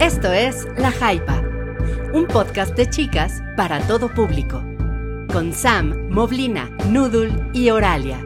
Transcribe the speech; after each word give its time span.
Esto 0.00 0.32
es 0.32 0.68
La 0.76 0.92
Jaipa, 0.92 1.42
un 2.14 2.24
podcast 2.28 2.76
de 2.76 2.88
chicas 2.88 3.42
para 3.56 3.80
todo 3.88 4.08
público, 4.08 4.62
con 5.32 5.52
Sam, 5.52 6.08
Moblina, 6.08 6.70
Noodle 6.88 7.32
y 7.52 7.70
Oralia. 7.70 8.24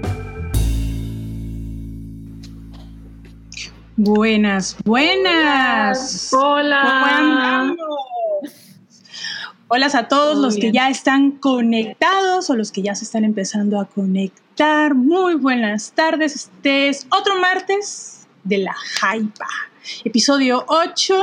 Buenas, 3.97 4.77
buenas. 4.85 6.31
Hola. 6.35 6.83
¿Cómo 6.83 7.07
andamos? 7.07 7.77
Hola 9.69 9.87
a 9.95 10.09
todos 10.09 10.35
Muy 10.35 10.45
los 10.45 10.57
que 10.57 10.73
ya 10.73 10.91
están 10.91 11.31
conectados 11.31 12.51
o 12.51 12.55
los 12.55 12.71
que 12.71 12.83
ya 12.83 12.95
se 12.95 13.05
están 13.05 13.25
empezando 13.25 13.81
a 13.81 13.87
conectar. 13.87 14.95
Muy 14.95 15.37
buenas 15.37 15.93
tardes. 15.93 16.37
Este 16.37 16.91
es 16.91 17.07
otro 17.11 17.41
martes 17.41 18.27
de 18.45 18.59
la 18.59 18.75
Jaipa, 18.75 19.47
episodio 20.05 20.65
8. 20.69 21.15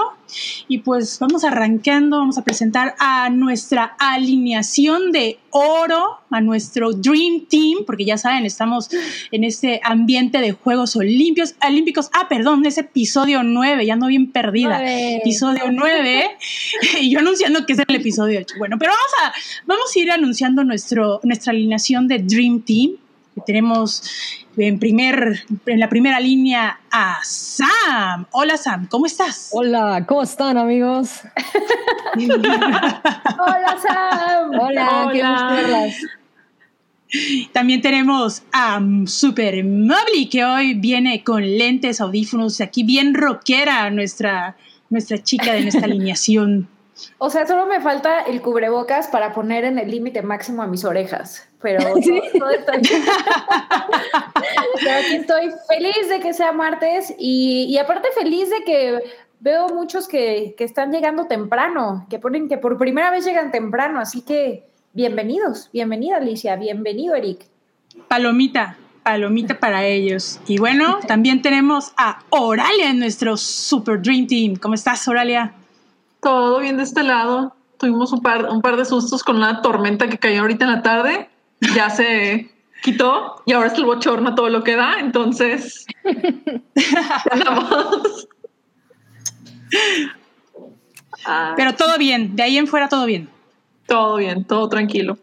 Y 0.67 0.79
pues 0.79 1.17
vamos 1.19 1.43
arrancando, 1.43 2.19
vamos 2.19 2.37
a 2.37 2.43
presentar 2.43 2.93
a 2.99 3.29
nuestra 3.31 3.95
alineación 3.97 5.11
de 5.11 5.39
oro, 5.49 6.19
a 6.29 6.39
nuestro 6.39 6.93
Dream 6.93 7.45
Team, 7.49 7.83
porque 7.85 8.05
ya 8.05 8.17
saben, 8.17 8.45
estamos 8.45 8.89
en 9.31 9.43
este 9.43 9.81
ambiente 9.83 10.39
de 10.39 10.51
Juegos 10.51 10.95
Olímpicos. 10.95 11.55
Olímpicos. 11.67 12.09
Ah, 12.13 12.27
perdón, 12.29 12.63
es 12.65 12.77
episodio 12.77 13.41
9, 13.41 13.85
ya 13.85 13.93
ando 13.93 14.05
bien 14.05 14.31
perdida 14.31 14.79
episodio 14.85 15.71
9 15.71 16.37
y 17.01 17.09
yo 17.09 17.19
anunciando 17.19 17.65
que 17.65 17.73
es 17.73 17.79
el 17.79 17.95
episodio 17.95 18.39
8. 18.39 18.55
Bueno, 18.57 18.77
pero 18.77 18.91
vamos 18.91 19.11
a, 19.23 19.33
vamos 19.65 19.95
a 19.95 19.99
ir 19.99 20.11
anunciando 20.11 20.63
nuestro, 20.63 21.19
nuestra 21.23 21.51
alineación 21.51 22.07
de 22.07 22.19
Dream 22.19 22.61
Team. 22.61 22.91
Tenemos 23.45 24.03
en, 24.59 24.79
primer, 24.79 25.43
en 25.65 25.79
la 25.79 25.89
primera 25.89 26.19
línea 26.19 26.79
a 26.91 27.19
Sam. 27.23 28.25
Hola 28.31 28.57
Sam, 28.57 28.87
¿cómo 28.87 29.05
estás? 29.05 29.49
Hola, 29.53 30.05
¿cómo 30.07 30.23
están 30.23 30.57
amigos? 30.57 31.21
Hola, 32.15 33.77
Sam. 33.81 34.51
Hola, 34.59 35.09
qué 35.13 35.21
gusto 35.21 35.45
verlas. 35.47 35.95
También 37.53 37.81
tenemos 37.81 38.43
a 38.51 38.79
Super 39.05 39.63
Mobley, 39.63 40.29
que 40.29 40.43
hoy 40.43 40.75
viene 40.75 41.23
con 41.23 41.41
lentes, 41.41 42.01
audífonos, 42.01 42.61
aquí 42.61 42.83
bien 42.83 43.15
rockera 43.15 43.89
nuestra, 43.89 44.57
nuestra 44.89 45.23
chica 45.23 45.53
de 45.53 45.61
nuestra 45.61 45.85
alineación. 45.85 46.67
O 47.17 47.29
sea, 47.29 47.47
solo 47.47 47.65
me 47.65 47.81
falta 47.81 48.21
el 48.21 48.41
cubrebocas 48.41 49.07
para 49.07 49.33
poner 49.33 49.63
en 49.63 49.79
el 49.79 49.89
límite 49.89 50.21
máximo 50.21 50.61
a 50.61 50.67
mis 50.67 50.83
orejas. 50.83 51.48
Pero 51.61 51.79
todo, 51.93 52.39
todo 52.39 52.49
está 52.49 52.77
bien. 52.77 53.03
Pero 54.79 54.97
aquí 54.97 55.15
estoy 55.15 55.51
feliz 55.67 56.09
de 56.09 56.19
que 56.19 56.33
sea 56.33 56.51
martes 56.51 57.13
y, 57.17 57.65
y 57.69 57.77
aparte 57.77 58.09
feliz 58.15 58.49
de 58.49 58.63
que 58.63 58.99
veo 59.39 59.69
muchos 59.69 60.07
que, 60.07 60.55
que 60.57 60.63
están 60.63 60.91
llegando 60.91 61.25
temprano, 61.25 62.05
que 62.09 62.19
ponen 62.19 62.47
que 62.47 62.57
por 62.57 62.77
primera 62.77 63.11
vez 63.11 63.25
llegan 63.25 63.51
temprano. 63.51 63.99
Así 63.99 64.21
que 64.21 64.63
bienvenidos, 64.93 65.69
bienvenida 65.71 66.17
Alicia, 66.17 66.55
bienvenido 66.55 67.15
Eric. 67.15 67.45
Palomita, 68.07 68.77
palomita 69.03 69.59
para 69.59 69.85
ellos. 69.85 70.39
Y 70.47 70.57
bueno, 70.57 70.99
también 71.07 71.41
tenemos 71.41 71.93
a 71.97 72.23
Oralia 72.29 72.89
en 72.89 72.99
nuestro 72.99 73.37
Super 73.37 74.01
Dream 74.01 74.27
Team. 74.27 74.55
¿Cómo 74.55 74.75
estás, 74.75 75.07
Oralia? 75.07 75.53
Todo 76.21 76.59
bien 76.59 76.77
de 76.77 76.83
este 76.83 77.03
lado. 77.03 77.55
Tuvimos 77.77 78.11
un 78.11 78.21
par, 78.21 78.49
un 78.49 78.61
par 78.61 78.75
de 78.75 78.83
sustos 78.83 79.23
con 79.23 79.37
una 79.37 79.61
tormenta 79.61 80.09
que 80.09 80.17
cayó 80.17 80.41
ahorita 80.41 80.65
en 80.65 80.71
la 80.71 80.81
tarde. 80.81 81.29
Ya 81.75 81.89
se 81.89 82.49
quitó 82.81 83.41
y 83.45 83.53
ahora 83.53 83.67
es 83.67 83.73
el 83.73 83.85
bochorno 83.85 84.35
todo 84.35 84.49
lo 84.49 84.63
que 84.63 84.75
da. 84.75 84.99
Entonces. 84.99 85.85
Ah, 91.25 91.53
Pero 91.57 91.75
todo 91.75 91.97
bien, 91.97 92.35
de 92.35 92.43
ahí 92.43 92.57
en 92.57 92.67
fuera 92.67 92.87
todo 92.87 93.05
bien. 93.05 93.29
todo 93.85 94.17
bien, 94.17 94.45
todo 94.45 94.69
tranquilo. 94.69 95.17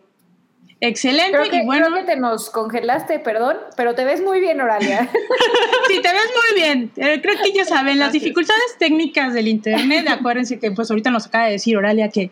Excelente. 0.80 1.32
Creo 1.32 1.50
que, 1.50 1.56
y 1.56 1.64
bueno, 1.64 1.86
creo 1.86 2.04
que 2.04 2.12
te 2.12 2.16
nos 2.20 2.50
congelaste, 2.50 3.18
perdón, 3.20 3.56
pero 3.76 3.94
te 3.94 4.04
ves 4.04 4.20
muy 4.22 4.40
bien, 4.40 4.60
Oralia. 4.60 5.08
sí, 5.88 6.00
te 6.02 6.12
ves 6.12 6.30
muy 6.34 6.62
bien. 6.62 6.92
Eh, 6.96 7.20
creo 7.22 7.34
que 7.42 7.50
ya 7.52 7.64
saben, 7.64 7.98
las 7.98 8.08
Gracias. 8.08 8.22
dificultades 8.24 8.76
técnicas 8.78 9.32
del 9.32 9.48
Internet. 9.48 10.06
Acuérdense 10.08 10.58
que 10.58 10.70
pues 10.72 10.90
ahorita 10.90 11.10
nos 11.10 11.26
acaba 11.26 11.46
de 11.46 11.52
decir 11.52 11.76
Oralia 11.78 12.10
que 12.10 12.30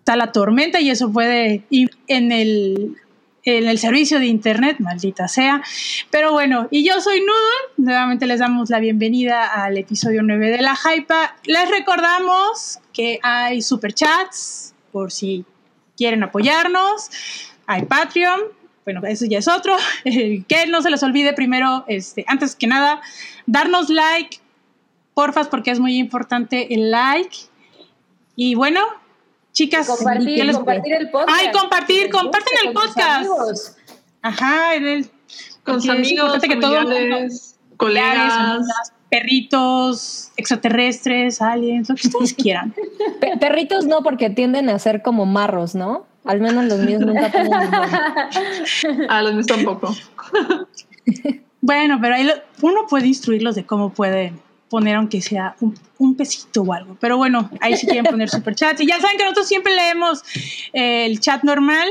está 0.00 0.16
la 0.16 0.32
tormenta 0.32 0.80
y 0.80 0.90
eso 0.90 1.12
puede 1.12 1.62
ir 1.70 1.90
en 2.08 2.32
el 2.32 2.96
en 3.42 3.66
el 3.66 3.78
servicio 3.78 4.18
de 4.18 4.26
internet, 4.26 4.76
maldita 4.80 5.26
sea. 5.28 5.62
Pero 6.10 6.32
bueno, 6.32 6.68
y 6.70 6.86
yo 6.86 7.00
soy 7.00 7.20
Noodle, 7.20 7.74
nuevamente 7.78 8.26
les 8.26 8.40
damos 8.40 8.68
la 8.68 8.80
bienvenida 8.80 9.46
al 9.46 9.78
episodio 9.78 10.22
9 10.22 10.50
de 10.50 10.62
la 10.62 10.76
Hypa. 10.76 11.36
Les 11.44 11.70
recordamos 11.70 12.80
que 12.92 13.18
hay 13.22 13.62
superchats 13.62 14.74
por 14.92 15.10
si 15.10 15.44
quieren 15.96 16.22
apoyarnos, 16.22 17.10
hay 17.66 17.86
Patreon, 17.86 18.40
bueno, 18.84 19.00
eso 19.06 19.24
ya 19.26 19.38
es 19.38 19.48
otro, 19.48 19.74
que 20.04 20.66
no 20.68 20.82
se 20.82 20.90
les 20.90 21.02
olvide 21.02 21.32
primero, 21.32 21.84
este, 21.88 22.24
antes 22.26 22.56
que 22.56 22.66
nada, 22.66 23.00
darnos 23.46 23.88
like, 23.88 24.38
porfas, 25.14 25.48
porque 25.48 25.70
es 25.70 25.80
muy 25.80 25.96
importante 25.96 26.74
el 26.74 26.90
like. 26.90 27.36
Y 28.36 28.54
bueno, 28.54 28.80
chicas, 29.52 29.86
¿qué 29.88 29.96
compartir, 29.96 30.44
les- 30.44 30.56
compartir 30.56 30.92
el 30.94 31.10
podcast. 31.10 31.38
Ay, 31.40 31.50
compartir, 31.52 32.10
comparten 32.10 32.52
guste 32.54 32.68
el 32.68 32.74
con 32.74 32.84
podcast. 32.84 33.78
Ajá, 34.22 34.74
en 34.74 34.86
el, 34.88 35.10
Con 35.64 35.80
sus 35.80 35.90
amigos, 35.90 36.40
que 36.40 36.56
todo 36.56 36.76
colegas. 37.76 38.32
amigas, 38.34 38.92
perritos, 39.08 40.30
extraterrestres, 40.36 41.40
aliens, 41.42 41.88
lo 41.88 41.94
que 41.96 42.08
ustedes 42.08 42.34
quieran. 42.42 42.74
Pe- 43.20 43.36
perritos 43.38 43.86
no, 43.86 44.02
porque 44.02 44.30
tienden 44.30 44.68
a 44.68 44.78
ser 44.78 45.02
como 45.02 45.26
marros, 45.26 45.74
¿no? 45.74 46.06
Al 46.24 46.40
menos 46.40 46.64
los 46.66 46.78
míos 46.80 47.00
nunca 47.00 47.28
limón. 47.28 47.62
A 49.08 49.22
los 49.22 49.32
míos 49.32 49.46
tampoco. 49.46 49.94
Bueno, 51.62 51.98
pero 52.00 52.14
ahí 52.14 52.24
lo- 52.24 52.34
uno 52.62 52.86
puede 52.88 53.06
instruirlos 53.06 53.54
de 53.54 53.64
cómo 53.64 53.90
pueden 53.92 54.40
poner 54.70 54.94
aunque 54.94 55.20
sea 55.20 55.56
un, 55.60 55.78
un 55.98 56.14
pesito 56.14 56.62
o 56.62 56.72
algo. 56.72 56.96
Pero 56.98 57.18
bueno, 57.18 57.50
ahí 57.60 57.76
sí 57.76 57.86
quieren 57.86 58.04
poner 58.04 58.30
superchats. 58.30 58.80
Y 58.80 58.86
ya 58.86 58.98
saben 59.00 59.18
que 59.18 59.24
nosotros 59.24 59.48
siempre 59.48 59.74
leemos 59.74 60.22
eh, 60.72 61.04
el 61.04 61.20
chat 61.20 61.42
normal. 61.42 61.88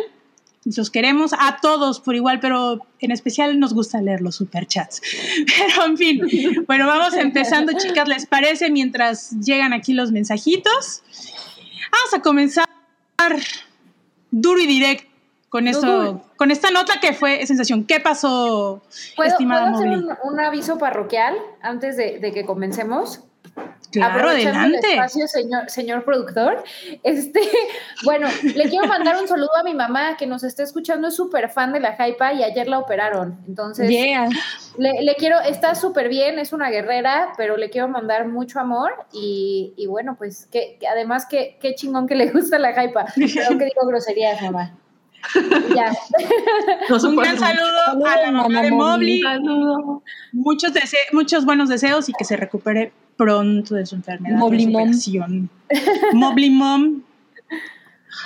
Los 0.78 0.90
queremos 0.90 1.34
a 1.38 1.58
todos 1.62 2.00
por 2.00 2.16
igual, 2.16 2.40
pero 2.40 2.80
en 3.00 3.12
especial 3.12 3.60
nos 3.60 3.74
gusta 3.74 4.02
leer 4.02 4.22
los 4.22 4.36
superchats. 4.36 5.02
Pero 5.58 5.86
en 5.86 5.98
fin, 5.98 6.22
bueno, 6.68 6.86
vamos 6.86 7.14
empezando, 7.14 7.72
chicas, 7.78 8.08
¿les 8.08 8.26
parece? 8.26 8.70
Mientras 8.70 9.32
llegan 9.40 9.72
aquí 9.72 9.94
los 9.94 10.12
mensajitos. 10.12 11.02
Vamos 11.92 12.14
a 12.14 12.22
comenzar 12.22 12.68
duro 14.32 14.60
y 14.60 14.68
directo 14.68 15.09
con 15.50 15.66
Duro. 15.66 16.22
con 16.38 16.52
esta 16.52 16.70
nota 16.72 17.00
que 17.02 17.14
fue 17.14 17.46
sensación. 17.46 17.84
¿Qué 17.86 18.00
pasó, 18.00 18.82
¿Puedo, 19.16 19.30
estimada 19.30 19.72
¿puedo 19.72 19.76
hacer 19.78 19.90
un, 19.90 20.34
un 20.34 20.40
aviso 20.40 20.78
parroquial 20.78 21.36
antes 21.62 21.98
de, 21.98 22.20
de 22.20 22.32
que 22.32 22.46
comencemos? 22.46 23.24
Claro, 23.92 24.30
el 24.30 24.46
adelante. 24.48 24.92
espacio, 24.94 25.28
señor, 25.28 25.70
señor 25.70 26.06
productor. 26.06 26.64
Este, 27.02 27.42
bueno, 28.06 28.28
le 28.44 28.70
quiero 28.70 28.88
mandar 28.88 29.20
un 29.20 29.28
saludo 29.28 29.56
a 29.60 29.64
mi 29.64 29.74
mamá 29.74 30.16
que 30.16 30.28
nos 30.28 30.44
está 30.44 30.62
escuchando, 30.62 31.08
es 31.08 31.16
súper 31.16 31.50
fan 31.50 31.74
de 31.74 31.80
la 31.80 31.96
Hypa 31.98 32.34
y 32.34 32.44
ayer 32.44 32.68
la 32.68 32.78
operaron. 32.80 33.40
Entonces, 33.48 33.90
Yeah. 33.90 34.30
le, 34.78 35.02
le 35.02 35.16
quiero, 35.16 35.40
está 35.40 35.74
súper 35.74 36.08
bien, 36.08 36.38
es 36.38 36.54
una 36.54 36.70
guerrera, 36.70 37.34
pero 37.36 37.58
le 37.58 37.72
quiero 37.72 37.88
mandar 37.88 38.28
mucho 38.28 38.60
amor 38.60 38.94
y, 39.12 39.74
y 39.76 39.88
bueno, 39.88 40.16
pues 40.18 40.46
que, 40.52 40.78
además 40.90 41.26
que 41.26 41.58
qué 41.60 41.74
chingón 41.74 42.06
que 42.08 42.14
le 42.16 42.30
gusta 42.32 42.60
la 42.60 42.72
Hypa. 42.72 43.06
Creo 43.16 43.58
que 43.58 43.66
digo 43.66 43.88
groserías, 43.88 44.40
mamá. 44.44 44.78
Ya. 45.76 45.92
No 46.90 46.96
Un 47.10 47.16
gran 47.16 47.38
saludo 47.38 48.06
a 48.08 48.16
la 48.22 48.32
mamá 48.32 48.62
de 48.62 48.72
Mobley. 48.72 49.22
Saludo. 49.22 50.04
Muchos, 50.32 50.74
dese- 50.74 50.98
muchos 51.12 51.46
buenos 51.46 51.70
deseos 51.70 52.10
y 52.10 52.14
que 52.14 52.24
se 52.26 52.38
recupere 52.38 52.92
pronto 53.18 53.76
de 53.76 53.86
su 53.86 53.96
enfermedad. 53.96 54.38
Mobley 54.38 54.68
Mom. 54.68 54.92
Mobley 56.14 56.50
Mom. 56.50 57.02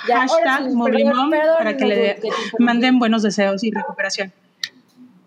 Ya, 0.08 0.20
Hashtag 0.20 0.70
sí, 0.70 0.76
Mobley 0.76 1.04
perdón, 1.04 1.16
Mom 1.22 1.30
perdón, 1.30 1.54
para 1.58 1.76
que 1.76 1.84
no, 1.84 1.90
le 1.90 2.20
manden 2.58 2.98
buenos 2.98 3.22
deseos 3.22 3.62
y 3.64 3.70
recuperación. 3.70 4.32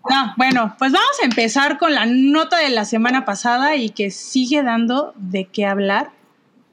No, 0.08 0.32
bueno, 0.36 0.74
pues 0.78 0.92
vamos 0.92 1.16
a 1.22 1.26
empezar 1.26 1.78
con 1.78 1.94
la 1.94 2.06
nota 2.06 2.58
de 2.58 2.70
la 2.70 2.84
semana 2.84 3.24
pasada 3.24 3.76
y 3.76 3.90
que 3.90 4.10
sigue 4.10 4.62
dando 4.62 5.12
de 5.16 5.44
qué 5.44 5.66
hablar. 5.66 6.10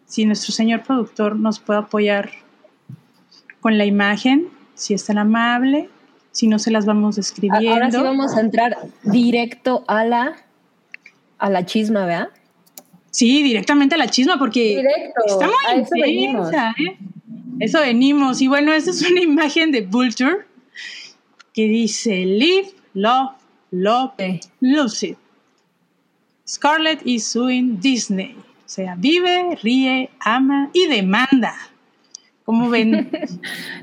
Si 0.06 0.26
nuestro 0.26 0.54
señor 0.54 0.84
productor 0.84 1.36
nos 1.36 1.60
puede 1.60 1.80
apoyar 1.80 2.32
con 3.60 3.78
la 3.78 3.86
imagen, 3.86 4.48
si 4.76 4.94
es 4.94 5.06
tan 5.06 5.18
amable, 5.18 5.90
si 6.32 6.48
no 6.48 6.60
se 6.60 6.70
las 6.70 6.86
vamos 6.86 7.16
describiendo. 7.16 7.74
Ahora 7.74 7.90
sí 7.92 7.98
vamos 7.98 8.36
a 8.36 8.42
entrar 8.42 8.78
directo 9.04 9.84
a 9.88 10.04
la 10.06 10.36
a 11.38 11.50
la 11.50 11.66
chisma, 11.66 12.06
¿verdad? 12.06 12.30
Sí, 13.12 13.44
directamente 13.44 13.96
a 13.96 13.98
la 13.98 14.08
chisma, 14.08 14.38
porque 14.38 14.78
Directo, 14.78 15.22
está 15.26 15.48
muy 15.48 15.82
eso 15.82 15.90
venimos. 15.94 16.48
intensa, 16.48 16.76
¿eh? 16.78 16.98
Eso 17.60 17.80
venimos. 17.80 18.42
Y 18.42 18.48
bueno, 18.48 18.74
esta 18.74 18.92
es 18.92 19.02
una 19.10 19.22
imagen 19.32 19.72
de 19.72 19.82
Vulture 19.82 20.46
que 21.54 21.68
dice 21.68 22.26
Live, 22.26 22.74
Love, 22.94 23.32
Love, 23.72 24.12
Sí. 24.18 24.40
Lose 24.60 25.08
It. 25.08 25.18
Scarlett 26.48 27.02
is 27.06 27.26
suing 27.26 27.80
Disney. 27.80 28.36
O 28.38 28.68
sea, 28.68 28.96
vive, 28.98 29.58
ríe, 29.62 30.10
ama 30.20 30.70
y 30.74 30.88
demanda. 30.88 31.56
¿Cómo 32.46 32.70
ven? 32.70 33.12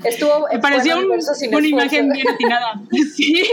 Estuvo 0.03 0.47
Me 0.51 0.59
pareció 0.59 0.97
un- 0.97 1.11
una 1.53 1.67
imagen 1.67 2.09
bien 2.11 2.27
atinada. 2.29 2.81
Sí. 3.15 3.43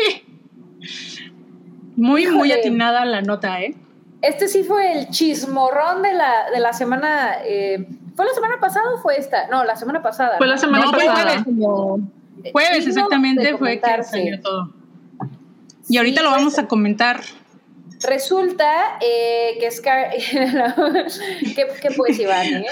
Muy, 1.96 2.26
muy 2.28 2.50
atinada 2.52 3.04
la 3.04 3.20
nota, 3.20 3.60
¿eh? 3.60 3.74
Este 4.22 4.48
sí 4.48 4.62
fue 4.64 4.92
el 4.98 5.08
chismorrón 5.10 6.02
de 6.02 6.14
la, 6.14 6.50
de 6.50 6.60
la 6.60 6.72
semana. 6.72 7.38
eh, 7.44 7.86
¿Fue 8.14 8.24
la 8.24 8.32
semana 8.32 8.56
pasada 8.60 8.86
o 8.94 8.98
fue 8.98 9.16
esta? 9.18 9.48
No, 9.48 9.64
la 9.64 9.76
semana 9.76 10.02
pasada. 10.02 10.36
Fue 10.38 10.46
la 10.46 10.56
semana 10.56 10.86
No, 10.86 10.92
fue 10.92 11.04
pasada. 11.06 11.44
jueves. 12.52 12.86
Exactamente, 12.86 13.56
fue 13.58 13.80
que 13.80 14.02
salió 14.02 14.40
todo. 14.40 14.72
Y 15.88 15.96
ahorita 15.98 16.20
Sí, 16.20 16.24
lo 16.24 16.30
vamos 16.30 16.58
a 16.58 16.66
comentar. 16.66 17.20
Resulta 18.02 18.98
eh, 19.00 19.58
que 19.60 19.70
Scar... 19.70 20.10
¿Qué, 21.54 21.66
¿Qué 21.82 21.88
pues, 21.96 22.18
Iván? 22.18 22.46
eh? 22.46 22.66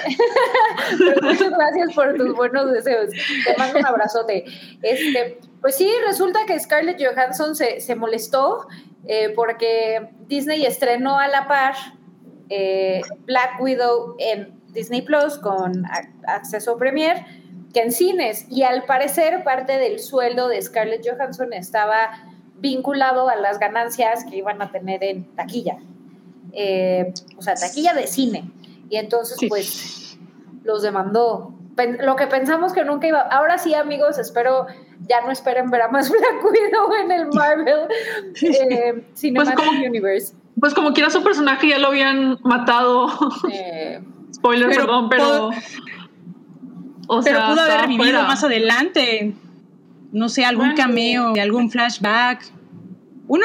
Muchas 1.22 1.50
gracias 1.50 1.92
por 1.94 2.14
tus 2.16 2.34
buenos 2.34 2.72
deseos. 2.72 3.10
Te 3.44 3.56
mando 3.58 3.78
un 3.78 3.86
abrazote. 3.86 4.44
Este, 4.82 5.38
pues 5.60 5.76
sí, 5.76 5.90
resulta 6.06 6.40
que 6.46 6.58
Scarlett 6.58 7.02
Johansson 7.02 7.54
se, 7.54 7.80
se 7.80 7.94
molestó 7.94 8.66
eh, 9.06 9.32
porque 9.34 10.08
Disney 10.26 10.64
estrenó 10.64 11.18
a 11.18 11.28
la 11.28 11.46
par 11.46 11.74
eh, 12.48 13.02
Black 13.26 13.60
Widow 13.60 14.16
en 14.18 14.58
Disney 14.72 15.02
Plus 15.02 15.38
con 15.38 15.84
acceso 16.26 16.76
Premier 16.78 17.24
que 17.74 17.82
en 17.82 17.92
cines. 17.92 18.46
Y 18.50 18.62
al 18.62 18.84
parecer 18.84 19.44
parte 19.44 19.78
del 19.78 19.98
sueldo 19.98 20.48
de 20.48 20.60
Scarlett 20.62 21.06
Johansson 21.06 21.52
estaba 21.52 22.10
vinculado 22.60 23.28
a 23.28 23.36
las 23.36 23.58
ganancias 23.58 24.24
que 24.24 24.36
iban 24.36 24.60
a 24.62 24.70
tener 24.70 25.02
en 25.04 25.24
taquilla. 25.36 25.78
Eh, 26.52 27.12
o 27.36 27.42
sea, 27.42 27.54
taquilla 27.54 27.94
de 27.94 28.06
cine. 28.06 28.50
Y 28.90 28.96
entonces, 28.96 29.36
Sí. 29.38 29.48
pues, 29.48 30.18
los 30.64 30.82
demandó. 30.82 31.54
Pen- 31.76 31.98
lo 32.04 32.16
que 32.16 32.26
pensamos 32.26 32.72
que 32.72 32.84
nunca 32.84 33.06
iba. 33.06 33.20
Ahora 33.20 33.58
sí, 33.58 33.74
amigos, 33.74 34.18
espero 34.18 34.66
ya 35.06 35.20
no 35.20 35.30
esperen 35.30 35.70
ver 35.70 35.82
a 35.82 35.88
más 35.88 36.10
Black 36.10 36.44
Widow 36.44 36.92
en 37.04 37.12
el 37.12 37.28
Marvel 37.28 37.80
eh, 38.42 39.04
Cinematic 39.14 39.54
como- 39.56 39.70
Universe. 39.86 40.34
Pues 40.60 40.74
como 40.74 40.92
quiera 40.92 41.08
su 41.10 41.22
personaje 41.22 41.68
ya 41.68 41.78
lo 41.78 41.88
habían 41.88 42.38
matado. 42.42 43.08
Eh, 43.52 44.02
Spoiler, 44.34 44.68
Pero 44.70 44.82
perdón, 44.82 45.08
pero. 45.08 45.50
o 47.06 47.20
Pero 47.22 47.38
sea, 47.38 47.48
pudo 47.50 47.60
haber 47.60 47.80
revivido 47.82 48.04
fuera. 48.04 48.22
más 48.24 48.42
adelante. 48.44 49.34
No 50.12 50.28
sé, 50.28 50.44
algún 50.44 50.74
cameo, 50.74 51.34
algún 51.40 51.70
flashback. 51.70 52.50
Uno 53.26 53.44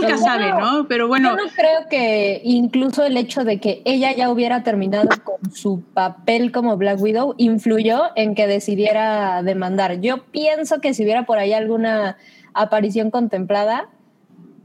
nunca 0.00 0.18
sabe, 0.18 0.50
¿no? 0.50 0.86
Pero 0.88 1.06
bueno, 1.06 1.30
Yo 1.30 1.44
no 1.44 1.50
creo 1.54 1.88
que 1.88 2.40
incluso 2.44 3.04
el 3.04 3.16
hecho 3.16 3.44
de 3.44 3.60
que 3.60 3.82
ella 3.84 4.12
ya 4.12 4.30
hubiera 4.30 4.62
terminado 4.62 5.08
con 5.22 5.52
su 5.52 5.82
papel 5.94 6.52
como 6.52 6.76
Black 6.76 7.00
Widow 7.00 7.34
influyó 7.38 8.02
en 8.16 8.34
que 8.34 8.46
decidiera 8.46 9.42
demandar. 9.42 10.00
Yo 10.00 10.24
pienso 10.24 10.80
que 10.80 10.94
si 10.94 11.04
hubiera 11.04 11.26
por 11.26 11.38
ahí 11.38 11.52
alguna 11.52 12.16
aparición 12.54 13.10
contemplada, 13.10 13.88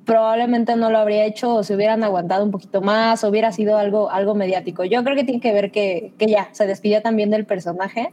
probablemente 0.06 0.76
no 0.76 0.90
lo 0.90 0.98
habría 0.98 1.26
hecho 1.26 1.54
o 1.54 1.64
se 1.64 1.76
hubieran 1.76 2.04
aguantado 2.04 2.44
un 2.44 2.50
poquito 2.50 2.82
más, 2.82 3.24
o 3.24 3.30
hubiera 3.30 3.52
sido 3.52 3.78
algo, 3.78 4.10
algo 4.10 4.34
mediático. 4.34 4.84
Yo 4.84 5.04
creo 5.04 5.16
que 5.16 5.24
tiene 5.24 5.40
que 5.40 5.54
ver 5.54 5.72
que, 5.72 6.14
que 6.18 6.26
ya 6.26 6.50
se 6.52 6.66
despidió 6.66 7.04
también 7.04 7.30
del 7.30 7.46
personaje 7.46 8.12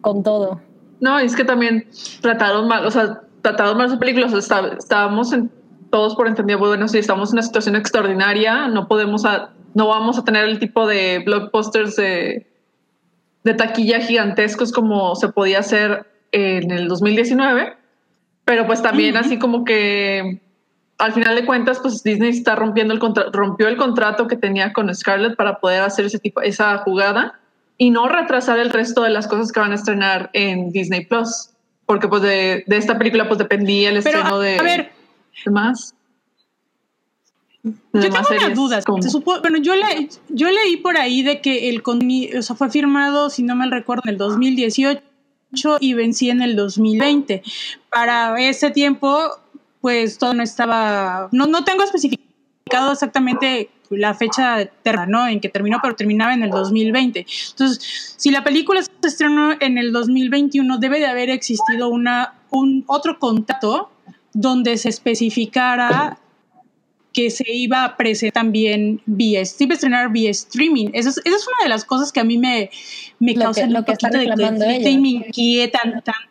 con 0.00 0.22
todo. 0.22 0.62
No, 1.00 1.18
es 1.18 1.34
que 1.34 1.44
también 1.44 1.86
trataron 2.20 2.68
mal, 2.68 2.84
o 2.86 2.90
sea, 2.90 3.20
trataron 3.42 3.78
mal 3.78 3.90
su 3.90 3.98
película. 3.98 4.26
O 4.26 4.28
sea, 4.28 4.38
está- 4.38 4.76
estábamos 4.78 5.32
en, 5.32 5.50
todos 5.90 6.14
por 6.14 6.28
entendido, 6.28 6.58
bueno, 6.58 6.86
sí, 6.88 6.98
estamos 6.98 7.30
en 7.30 7.36
una 7.36 7.42
situación 7.42 7.74
extraordinaria, 7.76 8.68
no 8.68 8.86
podemos, 8.86 9.24
a- 9.24 9.50
no 9.74 9.88
vamos 9.88 10.18
a 10.18 10.24
tener 10.24 10.44
el 10.44 10.58
tipo 10.58 10.86
de 10.86 11.22
blockbusters 11.24 11.96
de, 11.96 12.46
de 13.44 13.54
taquilla 13.54 14.00
gigantescos 14.00 14.72
como 14.72 15.16
se 15.16 15.28
podía 15.30 15.58
hacer 15.60 16.06
en 16.32 16.70
el 16.70 16.86
2019, 16.86 17.76
pero 18.44 18.66
pues 18.66 18.82
también 18.82 19.16
así 19.16 19.38
como 19.38 19.64
que 19.64 20.40
al 20.98 21.12
final 21.12 21.34
de 21.34 21.46
cuentas, 21.46 21.78
pues 21.80 22.02
Disney 22.02 22.28
está 22.30 22.54
rompiendo 22.54 22.92
el 22.92 23.00
contra- 23.00 23.26
rompió 23.32 23.66
el 23.68 23.76
contrato 23.78 24.28
que 24.28 24.36
tenía 24.36 24.72
con 24.72 24.94
Scarlett 24.94 25.34
para 25.34 25.58
poder 25.58 25.80
hacer 25.82 26.04
ese 26.04 26.18
tipo, 26.18 26.42
esa 26.42 26.76
jugada 26.78 27.39
y 27.82 27.88
no 27.88 28.08
retrasar 28.08 28.58
el 28.58 28.68
resto 28.68 29.00
de 29.02 29.08
las 29.08 29.26
cosas 29.26 29.50
que 29.52 29.58
van 29.58 29.72
a 29.72 29.76
estrenar 29.76 30.28
en 30.34 30.70
Disney 30.70 31.06
Plus, 31.06 31.48
porque 31.86 32.08
pues 32.08 32.20
de, 32.20 32.62
de 32.66 32.76
esta 32.76 32.98
película 32.98 33.26
pues 33.26 33.38
dependía 33.38 33.88
el 33.88 34.02
pero 34.02 34.18
estreno 34.18 34.38
de, 34.38 34.58
a 34.58 34.62
ver, 34.62 34.92
de 35.46 35.50
más. 35.50 35.94
de 37.62 37.72
yo 37.94 38.00
tengo 38.10 38.18
unas 38.30 38.54
dudas. 38.54 38.84
como- 38.84 39.02
Se 39.02 39.08
supo- 39.08 39.40
bueno, 39.40 39.56
yo, 39.58 39.74
le, 39.76 40.10
yo 40.28 40.50
leí 40.50 40.76
por 40.76 40.98
ahí 40.98 41.22
de 41.22 41.40
que 41.40 41.70
el 41.70 41.82
o 41.82 42.42
sea, 42.42 42.54
fue 42.54 42.68
firmado, 42.70 43.30
si 43.30 43.42
no 43.42 43.56
mal 43.56 43.70
recuerdo, 43.70 44.02
en 44.04 44.10
el 44.10 44.18
2018 44.18 45.00
y 45.80 45.94
vencía 45.94 46.32
en 46.32 46.42
el 46.42 46.56
2020. 46.56 47.42
Para 47.90 48.38
ese 48.40 48.70
tiempo, 48.70 49.18
pues 49.80 50.18
todo 50.18 50.34
no 50.34 50.42
estaba, 50.42 51.30
no, 51.32 51.46
no 51.46 51.64
tengo 51.64 51.82
especificado 52.70 52.92
exactamente 52.92 53.70
la 53.90 54.14
fecha 54.14 54.70
¿no? 55.08 55.26
En 55.26 55.40
que 55.40 55.48
terminó, 55.48 55.78
pero 55.82 55.96
terminaba 55.96 56.32
en 56.32 56.44
el 56.44 56.50
2020. 56.50 57.26
Entonces, 57.50 58.14
si 58.16 58.30
la 58.30 58.44
película 58.44 58.82
se 58.82 58.90
estrenó 59.02 59.52
en 59.60 59.78
el 59.78 59.92
2021, 59.92 60.78
debe 60.78 61.00
de 61.00 61.06
haber 61.06 61.28
existido 61.30 61.88
una, 61.88 62.34
un 62.50 62.84
otro 62.86 63.18
contrato 63.18 63.90
donde 64.32 64.76
se 64.78 64.88
especificara 64.90 66.18
que 67.12 67.30
se 67.30 67.44
iba 67.52 67.82
a 67.84 67.96
presentar 67.96 68.44
también 68.44 69.02
vía, 69.04 69.44
se 69.44 69.64
iba 69.64 69.72
a 69.72 69.74
estrenar 69.74 70.12
vía 70.12 70.30
streaming. 70.30 70.90
Esa 70.92 71.08
es, 71.08 71.20
esa 71.24 71.36
es 71.36 71.46
una 71.48 71.64
de 71.64 71.68
las 71.68 71.84
cosas 71.84 72.12
que 72.12 72.20
a 72.20 72.24
mí 72.24 72.38
me, 72.38 72.70
me 73.18 73.34
Lo 73.34 73.40
causan 73.46 73.68
que- 73.68 73.74
lo 73.74 73.84
que 73.84 73.92
está 73.92 74.08
de 74.10 74.90
y 74.90 74.98
me 74.98 75.08
inquietan 75.08 75.90
tanto. 76.04 76.29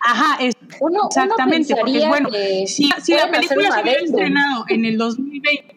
Ajá, 0.00 0.38
es, 0.40 0.54
uno, 0.80 1.06
exactamente, 1.08 1.72
uno 1.74 1.82
porque 1.82 2.08
bueno, 2.08 2.28
si, 2.66 2.88
si 3.02 3.14
la 3.14 3.30
película 3.30 3.72
se 3.72 3.82
hubiera 3.82 4.00
estrenado 4.00 4.64
en 4.68 4.84
el 4.84 4.98
2020, 4.98 5.74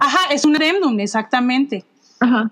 ajá, 0.00 0.32
es 0.32 0.44
un 0.44 0.56
adendum, 0.56 0.98
exactamente. 1.00 1.84
Ajá. 2.20 2.50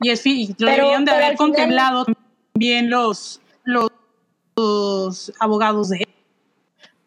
Y 0.00 0.10
es 0.10 0.24
y 0.26 0.54
lo 0.58 0.70
deberían 0.70 1.04
de 1.04 1.10
haber 1.10 1.24
al 1.24 1.30
final- 1.32 1.36
contemplado 1.36 2.06
también 2.54 2.88
los, 2.90 3.40
los, 3.64 3.90
los 4.56 5.32
abogados 5.38 5.90
de 5.90 5.98
él. 5.98 6.08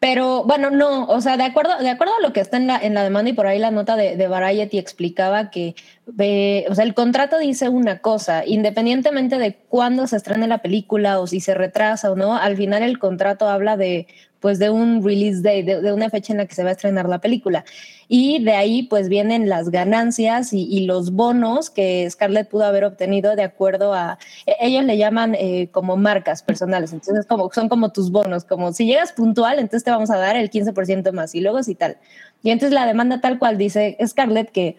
Pero 0.04 0.44
bueno, 0.44 0.68
no, 0.68 1.06
o 1.06 1.22
sea, 1.22 1.38
de 1.38 1.44
acuerdo, 1.44 1.78
de 1.78 1.88
acuerdo 1.88 2.12
a 2.18 2.20
lo 2.20 2.34
que 2.34 2.40
está 2.40 2.58
en 2.58 2.66
la, 2.66 2.76
en 2.76 2.92
la 2.92 3.02
demanda 3.02 3.30
y 3.30 3.32
por 3.32 3.46
ahí 3.46 3.58
la 3.58 3.70
nota 3.70 3.96
de, 3.96 4.18
de 4.18 4.28
Variety 4.28 4.76
explicaba 4.76 5.50
que, 5.50 5.74
eh, 6.18 6.66
o 6.68 6.74
sea, 6.74 6.84
el 6.84 6.92
contrato 6.92 7.38
dice 7.38 7.70
una 7.70 8.00
cosa, 8.00 8.44
independientemente 8.44 9.38
de 9.38 9.54
cuándo 9.54 10.06
se 10.06 10.16
estrene 10.16 10.46
la 10.46 10.58
película 10.58 11.20
o 11.20 11.26
si 11.26 11.40
se 11.40 11.54
retrasa 11.54 12.10
o 12.10 12.16
no, 12.16 12.36
al 12.36 12.54
final 12.54 12.82
el 12.82 12.98
contrato 12.98 13.48
habla 13.48 13.78
de, 13.78 14.06
pues, 14.44 14.58
de 14.58 14.68
un 14.68 15.02
release 15.02 15.40
date, 15.40 15.62
de, 15.62 15.80
de 15.80 15.90
una 15.94 16.10
fecha 16.10 16.34
en 16.34 16.36
la 16.36 16.44
que 16.44 16.54
se 16.54 16.62
va 16.62 16.68
a 16.68 16.72
estrenar 16.72 17.08
la 17.08 17.18
película. 17.18 17.64
Y 18.08 18.44
de 18.44 18.52
ahí, 18.52 18.82
pues, 18.82 19.08
vienen 19.08 19.48
las 19.48 19.70
ganancias 19.70 20.52
y, 20.52 20.64
y 20.70 20.84
los 20.84 21.12
bonos 21.12 21.70
que 21.70 22.06
Scarlett 22.10 22.50
pudo 22.50 22.64
haber 22.64 22.84
obtenido 22.84 23.36
de 23.36 23.42
acuerdo 23.42 23.94
a, 23.94 24.18
e- 24.44 24.54
ellos 24.60 24.84
le 24.84 24.98
llaman 24.98 25.34
eh, 25.34 25.70
como 25.72 25.96
marcas 25.96 26.42
personales, 26.42 26.92
entonces 26.92 27.24
como, 27.24 27.50
son 27.54 27.70
como 27.70 27.90
tus 27.90 28.10
bonos, 28.10 28.44
como 28.44 28.74
si 28.74 28.84
llegas 28.84 29.12
puntual, 29.12 29.54
entonces 29.58 29.82
te 29.82 29.90
vamos 29.90 30.10
a 30.10 30.18
dar 30.18 30.36
el 30.36 30.50
15% 30.50 31.10
más 31.14 31.34
y 31.34 31.40
luego 31.40 31.62
sí 31.62 31.74
tal. 31.74 31.96
Y 32.42 32.50
entonces 32.50 32.74
la 32.74 32.84
demanda 32.84 33.22
tal 33.22 33.38
cual 33.38 33.56
dice 33.56 33.96
Scarlett 34.06 34.50
que 34.52 34.76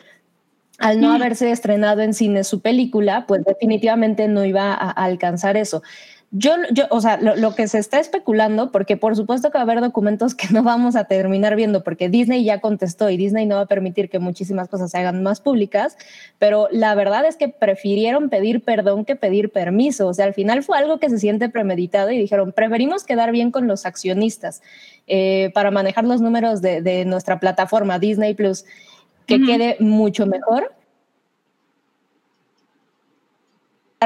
al 0.78 1.02
no 1.02 1.10
Mm. 1.10 1.16
haberse 1.16 1.50
estrenado 1.52 2.02
en 2.02 2.14
cine 2.14 2.44
su 2.44 2.60
película, 2.62 3.26
pues 3.28 3.44
definitivamente 3.46 4.28
no 4.28 4.46
iba 4.46 4.74
a 4.74 4.92
alcanzar 4.92 5.56
eso. 5.58 5.82
Yo, 6.38 6.52
yo, 6.74 6.84
o 6.90 7.00
sea, 7.00 7.16
lo, 7.16 7.38
lo 7.38 7.56
que 7.56 7.66
se 7.70 7.80
está 7.80 7.98
especulando, 7.98 8.70
porque 8.70 8.98
por 8.98 9.16
supuesto 9.16 9.52
que 9.52 9.58
va 9.58 9.62
a 9.62 9.64
haber 9.64 9.80
documentos 9.80 10.36
que 10.36 10.48
no 10.52 10.64
vamos 10.64 10.98
a 10.98 11.06
terminar 11.06 11.56
viendo, 11.56 11.82
porque 11.82 12.10
Disney 12.10 12.44
ya 12.44 12.60
contestó 12.60 13.10
y 13.10 13.16
Disney 13.16 13.46
no 13.46 13.56
va 13.56 13.62
a 13.62 13.66
permitir 13.68 14.10
que 14.10 14.20
muchísimas 14.20 14.68
cosas 14.68 14.92
se 14.92 14.98
hagan 14.98 15.24
más 15.24 15.40
públicas, 15.40 15.98
pero 16.38 16.68
la 16.72 16.94
verdad 16.94 17.24
es 17.26 17.38
que 17.38 17.48
prefirieron 17.48 18.30
pedir 18.30 18.66
perdón 18.66 19.06
que 19.06 19.16
pedir 19.16 19.50
permiso. 19.50 20.08
O 20.08 20.14
sea, 20.14 20.26
al 20.26 20.34
final 20.34 20.62
fue 20.62 20.78
algo 20.78 21.00
que 21.00 21.10
se 21.10 21.20
siente 21.20 21.48
premeditado 21.48 22.12
y 22.12 22.18
dijeron, 22.18 22.52
preferimos 22.52 23.06
quedar 23.06 23.32
bien 23.32 23.50
con 23.50 23.68
los 23.68 23.86
accionistas 23.86 24.62
eh, 25.08 25.52
para 25.54 25.72
manejar 25.72 26.04
los 26.04 26.20
números 26.20 26.62
de, 26.62 26.82
de 26.82 27.06
nuestra 27.06 27.40
plataforma 27.40 27.98
Disney 27.98 28.34
Plus, 28.34 28.66
que 29.26 29.42
quede 29.42 29.78
mucho 29.80 30.26
mejor 30.26 30.75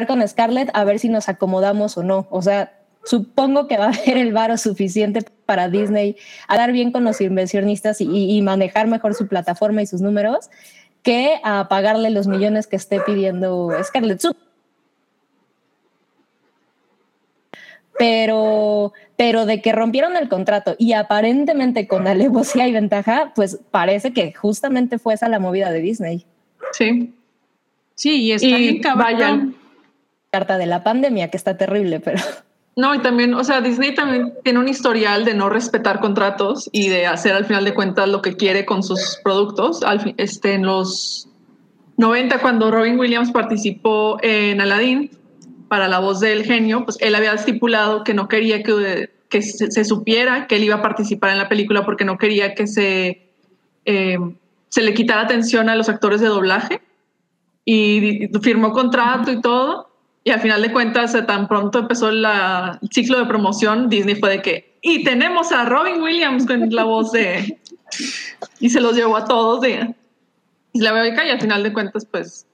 con 0.08 0.26
Scarlett 0.28 0.70
a 0.74 0.84
ver 0.84 1.00
si 1.00 1.10
nos 1.10 1.30
acomodamos 1.30 1.98
o 1.98 2.04
no. 2.04 2.28
O 2.30 2.42
sea, 2.42 2.74
supongo 3.04 3.68
que 3.68 3.78
va 3.78 3.86
a 3.86 3.90
haber 3.90 4.18
el 4.18 4.34
varo 4.34 4.58
suficiente 4.58 5.24
para 5.46 5.68
Disney 5.70 6.16
a 6.48 6.58
dar 6.58 6.72
bien 6.72 6.92
con 6.92 7.04
los 7.04 7.20
inversionistas 7.22 8.02
y, 8.02 8.08
y 8.38 8.42
manejar 8.42 8.88
mejor 8.88 9.14
su 9.14 9.28
plataforma 9.28 9.82
y 9.82 9.88
sus 9.88 10.02
números 10.02 10.50
que 11.04 11.40
a 11.44 11.68
pagarle 11.70 12.10
los 12.10 12.28
millones 12.28 12.68
que 12.68 12.76
esté 12.76 13.00
pidiendo 13.02 13.72
Scarlett. 13.84 14.22
Pero, 17.98 18.94
pero 19.18 19.46
de 19.46 19.62
que 19.62 19.74
rompieron 19.74 20.16
el 20.16 20.30
contrato 20.30 20.76
y 20.78 20.94
aparentemente 20.94 21.88
con 21.88 22.08
alevosía 22.08 22.68
y 22.68 22.72
ventaja, 22.72 23.34
pues 23.36 23.60
parece 23.72 24.14
que 24.14 24.34
justamente 24.34 25.00
fue 25.00 25.16
esa 25.16 25.28
la 25.28 25.40
movida 25.40 25.72
de 25.72 25.82
Disney. 25.82 26.26
Sí. 26.72 27.14
Sí, 27.96 28.24
y 28.24 28.32
está 28.32 28.48
Y 28.48 28.54
bien 28.56 28.82
cabrón. 28.82 29.04
vayan. 29.04 29.56
Carta 30.32 30.58
de 30.58 30.66
la 30.68 30.84
pandemia, 30.84 31.30
que 31.30 31.38
está 31.38 31.58
terrible, 31.58 32.00
pero 32.00 32.22
No, 32.76 32.96
y 32.96 33.00
también, 33.00 33.34
o 33.34 33.44
sea, 33.44 33.60
Disney 33.62 33.94
también 33.94 34.34
tiene 34.44 34.60
un 34.60 34.70
historial 34.70 35.26
de 35.26 35.34
no 35.34 35.50
respetar 35.50 36.00
contratos 36.00 36.70
y 36.72 36.88
de 36.88 37.08
hacer 37.08 37.34
al 37.34 37.46
final 37.46 37.66
de 37.66 37.74
cuentas 37.74 38.08
lo 38.08 38.22
que 38.22 38.38
quiere 38.38 38.66
con 38.66 38.84
sus 38.84 39.20
productos. 39.24 39.84
Al 39.84 40.00
fin- 40.00 40.16
este, 40.18 40.54
en 40.54 40.66
los 40.66 41.28
90, 41.98 42.40
cuando 42.40 42.72
Robin 42.72 42.98
Williams 42.98 43.32
participó 43.32 44.18
en 44.22 44.62
Aladdin 44.62 45.12
para 45.68 45.88
la 45.90 46.00
voz 46.00 46.20
del 46.22 46.44
genio, 46.46 46.86
pues 46.86 46.98
él 47.02 47.16
había 47.16 47.34
estipulado 47.34 48.04
que 48.06 48.14
no 48.14 48.28
quería 48.30 48.64
que, 48.64 49.10
que 49.30 49.42
se, 49.42 49.72
se 49.72 49.84
supiera 49.84 50.48
que 50.48 50.56
él 50.56 50.64
iba 50.64 50.76
a 50.76 50.82
participar 50.82 51.32
en 51.32 51.38
la 51.38 51.50
película 51.50 51.84
porque 51.86 52.06
no 52.06 52.18
quería 52.18 52.56
que 52.56 52.66
se, 52.66 53.28
eh, 53.84 54.18
se 54.70 54.82
le 54.84 54.94
quitara 54.94 55.22
atención 55.22 55.68
a 55.68 55.76
los 55.76 55.90
actores 55.90 56.22
de 56.22 56.28
doblaje 56.28 56.82
y 57.66 58.30
firmó 58.42 58.72
contrato 58.72 59.32
y 59.32 59.42
todo. 59.42 59.89
Y 60.30 60.32
al 60.32 60.42
final 60.42 60.62
de 60.62 60.72
cuentas, 60.72 61.16
eh, 61.16 61.24
tan 61.24 61.48
pronto 61.48 61.80
empezó 61.80 62.12
la- 62.12 62.78
el 62.84 62.90
ciclo 62.92 63.18
de 63.18 63.26
promoción, 63.26 63.90
Disney 63.90 64.14
fue 64.14 64.30
de 64.30 64.42
que, 64.44 64.78
y 64.84 65.04
tenemos 65.04 65.52
a 65.52 65.66
Robin 65.66 66.04
Williams 66.04 66.46
con 66.46 66.70
la 66.70 66.84
voz 66.84 67.12
de... 67.12 67.60
Y 68.60 68.70
se 68.70 68.80
los 68.80 68.96
llevó 68.96 69.18
a 69.18 69.26
todos 69.26 69.62
de 69.62 69.96
Isla 70.74 70.92
Beca 70.92 71.26
y 71.26 71.32
al 71.32 71.42
final 71.42 71.64
de 71.64 71.74
cuentas, 71.74 72.06
pues, 72.06 72.46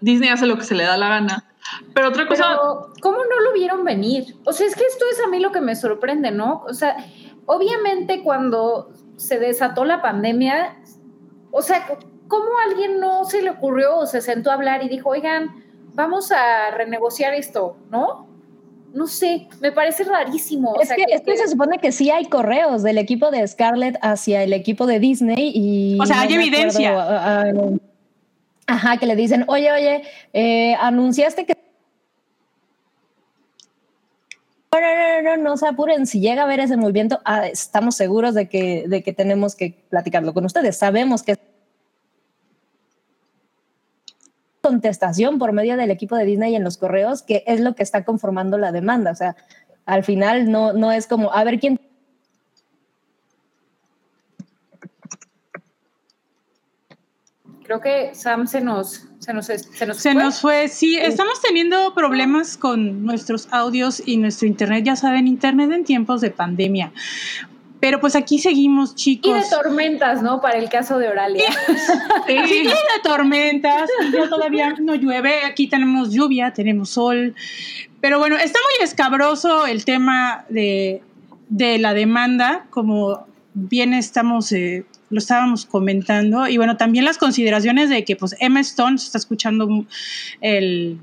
Disney 0.00 0.30
hace 0.30 0.46
lo 0.46 0.56
que 0.56 0.64
se 0.64 0.74
le 0.74 0.84
da 0.84 0.96
la 0.96 1.10
gana. 1.10 1.52
Pero 1.92 2.08
otra 2.08 2.26
cosa... 2.26 2.44
Pero, 2.48 2.94
¿cómo 3.02 3.18
no 3.18 3.40
lo 3.42 3.52
vieron 3.52 3.84
venir? 3.84 4.36
O 4.46 4.52
sea, 4.54 4.66
es 4.66 4.74
que 4.74 4.84
esto 4.86 5.04
es 5.12 5.20
a 5.22 5.28
mí 5.28 5.38
lo 5.38 5.52
que 5.52 5.60
me 5.60 5.76
sorprende, 5.76 6.30
¿no? 6.30 6.64
O 6.66 6.72
sea, 6.72 6.96
obviamente 7.44 8.22
cuando 8.22 8.90
se 9.16 9.38
desató 9.38 9.84
la 9.84 10.00
pandemia, 10.00 10.78
o 11.50 11.60
sea, 11.60 11.86
¿cómo 12.26 12.48
alguien 12.66 13.00
no 13.00 13.26
se 13.26 13.42
le 13.42 13.50
ocurrió 13.50 13.98
o 13.98 14.06
se 14.06 14.22
sentó 14.22 14.50
a 14.50 14.54
hablar 14.54 14.82
y 14.82 14.88
dijo, 14.88 15.10
oigan, 15.10 15.68
vamos 15.94 16.30
a 16.32 16.70
renegociar 16.72 17.34
esto, 17.34 17.76
¿no? 17.90 18.28
No 18.92 19.06
sé, 19.06 19.46
me 19.60 19.70
parece 19.70 20.02
rarísimo. 20.04 20.72
o 20.72 20.80
es, 20.80 20.88
sea, 20.88 20.96
que, 20.96 21.04
es 21.08 21.20
que 21.20 21.36
se 21.36 21.48
supone 21.48 21.78
que 21.78 21.92
sí 21.92 22.10
hay 22.10 22.24
correos 22.24 22.82
del 22.82 22.98
equipo 22.98 23.30
de 23.30 23.46
Scarlett 23.46 23.96
hacia 24.02 24.42
el 24.42 24.52
equipo 24.52 24.86
de 24.86 24.98
Disney 24.98 25.52
y... 25.54 25.98
O 26.00 26.06
sea, 26.06 26.22
hay 26.22 26.34
evidencia. 26.34 26.96
ah, 26.98 27.44
ah, 27.46 27.72
ajá, 28.66 28.96
que 28.96 29.06
le 29.06 29.14
dicen, 29.14 29.44
oye, 29.46 29.70
oye, 29.70 30.02
eh, 30.32 30.74
anunciaste 30.80 31.46
que... 31.46 31.56
No, 34.72 34.80
no, 34.80 34.86
no, 34.86 35.36
no, 35.36 35.42
no 35.50 35.56
se 35.56 35.66
apuren. 35.66 36.06
Si 36.06 36.20
llega 36.20 36.42
a 36.42 36.44
haber 36.44 36.60
ese 36.60 36.76
movimiento, 36.76 37.20
ah, 37.24 37.46
estamos 37.46 37.96
seguros 37.96 38.34
de 38.34 38.48
que, 38.48 38.84
de 38.88 39.02
que 39.02 39.12
tenemos 39.12 39.54
que 39.54 39.84
platicarlo 39.88 40.32
con 40.32 40.44
ustedes. 40.44 40.76
Sabemos 40.76 41.22
que 41.22 41.36
contestación 44.62 45.38
por 45.38 45.52
medio 45.52 45.76
del 45.76 45.90
equipo 45.90 46.16
de 46.16 46.24
Disney 46.24 46.54
en 46.54 46.64
los 46.64 46.76
correos, 46.76 47.22
que 47.22 47.44
es 47.46 47.60
lo 47.60 47.74
que 47.74 47.82
está 47.82 48.04
conformando 48.04 48.58
la 48.58 48.72
demanda. 48.72 49.10
O 49.10 49.14
sea, 49.14 49.36
al 49.86 50.04
final 50.04 50.50
no, 50.50 50.72
no 50.72 50.92
es 50.92 51.06
como, 51.06 51.32
a 51.32 51.44
ver 51.44 51.58
quién 51.58 51.78
Creo 57.70 57.80
que 57.80 58.16
Sam 58.16 58.48
se 58.48 58.60
nos, 58.60 59.06
se 59.20 59.32
nos, 59.32 59.46
se 59.46 59.86
nos, 59.86 59.96
Se 59.96 60.12
fue. 60.12 60.20
nos 60.20 60.40
fue, 60.40 60.66
sí, 60.66 60.96
estamos 60.96 61.40
teniendo 61.40 61.94
problemas 61.94 62.56
con 62.56 63.04
nuestros 63.04 63.46
audios 63.52 64.02
y 64.04 64.16
nuestro 64.16 64.48
internet, 64.48 64.84
ya 64.84 64.96
saben, 64.96 65.28
internet 65.28 65.70
en 65.70 65.84
tiempos 65.84 66.20
de 66.20 66.32
pandemia. 66.32 66.92
Pero 67.80 67.98
pues 67.98 68.14
aquí 68.14 68.38
seguimos, 68.38 68.92
Y 68.92 68.94
chicos. 68.96 69.50
de 69.50 69.56
tormentas, 69.56 70.22
¿no? 70.22 70.40
Para 70.40 70.58
el 70.58 70.68
caso 70.68 70.98
de 70.98 71.08
Oralia. 71.08 71.50
Sí, 72.26 72.34
y 72.34 72.64
de 72.64 72.72
tormentas, 73.02 73.88
y 74.06 74.12
ya 74.12 74.28
todavía 74.28 74.74
no 74.78 74.94
llueve, 74.94 75.44
aquí 75.44 75.66
tenemos 75.66 76.12
lluvia, 76.12 76.52
tenemos 76.52 76.90
sol, 76.90 77.34
pero 78.00 78.18
bueno, 78.18 78.36
está 78.36 78.58
muy 78.58 78.84
escabroso 78.84 79.66
el 79.66 79.84
tema 79.84 80.44
de, 80.50 81.02
de 81.48 81.78
la 81.78 81.94
demanda, 81.94 82.66
como 82.70 83.26
bien 83.54 83.94
estamos, 83.94 84.52
eh, 84.52 84.84
lo 85.08 85.18
estábamos 85.18 85.66
comentando, 85.66 86.48
y 86.48 86.56
bueno, 86.56 86.76
también 86.76 87.04
las 87.04 87.18
consideraciones 87.18 87.88
de 87.88 88.04
que 88.04 88.14
pues 88.16 88.36
Emma 88.40 88.60
Stone 88.60 88.98
se 88.98 89.06
está 89.06 89.18
escuchando 89.18 89.86
el 90.40 90.98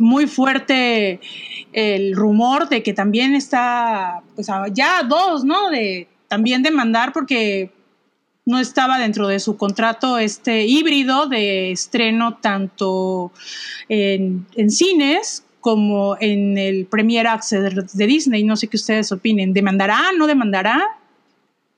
muy 0.00 0.26
fuerte 0.26 1.20
el 1.72 2.16
rumor 2.16 2.68
de 2.68 2.82
que 2.82 2.92
también 2.92 3.34
está, 3.34 4.22
pues 4.34 4.48
ya 4.72 5.02
dos, 5.04 5.44
¿no? 5.44 5.70
De 5.70 6.08
también 6.26 6.62
demandar 6.62 7.12
porque 7.12 7.70
no 8.46 8.58
estaba 8.58 8.98
dentro 8.98 9.28
de 9.28 9.38
su 9.38 9.56
contrato 9.56 10.18
este 10.18 10.64
híbrido 10.64 11.26
de 11.26 11.70
estreno 11.70 12.38
tanto 12.40 13.30
en, 13.88 14.46
en 14.56 14.70
cines 14.70 15.44
como 15.60 16.16
en 16.20 16.58
el 16.58 16.86
Premier 16.86 17.26
Access 17.26 17.92
de 17.92 18.06
Disney. 18.06 18.42
No 18.44 18.56
sé 18.56 18.68
qué 18.68 18.76
ustedes 18.76 19.12
opinen. 19.12 19.52
¿Demandará? 19.52 20.12
¿No 20.16 20.26
demandará? 20.26 20.82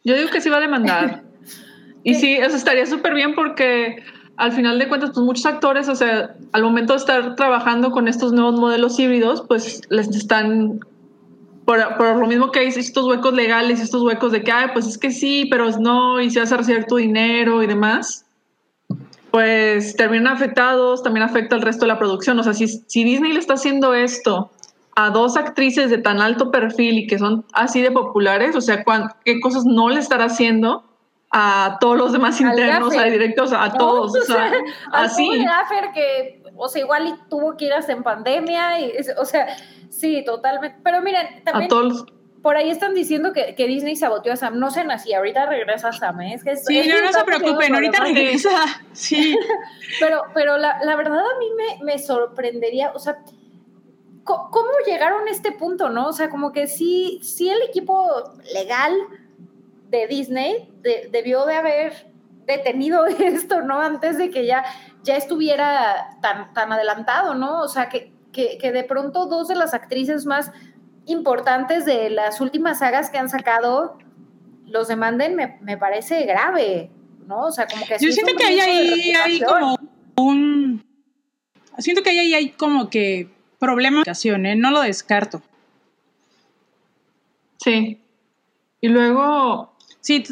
Yo 0.05 0.17
digo 0.17 0.31
que 0.31 0.41
sí 0.41 0.49
va 0.49 0.59
a 0.59 0.61
demandar. 0.61 1.23
y 2.05 2.15
sí, 2.15 2.33
eso 2.35 2.57
estaría 2.57 2.87
súper 2.87 3.15
bien 3.15 3.35
porque 3.35 4.03
al 4.43 4.51
final 4.51 4.77
de 4.81 4.89
cuentas, 4.89 5.11
pues 5.15 5.25
muchos 5.25 5.47
actores, 5.47 5.89
o 5.89 5.95
sea, 5.95 6.35
al 6.51 6.65
momento 6.65 6.95
de 6.95 6.99
estar 6.99 7.37
trabajando 7.37 7.93
con 7.93 8.09
estos 8.09 8.33
nuevos 8.33 8.59
modelos 8.59 8.99
híbridos, 8.99 9.45
pues 9.47 9.83
les 9.89 10.09
están, 10.09 10.81
por, 11.65 11.79
por 11.97 12.17
lo 12.17 12.27
mismo 12.27 12.51
que 12.51 12.59
hay 12.59 12.67
estos 12.67 13.07
huecos 13.07 13.35
legales, 13.35 13.79
estos 13.79 14.03
huecos 14.03 14.33
de 14.33 14.43
que, 14.43 14.53
pues 14.73 14.89
es 14.89 14.99
que 14.99 15.13
sí, 15.13 15.47
pero 15.49 15.69
es 15.69 15.79
no, 15.79 16.21
y 16.21 16.29
vas 16.35 16.51
a 16.51 16.57
recibir 16.57 16.87
tu 16.87 16.97
dinero 16.97 17.63
y 17.63 17.69
demás, 17.69 18.27
pues 19.31 19.95
terminan 19.95 20.35
afectados, 20.35 21.05
también 21.05 21.23
afecta 21.23 21.55
al 21.55 21.63
resto 21.63 21.85
de 21.85 21.93
la 21.93 22.01
producción. 22.01 22.37
O 22.41 22.43
sea, 22.43 22.53
si, 22.53 22.67
si 22.67 23.05
Disney 23.05 23.33
le 23.33 23.39
está 23.39 23.55
haciendo 23.55 23.95
esto 23.95 24.51
a 24.97 25.11
dos 25.11 25.37
actrices 25.37 25.89
de 25.89 25.99
tan 25.99 26.21
alto 26.21 26.51
perfil 26.51 26.99
y 26.99 27.07
que 27.07 27.17
son 27.17 27.45
así 27.53 27.81
de 27.81 27.93
populares, 27.93 28.57
o 28.57 28.61
sea, 28.61 28.85
¿qué 29.25 29.39
cosas 29.39 29.65
no 29.65 29.89
le 29.89 30.01
estará 30.01 30.25
haciendo 30.25 30.83
a 31.33 31.79
todos 31.81 31.97
los 31.97 32.13
demás 32.13 32.41
internos, 32.41 32.97
a 32.97 33.05
directos, 33.05 33.53
a 33.53 33.69
No, 33.69 33.75
todos? 33.79 34.15
O 34.17 34.21
sea, 34.27 34.53
así. 34.93 35.43
Gaffer 35.45 35.93
que, 35.93 36.43
o 36.57 36.69
sea, 36.69 36.83
igual 36.83 37.07
y 37.09 37.29
tuvo 37.31 37.57
que 37.57 37.65
ir 37.67 37.73
hasta 37.73 37.93
en 37.93 38.03
pandemia, 38.03 38.81
y, 38.81 38.93
o 39.19 39.25
sea, 39.25 39.57
sí, 39.89 40.23
totalmente. 40.25 40.79
Pero 40.85 41.01
miren, 41.01 41.27
A 41.41 41.45
también 41.45 41.69
todos. 41.71 42.05
por 42.43 42.57
ahí 42.57 42.71
están 42.71 42.93
diciendo 42.93 43.33
que, 43.33 43.55
que 43.55 43.67
Disney 43.67 43.97
saboteó 43.97 44.33
a 44.35 44.37
Sam. 44.37 44.59
No 44.59 44.71
sean 44.71 44.91
así, 44.91 45.15
ahorita 45.15 45.47
regresa 45.47 45.91
Sam, 45.93 46.21
¿eh? 46.21 46.35
Es 46.35 46.45
que 46.45 46.55
Sí, 46.57 46.87
no, 46.87 47.01
no 47.01 47.13
se 47.13 47.25
preocupen, 47.25 47.75
ahorita 47.75 48.01
regresa. 48.05 48.51
Sí. 48.93 49.35
Pero, 50.01 50.23
pero 50.35 50.59
la, 50.59 50.79
la 50.85 50.97
verdad 50.97 51.19
a 51.21 51.39
mí 51.39 51.47
me, 51.57 51.85
me 51.85 51.99
sorprendería, 51.99 52.93
o 52.95 52.99
sea, 52.99 53.19
¿cómo 54.25 54.69
llegaron 54.87 55.27
a 55.29 55.31
este 55.31 55.53
punto, 55.53 55.89
no? 55.89 56.09
O 56.09 56.13
sea, 56.13 56.29
como 56.31 56.53
que 56.53 56.67
sí, 56.67 57.21
sí 57.23 57.49
el 57.49 57.61
equipo 57.63 58.07
legal 58.55 58.95
de 59.93 60.09
Disney 60.09 60.69
de- 60.83 61.09
debió 61.13 61.45
de 61.47 61.55
haber 61.55 62.11
detenido 62.47 63.07
esto, 63.21 63.63
¿no? 63.63 63.81
Antes 63.81 64.19
de 64.19 64.31
que 64.31 64.45
ya, 64.47 64.65
ya 65.05 65.17
estuviera 65.17 66.19
tan, 66.21 66.53
tan 66.55 66.73
adelantado, 66.73 67.35
¿no? 67.35 67.61
O 67.61 67.69
sea, 67.69 67.89
que, 67.89 68.11
que, 68.33 68.59
que 68.59 68.73
de 68.73 68.83
pronto 68.83 69.27
dos 69.27 69.47
de 69.47 69.55
las 69.55 69.75
actrices 69.75 70.27
más 70.27 70.51
importantes 71.07 71.85
de 71.85 72.11
las 72.11 72.41
últimas 72.41 72.79
sagas 72.81 73.11
que 73.11 73.19
han 73.19 73.29
sacado 73.29 73.99
los 74.67 74.89
demanden, 74.89 75.37
me, 75.37 75.59
me 75.61 75.77
parece 75.77 76.25
grave, 76.25 76.91
¿no? 77.27 77.47
O 77.47 77.53
sea, 77.53 77.67
como 77.67 77.85
que 77.85 77.99
Yo 78.01 78.11
siento 78.11 78.35
que 78.37 78.45
ahí 78.45 78.61
hay, 79.13 79.41
como 79.41 79.77
un. 80.17 80.85
Siento 81.79 82.03
que 82.03 82.11
ahí 82.11 82.19
hay, 82.19 82.35
hay 82.35 82.49
como 82.51 82.89
que 82.89 83.29
problema 83.59 83.99
de 83.99 84.05
comunicación, 84.05 84.47
¿eh? 84.47 84.57
No 84.57 84.71
lo 84.71 84.81
descarto. 84.81 85.43
Sí. 87.59 88.01
Y 88.81 88.89
luego, 88.89 89.72
Sí, 90.03 90.25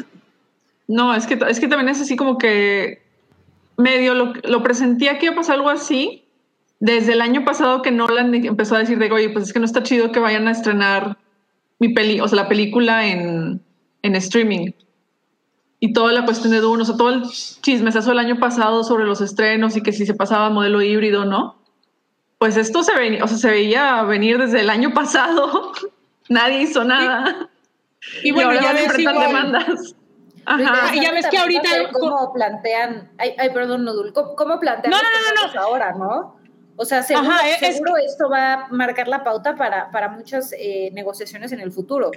no, 0.87 1.15
es 1.15 1.25
que, 1.25 1.39
es 1.49 1.59
que 1.59 1.67
también 1.67 1.89
es 1.89 1.99
así 1.99 2.15
como 2.15 2.37
que 2.37 3.01
medio 3.77 4.13
lo, 4.13 4.33
lo 4.43 4.61
presentía 4.61 5.17
que 5.17 5.25
iba 5.25 5.33
a 5.33 5.37
pasar 5.37 5.55
algo 5.55 5.69
así 5.69 6.25
desde 6.81 7.13
el 7.13 7.21
año 7.21 7.45
pasado 7.45 7.81
que 7.81 7.91
Nolan 7.91 8.33
empezó 8.33 8.75
a 8.75 8.79
decir 8.79 8.97
de, 8.97 9.11
oye, 9.11 9.29
pues 9.29 9.45
es 9.45 9.53
que 9.53 9.59
no 9.59 9.65
está 9.65 9.83
chido 9.83 10.11
que 10.11 10.19
vayan 10.19 10.47
a 10.47 10.51
estrenar 10.51 11.17
mi 11.79 11.89
peli, 11.93 12.19
o 12.19 12.27
sea, 12.27 12.37
la 12.37 12.49
película 12.49 13.07
en, 13.07 13.61
en 14.01 14.15
streaming. 14.15 14.71
Y 15.79 15.93
toda 15.93 16.11
la 16.11 16.25
cuestión 16.25 16.51
de 16.51 16.59
Dune, 16.59 16.81
o 16.81 16.85
sea, 16.85 16.97
todo 16.97 17.09
el 17.09 17.23
chismesazo 17.23 18.09
del 18.09 18.19
año 18.19 18.39
pasado 18.39 18.83
sobre 18.83 19.05
los 19.05 19.21
estrenos 19.21 19.77
y 19.77 19.83
que 19.83 19.93
si 19.93 20.07
se 20.07 20.15
pasaba 20.15 20.49
modelo 20.49 20.81
híbrido, 20.81 21.23
¿no? 21.23 21.55
Pues 22.39 22.57
esto 22.57 22.81
se, 22.81 22.95
ve, 22.95 23.21
o 23.21 23.27
sea, 23.27 23.37
se 23.37 23.51
veía 23.51 24.01
venir 24.01 24.39
desde 24.39 24.61
el 24.61 24.69
año 24.71 24.91
pasado. 24.91 25.73
Nadie 26.29 26.63
hizo 26.63 26.83
nada. 26.83 27.49
Y 28.23 28.31
bueno, 28.31 28.53
ya 28.53 28.73
ves 28.73 28.97
igual. 28.99 29.19
demandas. 29.19 29.95
Ajá. 30.45 30.95
y 30.95 31.01
ya 31.01 31.11
ves 31.11 31.27
que 31.27 31.37
ahorita- 31.37 31.91
¿Cómo 31.91 32.33
plantean? 32.33 33.11
Ay, 33.19 33.35
ay, 33.37 33.49
perdón, 33.51 33.83
Nodul. 33.85 34.11
¿Cómo, 34.11 34.35
cómo 34.35 34.59
plantean 34.59 34.91
No, 34.91 34.97
no, 34.97 35.03
no, 35.47 35.53
no, 35.53 35.61
ahora, 35.61 35.93
no? 35.93 36.35
O 36.77 36.85
sea, 36.85 37.03
seguro, 37.03 37.29
Ajá, 37.29 37.47
es- 37.49 37.61
es 37.61 37.73
seguro 37.75 37.97
esto 37.97 38.27
va 38.29 38.53
a 38.53 38.67
marcar 38.69 39.07
la 39.07 39.23
pauta 39.23 39.55
para, 39.55 39.91
para 39.91 40.09
muchas 40.09 40.51
eh, 40.57 40.89
negociaciones 40.93 41.51
en 41.51 41.59
el 41.59 41.71
futuro. 41.71 42.09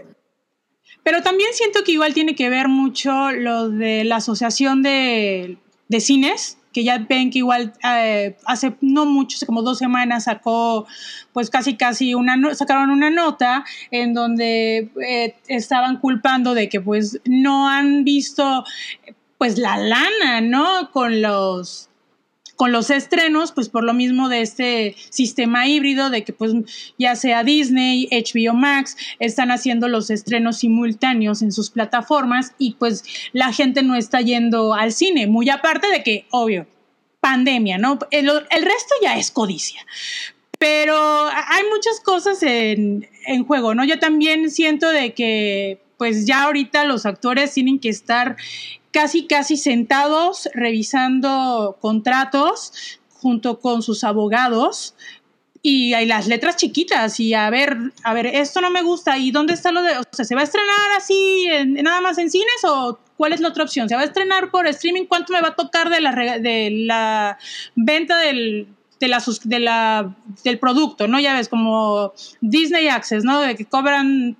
Pero 1.03 1.23
también 1.23 1.51
siento 1.53 1.85
que 1.85 1.93
igual 1.93 2.15
tiene 2.15 2.35
que 2.35 2.49
ver 2.49 2.69
mucho 2.69 3.31
lo 3.33 3.69
de 3.69 4.05
la 4.05 4.17
asociación 4.17 4.83
de 4.83 5.59
de 5.89 6.01
cines, 6.01 6.57
que 6.75 6.85
ya 6.85 6.99
ven 6.99 7.31
que 7.31 7.39
igual 7.39 7.73
eh, 7.89 8.37
hace 8.45 8.77
no 8.83 9.07
mucho, 9.07 9.39
como 9.47 9.63
dos 9.63 9.79
semanas 9.79 10.25
sacó 10.25 10.87
pues 11.33 11.49
casi 11.49 11.77
casi 11.77 12.15
una 12.15 12.37
sacaron 12.55 12.91
una 12.91 13.09
nota 13.09 13.65
en 13.91 14.13
donde 14.13 14.91
eh, 15.09 15.37
estaban 15.47 16.01
culpando 16.01 16.53
de 16.53 16.69
que 16.69 16.81
pues 16.81 17.21
no 17.25 17.69
han 17.69 18.05
visto 18.05 18.65
pues 19.39 19.59
la 19.59 19.77
lana, 19.77 20.41
¿no? 20.41 20.91
Con 20.91 21.23
los 21.23 21.89
con 22.57 22.73
los 22.73 22.91
estrenos, 22.91 23.53
pues 23.53 23.69
por 23.69 23.85
lo 23.85 23.95
mismo 23.95 24.29
de 24.29 24.43
este 24.43 24.97
sistema 25.11 25.67
híbrido, 25.67 26.11
de 26.11 26.25
que 26.25 26.33
pues 26.33 26.53
ya 26.99 27.17
sea 27.17 27.45
Disney, 27.45 28.09
HBO 28.11 28.55
Max, 28.55 28.97
están 29.19 29.51
haciendo 29.51 29.89
los 29.89 30.11
estrenos 30.11 30.59
simultáneos 30.59 31.43
en 31.43 31.53
sus 31.53 31.71
plataformas 31.71 32.53
y 32.59 32.75
pues 32.75 33.05
la 33.33 33.53
gente 33.53 33.83
no 33.83 33.95
está 33.97 34.21
yendo 34.21 34.75
al 34.75 34.93
cine, 34.93 35.27
muy 35.27 35.51
aparte 35.51 35.89
de 35.89 36.03
que, 36.03 36.27
obvio, 36.31 36.67
pandemia, 37.21 37.79
¿no? 37.79 37.99
El, 38.11 38.27
resto 38.27 38.95
ya 39.03 39.19
es 39.19 39.31
codicia. 39.31 39.85
Pero 40.59 40.97
hay 41.27 41.63
muchas 41.71 42.01
cosas 42.01 42.43
en, 42.43 43.09
en 43.27 43.45
juego, 43.45 43.75
¿no? 43.75 43.85
Yo 43.85 43.99
también 43.99 44.51
siento 44.51 44.91
de 44.91 45.13
que 45.13 45.81
pues 45.97 46.27
ya 46.27 46.45
ahorita 46.45 46.85
los 46.85 47.07
actores 47.07 47.53
tienen 47.53 47.79
que 47.79 47.89
estar 47.89 48.37
casi, 48.95 49.27
casi 49.27 49.57
sentados 49.57 50.49
revisando 50.55 51.77
contratos 51.81 53.01
junto 53.11 53.59
con 53.59 53.83
sus 53.83 54.05
abogados 54.05 54.95
y 55.63 55.95
hay 55.95 56.07
las 56.07 56.29
letras 56.29 56.57
chiquitas 56.57 57.19
y 57.19 57.35
a 57.35 57.51
ver, 57.51 57.77
a 58.05 58.15
ver, 58.15 58.27
esto 58.27 58.61
no 58.61 58.71
me 58.71 58.83
gusta 58.83 59.19
y 59.19 59.33
dónde 59.33 59.55
está 59.55 59.73
lo 59.73 59.83
de, 59.83 59.99
o 59.99 60.03
sea, 60.13 60.25
¿se 60.25 60.37
va 60.37 60.43
a 60.43 60.45
estrenar 60.45 60.93
así 60.97 61.49
nada 61.83 62.01
más 62.01 62.19
en 62.19 62.31
cines 62.31 62.65
o 62.65 63.01
cuál 63.17 63.33
es 63.33 63.41
la 63.41 63.49
otra 63.49 63.65
opción? 63.65 63.89
¿Se 63.89 63.97
va 63.97 64.03
a 64.03 64.05
estrenar 64.05 64.53
por 64.53 64.69
streaming? 64.69 65.07
¿Cuánto 65.07 65.33
me 65.33 65.41
va 65.41 65.49
a 65.49 65.57
tocar 65.57 65.91
de 65.91 66.01
la, 66.01 66.39
de 66.39 66.71
la 66.71 67.37
venta 67.75 68.19
del, 68.19 68.69
de 69.01 69.09
la, 69.09 69.25
de 69.43 69.59
la, 69.59 70.17
del 70.45 70.59
producto, 70.61 71.09
¿no? 71.09 71.19
Ya 71.19 71.35
ves, 71.35 71.49
como 71.49 72.13
Disney 72.41 72.87
Access, 72.87 73.25
¿no? 73.25 73.41
De 73.41 73.57
que 73.57 73.65
cobran 73.65 74.37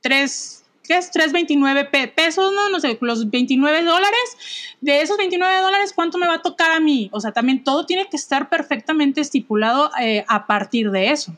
tres 0.00 0.59
¿qué 0.90 0.98
es? 0.98 1.12
3.29 1.12 2.12
pesos, 2.12 2.52
¿no? 2.52 2.68
No 2.68 2.80
sé, 2.80 2.98
los 3.00 3.30
29 3.30 3.84
dólares. 3.84 4.74
De 4.80 5.00
esos 5.02 5.16
29 5.18 5.60
dólares, 5.60 5.92
¿cuánto 5.94 6.18
me 6.18 6.26
va 6.26 6.34
a 6.34 6.42
tocar 6.42 6.72
a 6.72 6.80
mí? 6.80 7.08
O 7.12 7.20
sea, 7.20 7.30
también 7.30 7.62
todo 7.62 7.86
tiene 7.86 8.08
que 8.08 8.16
estar 8.16 8.48
perfectamente 8.48 9.20
estipulado 9.20 9.92
eh, 10.00 10.24
a 10.26 10.48
partir 10.48 10.90
de 10.90 11.10
eso. 11.10 11.32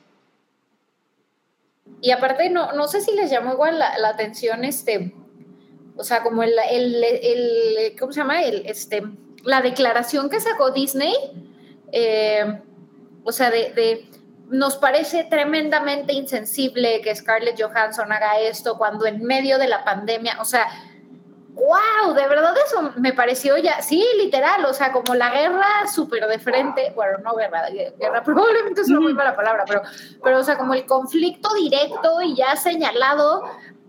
Y 2.00 2.12
aparte, 2.12 2.48
no, 2.48 2.72
no 2.72 2.88
sé 2.88 3.02
si 3.02 3.14
les 3.14 3.30
llamó 3.30 3.52
igual 3.52 3.78
la, 3.78 4.08
atención, 4.08 4.64
este, 4.64 5.14
o 5.96 6.02
sea, 6.02 6.22
como 6.22 6.42
el, 6.42 6.54
el, 6.70 7.94
¿cómo 7.98 8.10
se 8.12 8.20
llama? 8.20 8.42
El, 8.42 8.64
este, 8.64 9.02
la 9.44 9.60
declaración 9.60 10.30
que 10.30 10.40
sacó 10.40 10.70
Disney, 10.70 11.14
eh, 11.92 12.58
o 13.22 13.32
sea, 13.32 13.50
de 13.50 14.06
nos 14.48 14.76
parece 14.76 15.24
tremendamente 15.24 16.12
insensible 16.12 17.00
que 17.00 17.14
Scarlett 17.14 17.60
Johansson 17.60 18.12
haga 18.12 18.38
esto 18.38 18.76
cuando 18.76 19.06
en 19.06 19.22
medio 19.22 19.58
de 19.58 19.68
la 19.68 19.84
pandemia, 19.84 20.36
o 20.40 20.44
sea, 20.44 20.66
wow, 21.54 22.14
de 22.14 22.26
verdad 22.28 22.54
eso 22.66 22.92
me 22.96 23.12
pareció 23.12 23.56
ya, 23.58 23.82
sí, 23.82 24.04
literal, 24.18 24.64
o 24.64 24.72
sea, 24.72 24.92
como 24.92 25.14
la 25.14 25.30
guerra 25.30 25.86
súper 25.92 26.26
de 26.26 26.38
frente, 26.38 26.92
bueno, 26.94 27.18
no 27.18 27.34
guerra, 27.34 27.68
guerra 27.70 28.22
probablemente 28.22 28.80
es 28.80 28.88
una 28.88 29.00
muy 29.00 29.14
mala 29.14 29.36
palabra, 29.36 29.64
pero, 29.66 29.82
pero 30.22 30.38
o 30.38 30.42
sea, 30.42 30.56
como 30.56 30.74
el 30.74 30.86
conflicto 30.86 31.52
directo 31.54 32.22
y 32.22 32.36
ya 32.36 32.56
señalado 32.56 33.42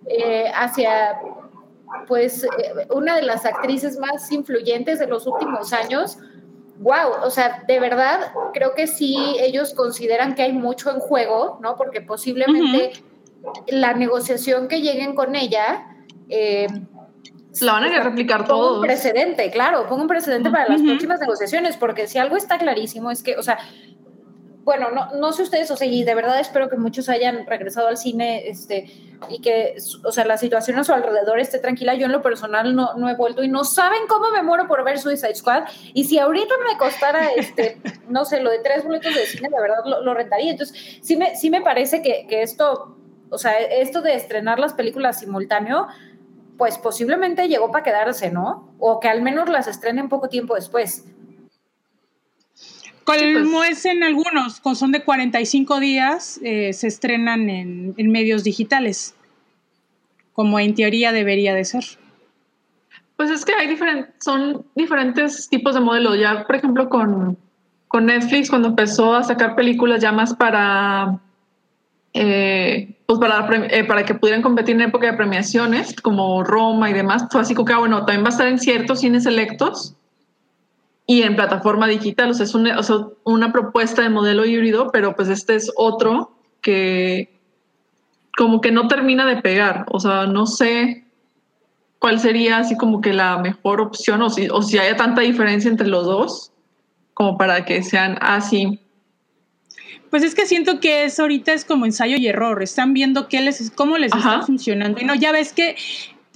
eh, 0.07 0.51
hacia, 0.53 1.19
pues, 2.07 2.43
eh, 2.43 2.87
una 2.89 3.15
de 3.15 3.23
las 3.23 3.45
actrices 3.45 3.97
más 3.97 4.31
influyentes 4.31 4.99
de 4.99 5.07
los 5.07 5.25
últimos 5.25 5.71
años, 5.71 6.17
wow, 6.83 7.23
o 7.23 7.29
sea, 7.29 7.63
de 7.65 7.79
verdad 7.79 8.33
creo 8.53 8.75
que 8.75 8.87
sí 8.87 9.17
ellos 9.39 9.73
consideran 9.73 10.35
que 10.35 10.43
hay 10.43 10.53
mucho 10.53 10.91
en 10.91 10.99
juego, 10.99 11.57
¿no? 11.61 11.75
Porque 11.75 12.01
posiblemente 12.01 12.91
la 13.67 13.93
negociación 13.93 14.67
que 14.67 14.81
lleguen 14.81 15.15
con 15.15 15.35
ella... 15.35 15.87
Eh, 16.29 16.67
la 17.61 17.73
van 17.73 17.83
a 17.83 18.03
replicar 18.03 18.47
todo. 18.47 18.77
un 18.77 18.81
precedente, 18.81 19.51
claro, 19.51 19.87
pongo 19.87 20.01
un 20.01 20.07
precedente 20.07 20.49
para 20.49 20.67
las 20.67 20.81
próximas 20.81 21.19
negociaciones, 21.19 21.77
porque 21.77 22.07
si 22.07 22.17
algo 22.17 22.35
está 22.35 22.57
clarísimo 22.57 23.11
es 23.11 23.21
que, 23.21 23.35
o 23.37 23.43
sea, 23.43 23.59
bueno, 24.63 24.91
no, 24.91 25.13
no 25.15 25.33
sé 25.33 25.43
ustedes, 25.43 25.69
o 25.71 25.75
sea, 25.75 25.87
y 25.87 26.03
de 26.03 26.15
verdad 26.15 26.39
espero 26.39 26.69
que 26.69 26.77
muchos 26.77 27.09
hayan 27.09 27.45
regresado 27.45 27.87
al 27.87 27.97
cine 27.97 28.47
este, 28.47 28.89
y 29.27 29.41
que, 29.41 29.75
o 30.03 30.11
sea, 30.11 30.23
la 30.23 30.37
situación 30.37 30.79
a 30.79 30.85
su 30.85 30.93
alrededor 30.93 31.39
esté 31.39 31.59
tranquila. 31.59 31.95
Yo 31.95 32.05
en 32.05 32.13
lo 32.13 32.21
personal 32.21 32.73
no, 32.73 32.93
no 32.93 33.09
he 33.09 33.15
vuelto 33.15 33.43
y 33.43 33.49
no 33.49 33.65
saben 33.65 34.07
cómo 34.07 34.31
me 34.31 34.41
muero 34.41 34.67
por 34.67 34.83
ver 34.85 34.99
Suicide 34.99 35.35
Squad. 35.35 35.63
Y 35.93 36.05
si 36.05 36.17
ahorita 36.17 36.53
me 36.65 36.77
costara, 36.77 37.27
este, 37.35 37.77
no 38.07 38.23
sé, 38.23 38.41
lo 38.41 38.51
de 38.51 38.59
tres 38.59 38.85
boletos 38.85 39.13
de 39.13 39.25
cine, 39.25 39.49
de 39.49 39.61
verdad 39.61 39.83
lo, 39.85 40.13
rentaría. 40.13 40.51
Entonces, 40.51 40.99
sí 41.01 41.17
me, 41.17 41.35
sí 41.35 41.49
me 41.49 41.61
parece 41.61 42.01
que, 42.01 42.25
que 42.27 42.41
esto, 42.41 42.95
o 43.29 43.37
sea, 43.37 43.59
esto 43.59 44.01
de 44.01 44.15
estrenar 44.15 44.59
las 44.59 44.73
películas 44.73 45.19
simultáneo, 45.19 45.87
pues 46.57 46.77
posiblemente 46.77 47.49
llegó 47.49 47.69
para 47.69 47.83
quedarse, 47.83 48.31
¿no? 48.31 48.73
O 48.79 49.01
que 49.01 49.09
al 49.09 49.21
menos 49.21 49.49
las 49.49 49.67
estrenen 49.67 50.07
poco 50.07 50.29
tiempo 50.29 50.55
después. 50.55 51.05
Como 53.05 53.57
pues. 53.59 53.71
es 53.71 53.85
en 53.85 54.03
algunos, 54.03 54.61
son 54.75 54.91
de 54.91 55.03
45 55.03 55.79
días, 55.79 56.39
eh, 56.43 56.71
se 56.73 56.87
estrenan 56.87 57.49
en, 57.49 58.11
medios 58.11 58.43
digitales, 58.43 59.13
como 60.33 60.59
en 60.59 60.73
teoría 60.73 61.11
debería 61.11 61.53
de 61.53 61.65
ser. 61.65 61.83
Pues 63.17 63.29
es 63.29 63.45
que 63.45 63.53
hay 63.53 63.67
diferentes, 63.67 64.13
son 64.19 64.65
diferentes 64.75 65.49
tipos 65.49 65.73
de 65.75 65.81
modelos. 65.81 66.17
Ya, 66.17 66.45
por 66.45 66.55
ejemplo, 66.55 66.89
con, 66.89 67.37
con 67.87 68.05
Netflix, 68.05 68.49
cuando 68.49 68.69
empezó 68.69 69.15
a 69.15 69.23
sacar 69.23 69.55
películas 69.55 70.01
ya 70.01 70.11
más 70.11 70.33
para, 70.33 71.19
eh, 72.13 72.95
pues 73.05 73.19
para, 73.19 73.67
eh, 73.67 73.83
para 73.83 74.05
que 74.05 74.15
pudieran 74.15 74.41
competir 74.41 74.75
en 74.75 74.81
época 74.81 75.11
de 75.11 75.17
premiaciones, 75.17 75.93
como 76.01 76.43
Roma 76.43 76.89
y 76.89 76.93
demás, 76.93 77.27
fue 77.29 77.41
así 77.41 77.53
como 77.53 77.65
que, 77.65 77.73
ah, 77.73 77.79
bueno, 77.79 78.05
también 78.05 78.23
va 78.23 78.27
a 78.27 78.31
estar 78.31 78.47
en 78.47 78.59
ciertos 78.59 79.01
cines 79.01 79.23
selectos 79.23 79.95
y 81.05 81.23
en 81.23 81.35
plataforma 81.35 81.87
digital. 81.87 82.31
O 82.31 82.33
sea, 82.33 82.45
es 82.45 82.55
una, 82.55 82.79
una 83.23 83.51
propuesta 83.51 84.01
de 84.01 84.09
modelo 84.09 84.45
híbrido, 84.45 84.91
pero 84.91 85.15
pues 85.15 85.29
este 85.29 85.55
es 85.55 85.71
otro 85.75 86.37
que 86.61 87.39
como 88.37 88.61
que 88.61 88.71
no 88.71 88.87
termina 88.87 89.25
de 89.25 89.41
pegar. 89.41 89.85
O 89.89 89.99
sea, 89.99 90.25
no 90.25 90.47
sé 90.47 91.05
cuál 91.99 92.19
sería 92.19 92.57
así 92.57 92.75
como 92.75 93.01
que 93.01 93.13
la 93.13 93.37
mejor 93.37 93.79
opción 93.79 94.21
o 94.21 94.29
si, 94.29 94.49
o 94.49 94.61
si 94.61 94.77
haya 94.77 94.95
tanta 94.95 95.21
diferencia 95.21 95.69
entre 95.69 95.87
los 95.87 96.05
dos 96.05 96.51
como 97.13 97.37
para 97.37 97.65
que 97.65 97.83
sean 97.83 98.17
así. 98.21 98.79
Pues 100.09 100.23
es 100.23 100.35
que 100.35 100.45
siento 100.45 100.79
que 100.79 101.05
es 101.05 101.19
ahorita 101.19 101.53
es 101.53 101.65
como 101.65 101.85
ensayo 101.85 102.17
y 102.17 102.27
error. 102.27 102.61
Están 102.61 102.93
viendo 102.93 103.27
qué 103.27 103.41
les, 103.41 103.71
cómo 103.71 103.97
les 103.97 104.13
está 104.13 104.41
funcionando. 104.41 105.01
Y 105.01 105.05
no, 105.05 105.15
ya 105.15 105.31
ves 105.31 105.53
que 105.53 105.75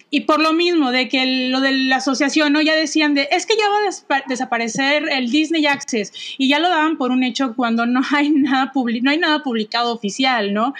y 0.10 0.22
por 0.22 0.41
lo 0.41 0.54
mismo 0.54 0.91
de 0.91 1.10
que 1.10 1.50
lo 1.50 1.60
de 1.60 1.72
la 1.72 1.98
asociación, 1.98 2.54
¿no? 2.54 2.62
Ya 2.62 2.76
decían 2.76 3.13
de, 3.13 3.28
es 3.32 3.46
que 3.46 3.56
ya 3.58 3.65
va 3.70 4.17
a 4.17 4.24
desaparecer 4.28 5.10
el 5.12 5.30
Disney 5.30 5.65
Access 5.65 6.13
y 6.38 6.48
ya 6.48 6.60
lo 6.60 6.70
daban 6.70 6.98
por 6.98 7.12
un 7.12 7.24
hecho 7.24 7.56
cuando 7.56 7.86
no 7.86 8.02
hay 8.15 8.30
nada, 8.30 8.72
no 8.74 9.12
hay 9.12 9.17
nada 9.17 9.43
publicado 9.43 9.93
oficial, 9.93 10.54
¿no? 10.54 10.74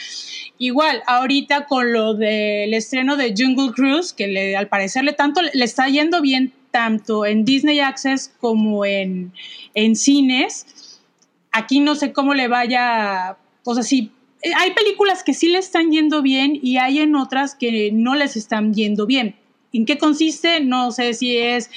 Igual, 0.58 1.04
ahorita 1.08 1.66
con 1.66 1.92
lo 1.92 2.14
del 2.14 2.74
estreno 2.74 3.18
de 3.18 3.34
Jungle 3.38 3.74
Cruise, 3.74 4.14
que 4.14 4.28
le, 4.28 4.56
al 4.56 4.68
parecerle 4.68 5.14
tanto 5.14 5.42
le 5.42 5.64
está 5.64 5.88
yendo 5.88 6.22
bien 6.22 6.54
tanto 6.72 7.26
en 7.26 7.44
Disney 7.44 7.80
Access 7.80 8.34
como 8.40 8.86
en, 8.86 9.34
en 9.74 9.96
cines, 9.96 11.02
aquí 11.52 11.80
no 11.80 11.96
sé 11.96 12.14
cómo 12.14 12.34
le 12.34 12.48
vaya, 12.48 13.38
si 13.82 14.00
eh, 14.00 14.17
hay 14.56 14.74
películas 14.74 15.24
que 15.24 15.34
sí 15.34 15.50
le 15.50 15.58
están 15.58 15.92
yendo 15.92 16.22
bien 16.22 16.60
y 16.62 16.78
hay 16.78 17.00
en 17.00 17.16
otras 17.16 17.56
que 17.56 17.92
no 17.92 18.16
les 18.16 18.36
están 18.36 18.74
yendo 18.74 19.06
bien. 19.06 19.36
¿En 19.74 19.86
qué 19.86 19.98
consiste? 19.98 20.62
No 20.62 20.92
sé 20.92 21.14
si 21.14 21.38
es 21.38 21.70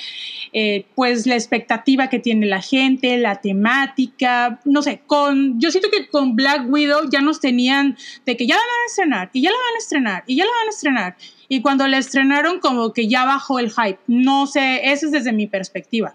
eh, 0.52 0.86
pues 0.94 1.26
la 1.26 1.34
expectativa 1.34 2.08
que 2.08 2.18
tiene 2.18 2.46
la 2.46 2.60
gente, 2.60 3.18
la 3.18 3.40
temática, 3.40 4.60
no 4.64 4.82
sé, 4.82 5.02
con, 5.06 5.60
yo 5.60 5.70
siento 5.70 5.90
que 5.90 6.08
con 6.08 6.34
Black 6.34 6.64
Widow 6.68 7.08
ya 7.10 7.20
nos 7.20 7.40
tenían 7.40 7.96
de 8.26 8.36
que 8.36 8.46
ya 8.46 8.54
la 8.56 8.60
van 8.60 8.80
a 8.82 8.86
estrenar 8.86 9.30
y 9.32 9.42
ya 9.42 9.50
la 9.50 9.56
van 9.56 9.74
a 9.74 9.78
estrenar 9.78 10.24
y 10.26 10.36
ya 10.36 10.44
la 10.44 10.50
van 10.50 10.66
a 10.66 10.70
estrenar. 10.70 11.16
Y 11.48 11.62
cuando 11.62 11.86
la 11.88 11.98
estrenaron 11.98 12.60
como 12.60 12.92
que 12.92 13.08
ya 13.08 13.24
bajó 13.24 13.58
el 13.58 13.70
hype. 13.70 13.98
No 14.06 14.46
sé, 14.46 14.90
eso 14.90 15.06
es 15.06 15.12
desde 15.12 15.32
mi 15.32 15.46
perspectiva. 15.46 16.14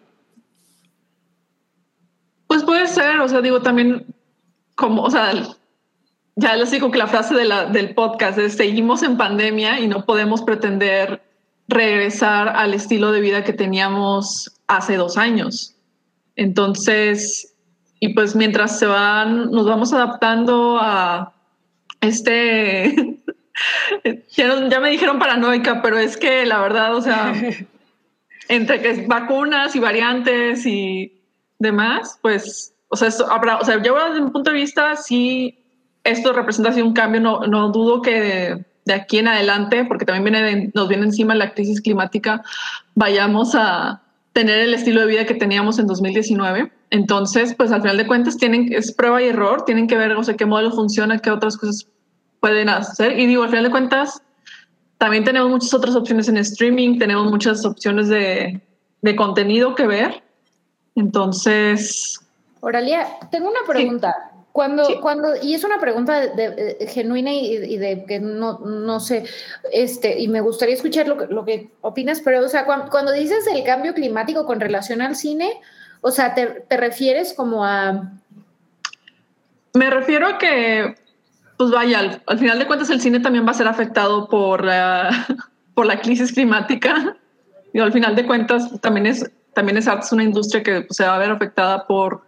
Pues 2.47 2.63
puede 2.63 2.87
ser, 2.87 3.19
o 3.19 3.27
sea, 3.27 3.41
digo 3.41 3.61
también 3.61 4.05
como, 4.75 5.03
o 5.03 5.11
sea, 5.11 5.33
ya 6.35 6.55
les 6.55 6.71
digo 6.71 6.91
que 6.91 6.97
la 6.97 7.07
frase 7.07 7.33
de 7.33 7.45
la, 7.45 7.65
del 7.65 7.93
podcast 7.93 8.37
es 8.37 8.55
seguimos 8.55 9.03
en 9.03 9.17
pandemia 9.17 9.79
y 9.79 9.87
no 9.87 10.05
podemos 10.05 10.41
pretender 10.41 11.21
regresar 11.67 12.49
al 12.49 12.73
estilo 12.73 13.11
de 13.11 13.21
vida 13.21 13.43
que 13.43 13.53
teníamos 13.53 14.51
hace 14.67 14.97
dos 14.97 15.17
años. 15.17 15.75
Entonces, 16.35 17.55
y 17.99 18.13
pues 18.13 18.35
mientras 18.35 18.77
se 18.77 18.85
van, 18.85 19.49
nos 19.51 19.65
vamos 19.65 19.93
adaptando 19.93 20.77
a 20.81 21.33
este, 22.01 23.17
ya, 24.35 24.67
ya 24.67 24.79
me 24.79 24.91
dijeron 24.91 25.19
paranoica, 25.19 25.81
pero 25.81 25.97
es 25.97 26.17
que 26.17 26.45
la 26.45 26.59
verdad, 26.59 26.95
o 26.95 27.01
sea, 27.01 27.33
entre 28.49 28.81
que 28.81 29.05
vacunas 29.07 29.75
y 29.75 29.79
variantes 29.79 30.65
y 30.65 31.21
demás, 31.59 32.19
pues, 32.21 32.75
o 32.89 32.97
sea, 32.97 33.07
esto 33.07 33.31
habrá, 33.31 33.57
o 33.57 33.65
sea, 33.65 33.81
yo 33.81 33.95
desde 34.09 34.21
mi 34.21 34.31
punto 34.31 34.51
de 34.51 34.57
vista, 34.57 34.95
sí, 34.97 35.64
esto 36.05 36.31
representa 36.31 36.69
así 36.69 36.81
un 36.81 36.93
cambio, 36.93 37.19
no, 37.19 37.41
no 37.41 37.69
dudo 37.69 38.01
que 38.01 38.63
de, 38.85 38.93
aquí 38.93 39.17
en 39.17 39.27
adelante, 39.27 39.83
porque 39.85 40.05
también 40.05 40.23
viene 40.23 40.71
nos 40.73 40.87
viene 40.87 41.05
encima 41.05 41.35
la 41.35 41.53
crisis 41.53 41.81
climática, 41.81 42.43
vayamos 42.93 43.55
a 43.55 44.01
tener 44.31 44.59
el 44.59 44.73
estilo 44.73 45.01
de 45.01 45.07
vida 45.07 45.25
que 45.25 45.33
teníamos 45.33 45.79
en 45.79 45.87
2019. 45.87 46.71
Entonces, 46.91 47.55
pues 47.55 47.71
al 47.71 47.81
final 47.81 47.97
de 47.97 48.05
cuentas 48.05 48.37
tienen, 48.37 48.71
es 48.71 48.93
prueba 48.93 49.21
y 49.21 49.29
error, 49.29 49.65
tienen 49.65 49.87
que 49.87 49.97
ver, 49.97 50.11
o 50.11 50.23
sea, 50.23 50.37
qué 50.37 50.45
modelo 50.45 50.71
funciona, 50.71 51.17
qué 51.17 51.31
otras 51.31 51.57
cosas 51.57 51.87
pueden 52.39 52.69
hacer. 52.69 53.19
Y 53.19 53.25
digo, 53.25 53.43
al 53.43 53.49
final 53.49 53.65
de 53.65 53.71
cuentas, 53.71 54.21
también 54.99 55.23
tenemos 55.23 55.49
muchas 55.49 55.73
otras 55.73 55.95
opciones 55.95 56.27
en 56.27 56.37
streaming, 56.37 56.99
tenemos 56.99 57.29
muchas 57.31 57.65
opciones 57.65 58.07
de, 58.07 58.61
de 59.01 59.15
contenido 59.15 59.73
que 59.73 59.87
ver. 59.87 60.23
Entonces... 60.95 62.19
Oralia, 62.59 63.07
tengo 63.31 63.49
una 63.49 63.61
pregunta. 63.67 64.34
Cuando, 64.55 65.01
cuando, 65.01 65.35
y 65.43 65.53
es 65.53 65.65
una 65.65 65.81
pregunta 65.81 66.27
de, 66.27 66.87
genuina 66.89 67.33
y, 67.33 67.75
de 67.75 68.05
que 68.05 68.21
no, 68.21 68.59
no 68.59 69.01
sé, 69.01 69.25
este, 69.73 70.17
y 70.17 70.29
me 70.29 70.39
gustaría 70.39 70.75
escuchar 70.75 71.09
lo 71.09 71.17
que, 71.17 71.27
lo 71.27 71.43
que 71.43 71.71
opinas, 71.81 72.21
pero, 72.21 72.39
o 72.39 72.47
sea, 72.47 72.63
cuando, 72.63 72.89
cuando, 72.89 73.11
dices 73.11 73.45
el 73.53 73.65
cambio 73.65 73.93
climático 73.93 74.45
con 74.45 74.61
relación 74.61 75.01
al 75.01 75.17
cine, 75.17 75.59
o 75.99 76.09
sea, 76.09 76.33
te, 76.35 76.45
te 76.69 76.77
refieres 76.77 77.33
como 77.33 77.65
a... 77.65 78.13
Me 79.73 79.89
refiero 79.89 80.25
a 80.25 80.37
que 80.37 80.95
pues 81.57 81.71
vaya, 81.71 82.21
al, 82.25 82.39
final 82.39 82.57
de 82.57 82.65
cuentas 82.65 82.89
el 82.91 83.01
cine 83.01 83.19
también 83.19 83.45
va 83.45 83.51
a 83.51 83.55
ser 83.55 83.67
afectado 83.67 84.29
por, 84.29 84.65
por 85.73 85.85
la 85.85 85.99
crisis 85.99 86.31
climática. 86.31 87.17
Y 87.73 87.79
al 87.79 87.91
final 87.91 88.15
de 88.15 88.25
cuentas 88.25 88.79
también 88.79 89.07
es, 89.07 89.29
también 89.53 89.77
es 89.77 89.89
una 90.13 90.23
industria 90.23 90.63
que 90.63 90.83
pues, 90.83 90.95
se 90.95 91.03
va 91.03 91.15
a 91.15 91.19
ver 91.19 91.31
afectada 91.31 91.85
por 91.85 92.23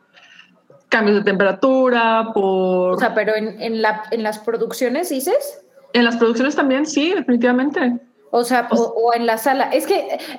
cambios 0.90 1.18
de 1.18 1.24
temperatura, 1.24 2.32
por... 2.34 2.94
O 2.94 3.00
sea, 3.00 3.14
pero 3.14 3.36
en, 3.36 3.62
en, 3.62 3.82
la, 3.82 4.04
en 4.12 4.24
las 4.24 4.40
producciones 4.40 5.10
dices? 5.10 5.62
En 5.94 6.06
las 6.06 6.18
producciones 6.18 6.56
también, 6.56 6.86
sí, 6.86 7.14
definitivamente. 7.14 8.00
O 8.32 8.44
sea, 8.44 8.68
o, 8.72 9.14
en 9.14 9.26
la 9.26 9.38
sala. 9.38 9.70
Es 9.70 9.88
que. 9.88 9.96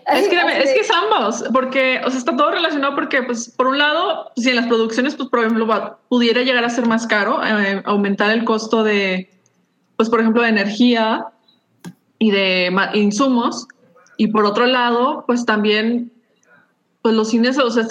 Es 0.07 0.29
que, 0.29 0.37
es 0.37 0.73
que 0.73 0.81
es 0.81 0.91
ambos, 0.91 1.45
porque, 1.53 2.01
o 2.05 2.11
sea, 2.11 2.19
está 2.19 2.37
todo 2.37 2.51
relacionado 2.51 2.95
porque, 2.95 3.23
pues, 3.23 3.49
por 3.49 3.67
un 3.67 3.79
lado, 3.79 4.31
si 4.37 4.51
en 4.51 4.57
las 4.57 4.67
producciones, 4.67 5.17
pues, 5.17 5.29
por 5.31 5.41
ejemplo, 5.41 5.99
pudiera 6.09 6.43
llegar 6.43 6.65
a 6.65 6.71
ser 6.71 6.87
más 6.87 7.07
caro, 7.07 7.41
eh, 7.43 7.83
aumentar 7.87 8.31
el 8.31 8.45
costo 8.45 8.85
de, 8.85 9.31
pues, 9.97 10.11
por 10.11 10.21
ejemplo, 10.21 10.43
de 10.43 10.51
energía 10.51 11.29
y 12.19 12.31
de 12.31 12.71
insumos. 12.95 13.67
Y 14.19 14.29
por 14.29 14.45
otro 14.45 14.67
lado, 14.67 15.25
pues 15.27 15.47
también, 15.47 16.13
pues 17.09 17.17
los 17.17 17.31
cines, 17.31 17.59
o 17.59 17.71
sea, 17.71 17.87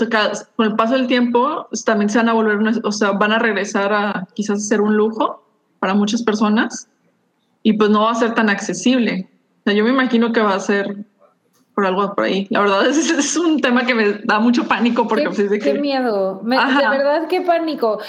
con 0.56 0.68
el 0.68 0.76
paso 0.76 0.94
del 0.94 1.08
tiempo, 1.08 1.68
también 1.86 2.10
se 2.10 2.18
van 2.18 2.30
a 2.30 2.34
volver, 2.34 2.60
o 2.84 2.92
sea, 2.92 3.12
van 3.12 3.32
a 3.32 3.40
regresar 3.40 3.94
a 3.94 4.28
quizás 4.34 4.68
ser 4.68 4.82
un 4.82 4.96
lujo 4.96 5.44
para 5.80 5.94
muchas 5.94 6.24
personas 6.24 6.88
y 7.64 7.74
pues 7.74 7.90
no 7.90 8.04
va 8.04 8.12
a 8.12 8.16
ser 8.16 8.34
tan 8.34 8.50
accesible 8.50 9.30
yo 9.74 9.84
me 9.84 9.90
imagino 9.90 10.32
que 10.32 10.42
va 10.42 10.56
a 10.56 10.60
ser 10.60 10.96
por 11.74 11.86
algo 11.86 12.14
por 12.16 12.26
ahí. 12.26 12.48
La 12.50 12.62
verdad 12.62 12.88
es, 12.90 13.10
es 13.10 13.38
un 13.38 13.62
tema 13.62 13.86
que 13.86 13.94
me 13.94 14.14
da 14.24 14.40
mucho 14.40 14.68
pánico 14.68 15.08
porque... 15.08 15.30
Qué, 15.30 15.48
pues, 15.48 15.64
qué 15.64 15.74
miedo. 15.76 16.42
de 16.44 16.90
verdad, 16.90 17.28
qué 17.28 17.42
pánico. 17.42 18.00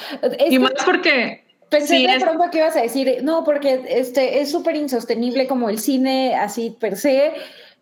y 0.49 0.59
más 0.59 0.73
porque... 0.85 1.45
Pensé 1.71 1.99
de 1.99 2.19
pronto 2.19 2.45
que 2.51 2.59
ibas 2.59 2.77
a 2.77 2.81
decir, 2.81 3.19
no, 3.23 3.45
porque 3.45 3.85
este 3.91 4.41
es 4.41 4.51
súper 4.51 4.75
insostenible 4.75 5.47
como 5.47 5.69
el 5.69 5.79
cine 5.79 6.35
así 6.35 6.75
per 6.81 6.97
se. 6.97 7.35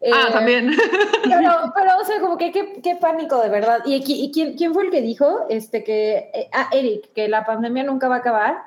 Ah, 0.02 0.26
eh, 0.28 0.32
también. 0.32 0.76
Pero, 1.24 1.72
pero, 1.74 1.98
o 2.00 2.04
sea, 2.04 2.20
como 2.20 2.38
que 2.38 2.52
qué, 2.52 2.96
pánico 3.00 3.40
de 3.42 3.48
verdad. 3.48 3.80
¿Y, 3.84 3.96
y 4.06 4.30
quién, 4.30 4.56
quién, 4.56 4.72
fue 4.72 4.84
el 4.84 4.90
que 4.90 5.02
dijo 5.02 5.46
este 5.50 5.82
que, 5.82 6.30
eh, 6.32 6.48
ah, 6.52 6.68
Eric, 6.72 7.12
que 7.14 7.28
la 7.28 7.44
pandemia 7.44 7.82
nunca 7.82 8.08
va 8.08 8.16
a 8.16 8.18
acabar? 8.18 8.62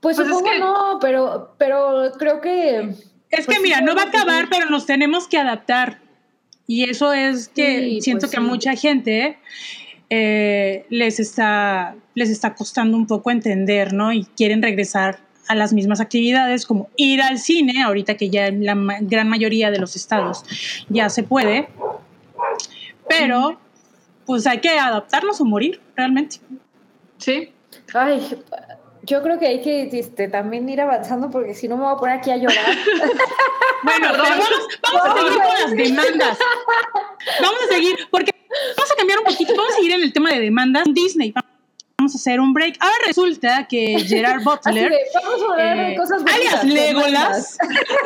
Pues, 0.00 0.16
pues 0.16 0.28
supongo 0.28 0.50
que... 0.50 0.58
no, 0.58 0.98
pero, 1.00 1.54
pero 1.56 2.10
creo 2.18 2.40
que 2.40 2.94
es 3.30 3.46
que 3.46 3.52
pues 3.52 3.60
mira, 3.62 3.80
no 3.80 3.94
va 3.94 4.02
a 4.02 4.06
acabar, 4.06 4.48
pero 4.48 4.66
nos 4.70 4.86
tenemos 4.86 5.28
que 5.28 5.38
adaptar. 5.38 6.00
Y 6.66 6.88
eso 6.88 7.12
es 7.12 7.48
que 7.48 7.98
siento 8.00 8.22
pues 8.22 8.32
que 8.32 8.36
a 8.38 8.40
mucha 8.40 8.74
gente 8.74 9.38
eh, 10.10 10.84
les, 10.90 11.20
está, 11.20 11.96
les 12.14 12.30
está 12.30 12.54
costando 12.54 12.96
un 12.96 13.06
poco 13.06 13.30
entender, 13.30 13.92
¿no? 13.92 14.12
Y 14.12 14.24
quieren 14.24 14.62
regresar 14.62 15.18
a 15.48 15.54
las 15.54 15.72
mismas 15.72 16.00
actividades 16.00 16.66
como 16.66 16.88
ir 16.96 17.22
al 17.22 17.38
cine, 17.38 17.82
ahorita 17.82 18.16
que 18.16 18.30
ya 18.30 18.46
en 18.46 18.64
la 18.64 18.76
gran 19.00 19.28
mayoría 19.28 19.70
de 19.70 19.78
los 19.78 19.96
estados 19.96 20.44
ya 20.88 21.08
se 21.08 21.22
puede, 21.22 21.68
pero 23.08 23.58
pues 24.24 24.46
hay 24.46 24.58
que 24.58 24.70
adaptarnos 24.70 25.40
o 25.40 25.44
morir 25.44 25.80
realmente. 25.94 26.40
Sí. 27.18 27.52
Ay, 27.94 28.20
yo 29.06 29.22
creo 29.22 29.38
que 29.38 29.46
hay 29.46 29.62
que 29.62 29.88
este, 29.92 30.28
también 30.28 30.68
ir 30.68 30.80
avanzando 30.80 31.30
porque 31.30 31.54
si 31.54 31.68
no 31.68 31.76
me 31.76 31.84
voy 31.84 31.94
a 31.94 31.96
poner 31.96 32.18
aquí 32.18 32.30
a 32.30 32.36
llorar. 32.36 32.66
bueno, 33.84 34.08
vamos, 34.12 34.48
vamos 34.82 35.02
a 35.04 35.14
seguir 35.14 35.38
con 35.38 35.54
las 35.54 35.70
demandas. 35.76 36.38
Vamos 37.40 37.60
a 37.62 37.74
seguir, 37.74 37.96
porque 38.10 38.32
vamos 38.76 38.92
a 38.92 38.96
cambiar 38.96 39.18
un 39.20 39.24
poquito, 39.24 39.54
vamos 39.56 39.72
a 39.72 39.76
seguir 39.76 39.92
en 39.92 40.02
el 40.02 40.12
tema 40.12 40.30
de 40.32 40.40
demandas. 40.40 40.84
Disney, 40.92 41.32
vamos 42.06 42.14
a 42.14 42.18
hacer 42.18 42.38
un 42.38 42.52
break. 42.52 42.76
Ahora 42.78 42.94
resulta 43.04 43.66
que 43.66 43.98
Gerard 44.06 44.42
Butler, 44.44 44.92
vamos 45.12 45.42
a 45.42 45.52
hablar 45.52 45.76
de 45.76 45.92
eh, 45.92 45.96
cosas 45.96 46.22
alias 46.24 46.64
Legolas, 46.64 47.58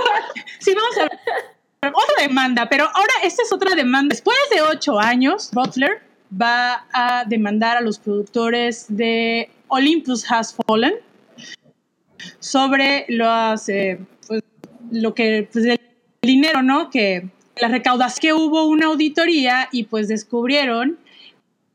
sí, 0.59 0.75
vamos 0.75 0.97
a 1.83 1.89
otra 1.89 2.27
demanda, 2.27 2.69
pero 2.69 2.85
ahora 2.85 3.13
esta 3.23 3.43
es 3.43 3.53
otra 3.53 3.75
demanda. 3.75 4.15
Después 4.15 4.37
de 4.55 4.63
ocho 4.63 4.99
años, 4.99 5.51
Butler 5.53 6.03
va 6.41 6.87
a 6.93 7.25
demandar 7.27 7.77
a 7.77 7.81
los 7.83 7.99
productores 7.99 8.87
de 8.89 9.51
Olympus 9.69 10.31
Has 10.31 10.57
Fallen 10.67 10.95
sobre 12.39 13.05
los, 13.09 13.69
eh, 13.69 13.99
pues, 14.27 14.43
lo 14.91 15.15
que, 15.15 15.49
pues, 15.53 15.65
el 15.67 15.81
dinero, 16.23 16.63
¿no? 16.63 16.91
Que 16.91 17.29
la 17.57 17.69
recaudación 17.69 18.21
que 18.21 18.33
hubo 18.33 18.65
una 18.65 18.87
auditoría 18.87 19.69
y 19.73 19.85
pues 19.85 20.09
descubrieron 20.09 20.99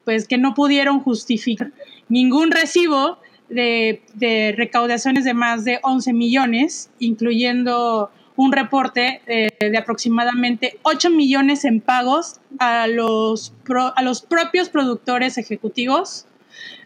pues 0.05 0.27
que 0.27 0.37
no 0.37 0.53
pudieron 0.53 1.01
justificar 1.01 1.71
ningún 2.09 2.51
recibo 2.51 3.19
de, 3.49 4.01
de 4.13 4.53
recaudaciones 4.57 5.23
de 5.23 5.33
más 5.33 5.63
de 5.65 5.79
11 5.83 6.13
millones, 6.13 6.89
incluyendo 6.99 8.09
un 8.35 8.51
reporte 8.51 9.21
eh, 9.27 9.49
de 9.59 9.77
aproximadamente 9.77 10.79
8 10.83 11.09
millones 11.09 11.65
en 11.65 11.79
pagos 11.79 12.39
a 12.59 12.87
los, 12.87 13.53
a 13.95 14.01
los 14.01 14.21
propios 14.21 14.69
productores 14.69 15.37
ejecutivos 15.37 16.25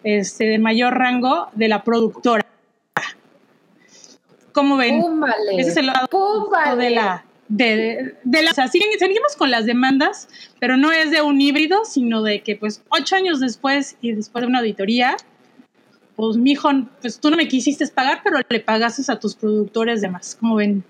este, 0.03 0.45
de 0.45 0.59
mayor 0.59 0.97
rango 0.97 1.47
de 1.53 1.67
la 1.67 1.83
productora. 1.83 2.45
¿Cómo 4.51 4.77
ven? 4.77 5.03
Ese 5.57 5.69
es 5.69 5.77
el 5.77 5.87
lado 5.87 6.07
de 6.77 6.89
la... 6.91 7.23
De, 7.49 8.15
de, 8.23 8.43
la, 8.43 8.51
o 8.51 8.53
sea, 8.53 8.67
seguimos 8.67 9.35
con 9.35 9.49
las 9.49 9.65
demandas, 9.65 10.29
pero 10.59 10.77
no 10.77 10.91
es 10.91 11.09
de 11.09 11.23
un 11.23 11.41
híbrido, 11.41 11.83
sino 11.83 12.21
de 12.21 12.41
que 12.43 12.55
pues 12.55 12.83
ocho 12.89 13.15
años 13.15 13.39
después 13.39 13.97
y 14.01 14.11
después 14.11 14.43
de 14.43 14.47
una 14.47 14.59
auditoría, 14.59 15.17
pues 16.15 16.37
mijo, 16.37 16.69
pues 17.01 17.19
tú 17.19 17.31
no 17.31 17.37
me 17.37 17.47
quisiste 17.47 17.87
pagar, 17.87 18.21
pero 18.23 18.37
le 18.47 18.59
pagaste 18.59 19.11
a 19.11 19.19
tus 19.19 19.35
productores 19.35 20.01
de 20.01 20.09
más. 20.09 20.37
¿Cómo 20.39 20.55
ven? 20.55 20.83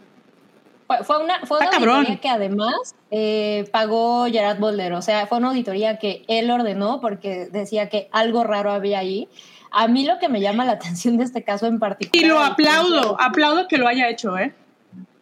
Fue 1.04 1.24
una, 1.24 1.40
fue 1.46 1.60
una 1.60 1.70
auditoría 1.70 2.20
que 2.20 2.30
además 2.30 2.96
eh, 3.12 3.70
pagó 3.72 4.26
Gerard 4.26 4.60
Boulder, 4.60 4.94
o 4.94 5.04
sea, 5.04 5.28
fue 5.28 5.38
una 5.38 5.50
auditoría 5.50 5.98
que 5.98 6.26
él 6.28 6.50
ordenó 6.50 7.00
porque 7.00 7.48
decía 7.52 7.90
que 7.90 8.10
algo 8.12 8.44
raro 8.44 8.72
había 8.72 9.00
ahí. 9.00 9.30
A 9.72 9.88
mí 9.88 10.04
lo 10.04 10.18
que 10.18 10.30
me 10.30 10.42
llama 10.42 10.66
la 10.66 10.72
atención 10.82 11.18
de 11.18 11.26
este 11.26 11.44
caso 11.44 11.68
en 11.68 11.78
particular... 11.78 12.26
Y 12.26 12.28
lo 12.28 12.40
aplaudo, 12.40 13.22
aplaudo 13.22 13.68
que 13.68 13.78
lo 13.78 13.88
haya 13.88 14.10
hecho, 14.10 14.36
¿eh? 14.36 14.56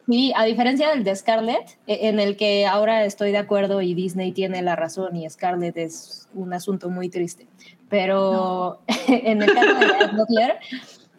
Sí, 0.07 0.31
a 0.35 0.45
diferencia 0.45 0.89
del 0.89 1.03
de 1.03 1.15
Scarlett, 1.15 1.77
e, 1.85 2.07
en 2.07 2.19
el 2.19 2.37
que 2.37 2.65
ahora 2.65 3.03
estoy 3.05 3.31
de 3.31 3.37
acuerdo 3.37 3.81
y 3.81 3.93
Disney 3.93 4.31
tiene 4.31 4.61
la 4.61 4.75
razón 4.75 5.15
y 5.15 5.29
Scarlett 5.29 5.77
es 5.77 6.29
un 6.33 6.53
asunto 6.53 6.89
muy 6.89 7.09
triste, 7.09 7.47
pero 7.89 8.79
en 9.07 9.41
el 9.41 9.53
caso 9.53 9.75
de 9.75 10.17
Butler 10.17 10.59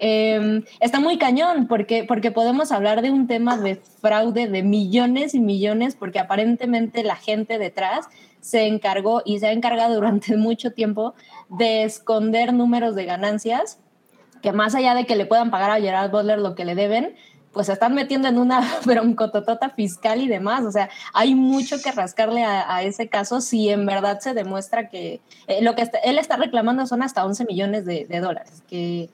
Em, 0.01 0.64
está 0.79 1.01
muy 1.01 1.18
cañón 1.18 1.66
porque, 1.66 2.05
porque 2.05 2.31
podemos 2.31 2.70
hablar 2.70 3.03
de 3.03 3.11
un 3.11 3.27
tema 3.27 3.57
de 3.59 3.77
fraude 4.01 4.46
de 4.46 4.62
millones 4.62 5.35
y 5.35 5.40
millones 5.40 5.96
porque 5.96 6.20
aparentemente 6.20 7.03
la 7.03 7.16
gente 7.16 7.59
detrás 7.59 8.07
se 8.40 8.66
encargó 8.68 9.22
y 9.24 9.40
se 9.40 9.48
ha 9.48 9.53
encargado 9.53 9.94
durante 9.96 10.37
mucho 10.37 10.70
tiempo 10.72 11.14
de 11.48 11.83
esconder 11.83 12.53
números 12.55 12.94
de 12.94 13.07
ganancias 13.07 13.81
que 14.40 14.53
más 14.53 14.77
allá 14.77 14.94
de 14.94 15.05
que 15.05 15.16
le 15.16 15.27
puedan 15.27 15.51
pagar 15.51 15.72
a 15.72 15.81
Gerard 15.81 16.12
Butler 16.12 16.38
lo 16.38 16.55
que 16.55 16.64
le 16.64 16.77
deben, 16.77 17.16
pues 17.59 17.66
se 17.66 17.73
están 17.73 17.92
metiendo 17.92 18.29
en 18.29 18.38
una 18.38 18.61
broncototota 18.87 19.71
fiscal 19.71 20.23
y 20.23 20.29
demás. 20.29 20.64
O 20.64 20.71
sea, 20.71 20.90
hay 21.12 21.35
mucho 21.35 21.83
que 21.83 21.90
rascarle 21.90 22.44
a, 22.44 22.85
ese 22.85 23.09
caso 23.09 23.40
si 23.40 23.68
en 23.68 23.85
verdad 23.85 24.21
se 24.21 24.33
demuestra 24.33 24.88
que 24.88 25.21
eh, 25.49 25.61
lo 25.61 25.75
que 25.75 25.90
él 26.05 26.21
está 26.21 26.37
reclamando 26.37 26.87
son 26.87 27.03
hasta 27.03 27.27
11 27.27 27.47
millones 27.47 27.85
de, 27.85 28.07
de 28.09 28.21
dólares, 28.21 28.62
que 28.68 29.11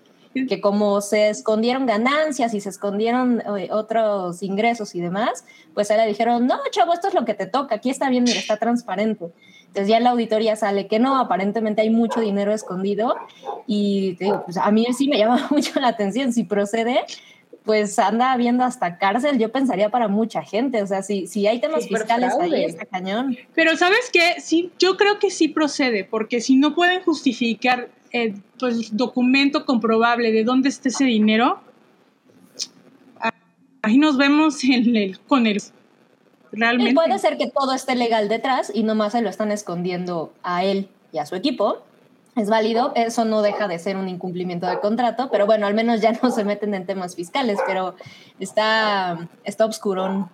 que 0.49 0.61
como 0.61 1.01
se 1.01 1.29
escondieron 1.29 1.87
ganancias 1.87 2.55
y 2.55 2.61
se 2.61 2.69
escondieron 2.69 3.41
eh, 3.57 3.69
otros 3.71 4.43
ingresos 4.43 4.95
y 4.97 5.01
demás, 5.01 5.45
pues 5.75 5.91
a 5.91 5.97
le 5.97 6.07
dijeron, 6.07 6.47
no, 6.47 6.59
chavo, 6.73 6.93
esto 6.93 7.09
es 7.09 7.15
lo 7.15 7.25
que 7.25 7.35
te 7.35 7.47
toca, 7.47 7.77
aquí 7.77 7.89
está 7.89 8.11
bien, 8.11 8.25
mira, 8.25 8.41
está 8.41 8.57
transparente. 8.57 9.27
Entonces 9.69 9.89
ya 9.89 9.97
en 9.97 10.05
la 10.05 10.11
auditoría 10.11 10.57
sale 10.57 10.87
que 10.89 10.99
no, 10.99 11.19
aparentemente 11.19 11.83
hay 11.83 11.91
mucho 11.91 12.21
dinero 12.21 12.53
escondido 12.53 13.15
y 13.67 14.17
te 14.17 14.25
digo, 14.25 14.43
pues 14.45 14.57
a 14.57 14.71
mí 14.71 14.87
sí 14.97 15.09
me 15.09 15.19
llama 15.21 15.49
mucho 15.51 15.79
la 15.81 15.89
atención, 15.89 16.33
si 16.33 16.45
procede, 16.45 17.05
pues 17.64 17.98
anda 17.98 18.33
habiendo 18.33 18.62
hasta 18.62 18.98
cárcel, 18.98 19.38
yo 19.38 19.50
pensaría 19.50 19.88
para 19.88 20.09
mucha 20.09 20.42
gente, 20.42 20.83
o 20.83 20.87
sea, 20.87 21.03
si, 21.03 21.27
si 21.27 21.46
hay 21.46 21.61
temas 21.61 21.88
fiscales 21.88 22.35
ahí, 22.38 22.64
está 22.64 22.85
cañón. 22.85 23.37
Pero 23.55 23.77
¿sabes 23.77 24.11
qué? 24.12 24.40
Sí, 24.40 24.70
yo 24.79 24.96
creo 24.96 25.18
que 25.18 25.31
sí 25.31 25.48
procede, 25.48 26.05
porque 26.05 26.42
si 26.42 26.57
no 26.57 26.74
pueden 26.74 27.03
justificar 27.03 27.88
el 28.11 28.42
pues, 28.59 28.94
documento 28.94 29.64
comprobable 29.64 30.31
de 30.31 30.44
dónde 30.44 30.68
está 30.68 30.90
ese 30.90 31.05
dinero, 31.05 31.61
ahí 33.81 33.96
nos 33.96 34.18
vemos 34.18 34.62
en 34.64 34.94
el, 34.94 35.18
con 35.20 35.46
el... 35.46 35.62
Realmente. 36.53 36.92
Y 36.92 36.94
puede 36.94 37.18
ser 37.18 37.37
que 37.37 37.50
todo 37.50 37.72
esté 37.72 37.96
legal 37.96 38.29
detrás 38.29 38.70
y 38.72 38.85
nomás 38.85 39.12
se 39.12 39.22
lo 39.22 39.29
están 39.29 39.50
escondiendo 39.50 40.33
a 40.44 40.64
él 40.64 40.88
y 41.12 41.18
a 41.18 41.27
su 41.27 41.35
equipo, 41.35 41.85
es 42.37 42.49
válido, 42.51 42.92
eso 42.97 43.25
no 43.25 43.42
deja 43.42 43.68
de 43.68 43.79
ser 43.79 43.97
un 43.97 44.09
incumplimiento 44.09 44.66
de 44.66 44.81
contrato, 44.81 45.29
pero 45.31 45.47
bueno, 45.47 45.66
al 45.66 45.75
menos 45.75 46.01
ya 46.01 46.12
no 46.23 46.31
se 46.31 46.44
meten 46.44 46.75
en 46.75 46.87
temas 46.87 47.14
fiscales, 47.14 47.59
pero 47.66 47.94
está, 48.40 49.29
está 49.44 49.64
obscurón. 49.64 50.29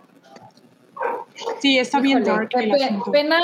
Sí, 1.61 1.79
está 1.79 2.01
bien 2.01 2.25
Pena, 3.13 3.39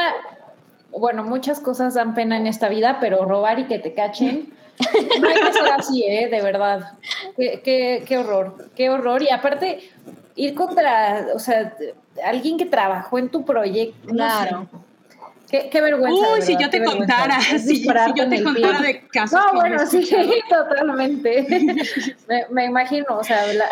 bueno, 0.91 1.25
muchas 1.25 1.61
cosas 1.61 1.95
dan 1.95 2.15
pena 2.15 2.37
en 2.37 2.47
esta 2.47 2.69
vida, 2.69 2.99
pero 3.01 3.25
robar 3.25 3.59
y 3.59 3.65
que 3.65 3.79
te 3.79 3.93
cachen, 3.95 4.53
no 5.21 5.29
hay 5.29 5.35
que 5.35 5.53
ser 5.53 5.73
así, 5.73 6.05
¿eh? 6.05 6.29
De 6.29 6.43
verdad. 6.43 6.93
Qué, 7.37 8.05
qué, 8.07 8.19
horror, 8.19 8.71
qué 8.75 8.91
horror. 8.91 9.23
Y 9.23 9.31
aparte, 9.31 9.91
ir 10.35 10.55
contra, 10.55 11.29
o 11.35 11.39
sea, 11.39 11.75
alguien 12.25 12.59
que 12.59 12.67
trabajó 12.67 13.19
en 13.19 13.29
tu 13.31 13.45
proyecto. 13.45 14.09
Claro. 14.09 14.69
Qué, 15.51 15.69
qué, 15.71 15.81
vergüenza. 15.81 16.35
Uy, 16.35 16.43
si 16.43 16.57
yo 16.61 16.69
te 16.71 16.83
contara, 16.83 17.41
si, 17.41 17.85
yo 17.85 18.29
te 18.29 18.43
contara 18.43 18.81
de 18.81 19.07
casos. 19.09 19.41
No, 19.41 19.55
bueno, 19.55 19.87
sí, 19.87 20.09
totalmente. 20.49 21.47
me, 22.29 22.47
me, 22.51 22.65
imagino, 22.65 23.07
o 23.11 23.23
sea, 23.23 23.53
la, 23.53 23.67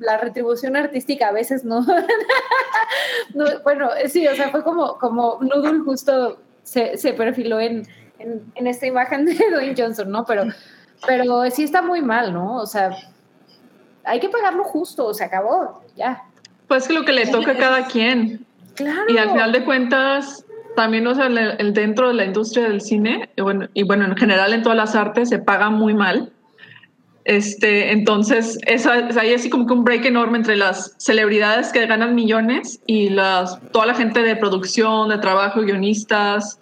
la, 0.00 0.16
retribución 0.16 0.74
artística 0.74 1.28
a 1.28 1.32
veces 1.32 1.64
no. 1.64 1.80
no. 3.34 3.44
Bueno, 3.62 3.90
sí, 4.06 4.26
o 4.26 4.34
sea, 4.34 4.50
fue 4.50 4.64
como, 4.64 4.98
como 4.98 5.38
Noodle 5.40 5.80
justo 5.84 6.38
se, 6.64 6.96
se 6.96 7.12
perfiló 7.12 7.60
en, 7.60 7.86
en, 8.18 8.42
en, 8.56 8.66
esta 8.66 8.86
imagen 8.86 9.26
de 9.26 9.34
Dwayne 9.52 9.74
Johnson, 9.76 10.10
¿no? 10.10 10.24
Pero, 10.24 10.46
pero 11.06 11.48
sí 11.50 11.62
está 11.62 11.82
muy 11.82 12.02
mal, 12.02 12.32
¿no? 12.32 12.56
O 12.56 12.66
sea, 12.66 12.90
hay 14.02 14.18
que 14.18 14.28
pagarlo 14.28 14.64
justo, 14.64 15.14
se 15.14 15.22
acabó, 15.22 15.82
ya. 15.94 16.24
Pues 16.66 16.88
que 16.88 16.94
lo 16.94 17.04
que 17.04 17.12
le 17.12 17.26
toca 17.28 17.52
a 17.52 17.56
cada 17.56 17.86
quien. 17.86 18.44
Claro. 18.74 19.04
Y 19.08 19.16
al 19.16 19.30
final 19.30 19.52
de 19.52 19.64
cuentas, 19.64 20.44
también, 20.76 21.04
o 21.08 21.14
sea, 21.14 21.26
el, 21.26 21.74
dentro 21.74 22.08
de 22.08 22.14
la 22.14 22.24
industria 22.24 22.68
del 22.68 22.80
cine, 22.80 23.28
y 23.34 23.40
bueno, 23.40 23.68
y 23.74 23.82
bueno, 23.82 24.04
en 24.04 24.16
general 24.16 24.52
en 24.52 24.62
todas 24.62 24.78
las 24.78 24.94
artes 24.94 25.28
se 25.28 25.40
paga 25.40 25.70
muy 25.70 25.94
mal. 25.94 26.32
Este, 27.24 27.90
entonces, 27.90 28.56
esa, 28.66 29.08
hay 29.18 29.34
así 29.34 29.50
como 29.50 29.66
que 29.66 29.72
un 29.72 29.82
break 29.82 30.04
enorme 30.04 30.38
entre 30.38 30.56
las 30.56 30.94
celebridades 30.98 31.72
que 31.72 31.84
ganan 31.86 32.14
millones 32.14 32.80
y 32.86 33.08
las, 33.08 33.60
toda 33.72 33.86
la 33.86 33.94
gente 33.94 34.22
de 34.22 34.36
producción, 34.36 35.08
de 35.08 35.18
trabajo, 35.18 35.62
guionistas, 35.62 36.60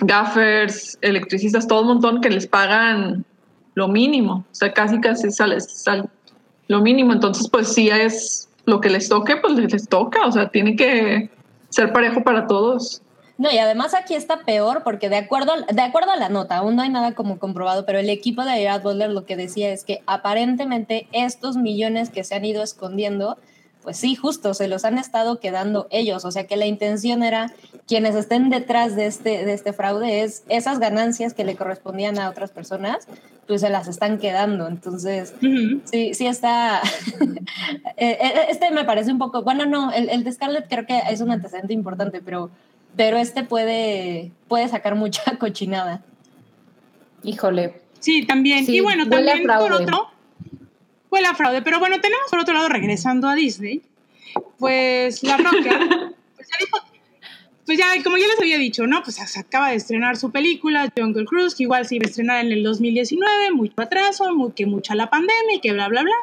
gaffers, 0.00 0.98
electricistas, 1.00 1.68
todo 1.68 1.82
un 1.82 1.88
montón 1.88 2.20
que 2.20 2.30
les 2.30 2.48
pagan 2.48 3.24
lo 3.74 3.86
mínimo, 3.86 4.44
o 4.50 4.54
sea, 4.54 4.72
casi 4.72 5.00
casi 5.00 5.30
sale, 5.30 5.60
sale 5.60 6.04
lo 6.66 6.80
mínimo. 6.80 7.12
Entonces, 7.12 7.48
pues 7.48 7.68
sí 7.68 7.88
es 7.88 8.48
lo 8.66 8.80
que 8.80 8.90
les 8.90 9.08
toque, 9.08 9.36
pues 9.36 9.54
les 9.54 9.88
toca, 9.88 10.26
o 10.26 10.32
sea, 10.32 10.48
tiene 10.48 10.74
que 10.74 11.30
ser 11.68 11.92
parejo 11.92 12.22
para 12.22 12.46
todos. 12.46 13.02
No, 13.38 13.52
y 13.52 13.58
además 13.58 13.94
aquí 13.94 14.14
está 14.14 14.40
peor 14.40 14.82
porque 14.82 15.08
de 15.08 15.16
acuerdo, 15.16 15.52
de 15.72 15.82
acuerdo 15.82 16.10
a 16.10 16.16
la 16.16 16.28
nota, 16.28 16.56
aún 16.56 16.74
no 16.74 16.82
hay 16.82 16.88
nada 16.90 17.14
como 17.14 17.38
comprobado, 17.38 17.86
pero 17.86 18.00
el 18.00 18.10
equipo 18.10 18.44
de 18.44 18.50
Gerard 18.54 18.82
Butler 18.82 19.10
lo 19.10 19.24
que 19.24 19.36
decía 19.36 19.70
es 19.70 19.84
que 19.84 20.02
aparentemente 20.06 21.06
estos 21.12 21.56
millones 21.56 22.10
que 22.10 22.24
se 22.24 22.34
han 22.34 22.44
ido 22.44 22.64
escondiendo, 22.64 23.38
pues 23.84 23.96
sí, 23.96 24.16
justo, 24.16 24.54
se 24.54 24.66
los 24.66 24.84
han 24.84 24.98
estado 24.98 25.38
quedando 25.38 25.86
ellos. 25.90 26.24
O 26.24 26.32
sea 26.32 26.48
que 26.48 26.56
la 26.56 26.66
intención 26.66 27.22
era 27.22 27.52
quienes 27.86 28.16
estén 28.16 28.50
detrás 28.50 28.96
de 28.96 29.06
este, 29.06 29.44
de 29.44 29.52
este 29.52 29.72
fraude 29.72 30.22
es 30.22 30.42
esas 30.48 30.80
ganancias 30.80 31.32
que 31.32 31.44
le 31.44 31.54
correspondían 31.54 32.18
a 32.18 32.30
otras 32.30 32.50
personas, 32.50 33.06
pues 33.46 33.60
se 33.60 33.70
las 33.70 33.86
están 33.86 34.18
quedando. 34.18 34.66
Entonces, 34.66 35.32
sí, 35.84 36.12
sí 36.12 36.26
está. 36.26 36.82
Eh, 38.00 38.16
eh, 38.20 38.46
este 38.50 38.70
me 38.70 38.84
parece 38.84 39.10
un 39.10 39.18
poco. 39.18 39.42
Bueno, 39.42 39.66
no, 39.66 39.90
el, 39.90 40.08
el 40.08 40.22
de 40.22 40.30
Scarlett 40.30 40.68
creo 40.68 40.86
que 40.86 41.00
es 41.10 41.20
un 41.20 41.32
antecedente 41.32 41.72
importante, 41.72 42.20
pero 42.24 42.48
pero 42.98 43.16
este 43.16 43.44
puede, 43.44 44.32
puede 44.48 44.68
sacar 44.68 44.96
mucha 44.96 45.22
cochinada. 45.38 46.04
Híjole. 47.22 47.80
Sí, 48.00 48.26
también. 48.26 48.64
y 48.66 48.80
bueno, 48.80 49.08
también 49.08 49.44
por 49.46 49.72
otro, 49.72 50.10
fue 51.08 51.22
la 51.22 51.34
fraude. 51.34 51.62
Pero 51.62 51.78
bueno, 51.78 52.00
tenemos 52.00 52.26
por 52.28 52.40
otro 52.40 52.54
lado, 52.54 52.68
regresando 52.68 53.28
a 53.28 53.36
Disney, 53.36 53.82
pues 54.58 55.22
la 55.22 55.36
Roca, 55.36 56.12
pues 56.34 56.48
ya 56.48 56.56
dijo, 56.58 56.78
pues 57.66 57.78
ya, 57.78 57.86
como 58.02 58.16
ya 58.16 58.26
les 58.26 58.40
había 58.40 58.58
dicho, 58.58 58.86
¿no? 58.88 59.00
Pues 59.04 59.14
se 59.14 59.38
acaba 59.38 59.70
de 59.70 59.76
estrenar 59.76 60.16
su 60.16 60.32
película, 60.32 60.92
Jungle 60.96 61.24
Cruise, 61.24 61.54
que 61.54 61.64
igual 61.64 61.86
se 61.86 61.96
iba 61.96 62.04
a 62.04 62.08
estrenar 62.08 62.44
en 62.44 62.50
el 62.50 62.64
2019, 62.64 63.52
mucho 63.52 63.74
atraso, 63.80 64.34
muy, 64.34 64.52
que 64.52 64.66
mucha 64.66 64.96
la 64.96 65.08
pandemia 65.08 65.54
y 65.54 65.60
que 65.60 65.72
bla, 65.72 65.86
bla, 65.86 66.02
bla. 66.02 66.16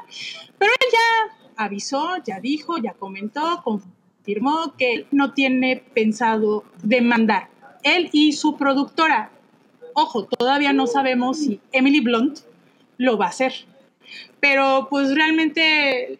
Pero 0.60 0.72
él 0.72 0.88
ya 0.92 1.64
avisó, 1.64 2.18
ya 2.26 2.42
dijo, 2.42 2.78
ya 2.80 2.94
comentó, 2.94 3.64
afirmó 4.26 4.74
que 4.76 5.06
no 5.12 5.34
tiene 5.34 5.84
pensado 5.94 6.64
demandar. 6.82 7.48
Él 7.84 8.10
y 8.12 8.34
su 8.34 8.58
productora. 8.58 9.30
Ojo, 9.94 10.26
todavía 10.26 10.74
no 10.74 10.88
sabemos 10.88 11.38
si 11.38 11.60
Emily 11.72 12.00
Blunt 12.00 12.40
lo 12.98 13.20
va 13.20 13.28
a 13.28 13.30
hacer. 13.30 13.54
Pero 14.40 14.88
pues 14.90 15.14
realmente 15.14 16.18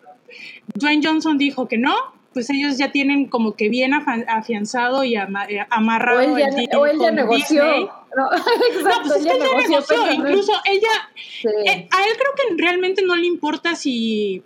Dwayne 0.76 1.02
Johnson 1.04 1.40
dijo 1.40 1.68
que 1.68 1.80
no, 1.80 1.96
pues 2.32 2.48
ellos 2.52 2.78
ya 2.78 2.92
tienen 2.92 3.26
como 3.26 3.56
que 3.56 3.70
bien 3.70 3.96
afianzado 3.96 5.04
y 5.04 5.16
eh, 5.16 5.66
amarrado. 5.72 6.20
O 6.20 6.22
él 6.22 6.36
ya, 6.38 6.78
o 6.78 6.86
él 6.86 7.00
ya 7.02 7.12
negoció. 7.12 7.64
No, 8.16 8.30
exacto, 8.32 9.10
pues 9.10 9.26
ya 9.26 9.34
negoció. 9.34 10.12
Incluso 10.14 10.54
ella, 10.64 11.12
eh, 11.66 11.90
a 11.92 12.06
él 12.06 12.14
creo 12.18 12.32
que 12.38 12.64
realmente 12.64 13.02
no 13.02 13.14
le 13.18 13.28
importa 13.28 13.76
si 13.76 14.42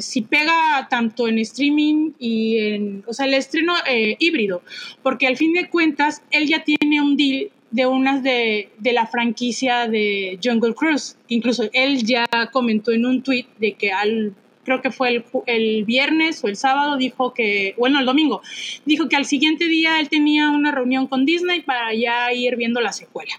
si 0.00 0.22
pega 0.22 0.86
tanto 0.88 1.28
en 1.28 1.38
streaming 1.38 2.12
y 2.18 2.58
en, 2.58 3.04
o 3.06 3.12
sea, 3.12 3.26
el 3.26 3.34
estreno 3.34 3.74
eh, 3.86 4.16
híbrido, 4.18 4.62
porque 5.02 5.26
al 5.26 5.36
fin 5.36 5.52
de 5.52 5.68
cuentas 5.68 6.22
él 6.30 6.46
ya 6.46 6.64
tiene 6.64 7.00
un 7.00 7.16
deal 7.16 7.50
de 7.70 7.86
unas 7.86 8.22
de, 8.22 8.70
de, 8.78 8.92
la 8.92 9.06
franquicia 9.06 9.88
de 9.88 10.38
Jungle 10.42 10.74
Cruise. 10.74 11.18
Incluso 11.28 11.64
él 11.72 12.02
ya 12.04 12.26
comentó 12.50 12.92
en 12.92 13.04
un 13.04 13.22
tweet 13.22 13.46
de 13.58 13.74
que 13.74 13.92
al, 13.92 14.34
creo 14.64 14.80
que 14.80 14.90
fue 14.90 15.10
el, 15.10 15.24
el, 15.46 15.84
viernes 15.84 16.42
o 16.42 16.48
el 16.48 16.56
sábado, 16.56 16.96
dijo 16.96 17.34
que, 17.34 17.74
bueno, 17.76 18.00
el 18.00 18.06
domingo, 18.06 18.40
dijo 18.86 19.08
que 19.08 19.16
al 19.16 19.26
siguiente 19.26 19.66
día 19.66 20.00
él 20.00 20.08
tenía 20.08 20.48
una 20.48 20.72
reunión 20.72 21.06
con 21.06 21.26
Disney 21.26 21.60
para 21.60 21.92
ya 21.94 22.32
ir 22.32 22.56
viendo 22.56 22.80
la 22.80 22.92
secuela. 22.92 23.32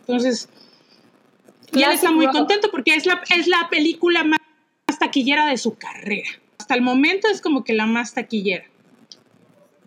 Entonces, 0.00 0.50
ya 1.72 1.92
está 1.92 2.10
muy 2.10 2.26
contento 2.28 2.70
porque 2.70 2.94
es 2.94 3.06
la, 3.06 3.22
es 3.34 3.46
la 3.46 3.68
película 3.70 4.24
más 4.24 4.40
taquillera 4.98 5.46
de 5.46 5.56
su 5.56 5.76
carrera. 5.76 6.28
Hasta 6.58 6.74
el 6.74 6.82
momento 6.82 7.28
es 7.28 7.40
como 7.40 7.64
que 7.64 7.72
la 7.72 7.86
más 7.86 8.14
taquillera. 8.14 8.64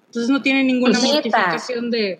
Entonces 0.08 0.30
no 0.30 0.42
tiene 0.42 0.64
ninguna 0.64 1.00
pues 1.00 1.12
mortificación 1.12 1.92
de... 1.92 2.20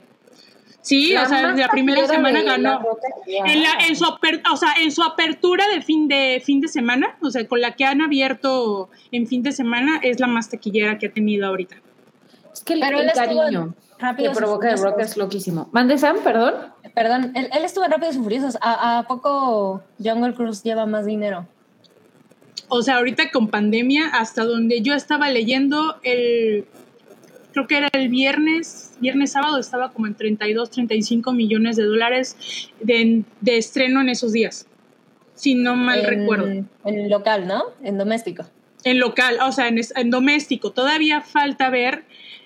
Sí, 0.82 1.16
o 1.18 1.26
sea, 1.26 1.52
la 1.52 1.68
primera 1.68 2.08
semana 2.08 2.42
ganó. 2.44 2.80
En, 3.26 3.62
la, 3.62 3.72
en, 3.88 3.96
su 3.98 4.06
o 4.06 4.58
sea, 4.58 4.76
en 4.82 4.92
su 4.92 5.04
apertura 5.04 5.68
de 5.68 5.82
fin 5.82 6.08
de 6.08 6.42
fin 6.46 6.62
de 6.62 6.70
semana, 6.70 7.18
o 7.22 7.30
sea, 7.30 7.46
con 7.46 7.60
la 7.60 7.76
que 7.76 7.84
han 7.84 8.02
abierto 8.02 8.90
en 9.12 9.28
fin 9.28 9.44
de 9.44 9.52
semana, 9.52 10.00
es 10.02 10.22
la 10.22 10.28
más 10.28 10.50
taquillera 10.50 10.98
que 10.98 11.08
ha 11.08 11.12
tenido 11.12 11.46
ahorita. 11.46 11.76
Es 12.54 12.62
que 12.62 12.74
el, 12.74 12.84
el 12.84 13.12
cariño 13.12 13.76
que 14.18 14.30
provoca 14.30 14.70
de 14.70 14.76
Rock 14.78 15.00
es 15.00 15.18
loquísimo. 15.18 15.70
Mande 15.72 15.98
Sam, 15.98 16.18
perdón. 16.24 16.54
Perdón, 16.94 17.32
él, 17.36 17.50
él 17.52 17.66
estuvo 17.66 17.84
en 17.84 17.92
Rápidos 17.92 18.16
y 18.16 18.20
Furiosos. 18.20 18.58
¿A, 18.62 19.00
¿A 19.00 19.04
poco 19.04 19.84
Jungle 20.00 20.34
Cruise 20.36 20.64
lleva 20.64 20.86
más 20.86 21.06
dinero? 21.06 21.48
O 22.70 22.82
sea, 22.82 22.98
ahorita 22.98 23.32
con 23.32 23.48
pandemia, 23.48 24.08
hasta 24.08 24.44
donde 24.44 24.82
yo 24.82 24.94
estaba 24.94 25.30
leyendo, 25.30 25.98
el, 26.04 26.66
creo 27.54 27.68
que 27.68 27.78
era 27.78 27.90
el 27.94 28.10
viernes, 28.10 28.98
viernes 29.00 29.32
sábado, 29.32 29.58
estaba 29.58 29.92
como 29.92 30.08
en 30.08 30.16
32, 30.16 30.70
35 30.72 31.34
millones 31.34 31.76
de 31.76 31.84
dólares 31.84 32.72
de, 32.82 33.24
estreno 33.46 34.02
en 34.02 34.10
esos 34.10 34.34
días, 34.34 34.68
si 35.34 35.56
no 35.56 35.76
mal 35.76 36.04
recuerdo. 36.04 36.66
En 36.86 37.10
local, 37.10 37.48
¿no? 37.48 37.64
En 37.84 37.98
doméstico. 37.98 38.46
En 38.84 39.00
local, 39.00 39.38
o 39.42 39.52
sea, 39.52 39.70
en, 39.70 40.10
doméstico. 40.10 40.72
Todavía 40.72 41.22
falta 41.22 41.70
ver, 41.70 42.04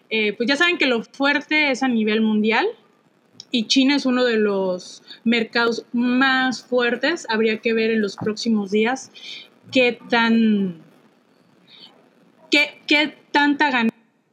eh, 0.09 0.33
pues 0.33 0.47
ya 0.47 0.55
saben 0.55 0.77
que 0.77 0.85
lo 0.85 1.03
fuerte 1.03 1.71
es 1.71 1.83
a 1.83 1.87
nivel 1.87 2.21
mundial, 2.21 2.67
y 3.51 3.67
China 3.67 3.95
es 3.95 4.05
uno 4.05 4.23
de 4.23 4.37
los 4.37 5.03
mercados 5.25 5.85
más 5.91 6.63
fuertes. 6.63 7.27
Habría 7.29 7.57
que 7.57 7.73
ver 7.73 7.91
en 7.91 8.01
los 8.01 8.15
próximos 8.15 8.71
días 8.71 9.11
qué 9.71 9.99
tan 10.09 10.81
qué, 12.49 12.81
qué 12.87 13.15
tanta 13.31 13.89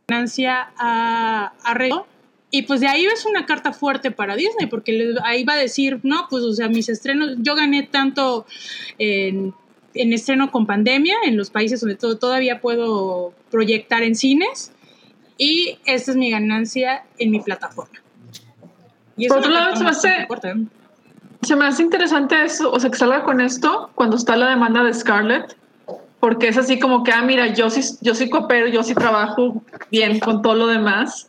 ganancia 0.09 0.70
ha, 0.77 1.53
ha 1.62 1.74
y 2.51 2.62
pues 2.62 2.81
de 2.81 2.87
ahí 2.87 3.05
es 3.05 3.27
una 3.27 3.44
carta 3.44 3.72
fuerte 3.72 4.11
para 4.11 4.35
Disney, 4.35 4.66
porque 4.68 5.14
ahí 5.24 5.44
va 5.44 5.53
a 5.53 5.59
decir, 5.59 6.01
no, 6.03 6.27
pues 6.31 6.44
o 6.44 6.53
sea, 6.55 6.68
mis 6.68 6.88
estrenos, 6.88 7.37
yo 7.38 7.55
gané 7.55 7.83
tanto 7.83 8.46
en, 8.98 9.53
estreno 9.92 10.51
con 10.51 10.66
pandemia, 10.66 11.16
en 11.27 11.37
los 11.37 11.51
países 11.51 11.81
donde 11.81 11.96
todo, 11.96 12.16
todavía 12.16 12.61
puedo 12.61 13.35
proyectar 13.51 14.03
en 14.03 14.14
cines, 14.14 14.72
y 15.37 15.79
esta 15.85 16.12
es 16.12 16.16
mi 16.16 16.31
ganancia 16.31 17.05
en 17.18 17.31
mi 17.31 17.40
plataforma. 17.40 18.01
Y 19.16 19.29
Por 19.29 19.38
otro 19.38 19.51
lado, 19.51 19.77
se 19.77 19.85
me, 19.85 19.90
hace. 19.90 20.27
Se 21.42 21.57
me 21.57 21.66
hace 21.66 21.83
interesante 21.83 22.42
eso, 22.44 22.70
o 22.70 22.81
sea, 22.81 22.90
que 22.90 22.96
salga 22.96 23.22
con 23.22 23.40
esto 23.40 23.90
cuando 23.94 24.16
está 24.16 24.37
la 24.37 24.51
demanda 24.51 24.83
de 24.83 24.92
Scarlett, 24.92 25.57
porque 26.20 26.48
es 26.48 26.57
así 26.57 26.79
como 26.79 27.05
que, 27.05 27.12
ah, 27.12 27.22
mira, 27.22 27.55
yo 27.55 27.70
sí, 27.70 27.81
yo 28.01 28.14
sí 28.14 28.29
coopero, 28.29 28.66
yo 28.66 28.83
sí 28.83 28.94
trabajo 28.94 29.62
bien 29.90 30.18
con 30.18 30.42
todo 30.42 30.55
lo 30.55 30.66
demás 30.66 31.29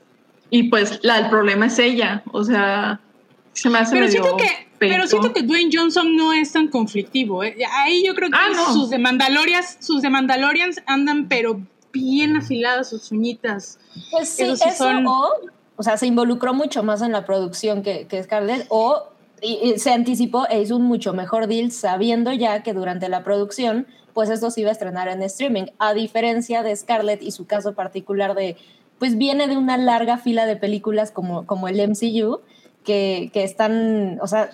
y 0.49 0.63
pues 0.63 0.99
la, 1.03 1.19
el 1.19 1.29
problema 1.29 1.67
es 1.67 1.77
ella, 1.77 2.23
o 2.31 2.43
sea, 2.43 2.99
se 3.53 3.69
me 3.69 3.79
hace 3.79 3.91
pero 3.91 4.05
medio 4.07 4.23
siento 4.23 4.37
que 4.37 4.67
Pero 4.79 5.07
siento 5.07 5.33
que 5.33 5.43
Dwayne 5.43 5.69
Johnson 5.71 6.15
no 6.15 6.33
es 6.33 6.53
tan 6.53 6.69
conflictivo. 6.69 7.43
¿eh? 7.43 7.57
Ahí 7.83 8.05
yo 8.05 8.15
creo 8.15 8.29
que 8.29 8.37
ah, 8.37 8.71
sus, 8.71 8.89
de 8.89 8.97
Mandalorians, 8.97 9.77
sus 9.79 10.01
de 10.01 10.09
Mandalorians 10.09 10.81
andan 10.87 11.27
pero 11.27 11.61
bien 11.91 12.37
afiladas 12.37 12.89
sus 12.89 13.11
uñitas. 13.11 13.79
Pues 14.11 14.29
sí, 14.29 14.43
eso, 14.43 14.89
o, 15.05 15.29
o 15.75 15.83
sea, 15.83 15.97
se 15.97 16.07
involucró 16.07 16.53
mucho 16.53 16.83
más 16.83 17.01
en 17.01 17.11
la 17.11 17.25
producción 17.25 17.83
que, 17.83 18.07
que 18.07 18.23
Scarlett, 18.23 18.65
o 18.69 19.09
se 19.77 19.91
anticipó 19.91 20.47
e 20.49 20.61
hizo 20.61 20.75
un 20.75 20.83
mucho 20.83 21.13
mejor 21.13 21.47
deal 21.47 21.71
sabiendo 21.71 22.31
ya 22.33 22.63
que 22.63 22.73
durante 22.73 23.09
la 23.09 23.23
producción, 23.23 23.87
pues 24.13 24.29
esto 24.29 24.51
se 24.51 24.61
iba 24.61 24.69
a 24.69 24.73
estrenar 24.73 25.07
en 25.07 25.21
streaming, 25.23 25.65
a 25.77 25.93
diferencia 25.93 26.63
de 26.63 26.75
Scarlett 26.75 27.21
y 27.21 27.31
su 27.31 27.45
caso 27.45 27.73
particular 27.73 28.35
de 28.35 28.57
pues 28.99 29.17
viene 29.17 29.47
de 29.47 29.57
una 29.57 29.77
larga 29.77 30.17
fila 30.17 30.45
de 30.45 30.57
películas 30.57 31.11
como, 31.11 31.45
como 31.45 31.69
el 31.69 31.79
MCU, 31.79 32.41
que, 32.83 33.29
que 33.33 33.43
están, 33.43 34.19
o 34.21 34.27
sea, 34.27 34.51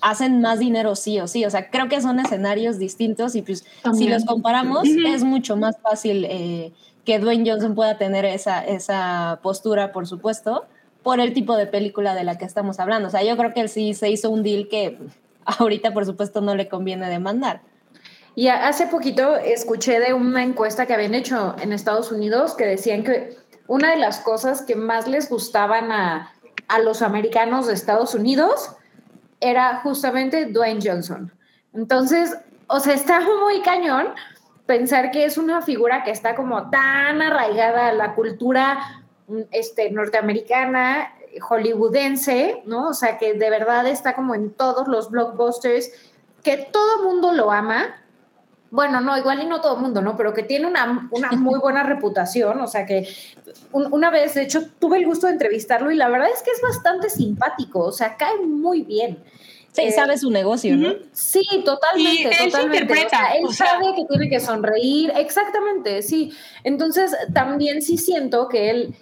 hacen 0.00 0.40
más 0.40 0.58
dinero 0.58 0.96
sí 0.96 1.20
o 1.20 1.28
sí. 1.28 1.44
O 1.44 1.50
sea, 1.50 1.70
creo 1.70 1.88
que 1.88 2.00
son 2.00 2.18
escenarios 2.18 2.78
distintos 2.78 3.34
y 3.34 3.42
pues 3.42 3.64
si 3.94 4.08
los 4.08 4.24
comparamos 4.24 4.88
es 4.88 5.24
mucho 5.24 5.56
más 5.56 5.78
fácil 5.80 6.26
eh, 6.28 6.72
que 7.04 7.18
Dwayne 7.18 7.48
Johnson 7.48 7.74
pueda 7.74 7.98
tener 7.98 8.24
esa, 8.24 8.64
esa 8.64 9.40
postura, 9.42 9.92
por 9.92 10.06
supuesto, 10.06 10.64
por 11.02 11.20
el 11.20 11.32
tipo 11.32 11.56
de 11.56 11.66
película 11.66 12.14
de 12.14 12.24
la 12.24 12.38
que 12.38 12.44
estamos 12.44 12.78
hablando. 12.80 13.08
O 13.08 13.10
sea, 13.10 13.22
yo 13.22 13.36
creo 13.36 13.52
que 13.52 13.60
él 13.60 13.68
sí 13.68 13.94
se 13.94 14.10
hizo 14.10 14.30
un 14.30 14.42
deal 14.42 14.68
que 14.68 14.98
ahorita, 15.44 15.92
por 15.92 16.06
supuesto, 16.06 16.40
no 16.40 16.54
le 16.54 16.68
conviene 16.68 17.08
demandar. 17.08 17.60
Y 18.34 18.48
hace 18.48 18.86
poquito 18.86 19.36
escuché 19.36 20.00
de 20.00 20.14
una 20.14 20.42
encuesta 20.42 20.86
que 20.86 20.94
habían 20.94 21.14
hecho 21.14 21.54
en 21.60 21.72
Estados 21.72 22.10
Unidos 22.12 22.54
que 22.54 22.64
decían 22.64 23.04
que 23.04 23.36
una 23.66 23.90
de 23.90 23.98
las 23.98 24.20
cosas 24.20 24.62
que 24.62 24.74
más 24.74 25.06
les 25.06 25.28
gustaban 25.28 25.92
a, 25.92 26.32
los 26.82 27.02
americanos 27.02 27.66
de 27.66 27.74
Estados 27.74 28.14
Unidos 28.14 28.70
era 29.40 29.80
justamente 29.82 30.46
Dwayne 30.46 30.80
Johnson. 30.82 31.30
Entonces, 31.74 32.34
o 32.66 32.80
sea, 32.80 32.94
está 32.94 33.20
muy 33.20 33.60
cañón 33.60 34.14
pensar 34.64 35.10
que 35.10 35.26
es 35.26 35.36
una 35.36 35.60
figura 35.60 36.02
que 36.02 36.10
está 36.10 36.34
como 36.34 36.70
tan 36.70 37.20
arraigada 37.20 37.88
a 37.88 37.92
la 37.92 38.14
cultura 38.14 39.01
este, 39.50 39.90
norteamericana, 39.90 41.14
hollywoodense, 41.40 42.62
¿no? 42.66 42.88
O 42.88 42.94
sea, 42.94 43.18
que 43.18 43.34
de 43.34 43.50
verdad 43.50 43.86
está 43.86 44.14
como 44.14 44.34
en 44.34 44.52
todos 44.52 44.88
los 44.88 45.10
blockbusters, 45.10 45.90
que 46.42 46.68
todo 46.72 47.02
mundo 47.04 47.32
lo 47.32 47.50
ama, 47.50 48.02
bueno, 48.72 49.02
no, 49.02 49.18
igual 49.18 49.42
y 49.42 49.46
no 49.46 49.60
todo 49.60 49.76
el 49.76 49.82
mundo, 49.82 50.00
¿no? 50.00 50.16
Pero 50.16 50.32
que 50.32 50.42
tiene 50.42 50.66
una, 50.66 51.08
una 51.10 51.30
muy 51.32 51.60
buena 51.60 51.82
reputación, 51.82 52.60
o 52.60 52.66
sea 52.66 52.86
que 52.86 53.06
una 53.72 54.10
vez, 54.10 54.34
de 54.34 54.42
hecho, 54.42 54.62
tuve 54.78 54.98
el 54.98 55.06
gusto 55.06 55.26
de 55.26 55.34
entrevistarlo 55.34 55.90
y 55.90 55.96
la 55.96 56.08
verdad 56.08 56.28
es 56.34 56.42
que 56.42 56.50
es 56.50 56.60
bastante 56.62 57.10
simpático, 57.10 57.80
o 57.80 57.92
sea, 57.92 58.16
cae 58.16 58.38
muy 58.38 58.82
bien. 58.82 59.22
Sí, 59.72 59.82
eh, 59.82 59.92
sabe 59.92 60.18
su 60.18 60.30
negocio, 60.30 60.76
¿no? 60.76 60.94
Sí, 61.12 61.42
totalmente, 61.64 62.22
y 62.22 62.44
él 62.44 62.52
totalmente. 62.52 62.94
él 63.38 63.54
sabe 63.54 63.94
que 63.96 64.04
tiene 64.06 64.28
que 64.28 64.40
sonreír, 64.40 65.12
exactamente, 65.16 66.02
sí. 66.02 66.32
Entonces, 66.64 67.14
también 67.32 67.82
sí 67.82 67.96
siento 67.96 68.48
que 68.48 68.70
él, 68.70 68.94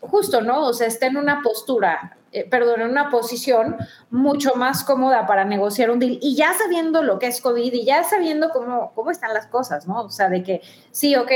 justo, 0.00 0.40
¿no? 0.40 0.66
O 0.66 0.72
sea, 0.72 0.86
está 0.86 1.06
en 1.06 1.16
una 1.16 1.42
postura 1.42 2.18
eh, 2.30 2.46
perdón, 2.48 2.82
en 2.82 2.90
una 2.90 3.08
posición 3.08 3.76
mucho 4.10 4.54
más 4.54 4.84
cómoda 4.84 5.26
para 5.26 5.46
negociar 5.46 5.90
un 5.90 5.98
deal 5.98 6.18
y 6.20 6.36
ya 6.36 6.52
sabiendo 6.52 7.02
lo 7.02 7.18
que 7.18 7.26
es 7.26 7.40
COVID 7.40 7.72
y 7.72 7.86
ya 7.86 8.04
sabiendo 8.04 8.50
cómo, 8.50 8.92
cómo 8.94 9.10
están 9.10 9.32
las 9.32 9.46
cosas, 9.46 9.88
¿no? 9.88 10.02
O 10.02 10.10
sea, 10.10 10.28
de 10.28 10.42
que 10.42 10.60
sí, 10.90 11.16
ok, 11.16 11.30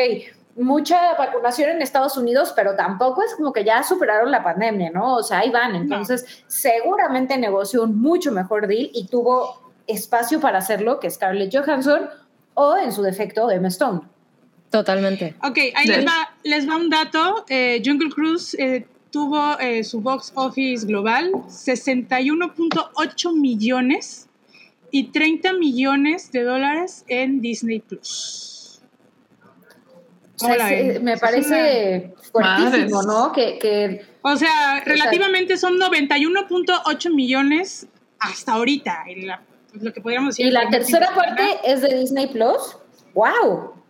mucha 0.57 1.15
vacunación 1.15 1.71
en 1.71 1.81
Estados 1.81 2.19
Unidos, 2.19 2.53
pero 2.55 2.77
tampoco 2.77 3.23
es 3.23 3.35
como 3.35 3.55
que 3.55 3.65
ya 3.65 3.83
superaron 3.83 4.31
la 4.31 4.43
pandemia, 4.43 4.91
¿no? 4.91 5.17
O 5.17 5.23
sea, 5.23 5.39
ahí 5.39 5.51
van. 5.51 5.75
Entonces, 5.75 6.45
seguramente 6.47 7.39
negoció 7.39 7.85
un 7.85 7.99
mucho 7.99 8.31
mejor 8.31 8.67
deal 8.67 8.91
y 8.93 9.07
tuvo 9.07 9.73
espacio 9.87 10.41
para 10.41 10.59
hacerlo 10.59 11.01
que 11.01 11.11
Scarlett 11.11 11.57
Johansson 11.57 12.11
o, 12.53 12.77
en 12.77 12.93
su 12.93 13.01
defecto, 13.03 13.51
Emma 13.51 13.69
Stone. 13.69 14.12
Totalmente. 14.73 15.37
Ok, 15.45 15.59
ahí 15.75 15.87
les, 15.87 16.05
va, 16.07 16.35
les 16.45 16.67
va 16.67 16.77
un 16.77 16.89
dato. 16.89 17.45
Eh, 17.51 17.83
Jungle 17.85 18.09
Cruise 18.09 18.57
eh, 18.59 18.87
tuvo 19.11 19.61
eh, 19.61 19.85
su 19.85 20.01
box 20.01 20.33
office 20.35 20.87
global 20.87 21.31
61.8 21.31 23.39
millones 23.39 24.31
y 24.91 25.09
30 25.09 25.53
millones 25.53 26.33
de 26.33 26.45
dólares 26.45 27.05
en 27.09 27.43
Disney 27.43 27.81
Plus. 27.81 28.81
me 31.03 31.19
parece 31.19 32.15
fuertísimo, 32.33 33.03
¿no? 33.03 33.31
Que, 33.33 34.07
o 34.23 34.37
sea, 34.37 34.83
relativamente 34.87 35.59
son 35.59 35.79
91.8 35.79 37.15
millones 37.15 37.89
hasta 38.19 38.55
ahorita, 38.55 39.05
lo 39.75 39.93
que 39.93 40.01
podríamos 40.01 40.35
decir. 40.35 40.47
Y 40.47 40.51
la 40.51 40.71
tercera 40.71 41.15
parte 41.15 41.43
es 41.63 41.83
de 41.83 42.01
Disney 42.01 42.29
Plus. 42.29 42.79
¡Wow! 43.13 43.82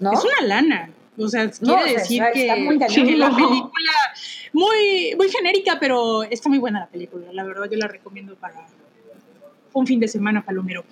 ¿No? 0.00 0.12
Es 0.12 0.24
una 0.24 0.46
lana. 0.46 0.90
O 1.18 1.28
sea, 1.28 1.50
quiere 1.50 1.94
decir 1.94 2.22
que, 2.34 2.46
la 2.46 2.54
película, 2.54 3.30
muy, 4.52 5.14
muy 5.16 5.30
genérica, 5.30 5.78
pero 5.80 6.24
está 6.24 6.48
muy 6.48 6.58
buena 6.58 6.80
la 6.80 6.88
película. 6.88 7.26
La 7.32 7.42
verdad, 7.42 7.68
yo 7.70 7.78
la 7.78 7.88
recomiendo 7.88 8.34
para 8.36 8.66
un 9.72 9.86
fin 9.86 9.98
de 10.00 10.08
semana 10.08 10.44
palomero. 10.44 10.84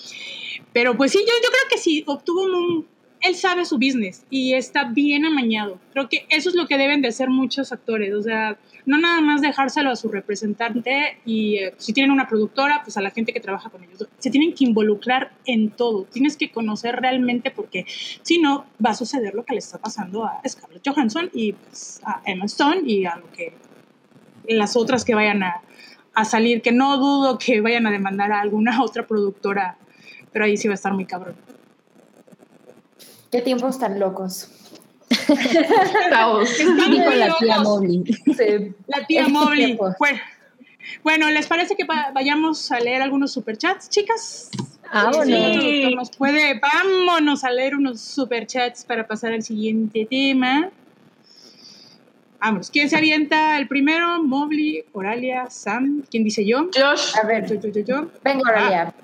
Pero 0.72 0.96
pues 0.96 1.12
sí, 1.12 1.18
yo, 1.18 1.32
yo 1.42 1.48
creo 1.50 1.68
que 1.70 1.78
sí, 1.78 2.04
obtuvo 2.06 2.44
un, 2.44 2.86
él 3.24 3.34
sabe 3.34 3.64
su 3.64 3.76
business 3.76 4.24
y 4.30 4.54
está 4.54 4.84
bien 4.84 5.24
amañado. 5.24 5.78
Creo 5.92 6.08
que 6.08 6.26
eso 6.28 6.50
es 6.50 6.54
lo 6.54 6.66
que 6.66 6.76
deben 6.76 7.00
de 7.00 7.08
hacer 7.08 7.30
muchos 7.30 7.72
actores, 7.72 8.14
o 8.14 8.22
sea, 8.22 8.58
no 8.86 8.98
nada 8.98 9.20
más 9.20 9.40
dejárselo 9.40 9.90
a 9.90 9.96
su 9.96 10.08
representante 10.08 11.18
y 11.24 11.56
eh, 11.56 11.74
si 11.78 11.92
tienen 11.92 12.10
una 12.10 12.28
productora, 12.28 12.82
pues 12.84 12.96
a 12.96 13.00
la 13.00 13.10
gente 13.10 13.32
que 13.32 13.40
trabaja 13.40 13.70
con 13.70 13.82
ellos. 13.82 14.06
Se 14.18 14.30
tienen 14.30 14.54
que 14.54 14.64
involucrar 14.64 15.32
en 15.46 15.70
todo, 15.70 16.04
tienes 16.04 16.36
que 16.36 16.50
conocer 16.50 16.96
realmente 16.96 17.50
porque 17.50 17.86
si 18.22 18.38
no 18.38 18.66
va 18.84 18.90
a 18.90 18.94
suceder 18.94 19.34
lo 19.34 19.44
que 19.44 19.54
le 19.54 19.58
está 19.58 19.78
pasando 19.78 20.24
a 20.24 20.40
Scarlett 20.46 20.86
Johansson 20.86 21.30
y 21.32 21.52
pues, 21.52 22.00
a 22.04 22.22
Emma 22.26 22.44
Stone 22.44 22.82
y 22.84 23.06
a 23.06 23.16
lo 23.16 23.30
que 23.32 23.54
las 24.48 24.76
otras 24.76 25.04
que 25.04 25.14
vayan 25.14 25.42
a, 25.42 25.62
a 26.12 26.24
salir, 26.24 26.60
que 26.62 26.72
no 26.72 26.98
dudo 26.98 27.38
que 27.38 27.60
vayan 27.60 27.86
a 27.86 27.90
demandar 27.90 28.32
a 28.32 28.40
alguna 28.40 28.82
otra 28.82 29.06
productora, 29.06 29.78
pero 30.32 30.44
ahí 30.44 30.56
sí 30.56 30.68
va 30.68 30.74
a 30.74 30.76
estar 30.76 30.92
muy 30.92 31.06
cabrón. 31.06 31.36
Qué 33.30 33.40
tiempos 33.40 33.78
tan 33.78 33.98
locos. 33.98 34.48
la 36.10 37.36
tía 37.38 37.60
Mobley. 37.60 38.04
La 38.86 39.06
tía 39.06 39.28
Mobley. 39.28 39.78
Bueno, 41.02 41.30
¿les 41.30 41.46
parece 41.46 41.76
que 41.76 41.84
vayamos 41.84 42.70
a 42.70 42.80
leer 42.80 43.02
algunos 43.02 43.32
superchats, 43.32 43.88
chicas? 43.88 44.50
Ah, 44.90 45.10
bueno. 45.14 45.96
Nos 45.96 46.10
puede, 46.10 46.60
vámonos 46.60 47.44
a 47.44 47.50
leer 47.50 47.74
unos 47.74 48.00
superchats 48.00 48.84
para 48.84 49.06
pasar 49.06 49.32
al 49.32 49.42
siguiente 49.42 50.06
tema. 50.08 50.70
Vamos, 52.40 52.70
¿quién 52.70 52.90
se 52.90 52.96
avienta 52.96 53.56
el 53.56 53.66
primero? 53.66 54.22
Mobley, 54.22 54.84
Oralia, 54.92 55.48
Sam. 55.48 56.04
¿Quién 56.10 56.24
dice 56.24 56.44
yo? 56.44 56.68
Josh. 56.76 57.16
A 57.16 57.26
ver, 57.26 57.46
yo, 57.48 57.54
yo, 57.54 57.80
yo, 57.80 58.10
Vengo, 58.22 58.42
Oralia. 58.46 58.94
Ah. 58.94 59.03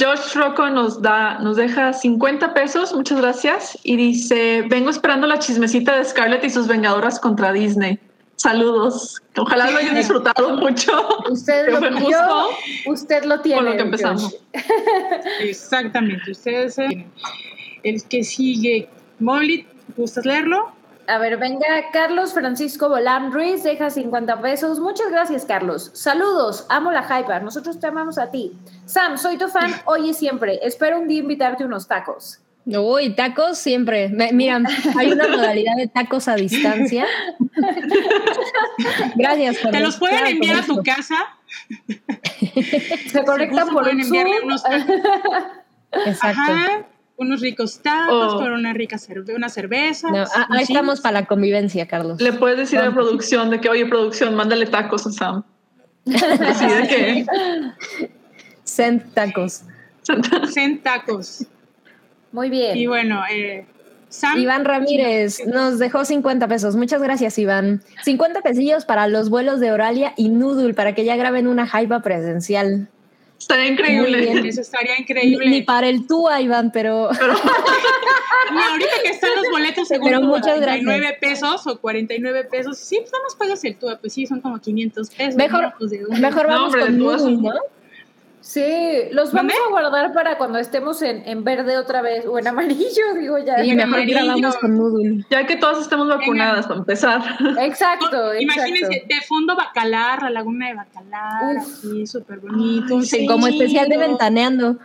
Josh 0.00 0.34
Rocco 0.34 0.70
nos 0.70 1.02
da, 1.02 1.38
nos 1.40 1.56
deja 1.56 1.92
50 1.92 2.54
pesos, 2.54 2.94
muchas 2.94 3.20
gracias, 3.20 3.78
y 3.82 3.96
dice, 3.96 4.64
vengo 4.68 4.90
esperando 4.90 5.26
la 5.26 5.38
chismecita 5.38 5.96
de 5.96 6.04
Scarlett 6.04 6.44
y 6.44 6.50
sus 6.50 6.68
vengadoras 6.68 7.18
contra 7.18 7.52
Disney. 7.52 7.98
Saludos. 8.36 9.20
Ojalá 9.36 9.68
lo 9.70 9.78
hayan 9.78 9.96
disfrutado 9.96 10.56
mucho. 10.56 10.92
Usted 11.28 11.72
lo 11.72 11.80
pidió, 11.80 12.48
usted 12.86 13.24
lo 13.24 13.40
tiene. 13.40 13.56
Con 13.56 13.70
lo 13.70 13.76
que 13.76 13.82
empezamos. 13.82 14.36
Exactamente, 15.40 16.30
ustedes 16.30 16.76
tienen. 16.76 17.10
El 17.82 18.04
que 18.04 18.22
sigue, 18.22 18.88
Molly, 19.18 19.66
¿gustas 19.96 20.24
leerlo? 20.24 20.72
A 21.08 21.16
ver, 21.18 21.38
venga, 21.38 21.66
Carlos 21.90 22.34
Francisco 22.34 22.88
Bolán 22.90 23.32
Ruiz 23.32 23.62
deja 23.62 23.88
50 23.88 24.42
pesos. 24.42 24.78
Muchas 24.78 25.10
gracias, 25.10 25.46
Carlos. 25.46 25.90
Saludos, 25.94 26.66
amo 26.68 26.92
la 26.92 27.02
hyper. 27.02 27.42
Nosotros 27.42 27.80
te 27.80 27.86
amamos 27.86 28.18
a 28.18 28.30
ti. 28.30 28.52
Sam, 28.84 29.16
soy 29.16 29.38
tu 29.38 29.48
fan 29.48 29.72
hoy 29.86 30.10
y 30.10 30.14
siempre. 30.14 30.60
Espero 30.62 30.98
un 31.00 31.08
día 31.08 31.20
invitarte 31.20 31.64
unos 31.64 31.88
tacos. 31.88 32.40
Uy, 32.66 33.14
tacos 33.14 33.56
siempre. 33.56 34.10
Me- 34.10 34.32
Mira, 34.34 34.60
hay 34.98 35.10
una 35.12 35.26
modalidad 35.28 35.76
de 35.76 35.88
tacos 35.88 36.28
a 36.28 36.34
distancia. 36.34 37.06
Gracias, 39.16 39.56
Te 39.56 39.62
Carlos. 39.62 39.80
los 39.82 39.96
pueden 39.96 40.18
Claro, 40.18 40.30
enviar 40.30 40.56
a 40.58 40.62
tu 40.66 40.82
casa. 40.82 41.16
Se 43.10 43.24
conectan 43.24 43.68
por 43.70 43.84
pueden 43.84 44.00
enviarle 44.00 44.34
Zoom. 44.36 44.44
unos 44.46 44.62
tacos. 44.62 44.84
Exacto. 46.04 46.40
Ajá, 46.42 46.86
unos 47.18 47.40
ricos 47.40 47.80
tacos 47.80 48.34
Oh. 48.34 48.38
con 48.38 48.52
una 48.52 48.72
rica 48.72 48.96
cerve 48.96 49.34
una 49.34 49.48
cerveza. 49.48 50.10
No, 50.10 50.22
ah, 50.22 50.46
ahí 50.50 50.62
estamos 50.62 51.00
para 51.00 51.20
la 51.20 51.26
convivencia, 51.26 51.86
Carlos. 51.86 52.20
Le 52.20 52.32
puedes 52.32 52.56
decir 52.58 52.78
a 52.78 52.82
la 52.82 52.88
Vamos. 52.90 53.04
producción 53.04 53.50
de 53.50 53.60
que, 53.60 53.68
oye, 53.68 53.84
producción, 53.86 54.34
mándale 54.34 54.66
tacos 54.66 55.06
a 55.06 55.12
Sam. 55.12 55.42
Así 56.06 56.66
de 56.66 56.88
que. 56.88 57.26
Send 58.64 59.12
tacos. 59.14 59.62
Cen 60.52 60.80
tacos. 60.82 61.44
Muy 62.32 62.50
bien. 62.50 62.76
Y 62.76 62.86
bueno, 62.86 63.22
eh, 63.30 63.66
Sam. 64.08 64.38
Iván 64.38 64.64
Ramírez 64.64 65.46
nos 65.46 65.78
dejó 65.78 66.04
50 66.04 66.46
pesos. 66.48 66.76
Muchas 66.76 67.02
gracias, 67.02 67.38
Iván. 67.38 67.82
50 68.04 68.42
pesillos 68.42 68.84
para 68.84 69.08
los 69.08 69.28
vuelos 69.30 69.60
de 69.60 69.72
Oralia 69.72 70.12
y 70.16 70.28
Noodle 70.28 70.74
para 70.74 70.94
que 70.94 71.04
ya 71.04 71.16
graben 71.16 71.46
una 71.46 71.66
jaiba 71.66 72.00
presencial. 72.00 72.88
Estaría 73.38 73.64
Muy 73.64 73.72
increíble. 73.72 74.20
bien. 74.20 74.46
Eso 74.46 74.60
estaría 74.60 74.98
increíble. 74.98 75.48
ni 75.48 75.62
para 75.62 75.88
el 75.88 76.06
TUA, 76.06 76.40
Iván, 76.42 76.70
pero 76.72 77.08
Y 77.12 77.18
ahorita 78.70 78.90
que 79.02 79.08
están 79.10 79.30
los 79.36 79.48
boletos 79.50 79.86
según 79.88 80.08
Pero 80.08 80.20
muchas 80.22 80.60
39 80.60 81.18
pesos 81.20 81.66
o 81.66 81.78
49 81.80 82.44
pesos. 82.50 82.78
Sí, 82.78 82.98
pues 83.00 83.12
nada 83.12 83.24
más 83.24 83.34
pagas 83.36 83.62
el 83.64 83.76
tubo, 83.76 83.96
pues 84.00 84.12
sí, 84.12 84.26
son 84.26 84.40
como 84.40 84.58
500 84.58 85.10
pesos. 85.10 85.34
Mejor- 85.36 85.62
¿no? 85.62 85.74
Pues 85.78 85.90
de 85.90 85.98
mejor 86.18 86.48
No, 86.48 86.52
vamos 86.54 86.66
hombre, 86.74 86.80
con 86.82 86.98
TUA 86.98 87.16
un- 87.22 87.42
¿no? 87.42 87.52
Sí, 88.48 88.64
los 89.12 89.30
vamos 89.34 89.52
a 89.52 89.70
guardar 89.70 90.14
para 90.14 90.38
cuando 90.38 90.58
estemos 90.58 91.02
en, 91.02 91.22
en 91.28 91.44
verde 91.44 91.76
otra 91.76 92.00
vez 92.00 92.24
o 92.24 92.38
en 92.38 92.48
amarillo, 92.48 93.12
digo 93.20 93.36
ya. 93.36 93.62
Y 93.62 93.72
en 93.72 93.76
mejor 93.76 93.96
amarillo. 93.96 94.18
grabamos 94.20 94.56
con 94.56 94.74
Noodle. 94.74 95.26
Ya 95.28 95.44
que 95.44 95.56
todas 95.56 95.80
estemos 95.80 96.08
vacunadas 96.08 96.66
para 96.66 96.80
empezar. 96.80 97.20
Exacto, 97.60 98.34
Imagínense, 98.40 98.86
exacto. 98.94 99.14
de 99.14 99.20
fondo 99.26 99.54
Bacalar, 99.54 100.22
la 100.22 100.30
laguna 100.30 100.68
de 100.68 100.74
Bacalar, 100.76 101.56
Uf. 101.58 101.62
así 101.62 102.06
súper 102.06 102.38
bonito. 102.38 102.94
un 102.94 103.04
Sí, 103.04 103.26
como 103.26 103.48
especial 103.48 103.86
de 103.86 103.98
ventaneando 103.98 104.78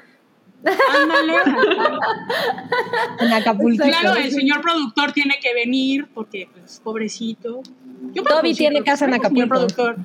Ándale. 0.66 1.34
en 3.22 3.32
Acapulco. 3.32 3.86
Claro, 3.86 4.16
el 4.18 4.30
señor 4.30 4.60
productor 4.60 5.14
tiene 5.14 5.36
que 5.42 5.54
venir 5.54 6.10
porque, 6.14 6.50
pues, 6.52 6.82
pobrecito. 6.84 7.62
Yo 8.12 8.24
puedo 8.24 8.42
Toby 8.42 8.56
tiene 8.56 8.84
casa 8.84 9.06
en 9.06 9.12
soy 9.14 9.22
señor 9.22 9.46
Acapulco. 9.46 9.48
productor. 9.48 9.96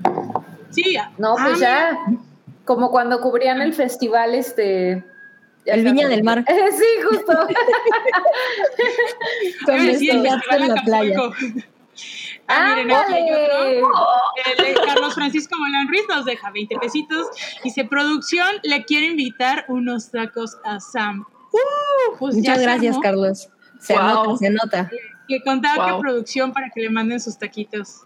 Sí, 0.71 0.97
No, 1.19 1.35
pues 1.35 1.61
ah, 1.61 1.97
ya. 2.07 2.19
Como 2.69 2.91
cuando 2.91 3.19
cubrían 3.23 3.63
el 3.63 3.73
festival, 3.73 4.35
este. 4.35 5.03
El 5.65 5.85
Viña 5.85 6.07
del 6.07 6.23
Mar. 6.23 6.45
sí, 6.79 7.03
justo. 7.09 7.33
Con 9.65 9.87
decir 9.87 10.11
el 10.11 10.23
Festival 10.29 10.63
en 10.63 10.69
la 10.69 10.83
playa. 10.83 11.19
Ah, 12.47 12.75
miren, 12.77 12.93
aquí 12.93 13.15
hay 13.15 13.29
¡Ándale! 13.31 13.83
otro. 13.83 14.85
Carlos 14.85 15.15
Francisco 15.15 15.57
Molán 15.59 15.89
Ruiz 15.89 16.03
nos 16.11 16.27
deja 16.27 16.51
20 16.51 16.77
pesitos. 16.77 17.27
Dice, 17.65 17.87
producción, 17.87 18.47
le 18.63 18.85
quiero 18.85 19.07
invitar 19.07 19.65
unos 19.69 20.11
tacos 20.11 20.59
a 20.63 20.79
Sam. 20.79 21.25
Uh, 21.51 22.19
pues 22.19 22.37
Muchas 22.37 22.61
gracias, 22.61 22.93
armó. 22.97 23.03
Carlos. 23.03 23.49
Se 23.81 23.95
Wow. 23.95 24.03
anota, 24.03 24.37
se 24.37 24.51
nota. 24.51 24.91
Le 25.29 25.43
contaba 25.43 25.87
Wow. 25.87 25.97
que 25.97 26.03
producción 26.03 26.53
para 26.53 26.69
que 26.69 26.83
le 26.83 26.91
manden 26.91 27.19
sus 27.19 27.39
taquitos 27.39 28.03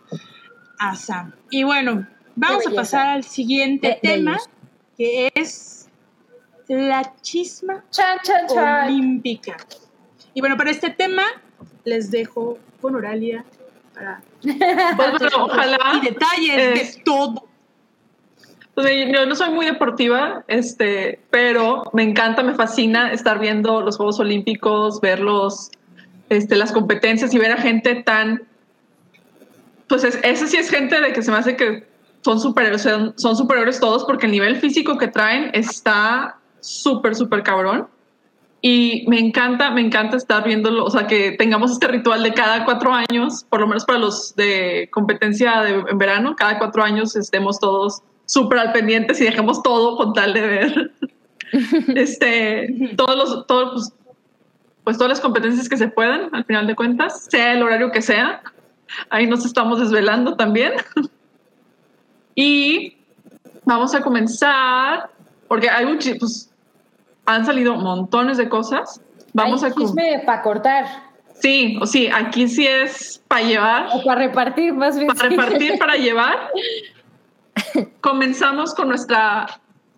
a 0.78 0.94
Sam. 0.94 1.34
Y 1.50 1.64
bueno, 1.64 2.06
vamos 2.36 2.66
a 2.66 2.70
pasar 2.70 3.06
al 3.08 3.24
siguiente 3.24 3.98
tema, 4.02 4.38
que 4.96 5.30
es 5.34 5.88
la 6.68 7.12
chisma 7.20 7.84
Chan, 7.90 8.18
chan, 8.22 8.46
chan. 8.48 8.86
olímpica. 8.86 9.56
Y 10.34 10.40
bueno, 10.40 10.56
para 10.56 10.70
este 10.70 10.90
tema 10.90 11.22
les 11.84 12.10
dejo 12.10 12.58
con 12.80 12.94
Oralia 12.94 13.44
para 13.94 14.22
bueno, 14.96 15.28
ojalá. 15.44 15.78
y 16.02 16.06
detalles 16.06 16.80
es- 16.80 16.96
de 16.96 17.02
todo. 17.02 17.48
Pues, 18.74 18.90
yo 19.12 19.26
no 19.26 19.34
soy 19.34 19.50
muy 19.50 19.66
deportiva, 19.66 20.44
este, 20.48 21.20
pero 21.28 21.90
me 21.92 22.02
encanta, 22.04 22.42
me 22.42 22.54
fascina 22.54 23.12
estar 23.12 23.38
viendo 23.38 23.82
los 23.82 23.98
Juegos 23.98 24.18
Olímpicos, 24.18 24.98
ver 25.02 25.20
los, 25.20 25.70
este, 26.30 26.56
las 26.56 26.72
competencias 26.72 27.34
y 27.34 27.38
ver 27.38 27.52
a 27.52 27.58
gente 27.58 27.96
tan, 27.96 28.44
pues 29.88 30.04
es, 30.04 30.18
esa 30.22 30.46
sí 30.46 30.56
es 30.56 30.70
gente 30.70 30.98
de 31.02 31.12
que 31.12 31.20
se 31.22 31.30
me 31.30 31.36
hace 31.36 31.54
que 31.54 31.86
son 32.22 32.40
superiores, 32.40 32.82
son, 32.82 33.14
son 33.16 33.36
superiores 33.36 33.78
todos 33.80 34.04
porque 34.04 34.26
el 34.26 34.32
nivel 34.32 34.56
físico 34.56 34.96
que 34.96 35.08
traen 35.08 35.50
está 35.52 36.38
súper, 36.60 37.14
súper 37.14 37.42
cabrón. 37.42 37.88
Y 38.64 39.04
me 39.08 39.18
encanta, 39.18 39.72
me 39.72 39.80
encanta 39.80 40.16
estar 40.16 40.44
viéndolo, 40.44 40.84
o 40.84 40.90
sea, 40.90 41.08
que 41.08 41.32
tengamos 41.32 41.72
este 41.72 41.88
ritual 41.88 42.22
de 42.22 42.32
cada 42.32 42.64
cuatro 42.64 42.92
años, 42.92 43.44
por 43.48 43.60
lo 43.60 43.66
menos 43.66 43.84
para 43.84 43.98
los 43.98 44.36
de 44.36 44.88
competencia 44.92 45.62
de, 45.62 45.82
en 45.88 45.98
verano, 45.98 46.36
cada 46.36 46.60
cuatro 46.60 46.84
años 46.84 47.16
estemos 47.16 47.58
todos 47.58 48.02
súper 48.24 48.60
al 48.60 48.72
pendientes 48.72 49.20
y 49.20 49.24
dejemos 49.24 49.64
todo 49.64 49.96
con 49.96 50.12
tal 50.12 50.32
de 50.32 50.40
ver 50.42 50.92
este, 51.96 52.94
todos 52.96 53.16
los, 53.16 53.46
todos, 53.48 53.72
pues, 53.72 53.92
pues 54.84 54.96
todas 54.96 55.10
las 55.10 55.20
competencias 55.20 55.68
que 55.68 55.76
se 55.76 55.88
puedan, 55.88 56.32
al 56.32 56.44
final 56.44 56.68
de 56.68 56.76
cuentas, 56.76 57.26
sea 57.28 57.54
el 57.54 57.64
horario 57.64 57.90
que 57.90 58.00
sea. 58.00 58.42
Ahí 59.10 59.26
nos 59.26 59.44
estamos 59.44 59.80
desvelando 59.80 60.36
también. 60.36 60.72
Y 62.34 62.96
vamos 63.64 63.94
a 63.94 64.00
comenzar, 64.02 65.10
porque 65.48 65.68
hay 65.70 65.86
muchi- 65.86 66.18
pues, 66.18 66.50
han 67.26 67.44
salido 67.46 67.74
montones 67.76 68.36
de 68.36 68.48
cosas. 68.48 69.00
Vamos 69.32 69.62
Hay 69.62 69.70
a... 69.70 69.74
chisme 69.74 70.22
para 70.26 70.42
cortar 70.42 70.84
Sí, 71.40 71.76
o 71.80 71.86
sí, 71.86 72.08
aquí 72.12 72.46
sí 72.46 72.66
es 72.66 73.20
para 73.26 73.42
llevar, 73.42 73.88
o 73.94 74.04
para 74.04 74.20
repartir 74.26 74.72
más 74.74 74.96
bien. 74.96 75.08
para 75.08 75.28
repartir, 75.28 75.76
para 75.78 75.96
llevar. 75.96 76.38
Comenzamos 78.00 78.74
con 78.74 78.88
nuestra 78.88 79.46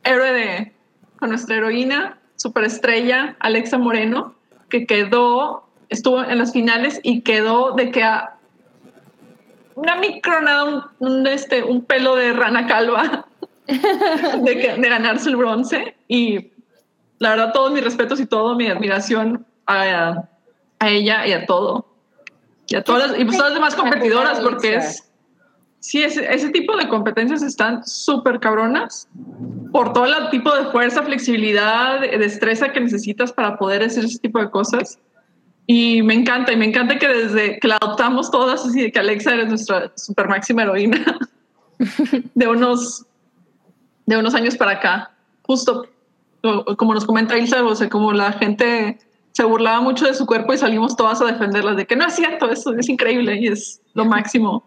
héroe 0.04 0.32
de, 0.32 0.72
con 1.18 1.28
nuestra 1.30 1.56
heroína, 1.56 2.18
superestrella, 2.36 3.36
Alexa 3.40 3.78
Moreno, 3.78 4.34
que 4.70 4.86
quedó, 4.86 5.66
estuvo 5.90 6.22
en 6.24 6.38
las 6.38 6.52
finales 6.52 7.00
y 7.02 7.20
quedó 7.22 7.72
de 7.72 7.90
que 7.90 8.02
a 8.02 8.36
una 9.76 9.96
micronada, 9.96 10.64
un, 10.64 10.82
un, 10.98 11.26
este, 11.26 11.62
un 11.62 11.84
pelo 11.84 12.16
de 12.16 12.32
rana 12.32 12.66
calva 12.66 13.26
de, 13.66 14.74
ganarse 14.78 15.30
el 15.30 15.36
bronce. 15.36 15.96
Y 16.08 16.52
la 17.18 17.30
verdad, 17.30 17.52
todos 17.52 17.72
mis 17.72 17.82
respetos 17.84 18.20
y 18.20 18.26
todo 18.26 18.54
mi 18.54 18.68
admiración 18.68 19.46
a, 19.66 20.24
a 20.78 20.88
ella 20.88 21.26
y 21.26 21.32
a 21.32 21.46
todo. 21.46 21.86
Y 22.66 22.76
a 22.76 22.84
todas 22.84 23.10
las, 23.10 23.20
y 23.20 23.24
pues 23.24 23.36
todas 23.36 23.52
las 23.52 23.58
demás 23.58 23.74
competidoras, 23.74 24.40
porque 24.40 24.76
es. 24.76 25.10
Sí, 25.80 26.02
ese, 26.02 26.32
ese 26.32 26.48
tipo 26.48 26.78
de 26.78 26.88
competencias 26.88 27.42
están 27.42 27.86
súper 27.86 28.40
cabronas 28.40 29.06
por 29.70 29.92
todo 29.92 30.06
el 30.06 30.30
tipo 30.30 30.50
de 30.56 30.64
fuerza, 30.70 31.02
flexibilidad, 31.02 32.00
de- 32.00 32.16
destreza 32.16 32.72
que 32.72 32.80
necesitas 32.80 33.34
para 33.34 33.58
poder 33.58 33.82
hacer 33.82 34.06
ese 34.06 34.18
tipo 34.18 34.38
de 34.38 34.48
cosas. 34.50 34.98
Y 35.66 36.02
me 36.02 36.14
encanta, 36.14 36.52
y 36.52 36.56
me 36.56 36.66
encanta 36.66 36.98
que 36.98 37.08
desde 37.08 37.58
que 37.58 37.68
la 37.68 37.76
adoptamos 37.76 38.30
todas, 38.30 38.66
así 38.66 38.82
de 38.82 38.92
que 38.92 38.98
Alexa 38.98 39.32
eres 39.32 39.48
nuestra 39.48 39.90
super 39.96 40.28
máxima 40.28 40.62
heroína 40.62 41.18
de 42.34 42.48
unos, 42.48 43.06
de 44.06 44.16
unos 44.16 44.34
años 44.34 44.56
para 44.56 44.72
acá. 44.72 45.10
Justo 45.42 45.88
como 46.76 46.94
nos 46.94 47.06
comenta 47.06 47.38
Ilsa, 47.38 47.64
o 47.64 47.74
sea, 47.74 47.88
como 47.88 48.12
la 48.12 48.32
gente 48.32 48.98
se 49.32 49.44
burlaba 49.44 49.80
mucho 49.80 50.06
de 50.06 50.14
su 50.14 50.26
cuerpo 50.26 50.52
y 50.52 50.58
salimos 50.58 50.96
todas 50.96 51.20
a 51.20 51.24
defenderlas 51.24 51.76
de 51.76 51.86
que 51.86 51.96
no 51.96 52.06
es 52.06 52.14
cierto, 52.14 52.50
eso 52.50 52.72
es 52.74 52.88
increíble 52.88 53.36
y 53.36 53.48
es 53.48 53.80
lo 53.94 54.04
máximo. 54.04 54.64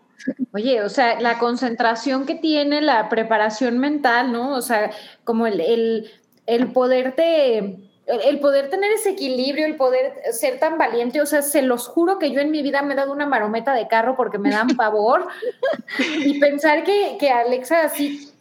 Oye, 0.54 0.82
o 0.82 0.90
sea, 0.90 1.22
la 1.22 1.38
concentración 1.38 2.26
que 2.26 2.36
tiene, 2.36 2.82
la 2.82 3.08
preparación 3.08 3.78
mental, 3.78 4.32
¿no? 4.32 4.56
O 4.56 4.62
sea, 4.62 4.92
como 5.24 5.48
el, 5.48 5.62
el, 5.62 6.12
el 6.48 6.72
poderte, 6.72 7.78
el, 8.08 8.40
poder 8.40 8.70
tener 8.70 8.92
ese 8.92 9.10
equilibrio, 9.12 9.66
el 9.66 9.76
poder 9.76 10.14
ser 10.32 10.60
tan 10.60 10.78
valiente, 10.78 11.20
o 11.22 11.26
sea, 11.26 11.42
se 11.42 11.62
los 11.62 11.88
juro 11.88 12.20
que 12.20 12.32
yo 12.32 12.40
en 12.40 12.52
mi 12.52 12.62
vida 12.62 12.82
me 12.82 12.94
he 12.94 12.98
dado 12.98 13.12
una 13.12 13.26
marometa 13.26 13.74
de 13.74 13.88
carro 13.88 14.16
porque 14.16 14.38
me 14.38 14.50
dan 14.50 14.70
pavor 14.78 15.28
y 16.20 16.40
pensar 16.40 16.84
que, 16.84 17.18
que 17.20 17.30
Alexa 17.30 17.82
así 17.82 18.32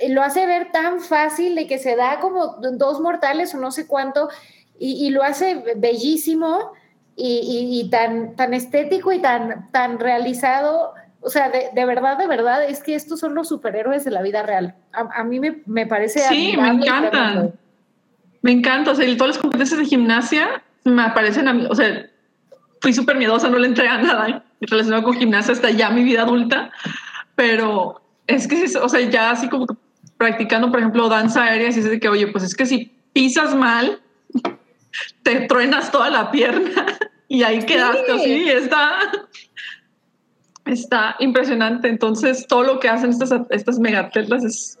eh, 0.00 0.08
lo 0.10 0.22
hace 0.22 0.46
ver 0.46 0.70
tan 0.70 1.00
fácil 1.00 1.54
de 1.56 1.66
que 1.66 1.78
se 1.78 1.96
da 1.96 2.20
como 2.20 2.58
dos 2.72 3.00
mortales 3.00 3.54
o 3.54 3.58
no 3.58 3.70
sé 3.72 3.86
cuánto 3.86 4.28
y, 4.78 5.04
y 5.06 5.10
lo 5.10 5.22
hace 5.24 5.62
bellísimo 5.76 6.72
y, 7.16 7.40
y- 7.40 7.80
y 7.80 7.90
tan, 7.90 8.36
tan 8.36 8.54
estético 8.54 9.10
y 9.10 9.18
tan, 9.20 9.68
tan 9.72 9.98
realizado. 9.98 10.94
O 11.20 11.30
sea, 11.30 11.48
de, 11.48 11.70
de 11.74 11.84
verdad, 11.84 12.16
de 12.16 12.28
verdad, 12.28 12.62
es 12.62 12.80
que 12.80 12.94
estos 12.94 13.18
son 13.18 13.34
los 13.34 13.48
superhéroes 13.48 14.04
de 14.04 14.12
la 14.12 14.22
vida 14.22 14.44
real. 14.44 14.76
A, 14.92 15.00
a 15.20 15.24
mí 15.24 15.40
me, 15.40 15.62
me 15.66 15.84
parece... 15.88 16.20
Sí, 16.20 16.54
me 16.56 16.68
encantan. 16.68 17.54
Me 18.42 18.52
encanta, 18.52 18.92
o 18.92 18.94
sea, 18.94 19.16
todas 19.16 19.36
las 19.36 19.38
competencias 19.38 19.78
de 19.78 19.86
gimnasia 19.86 20.62
me 20.84 21.02
aparecen 21.02 21.48
a 21.48 21.54
mí, 21.54 21.66
o 21.68 21.74
sea, 21.74 22.08
fui 22.80 22.92
súper 22.92 23.16
miedosa, 23.16 23.48
no 23.48 23.58
le 23.58 23.66
entré 23.66 23.88
a 23.88 23.98
nada 23.98 24.44
relacionado 24.60 25.02
con 25.02 25.14
gimnasia 25.14 25.52
hasta 25.52 25.70
ya 25.70 25.90
mi 25.90 26.02
vida 26.02 26.22
adulta, 26.22 26.70
pero 27.34 28.00
es 28.26 28.46
que, 28.46 28.64
o 28.78 28.88
sea, 28.88 29.00
ya 29.00 29.30
así 29.30 29.48
como 29.48 29.66
practicando, 30.16 30.70
por 30.70 30.80
ejemplo, 30.80 31.08
danza 31.08 31.44
aérea, 31.44 31.68
y 31.68 31.70
es 31.70 31.84
de 31.84 32.00
que, 32.00 32.08
oye, 32.08 32.26
pues 32.28 32.44
es 32.44 32.54
que 32.54 32.66
si 32.66 32.92
pisas 33.12 33.54
mal, 33.54 34.00
te 35.22 35.46
truenas 35.46 35.90
toda 35.90 36.10
la 36.10 36.30
pierna 36.30 36.86
y 37.28 37.42
ahí 37.42 37.64
quedaste 37.64 38.12
así, 38.12 38.48
está, 38.48 38.98
está 40.64 41.16
impresionante. 41.20 41.88
Entonces, 41.88 42.46
todo 42.46 42.64
lo 42.64 42.80
que 42.80 42.88
hacen 42.88 43.10
estas, 43.10 43.32
estas 43.50 43.78
megatletas 43.78 44.44
es 44.44 44.78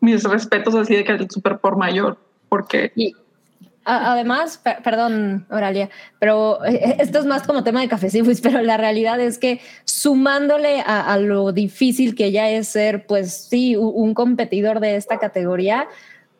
mis 0.00 0.24
respetos 0.24 0.74
así 0.74 0.96
de 0.96 1.04
que 1.04 1.12
el 1.12 1.30
super 1.30 1.58
por 1.58 1.76
mayor, 1.76 2.18
porque... 2.52 2.92
Además, 3.84 4.60
perdón, 4.84 5.46
Oralia, 5.48 5.88
pero 6.18 6.62
eh, 6.66 6.74
eh, 6.84 6.96
esto 6.98 7.18
es 7.18 7.24
más 7.24 7.44
como 7.44 7.64
tema 7.64 7.80
de 7.80 7.88
café 7.88 8.10
pero 8.42 8.60
la 8.60 8.76
realidad 8.76 9.18
es 9.20 9.38
que 9.38 9.58
sumándole 9.86 10.82
a, 10.86 11.16
lo 11.16 11.52
difícil 11.52 12.14
que 12.14 12.30
ya 12.30 12.50
es 12.50 12.68
ser, 12.68 13.06
pues 13.06 13.32
sí, 13.48 13.74
un 13.74 14.12
competidor 14.12 14.80
de 14.80 14.96
esta 14.96 15.18
categoría, 15.18 15.88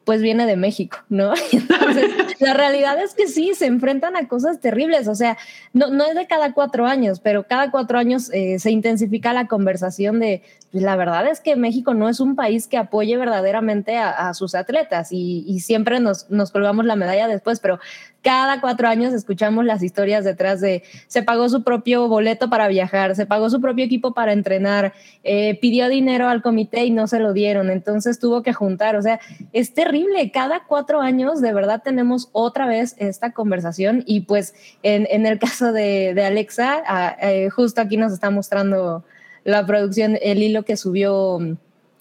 pues 0.04 0.20
viene 0.20 0.46
de 0.46 0.56
México, 0.56 0.98
¿no? 1.08 1.32
Entonces, 1.52 2.10
la 2.40 2.54
realidad 2.54 3.00
es 3.02 3.14
que 3.14 3.28
sí, 3.28 3.52
se 3.54 3.66
enfrentan 3.66 4.16
a 4.16 4.26
cosas 4.28 4.60
terribles, 4.60 5.08
o 5.08 5.14
sea, 5.14 5.38
no, 5.72 5.88
no 5.88 6.04
es 6.06 6.14
de 6.14 6.26
cada 6.26 6.52
cuatro 6.52 6.86
años, 6.86 7.20
pero 7.20 7.44
cada 7.46 7.70
cuatro 7.70 7.98
años 7.98 8.30
eh, 8.32 8.58
se 8.58 8.70
intensifica 8.70 9.32
la 9.32 9.46
conversación 9.46 10.18
de, 10.18 10.42
pues, 10.72 10.82
la 10.82 10.96
verdad 10.96 11.26
es 11.28 11.40
que 11.40 11.56
México 11.56 11.94
no 11.94 12.08
es 12.08 12.20
un 12.20 12.34
país 12.34 12.66
que 12.66 12.78
apoye 12.78 13.16
verdaderamente 13.16 13.96
a, 13.98 14.32
sus 14.34 14.54
atletas 14.54 15.12
y, 15.12 15.44
y 15.46 15.60
siempre 15.60 16.00
nos, 16.00 16.30
nos, 16.30 16.50
colgamos 16.50 16.86
la 16.86 16.96
medalla 16.96 17.28
después, 17.28 17.60
pero 17.60 17.78
cada 18.22 18.60
cuatro 18.60 18.88
años 18.88 19.12
escuchamos 19.12 19.64
las 19.64 19.82
historias 19.82 20.24
detrás 20.24 20.60
de 20.60 20.84
se 21.08 21.22
pagó 21.22 21.48
su 21.48 21.64
propio 21.64 22.08
boleto 22.08 22.48
para 22.48 22.68
viajar, 22.68 23.16
se 23.16 23.26
pagó 23.26 23.50
su 23.50 23.60
propio 23.60 23.84
equipo 23.84 24.14
para 24.14 24.32
entrenar, 24.32 24.92
eh, 25.24 25.58
pidió 25.60 25.88
dinero 25.88 26.28
al 26.28 26.40
comité 26.40 26.84
y 26.84 26.90
no 26.90 27.08
se 27.08 27.18
lo 27.18 27.32
dieron, 27.32 27.68
entonces 27.68 28.20
tuvo 28.20 28.42
que 28.42 28.52
juntar. 28.52 28.96
O 28.96 29.02
sea, 29.02 29.20
es 29.52 29.74
terrible. 29.74 30.30
Cada 30.30 30.64
cuatro 30.66 31.00
años 31.00 31.40
de 31.40 31.52
verdad 31.52 31.82
tenemos 31.82 32.28
otra 32.32 32.66
vez 32.66 32.94
esta 32.98 33.32
conversación 33.32 34.04
y 34.06 34.20
pues 34.20 34.54
en, 34.82 35.26
el 35.26 35.38
caso 35.38 35.72
de, 35.72 36.14
Alexa, 36.24 36.82
ah, 36.86 37.16
eh, 37.20 37.50
justo 37.50 37.80
aquí 37.80 37.96
nos 37.96 38.12
está 38.12 38.30
mostrando 38.30 39.04
la 39.44 39.66
producción, 39.66 40.16
el 40.22 40.42
hilo 40.42 40.64
que 40.64 40.76
subió. 40.76 41.40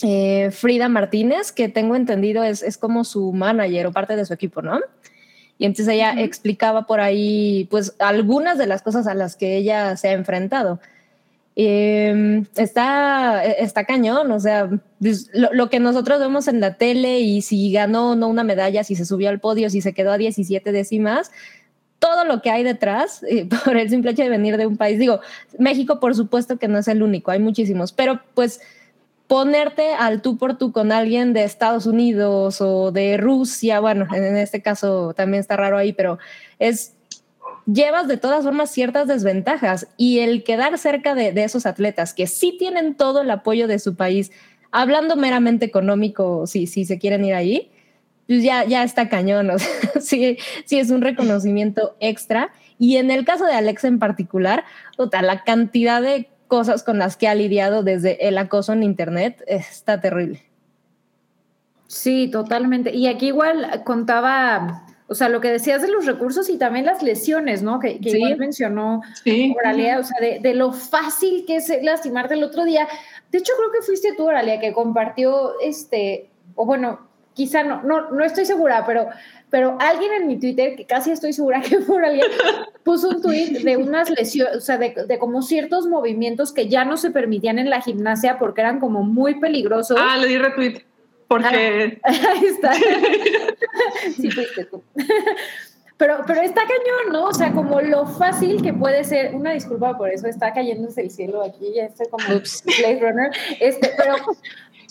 Eh, 0.04 0.50
Frida 0.50 0.90
Martínez, 0.90 1.52
que 1.52 1.70
tengo 1.70 1.96
entendido 1.96 2.44
es, 2.44 2.64
es 2.64 2.80
como 2.80 3.04
su 3.04 3.34
manager 3.34 3.86
o 3.86 3.92
parte 3.92 4.16
de 4.16 4.26
su 4.26 4.34
equipo, 4.34 4.64
¿no? 4.64 4.80
Y 5.62 5.66
entonces 5.66 5.94
ella 5.94 6.16
explicaba 6.18 6.88
por 6.88 7.02
ahí, 7.02 7.68
pues, 7.70 7.94
algunas 8.00 8.58
de 8.58 8.66
las 8.66 8.82
cosas 8.82 9.06
a 9.06 9.14
las 9.14 9.36
que 9.36 9.58
ella 9.58 9.96
se 9.96 10.08
ha 10.08 10.14
enfrentado. 10.14 10.80
Em, 11.56 12.48
está, 12.56 13.46
está 13.46 13.84
cañón, 13.86 14.32
o 14.32 14.40
sea, 14.40 14.72
pues, 15.00 15.30
lo, 15.34 15.70
que 15.70 15.80
nosotros 15.80 16.20
vemos 16.20 16.48
en 16.48 16.62
la 16.62 16.78
tele 16.78 17.20
y 17.20 17.44
si 17.44 17.72
ganó 17.72 18.16
no 18.16 18.28
una 18.28 18.44
medalla, 18.44 18.84
si 18.84 18.96
se 18.96 19.06
subió 19.06 19.30
al 19.30 19.40
podio, 19.40 19.70
si 19.70 19.82
se 19.82 19.94
quedó 19.94 20.12
a 20.12 20.18
17 20.18 20.72
décimas, 20.72 21.30
todo 22.00 22.26
lo 22.26 22.42
que 22.42 22.50
hay 22.50 22.64
detrás, 22.64 23.22
eh, 23.30 23.48
por 23.64 23.78
el 23.78 23.88
simple 23.88 24.10
hecho 24.14 24.24
de 24.24 24.30
venir 24.30 24.58
de 24.58 24.66
un 24.66 24.78
país. 24.78 24.98
Digo, 24.98 25.20
México 25.60 26.00
por 26.00 26.16
supuesto 26.16 26.58
que 26.58 26.70
no 26.70 26.80
es 26.80 26.88
el 26.88 27.04
único, 27.04 27.30
hay 27.30 27.40
muchísimos, 27.40 27.92
pero 27.92 28.20
pues 28.34 28.62
ponerte 29.32 29.94
al 29.94 30.22
tú 30.22 30.38
por 30.38 30.58
tú 30.58 30.74
con 30.74 30.92
alguien 30.92 31.32
de 31.32 31.46
Estados 31.46 31.86
Unidos 31.86 32.60
o 32.60 32.92
de 32.92 33.16
Rusia, 33.16 33.80
bueno, 33.80 34.06
en 34.14 34.36
este 34.36 34.62
caso 34.62 35.14
también 35.14 35.40
está 35.40 35.56
raro 35.56 35.78
ahí, 35.78 35.94
pero 35.94 36.20
es 36.60 36.96
llevas 37.66 38.10
de 38.10 38.18
todas 38.18 38.44
formas 38.44 38.72
ciertas 38.72 39.08
desventajas 39.08 39.88
y 39.96 40.20
el 40.20 40.44
quedar 40.44 40.78
cerca 40.78 41.16
de, 41.16 41.32
esos 41.46 41.66
atletas 41.66 42.14
que 42.14 42.28
sí 42.28 42.58
tienen 42.60 42.96
todo 42.96 43.22
el 43.22 43.32
apoyo 43.32 43.70
de 43.70 43.80
su 43.80 43.96
país, 43.96 44.34
hablando 44.70 45.16
meramente 45.16 45.66
económico, 45.66 46.46
si, 46.46 46.68
si 46.68 46.84
se 46.84 47.00
quieren 47.00 47.24
ir 47.24 47.34
ahí, 47.34 47.72
pues 48.28 48.44
ya, 48.44 48.66
ya 48.66 48.84
está 48.84 49.08
cañón, 49.08 49.50
o 49.50 49.60
sea, 49.60 49.70
sí, 50.02 50.40
sí 50.66 50.78
es 50.78 50.90
un 50.90 51.00
reconocimiento 51.00 51.96
extra. 52.02 52.52
Y 52.78 52.98
en 52.98 53.12
el 53.12 53.24
caso 53.24 53.46
de 53.46 53.54
Alex 53.54 53.86
en 53.86 53.98
particular, 53.98 54.66
la 54.98 55.44
cantidad 55.46 56.02
de 56.02 56.31
cosas 56.52 56.84
con 56.84 57.00
las 57.00 57.16
que 57.16 57.30
ha 57.30 57.34
lidiado 57.34 57.82
desde 57.82 58.28
el 58.28 58.38
acoso 58.38 58.74
en 58.74 58.84
Internet 58.84 59.42
está 59.48 60.02
terrible. 60.02 60.44
Sí, 61.88 62.30
totalmente. 62.30 62.94
Y 62.94 63.08
aquí 63.08 63.28
igual 63.28 63.84
contaba, 63.86 64.86
o 65.08 65.16
sea, 65.16 65.30
lo 65.30 65.40
que 65.40 65.50
decías 65.50 65.82
de 65.82 65.88
los 65.88 66.06
recursos 66.06 66.50
y 66.50 66.58
también 66.58 66.86
las 66.86 67.02
lesiones, 67.02 67.64
¿no? 67.64 67.80
Que, 67.80 68.00
igual 68.02 68.38
mencionó 68.38 69.02
sí. 69.24 69.56
Oralia, 69.58 70.00
o 70.00 70.04
sea, 70.04 70.18
de, 70.20 70.54
lo 70.54 70.74
fácil 70.74 71.46
que 71.48 71.56
es 71.56 71.72
lastimarte 71.84 72.34
el 72.34 72.44
otro 72.44 72.66
día. 72.66 72.86
De 73.32 73.38
hecho, 73.38 73.54
creo 73.58 73.72
que 73.72 73.86
fuiste 73.86 74.14
tú, 74.18 74.28
Oralia, 74.28 74.60
que 74.60 74.74
compartió 74.74 75.58
este, 75.62 76.32
o 76.56 76.66
bueno, 76.66 77.08
quizá 77.34 77.64
no, 77.64 77.82
no, 77.82 78.12
no 78.12 78.26
estoy 78.26 78.44
segura, 78.44 78.84
pero 78.86 79.08
pero 79.52 79.78
alguien 79.82 80.14
en 80.14 80.28
mi 80.28 80.40
Twitter, 80.40 80.76
que 80.76 80.86
casi 80.86 81.12
estoy 81.12 81.34
segura 81.34 81.62
que 81.62 81.82
fue 81.82 82.04
alguien, 82.04 82.26
puso 82.84 83.10
un 83.10 83.22
tweet 83.22 83.60
de 83.64 83.78
unas 83.78 84.10
lesiones, 84.10 84.56
o 84.56 84.62
sea, 84.62 84.78
de, 84.78 85.20
como 85.20 85.44
ciertos 85.44 85.86
movimientos 85.86 86.54
que 86.54 86.70
ya 86.70 86.86
no 86.86 86.98
se 86.98 87.12
permitían 87.12 87.60
en 87.60 87.70
la 87.70 87.82
gimnasia 87.82 88.40
porque 88.40 88.62
eran 88.62 88.80
como 88.80 89.04
muy 89.04 89.40
peligrosos. 89.40 89.98
Ah, 90.00 90.18
le 90.18 90.28
di 90.28 90.38
retweet, 90.38 90.82
porque... 91.28 92.00
Ah, 92.02 92.12
ahí 92.32 92.46
está. 92.46 92.74
sí, 94.16 94.32
fuiste 94.32 94.66
tú. 94.66 94.82
Pero, 95.98 96.24
pero 96.26 96.42
está 96.42 96.62
cañón, 96.62 97.12
¿no? 97.12 97.26
O 97.26 97.34
sea, 97.34 97.52
como 97.52 97.82
lo 97.82 98.08
fácil 98.08 98.62
que 98.64 98.74
puede 98.74 99.04
ser, 99.04 99.36
una 99.36 99.52
disculpa 99.52 99.98
por 99.98 100.10
eso, 100.10 100.28
está 100.28 100.54
cayéndose 100.54 101.02
el 101.02 101.12
cielo 101.12 101.44
aquí, 101.44 101.74
ya 101.76 101.84
estoy 101.86 102.08
como 102.08 102.26
Blade 102.26 103.00
Runner, 103.02 103.32
este, 103.60 103.92
pero, 103.98 104.16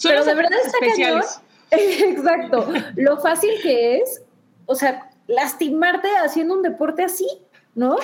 pero 0.03 0.25
de 0.25 0.35
verdad 0.35 0.59
está 0.65 0.79
cañón. 0.79 1.23
Exacto. 1.71 2.67
Lo 2.97 3.19
fácil 3.19 3.51
que 3.63 3.97
es 3.97 4.23
o 4.71 4.77
sea, 4.77 5.11
lastimarte 5.27 6.09
haciendo 6.25 6.55
un 6.55 6.63
deporte 6.63 7.03
así, 7.03 7.27
¿no? 7.75 7.97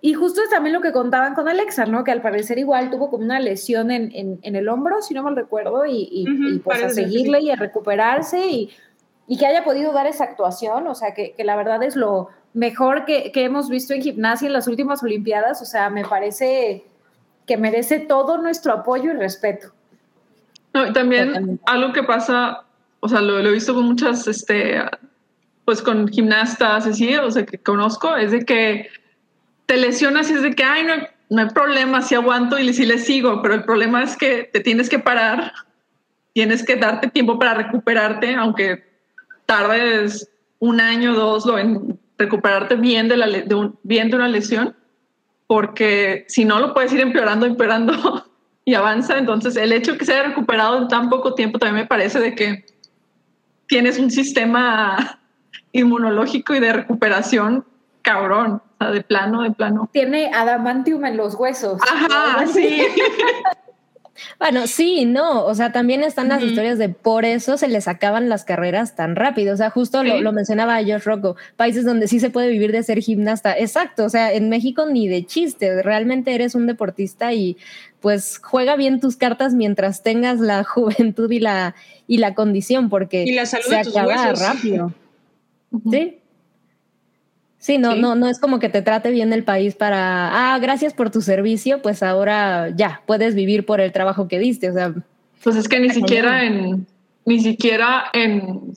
Y 0.00 0.14
justo 0.14 0.42
es 0.42 0.48
también 0.48 0.72
lo 0.72 0.80
que 0.80 0.90
contaban 0.90 1.34
con 1.34 1.50
Alexa, 1.50 1.84
¿no? 1.84 2.02
Que 2.02 2.12
al 2.12 2.22
parecer 2.22 2.58
igual 2.58 2.88
tuvo 2.90 3.10
como 3.10 3.24
una 3.24 3.40
lesión 3.40 3.90
en, 3.90 4.38
el 4.42 4.68
hombro, 4.70 5.02
si 5.02 5.12
no 5.12 5.22
mal 5.22 5.36
recuerdo, 5.36 5.84
y, 5.86 6.60
pues 6.64 6.82
a 6.82 6.88
seguirle 6.88 7.42
y 7.42 7.50
a 7.50 7.56
recuperarse 7.56 8.40
y, 8.46 8.70
que 9.38 9.44
haya 9.44 9.64
podido 9.64 9.92
dar 9.92 10.06
esa 10.06 10.24
actuación, 10.24 10.86
o 10.86 10.94
sea, 10.94 11.12
que, 11.12 11.34
la 11.44 11.56
verdad 11.56 11.82
es 11.82 11.94
lo 11.94 12.28
mejor 12.54 13.04
que, 13.04 13.30
hemos 13.34 13.68
visto 13.68 13.92
en 13.92 14.00
gimnasia 14.00 14.46
en 14.46 14.54
las 14.54 14.66
últimas 14.66 15.02
Olimpiadas, 15.02 15.60
o 15.60 15.66
sea, 15.66 15.90
me 15.90 16.06
parece 16.06 16.86
que 17.46 17.58
merece 17.58 18.00
todo 18.00 18.38
nuestro 18.38 18.72
apoyo 18.72 19.10
y 19.10 19.14
respeto. 19.14 19.72
No, 20.72 20.86
y 20.86 20.92
también 20.94 21.60
algo 21.66 21.92
que 21.92 22.02
pasa, 22.02 22.64
o 23.00 23.08
sea, 23.10 23.20
lo, 23.20 23.42
lo 23.42 23.48
he 23.50 23.52
visto 23.52 23.74
con 23.74 23.84
muchas 23.84 24.26
este, 24.26 24.80
pues 25.68 25.82
con 25.82 26.08
gimnastas 26.08 26.86
así, 26.86 27.14
o 27.16 27.30
sea, 27.30 27.44
que 27.44 27.58
conozco, 27.58 28.16
es 28.16 28.30
de 28.30 28.46
que 28.46 28.88
te 29.66 29.76
lesionas 29.76 30.30
y 30.30 30.32
es 30.32 30.40
de 30.40 30.54
que, 30.54 30.64
ay, 30.64 30.82
no, 30.82 30.94
no 31.28 31.42
hay 31.42 31.50
problema, 31.50 32.00
si 32.00 32.14
aguanto 32.14 32.58
y 32.58 32.72
si 32.72 32.86
le 32.86 32.96
sigo, 32.96 33.42
pero 33.42 33.52
el 33.52 33.64
problema 33.64 34.02
es 34.02 34.16
que 34.16 34.48
te 34.50 34.60
tienes 34.60 34.88
que 34.88 34.98
parar, 34.98 35.52
tienes 36.32 36.64
que 36.64 36.76
darte 36.76 37.08
tiempo 37.08 37.38
para 37.38 37.52
recuperarte, 37.52 38.34
aunque 38.34 38.82
tardes 39.44 40.30
un 40.58 40.80
año 40.80 41.12
o 41.12 41.16
dos 41.16 41.46
en 41.58 42.00
recuperarte 42.16 42.76
bien 42.76 43.06
de, 43.08 43.18
la, 43.18 43.26
de, 43.26 43.54
un, 43.54 43.78
bien 43.82 44.08
de 44.08 44.16
una 44.16 44.28
lesión, 44.28 44.74
porque 45.46 46.24
si 46.28 46.46
no 46.46 46.60
lo 46.60 46.72
puedes 46.72 46.94
ir 46.94 47.00
empeorando, 47.00 47.44
empeorando 47.44 48.24
y 48.64 48.72
avanza. 48.72 49.18
Entonces, 49.18 49.54
el 49.56 49.74
hecho 49.74 49.98
que 49.98 50.06
se 50.06 50.14
haya 50.14 50.28
recuperado 50.28 50.78
en 50.78 50.88
tan 50.88 51.10
poco 51.10 51.34
tiempo 51.34 51.58
también 51.58 51.82
me 51.82 51.86
parece 51.86 52.20
de 52.20 52.34
que 52.34 52.64
tienes 53.66 53.98
un 53.98 54.10
sistema 54.10 55.18
inmunológico 55.72 56.54
y 56.54 56.60
de 56.60 56.72
recuperación 56.72 57.64
cabrón, 58.02 58.62
o 58.78 58.84
sea, 58.84 58.90
de 58.90 59.02
plano, 59.02 59.42
de 59.42 59.50
plano. 59.50 59.88
Tiene 59.92 60.30
adamantium 60.32 61.04
en 61.04 61.16
los 61.16 61.34
huesos. 61.34 61.78
Ajá, 61.82 62.46
sí. 62.52 62.86
Bueno, 64.38 64.66
sí, 64.66 65.04
no, 65.04 65.44
o 65.44 65.54
sea, 65.54 65.72
también 65.72 66.02
están 66.02 66.28
las 66.28 66.42
historias 66.42 66.78
de 66.78 66.88
por 66.88 67.24
eso 67.24 67.56
se 67.56 67.68
les 67.68 67.86
acaban 67.86 68.28
las 68.28 68.44
carreras 68.44 68.96
tan 68.96 69.14
rápido, 69.14 69.54
o 69.54 69.56
sea, 69.56 69.70
justo 69.70 70.02
lo, 70.02 70.32
mencionaba 70.32 70.78
Josh 70.78 71.04
Rocco, 71.04 71.36
países 71.56 71.84
donde 71.84 72.08
sí 72.08 72.18
se 72.18 72.30
puede 72.30 72.48
vivir 72.48 72.72
de 72.72 72.82
ser 72.82 72.98
gimnasta, 73.00 73.56
exacto, 73.56 74.04
o 74.04 74.08
sea, 74.08 74.32
en 74.32 74.48
México 74.48 74.86
ni 74.86 75.06
de 75.06 75.24
chiste, 75.24 75.82
realmente 75.82 76.34
eres 76.34 76.56
un 76.56 76.66
deportista 76.66 77.32
y 77.32 77.56
pues 78.00 78.40
juega 78.42 78.74
bien 78.74 78.98
tus 79.00 79.16
cartas 79.16 79.54
mientras 79.54 80.02
tengas 80.02 80.40
la 80.40 80.64
juventud 80.64 81.30
y 81.30 81.38
la, 81.38 81.74
y 82.08 82.18
la 82.18 82.34
condición, 82.34 82.88
porque 82.88 83.24
se 83.44 83.76
acaba 83.76 84.32
rápido. 84.32 84.92
Sí. 85.90 86.18
Sí, 87.58 87.76
no, 87.76 87.96
no, 87.96 88.14
no 88.14 88.28
es 88.28 88.38
como 88.38 88.60
que 88.60 88.68
te 88.68 88.82
trate 88.82 89.10
bien 89.10 89.32
el 89.32 89.42
país 89.42 89.74
para, 89.74 90.54
ah, 90.54 90.58
gracias 90.60 90.94
por 90.94 91.10
tu 91.10 91.20
servicio, 91.20 91.82
pues 91.82 92.04
ahora 92.04 92.70
ya 92.70 93.02
puedes 93.04 93.34
vivir 93.34 93.66
por 93.66 93.80
el 93.80 93.92
trabajo 93.92 94.28
que 94.28 94.38
diste. 94.38 94.70
O 94.70 94.72
sea, 94.72 94.94
pues 95.42 95.56
es 95.56 95.68
que 95.68 95.80
ni 95.80 95.90
siquiera 95.90 96.44
en, 96.44 96.86
ni 97.24 97.40
siquiera 97.40 98.04
en 98.12 98.74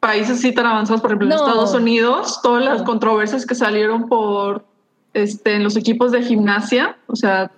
países 0.00 0.38
así 0.38 0.52
tan 0.52 0.66
avanzados, 0.66 1.00
por 1.00 1.10
ejemplo, 1.10 1.28
en 1.28 1.32
Estados 1.32 1.74
Unidos, 1.74 2.40
todas 2.42 2.62
las 2.62 2.82
controversias 2.82 3.46
que 3.46 3.54
salieron 3.54 4.06
por 4.06 4.66
este, 5.14 5.54
en 5.54 5.64
los 5.64 5.76
equipos 5.76 6.12
de 6.12 6.22
gimnasia, 6.22 6.98
o 7.06 7.16
sea, 7.16 7.50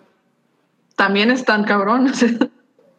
también 0.94 1.30
están 1.30 1.64
cabrones. 1.64 2.24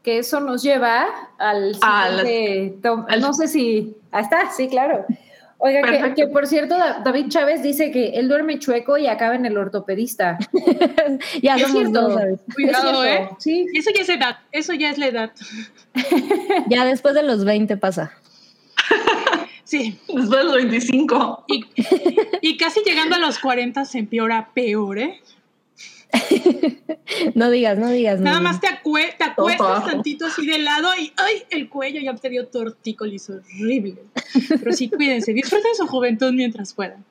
Que 0.03 0.20
eso 0.20 0.39
nos 0.39 0.64
lleva 0.64 1.05
al 1.38 1.76
siguiente 1.76 2.80
No 3.20 3.34
sé 3.34 3.49
si... 3.49 3.93
Ahí 4.12 4.24
está, 4.24 4.49
sí, 4.51 4.70
claro. 4.70 5.03
Oiga, 5.60 5.82
que, 5.82 6.14
que, 6.14 6.28
por 6.28 6.45
cierto, 6.45 6.76
David 7.03 7.30
Chávez 7.30 7.64
dice 7.64 7.89
que 7.89 8.10
él 8.10 8.28
duerme 8.28 8.60
chueco 8.60 8.97
y 8.97 9.08
acaba 9.08 9.36
en 9.36 9.45
el 9.45 9.58
ortopedista. 9.58 10.38
ya 11.41 11.58
somos 11.58 11.91
dos, 11.91 12.39
Cuidado, 12.53 13.03
¿eh? 13.03 13.30
Sí. 13.39 13.66
Eso 13.74 13.89
ya 13.93 14.01
es 14.01 14.10
edad, 14.10 14.38
eso 14.51 14.74
ya 14.74 14.91
es 14.91 14.99
la 14.99 15.08
edad. 15.08 15.32
ya 16.70 16.86
después 16.86 17.16
de 17.16 17.24
los 17.24 17.43
20 17.43 17.76
pasa. 17.78 18.12
Sí. 19.64 19.99
Después 20.08 20.30
de 20.30 20.43
los 20.43 20.55
25. 20.55 21.45
Y, 21.47 21.66
y 22.41 22.58
casi 22.58 22.82
llegando 22.86 23.16
a 23.16 23.20
los 23.20 23.39
40 23.39 23.84
se 23.86 23.97
empeora 23.97 24.49
peor, 24.53 24.99
¿eh? 24.99 25.22
no 27.36 27.49
digas, 27.49 27.78
no 27.78 27.89
digas. 27.89 28.20
Nada 28.20 28.39
más 28.39 28.59
te, 28.59 28.68
te 28.68 29.24
acuestas 29.24 29.86
tantito 29.86 30.26
así 30.26 30.45
de 30.45 30.59
lado 30.59 30.89
y 30.99 31.11
¡ay! 31.18 31.43
El 31.49 31.70
cuello 31.70 31.99
ya 32.01 32.15
te 32.15 32.30
dio 32.30 32.47
tortícolis 32.47 33.30
horrible. 33.30 34.03
Pero 34.49 34.72
sí, 34.74 34.89
cuídense, 34.89 35.34
disfruten 35.34 35.76
su 35.76 35.88
juventud 35.88 36.34
mientras 36.34 36.74
puedan. 36.74 37.03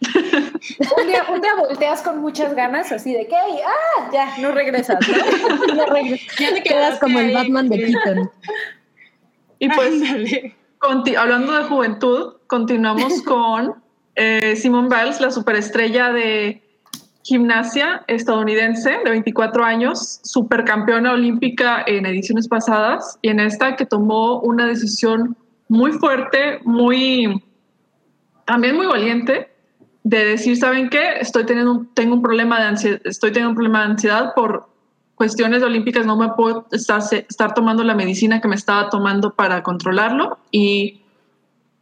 un, 0.00 1.06
día, 1.06 1.24
un, 1.32 1.40
día, 1.40 1.54
volteas 1.58 2.02
con 2.02 2.20
muchas 2.20 2.54
ganas, 2.54 2.92
así 2.92 3.12
de 3.12 3.26
que, 3.26 3.36
¡ah! 3.36 4.10
Ya, 4.12 4.36
no 4.38 4.52
regresas, 4.52 4.98
¿no? 5.08 5.74
no 5.74 5.86
regresas. 5.86 6.36
Ya 6.38 6.52
te 6.52 6.62
quedas 6.62 6.98
como 6.98 7.18
el 7.18 7.32
Batman 7.32 7.68
de 7.68 7.78
Keaton. 7.78 8.30
Y 9.58 9.68
pues, 9.70 10.02
hablando 11.16 11.52
de 11.52 11.64
juventud, 11.64 12.34
continuamos 12.46 13.22
con 13.24 13.74
eh, 14.14 14.56
Simone 14.56 14.88
Biles, 14.88 15.20
la 15.20 15.30
superestrella 15.30 16.12
de 16.12 16.62
gimnasia 17.26 18.04
estadounidense 18.06 18.90
de 19.04 19.10
24 19.10 19.64
años, 19.64 20.20
supercampeona 20.22 21.12
olímpica 21.12 21.82
en 21.84 22.06
ediciones 22.06 22.46
pasadas 22.46 23.18
y 23.20 23.30
en 23.30 23.40
esta 23.40 23.74
que 23.74 23.84
tomó 23.84 24.40
una 24.40 24.66
decisión 24.66 25.36
muy 25.68 25.90
fuerte, 25.90 26.60
muy 26.64 27.42
también 28.44 28.76
muy 28.76 28.86
valiente 28.86 29.50
de 30.04 30.24
decir, 30.24 30.56
¿saben 30.56 30.88
qué? 30.88 31.18
Estoy 31.20 31.44
teniendo 31.44 31.84
tengo 31.94 32.14
un 32.14 32.22
problema 32.22 32.60
de 32.60 32.66
ansiedad, 32.66 33.00
estoy 33.04 33.32
teniendo 33.32 33.50
un 33.50 33.56
problema 33.56 33.80
de 33.80 33.86
ansiedad 33.86 34.32
por 34.36 34.68
cuestiones 35.16 35.64
olímpicas, 35.64 36.06
no 36.06 36.16
me 36.16 36.28
puedo 36.28 36.68
estar, 36.70 37.02
estar 37.10 37.54
tomando 37.54 37.82
la 37.82 37.96
medicina 37.96 38.40
que 38.40 38.46
me 38.46 38.54
estaba 38.54 38.88
tomando 38.88 39.34
para 39.34 39.64
controlarlo 39.64 40.38
y 40.52 41.02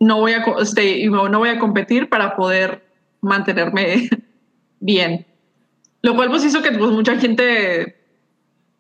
no 0.01 0.21
voy 0.21 0.33
a, 0.33 0.43
este, 0.63 1.07
no 1.07 1.39
voy 1.39 1.51
a 1.51 1.59
competir 1.59 2.09
para 2.09 2.35
poder 2.35 2.83
mantenerme 3.21 4.09
bien. 4.81 5.27
Lo 6.05 6.15
cual 6.15 6.29
pues 6.29 6.45
hizo 6.45 6.61
que 6.61 6.71
pues, 6.71 6.91
mucha 6.91 7.17
gente 7.17 7.97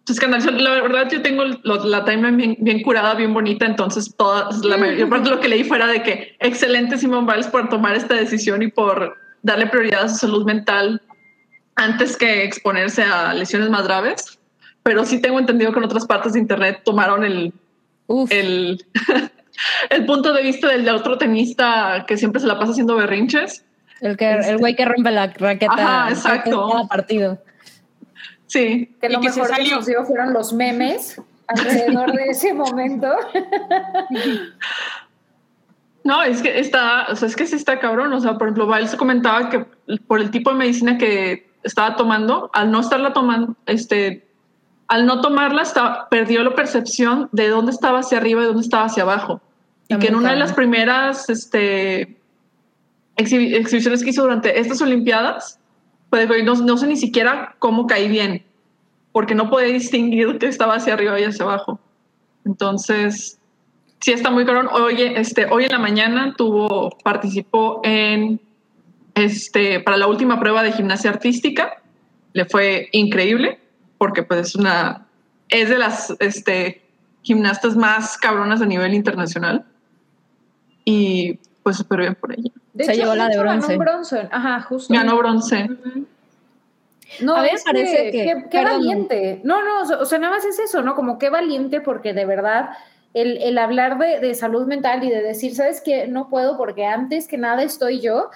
se 0.04 0.12
escandalizó. 0.12 0.50
La 0.50 0.82
verdad 0.82 1.08
yo 1.10 1.22
tengo 1.22 1.44
la 1.44 2.04
timeline 2.04 2.58
bien, 2.60 2.82
curada, 2.82 3.14
bien 3.14 3.32
bonita, 3.32 3.64
entonces 3.64 4.14
toda, 4.14 4.50
la 4.62 4.76
mayor 4.76 5.08
parte 5.08 5.30
de 5.30 5.34
lo 5.34 5.40
que 5.40 5.48
leí 5.48 5.64
fuera 5.64 5.86
de 5.86 6.02
que 6.02 6.36
excelente 6.38 6.98
Simón 6.98 7.26
Biles 7.26 7.46
por 7.46 7.70
tomar 7.70 7.96
esta 7.96 8.12
decisión 8.12 8.60
y 8.60 8.68
por 8.68 9.16
darle 9.40 9.68
prioridad 9.68 10.04
a 10.04 10.08
su 10.10 10.16
salud 10.16 10.44
mental 10.44 11.00
antes 11.76 12.18
que 12.18 12.44
exponerse 12.44 13.02
a 13.02 13.32
lesiones 13.32 13.70
más 13.70 13.84
graves. 13.84 14.38
Pero 14.82 15.06
sí 15.06 15.18
tengo 15.18 15.38
entendido 15.38 15.72
que 15.72 15.78
en 15.78 15.86
otras 15.86 16.04
partes 16.04 16.34
de 16.34 16.40
internet 16.40 16.82
tomaron 16.84 17.24
el, 17.24 17.54
el, 18.28 18.84
el 19.88 20.04
punto 20.04 20.34
de 20.34 20.42
vista 20.42 20.68
del 20.68 20.86
otro 20.90 21.16
tenista 21.16 22.04
que 22.06 22.18
siempre 22.18 22.42
se 22.42 22.46
la 22.46 22.58
pasa 22.58 22.72
haciendo 22.72 22.96
berrinches 22.96 23.64
el, 24.00 24.16
que, 24.16 24.32
el 24.32 24.58
güey 24.58 24.74
que 24.76 24.84
rompe 24.84 25.10
la 25.10 25.28
raqueta 25.28 25.72
Ajá, 25.72 26.10
exacto. 26.10 26.68
cada 26.70 26.86
partido. 26.86 27.42
Sí. 28.46 28.94
Que 29.00 29.08
lo 29.08 29.20
mejor 29.20 29.48
que 29.48 29.54
salió. 29.54 29.82
fueron 30.04 30.32
los 30.32 30.52
memes 30.52 31.20
alrededor 31.46 32.12
de 32.12 32.24
ese 32.26 32.54
momento. 32.54 33.08
No, 36.04 36.22
es 36.22 36.42
que 36.42 36.60
está, 36.60 37.06
o 37.10 37.16
sea, 37.16 37.26
es 37.26 37.34
que 37.34 37.46
sí 37.46 37.56
está 37.56 37.80
cabrón. 37.80 38.12
O 38.12 38.20
sea, 38.20 38.34
por 38.34 38.48
ejemplo, 38.48 38.66
Biles 38.66 38.94
comentaba 38.94 39.48
que 39.48 39.64
por 40.06 40.20
el 40.20 40.30
tipo 40.30 40.50
de 40.50 40.56
medicina 40.56 40.98
que 40.98 41.50
estaba 41.62 41.96
tomando, 41.96 42.50
al 42.52 42.70
no 42.70 42.80
estarla 42.80 43.14
tomando, 43.14 43.56
este, 43.64 44.26
al 44.86 45.06
no 45.06 45.22
tomarla, 45.22 45.62
está, 45.62 46.08
perdió 46.10 46.44
la 46.44 46.54
percepción 46.54 47.30
de 47.32 47.48
dónde 47.48 47.72
estaba 47.72 48.00
hacia 48.00 48.18
arriba 48.18 48.42
y 48.42 48.44
dónde 48.44 48.60
estaba 48.60 48.84
hacia 48.84 49.02
abajo. 49.02 49.40
y 49.88 49.98
que 49.98 50.08
en 50.08 50.16
una 50.16 50.32
de 50.32 50.36
las 50.36 50.52
primeras, 50.52 51.30
este, 51.30 52.18
exhibiciones 53.16 54.02
que 54.02 54.10
hizo 54.10 54.22
durante 54.22 54.58
estas 54.58 54.80
Olimpiadas, 54.80 55.58
pues 56.10 56.28
no, 56.44 56.54
no, 56.54 56.76
sé 56.76 56.86
ni 56.86 56.96
siquiera 56.96 57.56
cómo 57.58 57.86
caí 57.86 58.08
bien, 58.08 58.44
porque 59.12 59.34
no 59.34 59.50
podía 59.50 59.68
distinguir 59.72 60.38
que 60.38 60.46
estaba 60.46 60.74
hacia 60.76 60.94
arriba 60.94 61.18
y 61.20 61.24
hacia 61.24 61.44
abajo. 61.44 61.80
Entonces, 62.44 63.38
sí 64.00 64.12
está 64.12 64.30
muy 64.30 64.44
caro. 64.44 64.70
Hoy, 64.72 65.00
este, 65.00 65.46
hoy 65.46 65.64
en 65.64 65.72
la 65.72 65.78
mañana 65.78 66.34
tuvo, 66.36 66.90
participó 67.02 67.80
en, 67.84 68.40
este, 69.14 69.80
para 69.80 69.96
la 69.96 70.06
última 70.06 70.38
prueba 70.38 70.62
de 70.62 70.72
gimnasia 70.72 71.10
artística. 71.10 71.82
Le 72.32 72.44
fue 72.44 72.88
increíble, 72.92 73.60
porque 73.96 74.22
pues 74.22 74.48
es 74.48 74.54
una, 74.56 75.06
es 75.48 75.68
de 75.68 75.78
las 75.78 76.14
este, 76.18 76.82
gimnastas 77.22 77.76
más 77.76 78.18
cabronas 78.18 78.60
a 78.60 78.66
nivel 78.66 78.92
internacional. 78.92 79.64
Y 80.84 81.38
pues 81.62 81.78
súper 81.78 82.00
bien 82.00 82.14
por 82.14 82.32
ella. 82.32 82.50
De 82.74 82.84
Se 82.84 82.92
hecho, 82.92 83.02
llevó 83.02 83.14
la 83.14 83.28
de 83.28 83.38
bronce. 83.38 83.68
Ganó 83.68 83.84
bronce. 83.84 84.28
Ajá, 84.30 84.60
justo. 84.62 84.92
Ganó 84.92 85.16
bronce. 85.16 85.68
No, 87.20 87.36
a 87.36 87.42
mí 87.42 87.48
me 87.52 87.60
parece 87.64 88.10
que, 88.10 88.44
qué 88.50 88.64
valiente. 88.64 89.40
No, 89.44 89.62
no, 89.62 90.00
o 90.00 90.04
sea, 90.04 90.18
nada 90.18 90.34
más 90.34 90.44
es 90.44 90.58
eso, 90.58 90.82
¿no? 90.82 90.94
Como 90.96 91.18
qué 91.18 91.30
valiente, 91.30 91.80
porque 91.80 92.12
de 92.12 92.26
verdad 92.26 92.70
el, 93.14 93.38
el 93.38 93.56
hablar 93.58 93.98
de, 93.98 94.18
de, 94.18 94.34
salud 94.34 94.66
mental 94.66 95.04
y 95.04 95.10
de 95.10 95.22
decir, 95.22 95.54
¿sabes 95.54 95.80
qué? 95.80 96.08
No 96.08 96.28
puedo 96.28 96.56
porque 96.56 96.84
antes 96.84 97.28
que 97.28 97.38
nada 97.38 97.62
estoy 97.62 98.00
yo, 98.00 98.30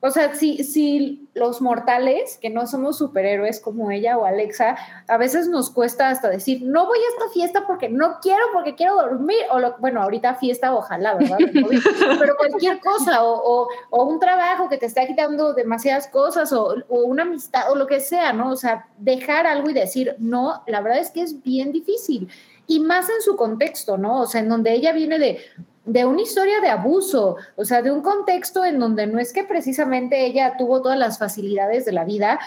o 0.00 0.10
sea, 0.10 0.34
si, 0.34 0.62
si 0.62 1.28
los 1.34 1.60
mortales, 1.60 2.38
que 2.40 2.50
no 2.50 2.68
somos 2.68 2.98
superhéroes 2.98 3.58
como 3.58 3.90
ella 3.90 4.16
o 4.16 4.24
Alexa, 4.24 4.76
a 5.08 5.16
veces 5.16 5.48
nos 5.48 5.70
cuesta 5.70 6.08
hasta 6.08 6.28
decir, 6.28 6.62
no 6.62 6.86
voy 6.86 6.98
a 6.98 7.12
esta 7.14 7.32
fiesta 7.32 7.66
porque 7.66 7.88
no 7.88 8.18
quiero, 8.22 8.42
porque 8.52 8.76
quiero 8.76 8.94
dormir, 8.94 9.38
o 9.50 9.58
lo, 9.58 9.76
bueno, 9.78 10.00
ahorita 10.00 10.36
fiesta, 10.36 10.72
ojalá, 10.72 11.14
¿verdad? 11.14 11.38
Pero 12.20 12.36
cualquier 12.36 12.78
cosa, 12.78 13.24
o, 13.24 13.64
o, 13.64 13.68
o, 13.90 14.04
un 14.04 14.20
trabajo 14.20 14.68
que 14.68 14.78
te 14.78 14.86
está 14.86 15.04
quitando 15.04 15.52
demasiadas 15.52 16.06
cosas, 16.06 16.52
o, 16.52 16.76
o 16.88 17.00
una 17.00 17.24
amistad, 17.24 17.70
o 17.72 17.74
lo 17.74 17.88
que 17.88 17.98
sea, 17.98 18.32
¿no? 18.32 18.52
O 18.52 18.56
sea, 18.56 18.86
dejar 18.98 19.48
algo 19.48 19.68
y 19.68 19.74
decir, 19.74 20.14
no, 20.18 20.62
la 20.68 20.80
verdad 20.80 21.00
es 21.00 21.10
que 21.10 21.22
es 21.22 21.42
bien 21.42 21.72
difícil. 21.72 22.28
Y 22.68 22.80
más 22.80 23.08
en 23.08 23.20
su 23.22 23.34
contexto, 23.34 23.98
¿no? 23.98 24.20
O 24.20 24.26
sea, 24.26 24.42
en 24.42 24.48
donde 24.48 24.74
ella 24.74 24.92
viene 24.92 25.18
de, 25.18 25.40
de 25.88 26.04
una 26.04 26.20
historia 26.20 26.60
de 26.60 26.68
abuso, 26.68 27.36
o 27.56 27.64
sea, 27.64 27.80
de 27.80 27.90
un 27.90 28.02
contexto 28.02 28.62
en 28.62 28.78
donde 28.78 29.06
no 29.06 29.18
es 29.18 29.32
que 29.32 29.44
precisamente 29.44 30.26
ella 30.26 30.56
tuvo 30.58 30.82
todas 30.82 30.98
las 30.98 31.18
facilidades 31.18 31.86
de 31.86 31.92
la 31.92 32.04
vida 32.04 32.38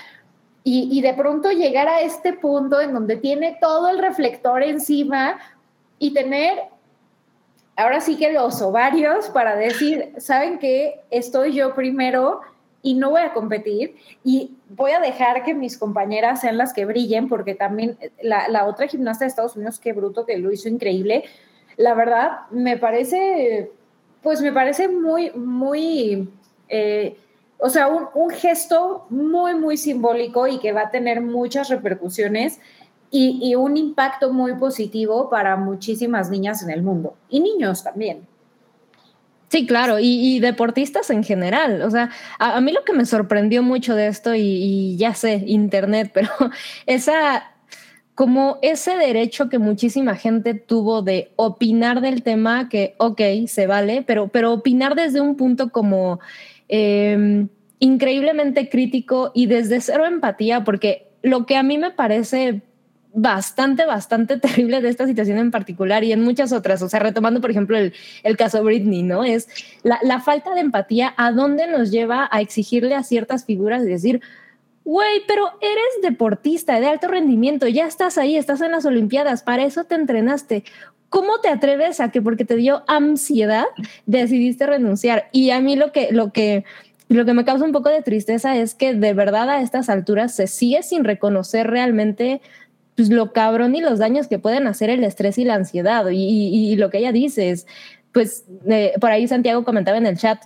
y, 0.64 1.02
de 1.02 1.16
pronto 1.16 1.50
llegar 1.50 1.88
a 1.88 2.02
este 2.02 2.34
punto 2.34 2.80
en 2.80 2.94
donde 2.94 3.16
tiene 3.18 3.58
todo 3.60 3.90
el 3.90 3.98
reflector 3.98 4.62
encima 4.62 5.40
y 5.98 6.14
tener 6.14 6.56
ahora 7.76 8.00
sí 8.00 8.16
que 8.16 8.32
los 8.32 8.62
ovarios 8.62 9.30
para 9.30 9.56
decir, 9.56 10.14
¿saben 10.18 10.60
qué? 10.60 11.02
Estoy 11.10 11.54
yo 11.54 11.74
primero 11.74 12.42
y 12.84 12.94
no 12.94 13.10
voy 13.10 13.22
a 13.22 13.34
competir 13.34 13.96
y 14.24 14.52
voy 14.70 14.92
a 14.92 15.00
dejar 15.00 15.44
que 15.44 15.56
mis 15.56 15.80
compañeras 15.80 16.42
sean 16.42 16.58
las 16.58 16.74
que 16.74 16.86
brillen 16.86 17.28
porque 17.28 17.56
también 17.56 17.98
la, 18.22 18.48
la 18.50 18.68
otra 18.68 18.88
gimnasta 18.88 19.26
de 19.26 19.30
Estados 19.30 19.56
Unidos, 19.56 19.80
qué 19.80 19.94
bruto, 19.94 20.28
que 20.28 20.38
lo 20.38 20.52
hizo 20.52 20.70
increíble, 20.70 21.24
la 21.82 21.94
verdad 21.94 22.42
me 22.52 22.78
parece, 22.78 23.72
pues 24.22 24.42
me 24.42 24.52
parece 24.52 24.88
muy, 24.88 25.32
muy, 25.32 26.30
eh, 26.70 27.18
o 27.58 27.70
sea, 27.70 27.88
un, 27.88 28.30
gesto 28.30 29.06
muy, 29.10 29.56
muy 29.56 29.78
simbólico 29.78 30.48
y 30.48 30.60
que 30.60 30.72
va 30.72 30.82
a 30.82 30.92
tener 30.92 31.22
muchas 31.22 31.70
repercusiones 31.70 32.60
y, 33.14 33.56
un 33.56 33.76
impacto 33.76 34.32
muy 34.32 34.56
positivo 34.56 35.30
para 35.30 35.58
muchísimas 35.58 36.30
niñas 36.30 36.64
en 36.64 36.70
el 36.70 36.82
mundo 36.82 37.16
y 37.30 37.42
niños 37.42 37.84
también. 37.84 38.26
Sí, 39.50 39.66
claro, 39.66 39.98
y, 40.00 40.40
deportistas 40.40 41.10
en 41.10 41.26
general. 41.26 41.82
O 41.82 41.92
sea, 41.92 42.10
a, 42.40 42.62
mí 42.62 42.72
lo 42.72 42.86
que 42.86 42.94
me 42.94 43.06
sorprendió 43.06 43.64
mucho 43.64 43.96
de 43.96 44.08
esto, 44.08 44.34
y, 44.34 44.96
ya 44.96 45.14
sé, 45.14 45.44
Internet, 45.46 46.12
pero 46.14 46.30
esa 46.86 47.51
como 48.22 48.60
ese 48.62 48.98
derecho 48.98 49.50
que 49.50 49.58
muchísima 49.58 50.16
gente 50.16 50.54
tuvo 50.54 51.02
de 51.02 51.32
opinar 51.38 52.02
del 52.02 52.22
tema, 52.22 52.70
que, 52.70 52.94
ok, 53.00 53.20
se 53.48 53.66
vale, 53.66 54.04
pero, 54.06 54.28
pero 54.28 54.54
opinar 54.54 54.94
desde 54.94 55.22
un 55.22 55.36
punto 55.36 55.72
como 55.72 56.20
em, 56.68 57.48
increíblemente 57.80 58.70
crítico 58.70 59.32
y 59.34 59.48
desde 59.48 59.82
cero 59.82 60.06
empatía, 60.06 60.64
porque 60.64 61.08
lo 61.24 61.48
que 61.48 61.56
a 61.58 61.64
mí 61.64 61.80
me 61.80 61.90
parece 61.90 62.62
bastante, 63.12 63.88
bastante 63.88 64.38
terrible 64.40 64.82
de 64.82 64.90
esta 64.90 65.08
situación 65.08 65.40
en 65.40 65.50
particular 65.50 66.04
y 66.04 66.12
en 66.12 66.22
muchas 66.22 66.54
otras, 66.54 66.84
o 66.84 66.90
sea, 66.90 67.00
retomando, 67.00 67.42
por 67.42 67.50
ejemplo, 67.50 67.76
el, 67.76 67.92
el 68.22 68.38
caso 68.38 68.64
Britney, 68.64 69.02
¿no? 69.02 69.24
Es 69.24 69.48
la, 69.82 70.20
falta 70.20 70.54
de 70.54 70.62
empatía, 70.62 71.16
a 71.18 71.32
dónde 71.32 71.66
nos 71.66 71.90
lleva 71.90 72.30
a 72.32 72.40
exigirle 72.42 72.94
a 72.94 73.02
ciertas 73.02 73.46
figuras 73.46 73.82
y 73.82 73.88
decir, 73.88 74.22
güey, 74.84 75.22
pero 75.28 75.46
eres 75.62 76.02
deportista 76.02 76.80
de 76.80 76.88
alto 76.88 77.08
rendimiento, 77.08 77.68
ya 77.68 77.86
estás 77.86 78.18
ahí, 78.18 78.36
estás 78.36 78.62
en 78.62 78.72
las 78.72 78.86
Olimpiadas, 78.86 79.44
para 79.44 79.64
eso 79.64 79.84
te 79.84 79.96
entrenaste. 79.96 80.64
¿Cómo 81.10 81.42
te 81.42 81.50
atreves 81.50 82.00
a 82.00 82.10
que 82.10 82.22
porque 82.22 82.46
te 82.46 82.56
dio 82.56 82.84
ansiedad 82.88 83.66
decidiste 84.06 84.66
renunciar? 84.66 85.28
Y 85.34 85.50
a 85.50 85.60
mí 85.60 85.76
lo 85.76 85.92
que, 85.92 86.12
lo 86.12 86.32
que, 86.32 86.64
lo 87.10 87.26
que 87.26 87.34
me 87.34 87.44
causa 87.44 87.66
un 87.66 87.74
poco 87.74 87.90
de 87.90 88.02
tristeza 88.02 88.56
es 88.56 88.76
que 88.76 88.94
de 88.94 89.14
verdad 89.14 89.50
a 89.50 89.62
estas 89.62 89.90
alturas 89.90 90.34
se 90.34 90.48
sigue 90.48 90.84
sin 90.84 91.04
reconocer 91.04 91.68
realmente 91.68 92.42
pues, 92.96 93.10
lo 93.10 93.34
cabrón 93.34 93.76
y 93.76 93.82
los 93.82 94.00
daños 94.00 94.28
que 94.28 94.40
pueden 94.40 94.68
hacer 94.68 94.90
el 94.90 95.04
estrés 95.04 95.38
y 95.38 95.44
la 95.44 95.56
ansiedad. 95.56 96.06
Y, 96.12 96.76
lo 96.78 96.90
que 96.90 97.00
ella 97.00 97.12
dice 97.12 97.50
es, 97.50 97.68
pues 98.14 98.46
eh, 98.68 98.94
por 99.02 99.12
ahí 99.12 99.28
Santiago 99.28 99.66
comentaba 99.66 99.98
en 99.98 100.06
el 100.06 100.18
chat, 100.18 100.42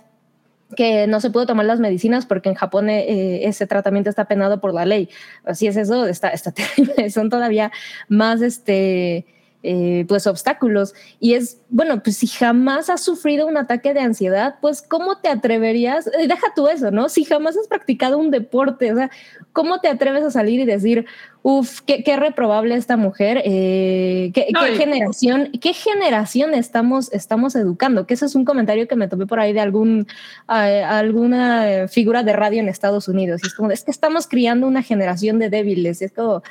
que 0.74 1.06
no 1.06 1.20
se 1.20 1.30
pudo 1.30 1.46
tomar 1.46 1.66
las 1.66 1.80
medicinas 1.80 2.26
porque 2.26 2.48
en 2.48 2.54
Japón 2.54 2.90
eh, 2.90 3.46
ese 3.46 3.66
tratamiento 3.66 4.10
está 4.10 4.26
penado 4.26 4.60
por 4.60 4.74
la 4.74 4.84
ley. 4.84 5.08
Así 5.44 5.66
es 5.66 5.76
eso, 5.76 6.06
está, 6.06 6.30
está 6.30 6.50
terrible. 6.52 7.10
Son 7.10 7.30
todavía 7.30 7.70
más 8.08 8.42
este, 8.42 9.26
eh, 9.62 10.04
pues 10.06 10.26
obstáculos. 10.26 10.94
Y 11.18 11.34
es, 11.34 11.60
bueno, 11.70 12.00
pues 12.02 12.18
si 12.18 12.28
jamás 12.28 12.88
has 12.88 13.02
sufrido 13.02 13.46
un 13.46 13.56
ataque 13.56 13.94
de 13.94 14.00
ansiedad, 14.00 14.56
pues 14.60 14.80
¿cómo 14.80 15.18
te 15.18 15.28
atreverías? 15.28 16.06
Eh, 16.06 16.28
deja 16.28 16.46
tú 16.54 16.68
eso, 16.68 16.90
¿no? 16.90 17.08
Si 17.08 17.24
jamás 17.24 17.56
has 17.56 17.66
practicado 17.66 18.18
un 18.18 18.30
deporte, 18.30 18.92
o 18.92 18.96
sea, 18.96 19.10
¿cómo 19.52 19.80
te 19.80 19.88
atreves 19.88 20.22
a 20.22 20.30
salir 20.30 20.60
y 20.60 20.66
decir, 20.66 21.06
uff, 21.42 21.80
qué, 21.80 22.04
qué, 22.04 22.16
reprobable 22.16 22.76
esta 22.76 22.96
mujer, 22.96 23.42
eh, 23.44 24.30
qué, 24.34 24.46
generación, 24.76 25.50
qué 25.60 25.72
generación 25.72 26.54
estamos, 26.54 27.12
estamos 27.12 27.56
educando? 27.56 28.06
Que 28.06 28.14
ese 28.14 28.26
es 28.26 28.36
un 28.36 28.44
comentario 28.44 28.86
que 28.86 28.94
me 28.94 29.08
tomé 29.08 29.26
por 29.26 29.40
ahí 29.40 29.52
de 29.52 29.60
algún, 29.60 30.06
alguna 30.46 31.88
figura 31.88 32.22
de 32.22 32.34
radio 32.34 32.60
en 32.60 32.68
Estados 32.68 33.08
Unidos. 33.08 33.40
Y 33.42 33.48
es 33.48 33.54
como, 33.54 33.72
es 33.72 33.82
que 33.82 33.90
estamos 33.90 34.28
criando 34.28 34.68
una 34.68 34.82
generación 34.82 35.40
de 35.40 35.50
débiles. 35.50 36.02
Es 36.02 36.12
como, 36.12 36.42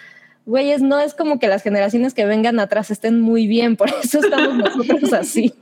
güeyes, 0.46 0.82
no 0.82 1.00
es 1.00 1.14
como 1.14 1.40
que 1.40 1.48
las 1.48 1.64
generaciones 1.64 2.14
que 2.14 2.26
vengan 2.26 2.60
atrás 2.60 2.92
estén 2.92 3.22
muy 3.22 3.48
bien, 3.48 3.76
por 3.76 3.90
eso 3.90 4.20
estamos 4.20 4.56
nosotros 4.78 5.14
así. 5.14 5.54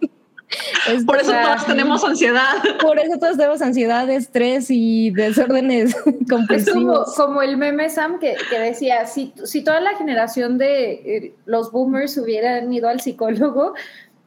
por 1.05 1.19
eso 1.19 1.31
todos 1.31 1.65
tenemos 1.65 2.03
ansiedad. 2.03 2.55
Por 2.81 2.99
eso 2.99 3.17
todos 3.17 3.37
tenemos 3.37 3.61
ansiedad, 3.61 4.09
estrés 4.09 4.67
y 4.69 5.11
desórdenes 5.11 5.95
compulsivos. 6.29 7.09
Es 7.11 7.15
como, 7.15 7.41
el 7.41 7.57
meme 7.57 7.89
Sam 7.89 8.19
que, 8.19 8.35
que 8.49 8.59
decía, 8.59 9.05
si, 9.05 9.33
si, 9.45 9.63
toda 9.63 9.79
la 9.79 9.95
generación 9.95 10.57
de 10.57 10.91
eh, 10.91 11.35
los 11.45 11.71
boomers 11.71 12.17
hubieran 12.17 12.71
ido 12.71 12.89
al 12.89 13.01
psicólogo, 13.01 13.73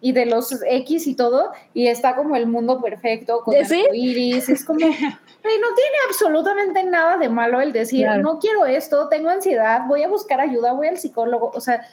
y 0.06 0.12
de 0.12 0.24
los 0.24 0.56
X 0.64 1.08
y 1.08 1.16
todo, 1.16 1.50
y 1.74 1.88
está 1.88 2.14
como 2.14 2.36
el 2.36 2.46
mundo 2.46 2.80
perfecto 2.80 3.40
con 3.40 3.56
el 3.56 3.66
iris, 3.92 4.48
es 4.48 4.64
como, 4.64 4.78
no 4.78 4.86
tiene 5.42 5.96
absolutamente 6.06 6.84
nada 6.84 7.16
de 7.16 7.28
malo 7.28 7.60
el 7.60 7.72
decir, 7.72 8.06
no 8.22 8.38
quiero 8.38 8.66
esto, 8.66 9.08
tengo 9.08 9.30
ansiedad, 9.30 9.80
voy 9.88 10.04
a 10.04 10.08
buscar 10.08 10.40
ayuda, 10.40 10.74
voy 10.74 10.86
al 10.86 10.96
psicólogo, 10.96 11.50
o 11.52 11.60
sea, 11.60 11.84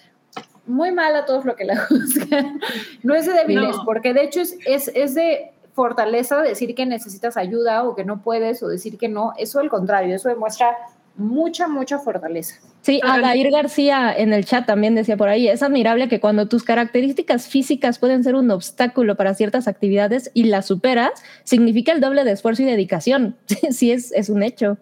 muy 0.68 0.92
mal 0.92 1.16
a 1.16 1.26
todos 1.26 1.44
lo 1.44 1.56
que 1.56 1.66
la 1.66 1.76
juzgan. 1.88 2.62
No 3.02 3.16
es 3.16 3.26
de 3.26 3.34
débiles, 3.34 3.78
porque 3.84 4.14
de 4.14 4.26
hecho 4.26 4.42
es, 4.42 4.58
es, 4.64 4.92
es 4.94 5.16
de 5.16 5.52
fortaleza 5.74 6.44
decir 6.44 6.76
que 6.76 6.86
necesitas 6.86 7.36
ayuda 7.36 7.84
o 7.84 7.96
que 7.96 8.06
no 8.06 8.22
puedes 8.22 8.62
o 8.62 8.68
decir 8.68 9.00
que 9.00 9.10
no, 9.10 9.34
eso 9.40 9.60
al 9.60 9.72
contrario, 9.72 10.16
eso 10.16 10.30
demuestra 10.30 10.78
mucha, 11.16 11.68
mucha 11.68 12.00
fortaleza. 12.00 12.56
Sí, 12.82 13.00
Adair 13.04 13.52
García 13.52 14.14
en 14.14 14.34
el 14.34 14.46
chat 14.46 14.66
también 14.66 14.96
decía 14.96 15.16
por 15.16 15.30
ahí, 15.30 15.48
es 15.48 15.64
admirable 15.64 16.10
que 16.10 16.20
cuando 16.20 16.48
tus 16.48 16.64
características 16.64 17.48
físicas 17.48 18.00
pueden 18.00 18.24
ser 18.24 18.36
un 18.36 18.52
obstáculo 18.52 19.16
para 19.16 19.34
ciertas 19.34 19.68
actividades 19.68 20.32
y 20.34 20.46
las 20.46 20.66
superas, 20.68 21.12
significa 21.44 21.92
el 21.92 22.02
doble 22.02 22.24
de 22.24 22.32
esfuerzo 22.32 22.64
y 22.64 22.66
dedicación. 22.66 23.38
Sí, 23.72 23.92
es, 23.92 24.12
es 24.12 24.30
un 24.30 24.44
hecho. 24.44 24.78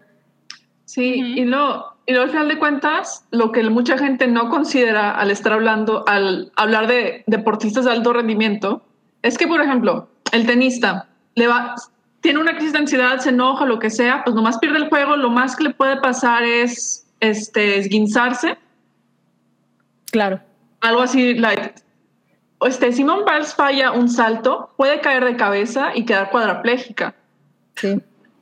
Sí, 0.85 1.13
y, 1.37 1.45
no, 1.45 1.85
y 2.05 2.15
al 2.15 2.29
final 2.29 2.49
de 2.49 2.59
cuentas, 2.59 3.25
lo 3.31 3.53
que 3.53 3.63
mucha 3.69 3.97
gente 3.97 4.27
no 4.27 4.49
considera 4.49 5.11
al 5.11 5.31
estar 5.31 5.53
hablando, 5.53 6.03
al 6.07 6.51
hablar 6.57 6.87
de 6.87 7.23
deportistas 7.27 7.85
de 7.85 7.91
alto 7.91 8.11
rendimiento, 8.11 8.83
es 9.21 9.37
que, 9.37 9.47
por 9.47 9.61
ejemplo, 9.61 10.09
el 10.33 10.45
tenista 10.45 11.07
le 11.35 11.47
va, 11.47 11.75
tiene 12.21 12.39
una 12.39 12.55
crisis 12.55 12.73
de 12.73 12.79
ansiedad, 12.79 13.19
se 13.19 13.29
enoja, 13.29 13.65
lo 13.65 13.79
que 13.79 13.89
sea, 13.89 14.23
pues 14.23 14.35
nomás 14.35 14.59
pierde 14.59 14.77
el 14.77 14.89
juego, 14.89 15.15
lo 15.15 15.29
más 15.29 15.55
que 15.55 15.65
le 15.65 15.69
puede 15.71 15.97
pasar 15.97 16.43
es 16.43 17.07
este, 17.19 17.77
esguinzarse. 17.79 18.57
Claro. 20.11 20.39
Algo 20.81 21.01
así, 21.01 21.33
like, 21.33 21.73
este, 22.61 22.91
Simon 22.91 23.25
Biles 23.25 23.55
falla 23.55 23.91
un 23.91 24.09
salto, 24.09 24.71
puede 24.77 25.01
caer 25.01 25.25
de 25.25 25.35
cabeza 25.35 25.91
y 25.95 26.05
quedar 26.05 26.29
cuadraplégica. 26.29 27.15
Sí. 27.75 27.99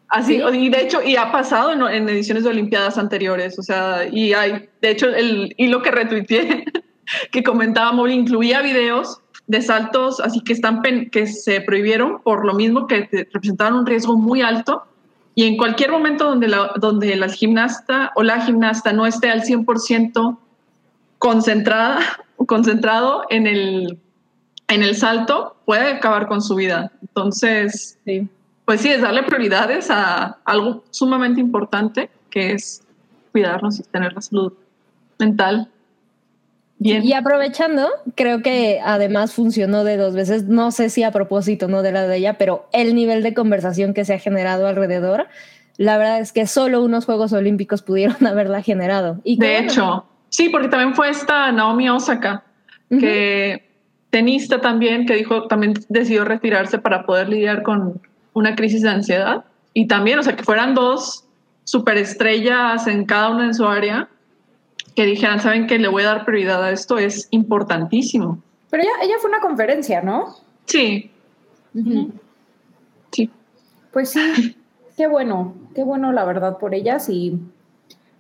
Así, 0.10 0.42
y 0.42 0.70
de 0.70 0.82
hecho, 0.82 1.04
y 1.04 1.16
ha 1.16 1.32
pasado 1.32 1.72
en, 1.72 2.10
ediciones 2.10 2.44
de 2.44 2.50
Olimpiadas 2.50 2.98
anteriores, 2.98 3.60
o 3.60 3.62
sea, 3.62 4.08
y 4.12 4.34
hay, 4.34 4.68
de 4.82 4.90
hecho, 4.90 5.08
el 5.08 5.54
hilo 5.58 5.82
que 5.84 5.92
retuiteé, 5.92 6.66
que 7.32 7.44
comentaba 7.44 7.92
Mori, 7.92 8.14
incluía 8.14 8.62
videos 8.62 9.22
de 9.50 9.64
saltos 9.64 10.20
así 10.20 10.42
que 10.42 10.54
están 10.54 10.82
que 11.12 11.26
se 11.26 11.60
prohibieron 11.62 12.22
por 12.22 12.46
lo 12.46 12.54
mismo 12.54 12.86
que 12.86 13.10
representaban 13.34 13.74
un 13.74 13.86
riesgo 13.86 14.16
muy 14.16 14.42
alto. 14.44 14.84
Y 15.34 15.46
en 15.46 15.58
cualquier 15.58 15.92
momento 15.92 16.26
donde 16.26 16.48
la, 16.48 16.72
donde 16.76 17.16
la 17.16 17.30
gimnasta 17.30 18.12
o 18.16 18.22
la 18.22 18.42
gimnasta 18.42 18.94
no 18.94 19.08
esté 19.08 19.32
al 19.32 19.42
100% 19.42 20.38
concentrada 21.18 22.00
concentrado 22.46 23.24
en 23.30 23.48
el, 23.48 24.00
en 24.68 24.84
el 24.84 24.96
salto, 24.96 25.58
puede 25.66 25.94
acabar 25.94 26.28
con 26.28 26.42
su 26.42 26.56
vida. 26.56 26.92
Entonces, 27.02 27.98
pues 28.66 28.82
sí, 28.82 28.90
es 28.90 29.02
darle 29.02 29.24
prioridades 29.24 29.90
a 29.90 30.38
algo 30.46 30.84
sumamente 30.92 31.42
importante 31.42 32.10
que 32.30 32.52
es 32.52 32.84
cuidarnos 33.32 33.80
y 33.80 33.84
tener 33.84 34.14
la 34.14 34.22
salud 34.22 34.54
mental 35.18 35.70
y 36.82 37.14
aprovechando, 37.14 37.90
creo 38.16 38.42
que 38.42 38.80
además 38.84 39.34
funcionó 39.34 39.84
de 39.84 39.98
dos 39.98 40.14
veces, 40.14 40.46
no 40.46 40.72
sé 40.72 40.90
si 40.90 41.04
a 41.04 41.12
propósito, 41.12 41.68
no 41.68 41.82
de 41.82 41.92
la 41.92 42.08
de 42.08 42.18
ella, 42.18 42.38
pero 42.38 42.68
el 42.72 42.96
nivel 42.96 43.22
de 43.22 43.34
conversación 43.34 43.94
que 43.94 44.06
se 44.06 44.14
ha 44.14 44.20
generado 44.20 44.66
alrededor, 44.66 45.28
la 45.76 45.98
verdad 45.98 46.20
es 46.20 46.32
que 46.32 46.48
solo 46.48 46.82
unos 46.82 47.06
Juegos 47.06 47.34
Olímpicos 47.34 47.82
pudieron 47.82 48.16
haberla 48.26 48.62
generado. 48.62 49.20
Y 49.26 49.38
de 49.38 49.60
hecho, 49.60 50.06
sí, 50.30 50.48
porque 50.50 50.70
también 50.70 50.96
fue 50.96 51.10
esta 51.10 51.52
Naomi 51.52 51.90
Osaka, 51.90 52.44
que 52.90 53.70
tenista 54.10 54.62
también, 54.62 55.06
que 55.06 55.16
dijo, 55.16 55.48
también 55.48 55.74
decidió 55.90 56.24
retirarse 56.26 56.80
para 56.80 57.06
poder 57.06 57.30
lidiar 57.30 57.62
con 57.62 58.02
una 58.34 58.56
crisis 58.56 58.82
de 58.82 58.90
ansiedad. 58.90 59.44
Y 59.74 59.88
también, 59.88 60.18
o 60.18 60.24
sea, 60.24 60.36
que 60.36 60.44
fueran 60.44 60.74
dos 60.74 61.26
superestrellas 61.66 62.88
en 62.88 63.06
cada 63.06 63.30
una 63.30 63.46
en 63.46 63.54
su 63.54 63.68
área 63.68 64.10
que 65.00 65.06
dijeran, 65.06 65.40
saben 65.40 65.66
que 65.66 65.80
le 65.80 65.88
voy 65.88 66.04
a 66.04 66.08
dar 66.08 66.26
prioridad 66.26 66.62
a 66.62 66.72
esto, 66.72 66.98
es 66.98 67.30
importantísimo. 67.32 68.44
Pero 68.70 68.84
ella, 68.84 68.92
ella 69.02 69.16
fue 69.22 69.30
una 69.30 69.40
conferencia, 69.40 70.02
¿no? 70.02 70.36
Sí. 70.66 71.10
Sí. 73.10 73.30
Pues 73.94 74.10
sí, 74.10 74.58
qué 74.98 75.08
bueno, 75.08 75.56
qué 75.74 75.86
bueno 75.86 76.12
la 76.12 76.26
verdad 76.26 76.58
por 76.58 76.76
ellas 76.76 77.08
y 77.08 77.40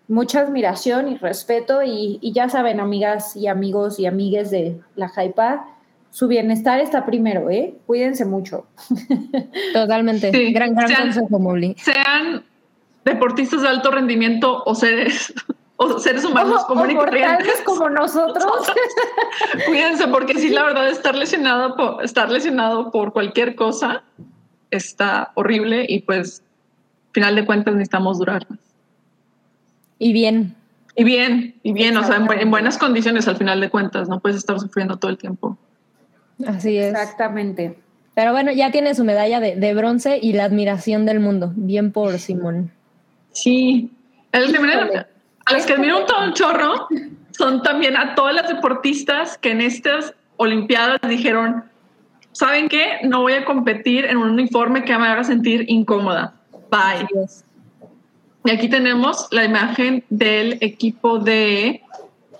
mucha 0.07 0.39
admiración 0.39 1.09
y 1.09 1.17
respeto 1.17 1.83
y, 1.83 2.17
ya 2.33 2.47
saben, 2.47 2.79
amigas 2.79 3.35
y 3.35 3.47
amigos 3.47 3.99
y 3.99 4.05
amigues 4.05 4.49
de 4.49 4.79
la 4.95 5.09
Jaipa, 5.09 5.67
su 6.11 6.29
bienestar 6.29 6.79
está 6.79 7.05
primero, 7.05 7.49
¿eh? 7.49 7.75
Cuídense 7.87 8.23
mucho. 8.23 8.67
Totalmente. 9.73 10.31
Gran, 10.53 10.75
gran 10.75 10.95
consejo, 10.95 11.39
Molly. 11.39 11.75
Sean 11.77 12.41
deportistas 13.03 13.63
de 13.63 13.67
alto 13.67 13.91
rendimiento 13.91 14.63
o 14.63 14.73
seres 14.75 15.33
o 15.81 15.97
seres 15.97 16.25
humanos 16.25 16.65
comunes 16.65 16.97
y 16.97 17.63
como 17.63 17.89
nosotros. 17.89 18.45
Cuídense, 19.65 20.07
porque 20.09 20.33
si 20.35 20.49
la 20.49 20.63
verdad 20.65 20.89
estar 20.89 21.15
lesionado 21.15 21.75
por 21.77 22.03
estar 22.03 22.29
lesionado 22.29 22.91
por 22.91 23.13
cualquier 23.13 23.55
cosa 23.55 24.03
está 24.71 25.31
horrible 25.35 25.85
y 25.87 26.01
pues 26.01 26.43
final 27.13 27.35
de 27.35 27.45
cuentas 27.45 27.73
necesitamos 27.75 28.19
durar 28.19 28.45
Y 29.97 30.11
bien. 30.11 30.53
Y 30.95 31.05
bien, 31.05 31.55
y 31.63 31.71
bien, 31.71 31.95
o 31.95 32.03
sea, 32.03 32.17
en, 32.17 32.51
buenas 32.51 32.77
condiciones 32.77 33.29
al 33.29 33.37
final 33.37 33.61
de 33.61 33.69
cuentas, 33.69 34.09
no 34.09 34.19
puedes 34.19 34.37
estar 34.37 34.59
sufriendo 34.59 34.97
todo 34.97 35.09
el 35.09 35.17
tiempo. 35.17 35.57
Así 36.45 36.77
es. 36.77 36.91
Exactamente. 36.91 37.79
Pero 38.15 38.33
bueno, 38.33 38.51
ya 38.51 38.69
tiene 38.71 38.93
su 38.95 39.05
medalla 39.05 39.39
de, 39.39 39.55
de 39.55 39.73
bronce 39.73 40.19
y 40.21 40.33
la 40.33 40.43
admiración 40.43 41.05
del 41.05 41.21
mundo. 41.21 41.53
Bien 41.55 41.93
por 41.93 42.19
Simón. 42.19 42.73
Sí. 43.31 43.93
El 44.33 44.51
de 44.51 45.05
a 45.49 45.53
las 45.53 45.65
que 45.65 45.73
admiro 45.73 46.05
todo 46.05 46.25
un 46.25 46.33
chorro 46.33 46.87
son 47.31 47.63
también 47.63 47.97
a 47.97 48.15
todas 48.15 48.35
las 48.35 48.47
deportistas 48.47 49.37
que 49.37 49.51
en 49.51 49.61
estas 49.61 50.13
Olimpiadas 50.37 50.99
dijeron, 51.07 51.65
¿saben 52.31 52.69
qué? 52.69 52.99
No 53.03 53.21
voy 53.21 53.33
a 53.33 53.43
competir 53.43 54.05
en 54.05 54.17
un 54.17 54.29
uniforme 54.29 54.85
que 54.85 54.97
me 54.97 55.07
haga 55.07 55.23
sentir 55.23 55.65
incómoda. 55.67 56.33
Bye. 56.71 57.07
Y 58.45 58.51
aquí 58.51 58.69
tenemos 58.69 59.27
la 59.31 59.43
imagen 59.43 60.03
del 60.09 60.57
equipo 60.61 61.19
de 61.19 61.81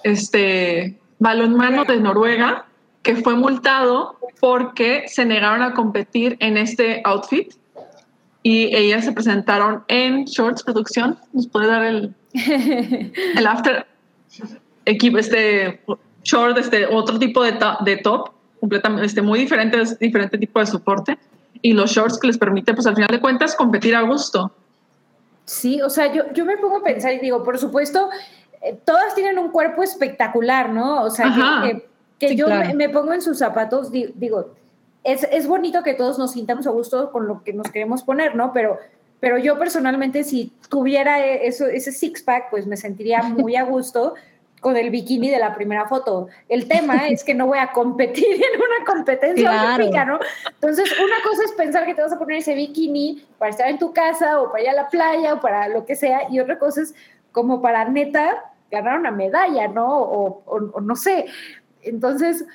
este 0.03 0.97
balonmano 1.18 1.84
de 1.84 1.99
Noruega 1.99 2.66
que 3.01 3.16
fue 3.18 3.36
multado 3.36 4.18
porque 4.39 5.05
se 5.07 5.26
negaron 5.26 5.62
a 5.62 5.74
competir 5.74 6.38
en 6.39 6.57
este 6.57 7.01
outfit 7.03 7.53
y 8.43 8.74
ellas 8.76 9.03
se 9.03 9.12
presentaron 9.12 9.84
en 9.89 10.24
Shorts 10.26 10.64
Producción. 10.64 11.18
¿Nos 11.34 11.47
puede 11.47 11.68
dar 11.68 11.84
el, 11.84 12.16
el 12.34 13.48
after? 13.48 13.86
Equipo, 14.86 15.18
este 15.18 15.82
short, 16.24 16.58
este 16.58 16.86
otro 16.86 17.20
tipo 17.20 17.44
de, 17.44 17.58
de 17.86 17.98
top, 17.98 18.32
completamente, 18.60 19.06
este, 19.06 19.22
muy 19.22 19.40
diferente, 19.40 19.78
diferente 20.00 20.38
tipo 20.38 20.60
de 20.60 20.66
soporte. 20.66 21.18
Y 21.62 21.74
los 21.74 21.92
shorts 21.92 22.18
que 22.20 22.28
les 22.28 22.38
permite, 22.38 22.74
pues 22.74 22.88
al 22.88 22.96
final 22.96 23.10
de 23.10 23.20
cuentas, 23.20 23.56
competir 23.56 23.96
a 23.96 24.02
gusto. 24.02 24.52
Sí, 25.46 25.82
o 25.82 25.90
sea, 25.90 26.14
yo, 26.14 26.32
yo 26.34 26.46
me 26.46 26.58
pongo 26.58 26.78
a 26.78 26.84
pensar 26.84 27.12
y 27.14 27.20
digo, 27.20 27.44
por 27.44 27.58
supuesto, 27.58 28.10
eh, 28.62 28.78
todas 28.86 29.16
tienen 29.16 29.40
un 29.40 29.50
cuerpo 29.50 29.84
espectacular, 29.84 30.70
¿no? 30.70 31.04
O 31.04 31.10
sea, 31.10 31.34
que, 32.20 32.36
yo 32.36 32.48
me, 32.76 32.90
pongo 32.90 33.14
en 33.14 33.22
sus 33.22 33.40
zapatos, 33.40 33.92
digo, 33.92 34.52
es, 35.04 35.28
es, 35.32 35.48
bonito 35.48 35.82
que 35.84 35.94
todos 35.94 36.20
nos 36.20 36.32
sintamos 36.32 36.68
a 36.68 36.70
gusto 36.70 37.12
con 37.12 37.28
lo 37.28 37.44
que 37.44 37.54
nos 37.54 37.72
queremos 37.72 38.04
poner, 38.04 38.36
¿no? 38.36 38.54
Pero, 38.54 38.78
pero 39.20 39.38
yo 39.38 39.58
personalmente, 39.58 40.24
si 40.24 40.52
tuviera 40.70 41.26
e, 41.26 41.48
eso, 41.48 41.68
ese 41.68 41.92
six-pack, 41.92 42.50
pues 42.50 42.66
me 42.68 42.78
sentiría 42.78 43.22
muy 43.24 43.56
a 43.56 43.64
gusto 43.64 44.16
con 44.60 44.76
el 44.76 44.90
bikini 44.90 45.30
de 45.30 45.40
la 45.40 45.56
primera 45.56 45.88
foto. 45.88 46.28
El 46.48 46.68
tema 46.68 47.08
es 47.10 47.24
que 47.24 47.34
no 47.34 47.48
voy 47.48 47.60
a 47.60 47.72
competir 47.72 48.36
en 48.36 48.62
una 48.62 48.86
competencia 48.86 49.76
olímpica, 49.76 50.06
¿no? 50.06 50.20
Entonces, 50.50 50.92
una 51.00 51.24
cosa 51.24 51.44
es 51.46 51.52
pensar 51.54 51.86
que 51.86 51.96
te 51.96 52.02
vas 52.02 52.14
a 52.14 52.20
poner 52.20 52.38
ese 52.38 52.56
bikini 52.56 53.26
para 53.38 53.52
estar 53.52 53.70
en 53.70 53.80
tu 53.80 53.94
casa 53.94 54.42
o 54.42 54.52
para 54.52 54.64
ir 54.64 54.70
a 54.70 54.74
la 54.74 54.90
playa 54.90 55.34
o 55.34 55.42
para 55.42 55.68
lo 55.68 55.86
que 55.86 55.96
sea, 55.96 56.30
y 56.30 56.40
otra 56.40 56.60
cosa 56.60 56.82
es 56.82 56.94
como 57.32 57.62
para 57.62 57.86
neta 57.86 58.52
ganar 58.72 59.00
una 59.00 59.12
medalla, 59.12 59.68
¿no? 59.68 60.00
O, 60.00 60.44
o 60.46 60.82
no 60.82 60.96
sé. 60.96 61.26
Entonces, 61.82 62.46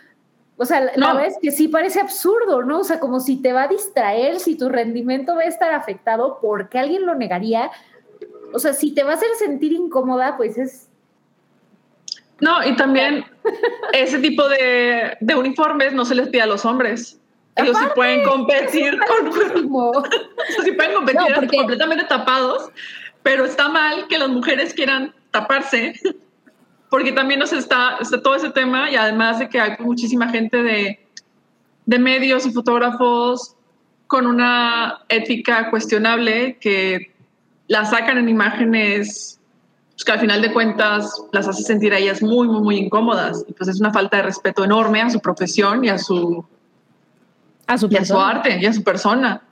o 0.57 0.65
sea, 0.65 0.93
la 0.95 1.15
vez 1.15 1.35
que 1.43 1.51
sí 1.51 1.67
parece 1.67 2.01
absurdo, 2.01 2.63
¿no? 2.63 2.81
O 2.81 2.85
sea, 2.85 3.01
como 3.01 3.19
si 3.19 3.43
te 3.43 3.53
va 3.53 3.65
a 3.65 3.69
distraer, 3.69 4.39
si 4.39 4.57
tu 4.57 4.69
rendimiento 4.69 5.35
va 5.35 5.43
a 5.43 5.47
estar 5.47 5.75
afectado, 5.75 6.39
¿por 6.41 6.69
qué 6.69 6.79
alguien 6.79 7.07
lo 7.07 7.17
negaría? 7.17 7.73
O 8.53 8.61
sea, 8.61 8.73
si 8.73 8.95
te 8.95 9.03
va 9.03 9.13
a 9.13 9.15
hacer 9.15 9.29
sentir 9.37 9.73
incómoda, 9.73 10.37
pues 10.37 10.57
es... 10.57 10.89
No, 12.41 12.65
y 12.65 12.77
también 12.77 13.25
ese 13.93 14.19
tipo 14.19 14.49
de, 14.49 15.17
uniformes 15.37 15.93
no 15.93 16.05
se 16.05 16.15
les 16.15 16.29
pide 16.29 16.43
a 16.43 16.47
los 16.47 16.65
hombres. 16.65 17.19
Ellos 17.57 17.77
sí 17.77 17.85
pueden 17.95 18.23
competir 18.25 18.97
con... 18.99 19.33
sí 20.65 20.73
pueden 20.73 20.95
competir 20.95 21.35
completamente 21.57 22.05
tapados, 22.05 22.71
pero 23.25 23.45
está 23.45 23.69
mal 23.69 24.07
que 24.07 24.19
las 24.19 24.29
mujeres 24.29 24.73
quieran 24.73 25.13
taparse 25.33 25.95
porque 26.95 27.11
también 27.11 27.41
nos 27.41 27.53
está, 27.53 27.97
está, 28.01 28.23
todo 28.23 28.37
ese 28.37 28.51
tema 28.51 28.89
y 28.89 28.95
además 28.95 29.41
de 29.41 29.49
que 29.49 29.59
hay 29.59 29.73
muchísima 29.81 30.29
gente 30.29 30.63
de, 30.63 31.05
de 31.87 31.99
medios 31.99 32.47
y 32.47 32.53
fotógrafos 32.53 33.57
con 34.07 34.29
una 34.29 35.01
ética 35.09 35.71
cuestionable 35.71 36.57
que 36.61 37.13
la 37.67 37.85
sacan 37.85 38.19
en 38.19 38.29
imágenes 38.29 39.41
pues, 39.91 40.05
que 40.05 40.13
al 40.13 40.21
final 40.21 40.41
de 40.41 40.53
cuentas 40.53 41.21
las 41.33 41.49
hace 41.49 41.65
sentir 41.65 41.93
a 41.93 41.99
ellas 41.99 42.23
muy, 42.23 42.47
muy, 42.47 42.61
muy 42.61 42.77
incómodas. 42.77 43.45
Y 43.49 43.55
pues 43.55 43.69
es 43.69 43.81
una 43.81 43.93
falta 43.93 44.19
de 44.19 44.23
respeto 44.23 44.63
enorme 44.63 45.03
a 45.03 45.11
su 45.11 45.19
profesión 45.19 45.85
y 45.85 45.89
a 45.89 45.99
su, 45.99 46.47
a 47.67 47.77
su, 47.77 47.89
y 47.91 47.97
a 47.97 48.05
su 48.05 48.17
arte 48.17 48.57
y 48.61 48.67
a 48.67 48.73
su 48.73 48.85
persona. 48.85 49.43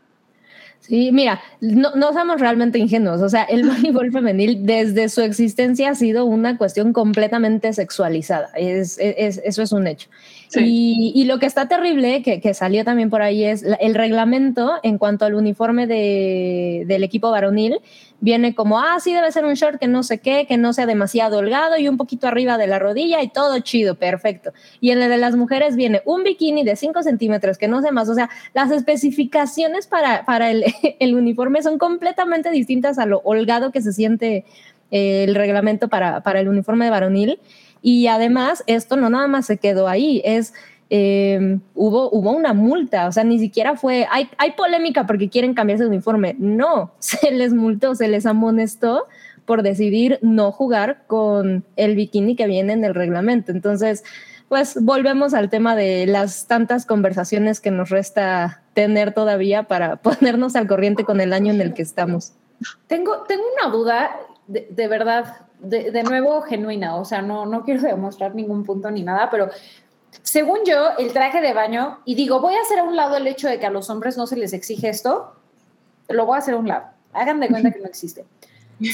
Sí, 0.82 1.12
mira, 1.12 1.40
no, 1.60 1.94
no 1.94 2.12
somos 2.12 2.40
realmente 2.40 2.78
ingenuos. 2.78 3.22
O 3.22 3.28
sea, 3.28 3.44
el 3.44 3.64
voleibol 3.68 4.10
femenil 4.10 4.66
desde 4.66 5.08
su 5.08 5.20
existencia 5.20 5.90
ha 5.90 5.94
sido 5.94 6.24
una 6.24 6.58
cuestión 6.58 6.92
completamente 6.92 7.72
sexualizada. 7.72 8.50
Es, 8.56 8.98
es, 8.98 9.40
eso 9.44 9.62
es 9.62 9.72
un 9.72 9.86
hecho. 9.86 10.08
Y, 10.60 11.12
y, 11.14 11.24
lo 11.24 11.38
que 11.38 11.46
está 11.46 11.68
terrible, 11.68 12.22
que, 12.22 12.54
salió 12.54 12.84
también 12.84 13.10
por 13.10 13.22
ahí, 13.22 13.44
es 13.44 13.64
el 13.80 13.94
reglamento 13.94 14.74
en 14.82 14.98
cuanto 14.98 15.24
al 15.24 15.34
uniforme 15.34 15.86
de, 15.86 16.84
del 16.86 17.04
equipo 17.04 17.30
varonil. 17.30 17.78
Viene 18.20 18.54
como, 18.54 18.78
ah, 18.78 18.98
sí, 19.00 19.12
debe 19.12 19.32
ser 19.32 19.44
un 19.44 19.54
short 19.54 19.80
que 19.80 19.88
no 19.88 20.02
sé 20.02 20.18
qué, 20.18 20.46
que 20.46 20.56
no 20.56 20.72
sea 20.72 20.86
demasiado 20.86 21.38
holgado 21.38 21.76
y 21.76 21.88
un 21.88 21.96
poquito 21.96 22.28
arriba 22.28 22.56
de 22.56 22.66
la 22.68 22.78
rodilla 22.78 23.22
y 23.22 23.28
todo 23.28 23.58
chido, 23.60 23.96
perfecto. 23.96 24.52
Y 24.80 24.90
en 24.90 25.02
el 25.02 25.10
de 25.10 25.18
las 25.18 25.34
mujeres 25.34 25.74
viene 25.74 26.02
un 26.04 26.22
bikini 26.22 26.62
de 26.62 26.76
5 26.76 27.02
centímetros, 27.02 27.58
que 27.58 27.66
no 27.66 27.82
sé 27.82 27.90
más. 27.90 28.08
O 28.08 28.14
sea, 28.14 28.30
las 28.54 28.70
especificaciones 28.70 29.86
para, 29.86 30.24
para 30.24 30.50
el, 30.50 30.64
el 31.00 31.14
uniforme 31.14 31.62
son 31.62 31.78
completamente 31.78 32.50
distintas 32.50 32.98
a 32.98 33.06
lo 33.06 33.20
holgado 33.24 33.72
que 33.72 33.82
se 33.82 33.92
siente 33.92 34.44
eh, 34.92 35.24
el 35.24 35.34
reglamento 35.34 35.88
para, 35.88 36.22
para 36.22 36.40
el 36.40 36.48
uniforme 36.48 36.84
de 36.84 36.90
varonil. 36.90 37.40
Y 37.82 38.06
además, 38.06 38.64
esto 38.66 38.96
no 38.96 39.10
nada 39.10 39.26
más 39.26 39.46
se 39.46 39.58
quedó 39.58 39.88
ahí, 39.88 40.22
es... 40.24 40.54
Eh, 40.94 41.58
hubo, 41.74 42.10
hubo 42.10 42.32
una 42.32 42.52
multa, 42.52 43.06
o 43.06 43.12
sea, 43.12 43.24
ni 43.24 43.38
siquiera 43.38 43.76
fue, 43.76 44.06
hay, 44.10 44.28
hay 44.36 44.50
polémica 44.50 45.06
porque 45.06 45.30
quieren 45.30 45.54
cambiarse 45.54 45.84
de 45.84 45.88
uniforme. 45.88 46.36
No, 46.38 46.92
se 46.98 47.30
les 47.30 47.54
multó, 47.54 47.94
se 47.94 48.08
les 48.08 48.26
amonestó 48.26 49.06
por 49.46 49.62
decidir 49.62 50.18
no 50.22 50.52
jugar 50.52 51.04
con 51.06 51.64
el 51.76 51.96
bikini 51.96 52.36
que 52.36 52.46
viene 52.46 52.74
en 52.74 52.84
el 52.84 52.94
reglamento. 52.94 53.52
Entonces, 53.52 54.04
pues 54.48 54.76
volvemos 54.82 55.32
al 55.32 55.48
tema 55.48 55.74
de 55.74 56.06
las 56.06 56.46
tantas 56.46 56.84
conversaciones 56.84 57.60
que 57.60 57.70
nos 57.70 57.88
resta 57.88 58.60
tener 58.74 59.14
todavía 59.14 59.62
para 59.62 59.96
ponernos 60.02 60.56
al 60.56 60.66
corriente 60.66 61.04
con 61.04 61.20
el 61.20 61.32
año 61.32 61.52
en 61.52 61.60
el 61.60 61.74
que 61.74 61.82
estamos. 61.82 62.34
Tengo, 62.86 63.22
tengo 63.22 63.44
una 63.58 63.72
duda, 63.72 64.10
de, 64.46 64.68
de 64.70 64.88
verdad, 64.88 65.36
de, 65.62 66.02
nuevo 66.02 66.42
genuina, 66.42 66.96
o 66.96 67.04
sea, 67.04 67.22
no, 67.22 67.46
no 67.46 67.64
quiero 67.64 67.82
demostrar 67.82 68.34
ningún 68.34 68.64
punto 68.64 68.90
ni 68.90 69.02
nada, 69.02 69.30
pero 69.30 69.48
según 70.22 70.58
yo, 70.66 70.90
el 70.98 71.12
traje 71.12 71.40
de 71.40 71.54
baño, 71.54 72.00
y 72.04 72.14
digo, 72.14 72.40
voy 72.40 72.54
a 72.54 72.60
hacer 72.60 72.80
a 72.80 72.84
un 72.84 72.96
lado 72.96 73.16
el 73.16 73.26
hecho 73.26 73.48
de 73.48 73.58
que 73.58 73.66
a 73.66 73.70
los 73.70 73.88
hombres 73.88 74.16
no 74.16 74.26
se 74.26 74.36
les 74.36 74.52
exige 74.52 74.88
esto, 74.88 75.34
lo 76.08 76.26
voy 76.26 76.36
a 76.36 76.38
hacer 76.38 76.54
a 76.54 76.58
un 76.58 76.68
lado, 76.68 76.86
hagan 77.12 77.40
de 77.40 77.48
cuenta 77.48 77.70
que 77.70 77.80
no 77.80 77.86
existe. 77.86 78.24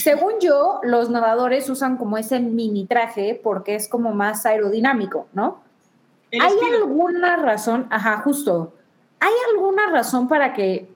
Según 0.00 0.34
yo, 0.40 0.80
los 0.82 1.08
nadadores 1.08 1.70
usan 1.70 1.96
como 1.96 2.18
ese 2.18 2.40
mini 2.40 2.84
traje 2.84 3.40
porque 3.42 3.74
es 3.74 3.88
como 3.88 4.12
más 4.12 4.44
aerodinámico, 4.44 5.26
¿no? 5.32 5.62
¿Hay 6.30 6.58
alguna 6.74 7.36
razón? 7.36 7.86
Ajá, 7.90 8.18
justo. 8.18 8.74
¿Hay 9.18 9.32
alguna 9.50 9.90
razón 9.90 10.28
para 10.28 10.52
que 10.52 10.90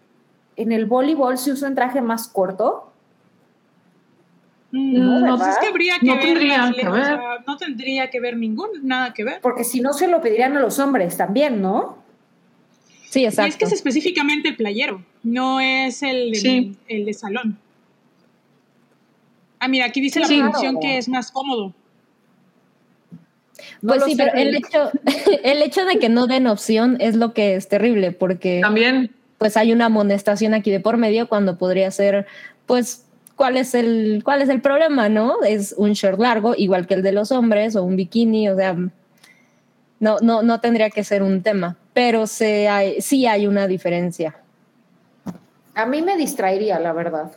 en 0.56 0.72
el 0.72 0.84
voleibol 0.84 1.38
se 1.38 1.52
use 1.52 1.66
un 1.66 1.74
traje 1.74 2.02
más 2.02 2.28
corto? 2.28 2.91
No, 4.72 5.20
no 5.20 5.36
pues 5.36 5.58
que 5.58 5.66
habría 5.66 5.98
que, 5.98 6.06
ver, 6.06 7.20
no 7.46 7.56
tendría 7.58 8.08
que 8.08 8.20
ver 8.20 8.38
ningún, 8.38 8.70
nada 8.82 9.12
que 9.12 9.22
ver. 9.22 9.40
Porque 9.42 9.64
si 9.64 9.82
no 9.82 9.92
se 9.92 10.08
lo 10.08 10.22
pedirían 10.22 10.56
a 10.56 10.60
los 10.60 10.78
hombres 10.78 11.18
también, 11.18 11.60
¿no? 11.60 11.98
Sí, 13.10 13.26
exacto. 13.26 13.48
Y 13.48 13.50
es 13.50 13.56
que 13.58 13.64
es 13.66 13.72
específicamente 13.72 14.48
el 14.48 14.56
playero, 14.56 15.04
no 15.22 15.60
es 15.60 16.02
el 16.02 16.32
de, 16.32 16.72
el 16.88 17.04
de 17.04 17.12
salón. 17.12 17.58
Ah, 19.58 19.68
mira, 19.68 19.84
aquí 19.84 20.00
dice 20.00 20.20
la 20.20 20.26
producción 20.26 20.80
que 20.80 20.96
es 20.96 21.06
más 21.06 21.30
cómodo. 21.30 21.74
pues 23.86 24.04
sí, 24.04 24.14
pero 24.16 24.32
el 24.32 24.56
hecho, 24.56 24.90
el 25.44 25.60
hecho 25.60 25.84
de 25.84 25.98
que 25.98 26.08
no 26.08 26.26
den 26.26 26.46
opción 26.46 26.96
es 26.98 27.14
lo 27.14 27.34
que 27.34 27.56
es 27.56 27.68
terrible, 27.68 28.12
porque 28.12 28.60
también 28.62 29.10
pues 29.36 29.58
hay 29.58 29.72
una 29.72 29.86
amonestación 29.86 30.54
aquí 30.54 30.70
de 30.70 30.80
por 30.80 30.96
medio 30.96 31.28
cuando 31.28 31.58
podría 31.58 31.90
ser, 31.90 32.26
pues 32.64 33.04
¿cuál 33.36 33.56
es 33.56 33.74
el, 33.74 34.22
cuál 34.24 34.42
es 34.42 34.48
el 34.48 34.60
problema, 34.60 35.08
no? 35.08 35.42
Es 35.42 35.74
un 35.76 35.92
short 35.92 36.18
largo, 36.18 36.54
igual 36.56 36.86
que 36.86 36.94
el 36.94 37.02
de 37.02 37.12
los 37.12 37.32
hombres, 37.32 37.76
o 37.76 37.82
un 37.82 37.96
bikini, 37.96 38.48
o 38.48 38.56
sea, 38.56 38.76
no, 40.00 40.16
no, 40.20 40.42
no 40.42 40.60
tendría 40.60 40.90
que 40.90 41.04
ser 41.04 41.22
un 41.22 41.42
tema, 41.42 41.76
pero 41.92 42.26
se 42.26 42.68
hay, 42.68 43.00
sí 43.00 43.26
hay 43.26 43.46
una 43.46 43.66
diferencia. 43.66 44.36
A 45.74 45.86
mí 45.86 46.02
me 46.02 46.16
distraería, 46.16 46.78
la 46.78 46.92
verdad. 46.92 47.32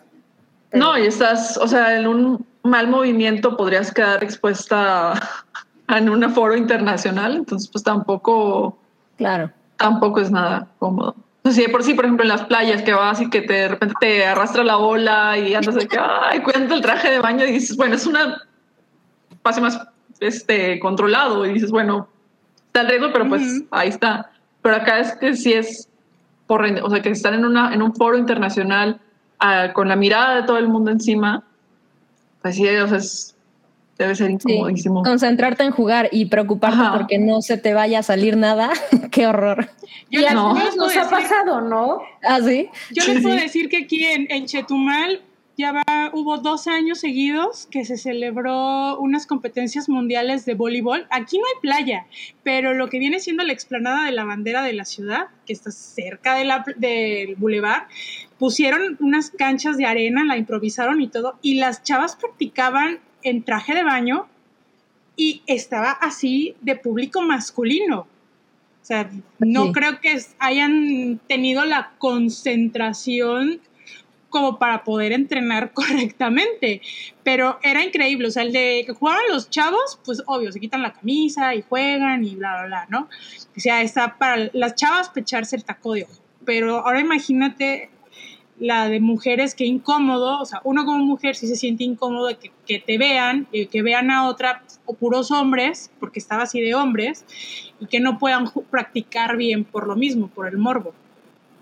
No, 0.74 0.98
y 0.98 1.06
estás, 1.06 1.58
o 1.58 1.68
sea, 1.68 1.98
en 1.98 2.08
un 2.08 2.46
mal 2.64 2.88
movimiento 2.88 3.56
podrías 3.56 3.94
quedar 3.94 4.24
expuesta 4.24 5.14
en 5.88 6.10
un 6.10 6.30
foro 6.34 6.56
internacional, 6.58 7.36
entonces 7.36 7.70
pues 7.70 7.84
tampoco, 7.84 8.78
claro, 9.18 9.52
tampoco 9.78 10.20
es 10.20 10.32
nada 10.32 10.68
cómodo. 10.80 11.16
Sí, 11.52 11.68
por 11.68 11.84
sí, 11.84 11.94
por 11.94 12.06
ejemplo, 12.06 12.24
en 12.24 12.30
las 12.30 12.46
playas 12.46 12.82
que 12.82 12.94
vas 12.94 13.22
y 13.22 13.30
que 13.30 13.42
te, 13.42 13.54
de 13.54 13.68
repente 13.68 13.94
te 14.00 14.26
arrastra 14.26 14.64
la 14.64 14.78
ola 14.78 15.38
y 15.38 15.54
andas 15.54 15.76
de 15.76 15.88
que, 15.88 15.98
ay, 16.00 16.40
cuenta 16.40 16.74
el 16.74 16.82
traje 16.82 17.12
de 17.12 17.20
baño 17.20 17.46
y 17.46 17.52
dices, 17.52 17.78
bueno, 17.78 17.96
es 17.96 18.08
una 18.08 18.42
pase 19.44 19.62
más 19.62 19.80
este, 20.20 20.80
controlado 20.80 21.46
y 21.46 21.54
dices, 21.54 21.70
bueno, 21.70 22.10
está 22.68 22.82
el 22.82 22.88
riesgo, 22.88 23.14
pero 23.14 23.30
pues 23.30 23.44
ahí 23.70 23.90
está. 23.90 24.32
Pero 24.64 24.76
acá 24.78 25.00
es 25.00 25.16
que 25.18 25.36
sí 25.36 25.54
es 25.54 25.88
por, 26.48 26.66
o 26.66 26.90
sea, 26.90 27.02
que 27.04 27.10
están 27.10 27.36
en, 27.36 27.46
una, 27.46 27.74
en 27.76 27.84
un 27.84 27.94
foro 27.94 28.18
internacional 28.18 29.00
ah, 29.40 29.72
con 29.74 29.88
la 29.88 29.96
mirada 29.96 30.38
de 30.38 30.44
todo 30.44 30.58
el 30.58 30.68
mundo 30.68 30.90
encima, 30.90 31.44
pues 32.42 32.56
sí, 32.56 32.68
o 32.68 32.88
sea, 32.88 32.98
es, 32.98 33.35
debe 33.98 34.16
ser 34.16 34.32
incomodísimo. 34.32 35.04
concentrarte 35.04 35.64
en 35.64 35.72
jugar 35.72 36.10
y 36.12 36.26
preocuparte 36.26 36.98
porque 36.98 37.18
no 37.18 37.42
se 37.42 37.58
te 37.58 37.74
vaya 37.74 38.00
a 38.00 38.04
salir 38.04 38.38
nada, 38.38 38.72
qué 39.12 39.28
horror. 39.28 39.70
Yo 40.12 40.22
y 40.22 40.34
no. 40.34 40.54
nos 40.76 40.96
ha 40.98 41.10
pasado, 41.10 41.62
¿no? 41.62 42.00
¿Ah, 42.24 42.40
sí? 42.46 42.70
Yo 42.92 43.14
les 43.14 43.22
puedo 43.22 43.36
decir 43.36 43.70
que 43.70 43.78
aquí 43.78 44.06
en, 44.06 44.28
en 44.30 44.46
Chetumal 44.46 45.22
ya 45.58 45.72
va, 45.72 46.12
hubo 46.14 46.38
dos 46.38 46.68
años 46.68 47.00
seguidos 47.00 47.68
que 47.72 47.86
se 47.86 47.98
celebró 47.98 49.00
unas 49.00 49.26
competencias 49.26 49.88
mundiales 49.88 50.46
de 50.46 50.54
voleibol. 50.54 51.08
Aquí 51.10 51.38
no 51.38 51.46
hay 51.46 51.62
playa, 51.62 52.08
pero 52.44 52.74
lo 52.74 52.90
que 52.90 53.00
viene 53.00 53.20
siendo 53.20 53.44
la 53.44 53.54
explanada 53.54 54.06
de 54.06 54.12
la 54.12 54.26
bandera 54.26 54.64
de 54.64 54.74
la 54.74 54.84
ciudad, 54.84 55.28
que 55.46 55.54
está 55.54 55.72
cerca 55.72 56.36
de 56.36 56.46
la, 56.46 56.66
del 56.76 57.36
bulevar, 57.36 57.88
pusieron 58.38 58.98
unas 59.00 59.30
canchas 59.30 59.78
de 59.78 59.86
arena, 59.86 60.26
la 60.26 60.38
improvisaron 60.38 61.02
y 61.02 61.08
todo, 61.08 61.40
y 61.42 61.56
las 61.56 61.84
chavas 61.84 62.18
practicaban 62.18 63.00
en 63.26 63.44
traje 63.44 63.74
de 63.74 63.84
baño 63.84 64.28
y 65.18 65.42
estaba 65.48 65.92
así 65.92 66.56
de 66.62 66.76
público 66.76 67.22
masculino. 67.22 68.02
O 68.82 68.88
sea, 68.88 69.10
no 69.40 69.72
creo 69.72 70.00
que 70.00 70.22
hayan 70.38 71.20
tenido 71.28 71.66
la 71.66 71.94
concentración 71.98 73.60
como 74.30 74.60
para 74.60 74.84
poder 74.84 75.12
entrenar 75.12 75.72
correctamente, 75.74 76.82
pero 77.24 77.58
era 77.64 77.84
increíble, 77.84 78.28
o 78.28 78.32
sea, 78.32 78.44
el 78.44 78.52
de 78.52 78.84
que 78.86 78.94
jugaban 78.94 79.24
los 79.32 79.50
chavos, 79.50 79.98
pues 80.06 80.22
obvio, 80.28 80.52
se 80.52 80.60
quitan 80.60 80.84
la 80.84 80.94
camisa 80.94 81.56
y 81.56 81.64
juegan 81.64 82.24
y 82.24 82.36
bla, 82.36 82.52
bla, 82.58 82.66
bla, 82.68 82.88
¿no? 82.90 83.10
O 83.56 83.60
sea, 83.60 83.82
está 83.82 84.18
para 84.18 84.50
las 84.54 84.76
chavas 84.76 85.10
pecharse 85.10 85.56
el 85.56 85.64
taco 85.64 85.94
de 85.94 86.04
ojo, 86.04 86.22
pero 86.44 86.86
ahora 86.86 87.00
imagínate 87.00 87.90
la 88.60 88.88
de 88.88 89.00
mujeres, 89.00 89.54
que 89.54 89.66
incómodo, 89.66 90.40
o 90.40 90.46
sea, 90.46 90.62
uno 90.64 90.86
como 90.86 91.00
mujer 91.00 91.36
sí 91.36 91.48
se 91.48 91.56
siente 91.56 91.84
incómodo 91.84 92.28
de 92.28 92.38
que, 92.66 92.80
te 92.80 92.98
vean, 92.98 93.48
y 93.52 93.68
que 93.68 93.82
vean 93.82 94.12
a 94.12 94.28
otra, 94.28 94.64
o 94.86 94.94
puros 94.94 95.32
hombres, 95.32 95.92
porque 96.00 96.20
estaba 96.20 96.44
así 96.44 96.62
de 96.62 96.76
hombres, 96.76 97.26
y 97.80 97.88
que 97.88 98.00
no 98.00 98.18
puedan 98.18 98.50
practicar 98.70 99.36
bien 99.38 99.66
por 99.66 99.88
lo 99.88 99.96
mismo, 99.96 100.28
por 100.28 100.48
el 100.48 100.58
morbo. 100.58 100.94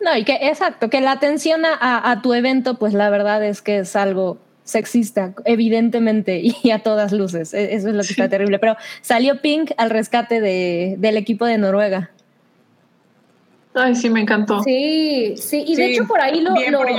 No, 0.02 0.16
y 0.18 0.24
que 0.24 0.36
exacto, 0.42 0.90
que 0.90 1.02
la 1.02 1.12
atención 1.12 1.64
a, 1.66 2.12
a 2.12 2.22
tu 2.22 2.34
evento, 2.34 2.78
pues 2.78 2.94
la 2.94 3.10
verdad 3.10 3.44
es 3.44 3.62
que 3.62 3.80
es 3.80 3.96
algo 3.96 4.38
sexista, 4.64 5.34
evidentemente, 5.46 6.42
y 6.64 6.72
a 6.72 6.80
todas 6.80 7.12
luces. 7.12 7.54
E, 7.54 7.76
eso 7.76 7.90
es 7.90 7.96
lo 7.96 8.02
que 8.02 8.10
está 8.10 8.30
terrible. 8.30 8.60
Pero 8.60 8.76
salió 9.02 9.42
Pink 9.42 9.72
al 9.78 9.90
rescate 9.90 10.42
de, 10.42 10.96
del 10.98 11.18
equipo 11.18 11.46
de 11.46 11.58
Noruega. 11.58 12.12
Ay, 13.76 13.96
sí, 13.96 14.10
me 14.10 14.22
encantó. 14.22 14.62
Sí, 14.62 15.36
sí, 15.38 15.64
y 15.66 15.76
de 15.76 15.88
hecho 15.88 16.08
por 16.08 16.22
ahí 16.22 16.42
lo, 16.42 16.54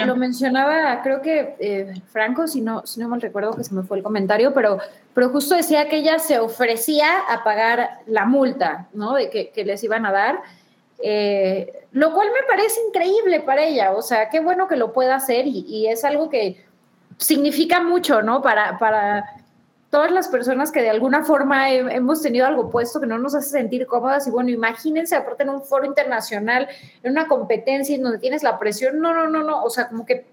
lo, 0.07 0.17
mencionaba, 0.17 1.03
creo 1.03 1.23
que 1.23 1.55
eh, 1.61 1.95
Franco, 2.09 2.49
si 2.49 2.61
no, 2.61 2.85
si 2.85 2.99
no 2.99 3.09
mal 3.09 3.21
recuerdo 3.21 3.55
que 3.55 3.63
se 3.63 3.75
me 3.75 3.85
fue 3.85 3.99
el 3.99 4.03
comentario, 4.03 4.53
pero, 4.53 4.79
pero 5.15 5.29
justo 5.29 5.55
decía 5.55 5.89
que 5.89 5.99
ella 5.99 6.19
se 6.19 6.41
ofrecía 6.41 7.21
a 7.29 7.45
pagar 7.45 8.01
la 8.07 8.25
multa, 8.25 8.89
¿no? 8.93 9.15
De 9.15 9.31
que, 9.31 9.51
que 9.51 9.65
les 9.65 9.85
iban 9.85 10.05
a 10.05 10.11
dar, 10.11 10.41
eh, 11.01 11.87
lo 11.93 12.13
cual 12.13 12.29
me 12.29 12.47
parece 12.49 12.81
increíble 12.89 13.41
para 13.41 13.63
ella, 13.63 13.93
o 13.93 14.03
sea, 14.03 14.29
qué 14.29 14.41
bueno 14.41 14.67
que 14.67 14.77
lo 14.77 14.93
pueda 14.93 15.15
hacer 15.15 15.47
y, 15.47 15.65
y 15.69 15.87
es 15.87 16.05
algo 16.05 16.29
que 16.29 16.65
significa 17.19 17.81
mucho, 17.81 18.21
¿no? 18.23 18.43
Para, 18.43 18.79
para 18.79 19.25
todas 19.95 20.11
las 20.11 20.27
personas 20.27 20.73
que 20.73 20.83
de 20.83 20.91
alguna 20.91 21.23
forma 21.23 21.71
hemos 21.71 22.21
tenido 22.21 22.49
algo 22.49 22.69
puesto 22.69 23.01
que 23.01 23.07
no 23.07 23.17
nos 23.17 23.33
hace 23.37 23.51
sentir 23.51 23.87
cómodas 23.87 24.27
y 24.27 24.31
bueno, 24.33 24.51
imagínense 24.51 25.15
aparte 25.15 25.45
en 25.45 25.51
un 25.51 25.63
foro 25.63 25.87
internacional, 25.87 26.67
en 27.05 27.13
una 27.13 27.29
competencia 27.29 27.95
en 27.95 28.03
donde 28.03 28.19
tienes 28.19 28.43
la 28.43 28.59
presión, 28.59 28.99
no, 28.99 29.15
no, 29.15 29.29
no, 29.29 29.45
no, 29.45 29.63
o 29.63 29.71
sea, 29.71 29.87
como 29.87 30.05
que 30.05 30.27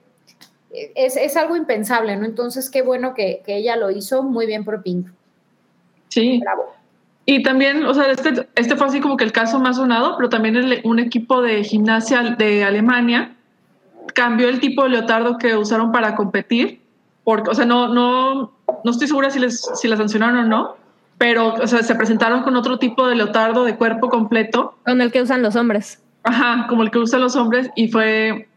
es, 0.96 1.16
es 1.16 1.38
algo 1.38 1.56
impensable, 1.56 2.18
¿no? 2.18 2.26
Entonces, 2.26 2.72
qué 2.72 2.82
bueno 2.82 3.14
que, 3.14 3.44
que, 3.46 3.58
ella 3.58 3.76
lo 3.76 3.92
hizo 3.92 4.24
muy 4.24 4.48
bien 4.48 4.66
por 4.66 4.82
Pink. 4.82 5.10
Sí. 6.08 6.40
Bravo. 6.40 6.74
Y 7.28 7.44
también, 7.44 7.86
o 7.86 7.94
sea, 7.94 8.10
este, 8.10 8.48
este 8.56 8.76
fue 8.76 8.88
así 8.88 9.00
como 9.00 9.16
que 9.16 9.26
el 9.26 9.32
caso 9.32 9.60
más 9.60 9.76
sonado, 9.76 10.18
pero 10.18 10.28
también 10.30 10.56
el, 10.56 10.82
un 10.86 10.98
equipo 10.98 11.40
de 11.44 11.64
gimnasia 11.64 12.36
de 12.36 12.64
Alemania 12.64 13.36
cambió 14.16 14.50
el 14.50 14.60
tipo 14.60 14.82
de 14.86 14.90
leotardo 14.90 15.38
que 15.38 15.56
usaron 15.56 15.92
para 15.92 16.16
competir, 16.16 16.82
porque, 17.24 17.52
o 17.52 17.54
sea, 17.54 17.66
no, 17.66 17.90
no, 17.90 18.54
no 18.84 18.92
estoy 18.92 19.08
segura 19.08 19.30
si, 19.30 19.40
les, 19.40 19.62
si 19.76 19.88
la 19.88 19.98
sancionaron 19.98 20.38
o 20.38 20.48
no, 20.48 20.76
pero 21.18 21.54
o 21.54 21.68
sea, 21.68 21.84
se 21.84 21.96
presentaron 21.96 22.44
con 22.44 22.56
otro 22.56 22.80
tipo 22.80 23.08
de 23.08 23.16
leotardo 23.16 23.64
de 23.64 23.76
cuerpo 23.76 24.10
completo. 24.10 24.76
Con 24.86 25.02
el 25.02 25.12
que 25.12 25.22
usan 25.22 25.42
los 25.42 25.56
hombres. 25.56 26.02
Ajá, 26.24 26.66
como 26.68 26.84
el 26.84 26.92
que 26.92 27.00
usan 27.00 27.22
los 27.22 27.36
hombres 27.36 27.70
y 27.76 27.90
fue... 27.90 28.48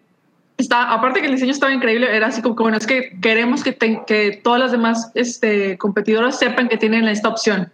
Está, 0.56 0.92
aparte 0.92 1.20
que 1.20 1.26
el 1.26 1.32
diseño 1.32 1.50
estaba 1.50 1.72
increíble, 1.72 2.14
era 2.14 2.28
así 2.28 2.40
como 2.40 2.54
bueno, 2.54 2.76
es 2.76 2.86
que 2.86 3.18
queremos 3.20 3.64
que, 3.64 3.76
que 4.06 4.40
todas 4.42 4.60
las 4.60 4.70
demás 4.70 5.10
este, 5.14 5.76
competidoras 5.78 6.38
sepan 6.38 6.68
que 6.68 6.76
tienen 6.76 7.08
esta 7.08 7.28
opción. 7.28 7.72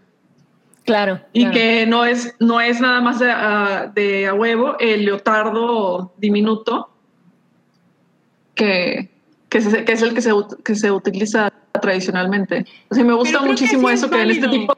Claro. 0.84 1.20
Y 1.32 1.50
que 1.50 1.86
no 1.86 2.04
es, 2.04 2.34
no 2.40 2.60
es 2.60 2.80
nada 2.80 3.00
más 3.00 3.18
de, 3.18 3.30
ah, 3.30 3.92
de, 3.94 4.26
a 4.26 4.34
huevo 4.34 4.76
el 4.80 5.04
leotardo 5.04 6.12
diminuto, 6.16 6.90
que, 8.54 9.10
que, 9.48 9.58
es, 9.58 9.68
que 9.68 9.92
es 9.92 10.02
el 10.02 10.14
que 10.14 10.22
se, 10.22 10.32
que 10.64 10.74
se 10.74 10.90
utiliza 10.90 11.49
tradicionalmente. 11.72 12.66
O 12.88 12.94
sea, 12.94 13.04
me 13.04 13.14
gusta 13.14 13.40
muchísimo 13.40 13.90
eso 13.90 14.10
que 14.10 14.22
en 14.22 14.30
este 14.30 14.48
tipo... 14.48 14.76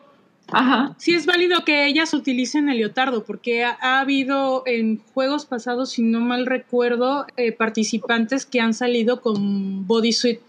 Ajá. 0.54 0.94
Sí 0.98 1.14
es 1.14 1.24
válido 1.24 1.64
que 1.64 1.86
ellas 1.86 2.12
utilicen 2.12 2.68
el 2.68 2.76
leotardo, 2.76 3.24
porque 3.24 3.64
ha, 3.64 4.00
habido 4.00 4.64
en 4.66 5.00
juegos 5.14 5.46
pasados, 5.46 5.92
si 5.92 6.02
no 6.02 6.20
mal 6.20 6.44
recuerdo, 6.44 7.26
eh, 7.38 7.52
participantes 7.52 8.44
que 8.44 8.60
han 8.60 8.74
salido 8.74 9.22
con 9.22 9.86
bodysuit 9.86 10.40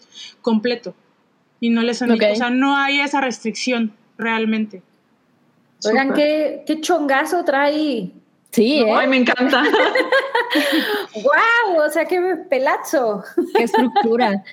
completo 0.41 0.94
y 1.62 1.70
no 1.70 1.84
les 1.84 2.02
han 2.02 2.12
o 2.12 2.36
sea, 2.36 2.50
no 2.50 2.76
hay 2.76 3.00
esa 3.00 3.22
restricción 3.22 3.94
realmente. 4.18 4.82
Oigan, 5.86 6.14
¿qué, 6.14 6.64
qué 6.68 6.82
chongazo 6.82 7.46
trae 7.46 8.12
Sí, 8.54 8.82
¿eh? 8.82 8.94
Ay, 8.94 9.08
me 9.08 9.18
encanta. 9.18 9.64
¡Wow! 11.16 11.84
O 11.84 11.89
sea, 11.89 12.06
qué 12.06 12.22
pelazo. 12.48 13.24
Qué 13.56 13.64
estructura. 13.64 14.44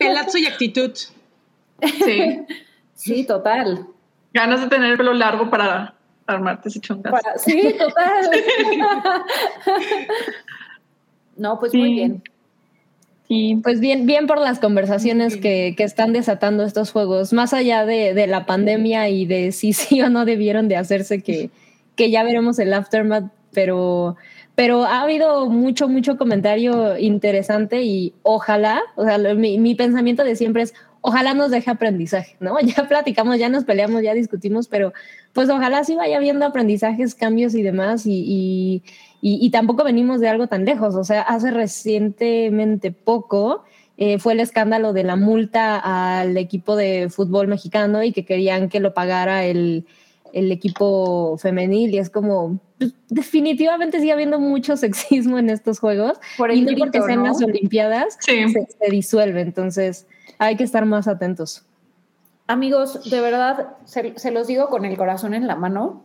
pelazo 0.00 0.38
y 0.38 0.46
actitud. 0.46 0.90
Sí. 1.82 2.40
sí, 2.94 3.24
total. 3.24 3.86
Ganas 4.32 4.60
de 4.60 4.68
tener 4.68 4.92
el 4.92 4.98
pelo 4.98 5.14
largo 5.14 5.50
para 5.50 5.94
armarte 6.26 6.68
ese 6.68 6.80
chongazo. 6.80 7.18
sí, 7.36 7.74
total. 7.78 8.30
no, 11.36 11.58
pues 11.58 11.74
muy 11.74 11.94
bien. 11.94 12.22
Sí, 13.28 13.58
pues 13.62 13.80
bien, 13.80 14.06
bien 14.06 14.28
por 14.28 14.38
las 14.38 14.60
conversaciones 14.60 15.36
que, 15.36 15.74
que, 15.76 15.82
están 15.82 16.12
desatando 16.12 16.62
estos 16.62 16.92
juegos, 16.92 17.32
más 17.32 17.52
allá 17.52 17.84
de, 17.84 18.14
de, 18.14 18.28
la 18.28 18.46
pandemia 18.46 19.08
y 19.08 19.26
de 19.26 19.50
si 19.50 19.72
sí 19.72 20.00
o 20.00 20.08
no 20.08 20.24
debieron 20.24 20.68
de 20.68 20.76
hacerse, 20.76 21.22
que, 21.22 21.50
que 21.96 22.10
ya 22.12 22.22
veremos 22.22 22.60
el 22.60 22.72
aftermath, 22.72 23.32
pero, 23.52 24.16
pero 24.54 24.84
ha 24.84 25.02
habido 25.02 25.48
mucho, 25.48 25.88
mucho 25.88 26.16
comentario 26.16 26.96
interesante 26.98 27.82
y 27.82 28.14
ojalá, 28.22 28.80
o 28.94 29.04
sea, 29.04 29.18
mi, 29.18 29.58
mi 29.58 29.74
pensamiento 29.74 30.22
de 30.22 30.36
siempre 30.36 30.62
es, 30.62 30.74
ojalá 31.06 31.34
nos 31.34 31.52
deje 31.52 31.70
aprendizaje, 31.70 32.36
¿no? 32.40 32.56
Ya 32.76 32.88
platicamos, 32.88 33.38
ya 33.38 33.48
nos 33.48 33.64
peleamos, 33.64 34.02
ya 34.02 34.12
discutimos, 34.12 34.66
pero 34.66 34.92
pues 35.32 35.48
ojalá 35.48 35.84
sí 35.84 35.94
vaya 35.94 36.18
viendo 36.18 36.44
aprendizajes, 36.44 37.14
cambios 37.14 37.54
y 37.54 37.62
demás 37.62 38.06
y, 38.06 38.12
y, 38.12 38.82
y, 39.22 39.50
tampoco 39.50 39.84
venimos 39.84 40.20
de 40.20 40.28
algo 40.28 40.48
tan 40.48 40.64
lejos, 40.64 40.96
o 40.96 41.04
sea, 41.04 41.22
hace 41.22 41.52
recientemente 41.52 42.90
poco 42.90 43.62
eh, 43.96 44.18
fue 44.18 44.32
el 44.32 44.40
escándalo 44.40 44.92
de 44.92 45.04
la 45.04 45.14
multa 45.16 45.78
al 46.20 46.36
equipo 46.36 46.74
de 46.74 47.08
fútbol 47.08 47.46
mexicano 47.46 48.02
y 48.02 48.12
que 48.12 48.24
querían 48.24 48.68
que 48.68 48.80
lo 48.80 48.92
pagara 48.92 49.44
el 49.44 49.86
el 50.32 50.52
equipo 50.52 51.38
femenil 51.38 51.94
y 51.94 51.98
es 51.98 52.10
como 52.10 52.60
pues, 52.78 52.92
definitivamente 53.08 54.00
sigue 54.00 54.12
habiendo 54.12 54.38
mucho 54.38 54.76
sexismo 54.76 55.38
en 55.38 55.48
estos 55.48 55.78
juegos 55.78 56.18
Por 56.36 56.52
y 56.52 56.60
no 56.60 56.76
porque 56.76 57.00
sean 57.00 57.22
las 57.22 57.42
Olimpiadas 57.42 58.18
se, 58.20 58.90
disuelve, 58.90 59.40
entonces 59.40 60.06
hay 60.38 60.56
que 60.56 60.64
estar 60.64 60.84
más 60.86 61.08
atentos. 61.08 61.64
Amigos, 62.46 63.10
de 63.10 63.20
verdad, 63.20 63.76
se, 63.84 64.30
los 64.30 64.46
digo 64.46 64.68
con 64.68 64.84
el 64.84 64.96
corazón 64.96 65.34
en 65.34 65.46
la 65.46 65.56
mano, 65.56 66.02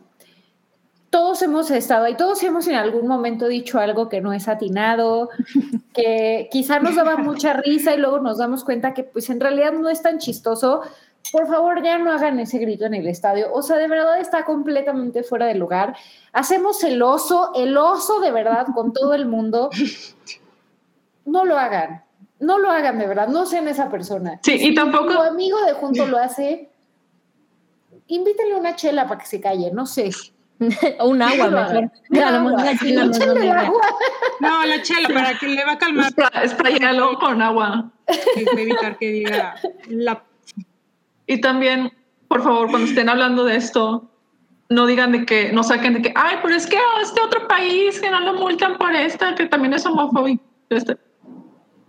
todos 1.10 1.42
hemos 1.42 1.70
estado 1.70 2.08
y 2.08 2.16
todos 2.16 2.42
hemos 2.42 2.66
en 2.66 2.74
algún 2.74 3.06
momento 3.06 3.46
dicho 3.46 3.78
algo 3.78 4.08
que 4.08 4.20
no 4.20 4.32
es 4.32 4.48
atinado, 4.48 5.28
que 5.94 6.48
quizá 6.50 6.80
nos 6.80 6.96
daba 6.96 7.16
mucha 7.16 7.52
risa 7.52 7.94
y 7.94 7.98
luego 7.98 8.18
nos 8.18 8.38
damos 8.38 8.64
cuenta 8.64 8.94
que 8.94 9.04
pues 9.04 9.30
en 9.30 9.38
realidad 9.38 9.72
no 9.72 9.88
es 9.88 10.02
tan 10.02 10.18
chistoso, 10.18 10.82
por 11.30 11.46
favor, 11.46 11.82
ya 11.82 11.98
no 11.98 12.10
hagan 12.10 12.40
ese 12.40 12.58
grito 12.58 12.86
en 12.86 12.94
el 12.94 13.06
estadio. 13.06 13.52
O 13.52 13.62
sea, 13.62 13.76
de 13.76 13.86
verdad 13.86 14.18
está 14.18 14.44
completamente 14.44 15.22
fuera 15.22 15.46
de 15.46 15.54
lugar. 15.54 15.94
Hacemos 16.32 16.82
el 16.82 17.00
oso, 17.02 17.52
el 17.54 17.76
oso 17.76 18.20
de 18.20 18.32
verdad 18.32 18.66
con 18.74 18.92
todo 18.92 19.14
el 19.14 19.26
mundo. 19.26 19.70
No 21.24 21.44
lo 21.44 21.56
hagan. 21.56 22.02
No 22.42 22.58
lo 22.58 22.70
hagan 22.70 22.98
de 22.98 23.06
verdad. 23.06 23.28
No 23.28 23.46
sean 23.46 23.68
esa 23.68 23.90
persona. 23.90 24.40
Sí, 24.42 24.56
y 24.60 24.74
tampoco. 24.74 25.12
Tu 25.12 25.20
amigo 25.20 25.60
de 25.64 25.72
junto 25.72 26.06
lo 26.06 26.18
hace. 26.18 26.68
Invítale 28.08 28.54
una 28.54 28.76
chela 28.76 29.06
para 29.06 29.20
que 29.20 29.26
se 29.26 29.40
calle, 29.40 29.70
no 29.72 29.86
sé. 29.86 30.10
o 31.00 31.08
un 31.08 31.22
agua 31.22 31.48
mejor. 31.48 31.90
No, 34.40 34.66
la 34.66 34.82
chela 34.82 35.08
para 35.08 35.38
que 35.38 35.48
le 35.48 35.64
va 35.64 35.72
a 35.72 35.78
calmar. 35.78 36.12
Sprayalo 36.46 37.18
con 37.18 37.40
agua. 37.40 37.90
evitar 38.56 38.98
que 38.98 39.08
diga 39.08 39.54
la 39.88 40.22
y 41.26 41.40
también, 41.40 41.92
por 42.28 42.42
favor, 42.42 42.68
cuando 42.68 42.88
estén 42.88 43.08
hablando 43.08 43.44
de 43.44 43.56
esto, 43.56 44.10
no 44.68 44.86
digan 44.86 45.12
de 45.12 45.24
que, 45.24 45.52
no 45.52 45.62
saquen 45.62 45.94
de 45.94 46.02
que, 46.02 46.12
ay, 46.14 46.36
pero 46.42 46.54
es 46.54 46.66
que 46.66 46.78
este 47.00 47.20
otro 47.20 47.46
país 47.48 48.00
que 48.00 48.10
no 48.10 48.20
lo 48.20 48.34
multan 48.34 48.76
por 48.78 48.92
esta, 48.94 49.34
que 49.34 49.46
también 49.46 49.74
es 49.74 49.86
homofóbico. 49.86 50.42
Este, 50.68 50.96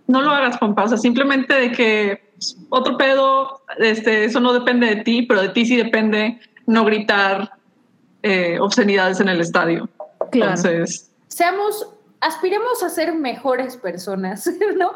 no 0.08 0.22
lo 0.22 0.32
hagas, 0.32 0.58
compa. 0.58 0.84
O 0.84 0.88
sea, 0.88 0.98
simplemente 0.98 1.54
de 1.54 1.72
que 1.72 2.34
otro 2.70 2.98
pedo, 2.98 3.62
este, 3.78 4.26
eso 4.26 4.40
no 4.40 4.54
depende 4.54 4.88
de 4.88 5.04
ti, 5.04 5.22
pero 5.24 5.42
de 5.42 5.50
ti 5.50 5.66
sí 5.66 5.78
depende 5.78 6.40
no 6.66 6.84
gritar 6.86 7.52
eh, 8.22 8.58
obscenidades 8.60 9.20
en 9.20 9.30
el 9.30 9.42
estadio. 9.42 9.90
Claro. 10.32 10.52
Entonces, 10.52 11.12
seamos 11.28 11.88
aspiremos 12.22 12.82
a 12.84 12.90
ser 12.90 13.14
mejores 13.14 13.76
personas, 13.76 14.50
¿no? 14.78 14.94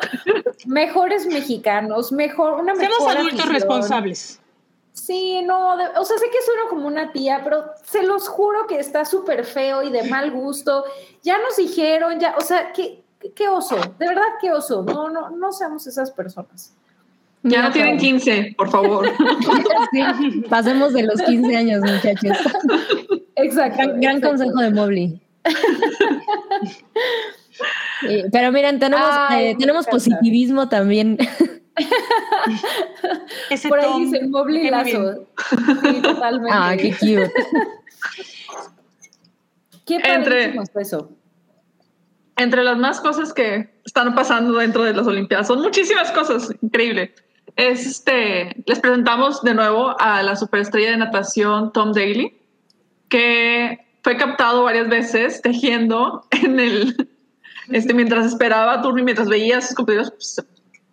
mejores 0.65 1.25
mexicanos, 1.27 2.11
mejor, 2.13 2.53
una 2.53 2.73
mejor 2.73 2.87
Seamos 2.95 3.15
adultos 3.15 3.39
afición. 3.39 3.53
responsables. 3.53 4.39
Sí, 4.93 5.41
no, 5.43 5.77
de- 5.77 5.89
o 5.99 6.05
sea, 6.05 6.17
sé 6.17 6.25
que 6.29 6.41
sueno 6.43 6.63
como 6.69 6.87
una 6.87 7.11
tía, 7.11 7.41
pero 7.43 7.65
se 7.83 8.03
los 8.03 8.27
juro 8.29 8.65
que 8.65 8.79
está 8.79 9.05
súper 9.05 9.43
feo 9.45 9.83
y 9.83 9.91
de 9.91 10.03
mal 10.03 10.31
gusto. 10.31 10.85
Ya 11.21 11.37
nos 11.37 11.57
dijeron, 11.57 12.19
ya, 12.19 12.33
o 12.37 12.41
sea, 12.41 12.71
qué, 12.71 13.03
qué 13.35 13.47
oso, 13.47 13.75
de 13.99 14.07
verdad 14.07 14.23
qué 14.41 14.51
oso. 14.51 14.83
No, 14.83 15.09
no, 15.09 15.29
no 15.31 15.51
seamos 15.51 15.85
esas 15.87 16.11
personas. 16.11 16.73
Ya 17.43 17.61
no 17.61 17.67
No, 17.67 17.73
tienen 17.73 17.97
pero- 17.97 18.01
15, 18.09 18.55
por 18.57 18.69
favor. 18.69 19.07
Sí, 19.91 20.41
pasemos 20.49 20.93
de 20.93 21.03
los 21.03 21.21
15 21.21 21.55
años, 21.55 21.81
muchachos. 21.81 22.37
Exacto. 23.35 23.77
Gran, 23.77 24.01
gran 24.01 24.17
exacto. 24.17 24.37
consejo 24.37 24.59
de 24.59 24.71
Mobley. 24.71 25.21
Sí, 28.01 28.23
pero 28.31 28.51
miren, 28.51 28.79
tenemos, 28.79 29.07
Ay, 29.11 29.47
eh, 29.47 29.55
tenemos 29.57 29.87
positivismo 29.87 30.67
también. 30.69 31.17
Ese 33.49 33.69
Por 33.69 33.79
ahí 33.79 33.85
Tom, 33.85 34.11
dice 34.11 34.27
Mobley. 34.27 34.69
Lazo. 34.69 35.25
Sí, 35.83 36.01
totalmente. 36.01 36.51
Ah, 36.53 36.75
qué 36.77 36.91
cute. 36.91 37.31
Qué 39.85 39.95
Entre- 39.95 40.49
padrísimo 40.53 40.63
eso. 40.81 41.09
Entre 42.37 42.63
las 42.63 42.77
más 42.77 43.01
cosas 43.01 43.33
que 43.33 43.69
están 43.83 44.13
pasando 44.15 44.59
dentro 44.59 44.83
de 44.83 44.93
las 44.93 45.07
Olimpiadas, 45.07 45.47
son 45.47 45.61
muchísimas 45.61 46.11
cosas, 46.11 46.53
increíble. 46.61 47.13
Es 47.55 47.85
este, 47.85 48.63
les 48.65 48.79
presentamos 48.79 49.41
de 49.41 49.55
nuevo 49.55 49.99
a 49.99 50.21
la 50.21 50.35
superestrella 50.35 50.91
de 50.91 50.97
natación 50.97 51.73
Tom 51.73 51.93
Daly, 51.93 52.37
que 53.09 53.79
fue 54.03 54.17
captado 54.17 54.63
varias 54.63 54.87
veces 54.87 55.41
tejiendo 55.41 56.25
en 56.31 56.59
el, 56.59 57.09
este, 57.69 57.93
mientras 57.93 58.25
esperaba 58.25 58.81
turno 58.81 58.99
y 58.99 59.03
mientras 59.03 59.27
veía 59.27 59.59
sus 59.59 59.75
compañeros, 59.75 60.11
pues, 60.11 60.45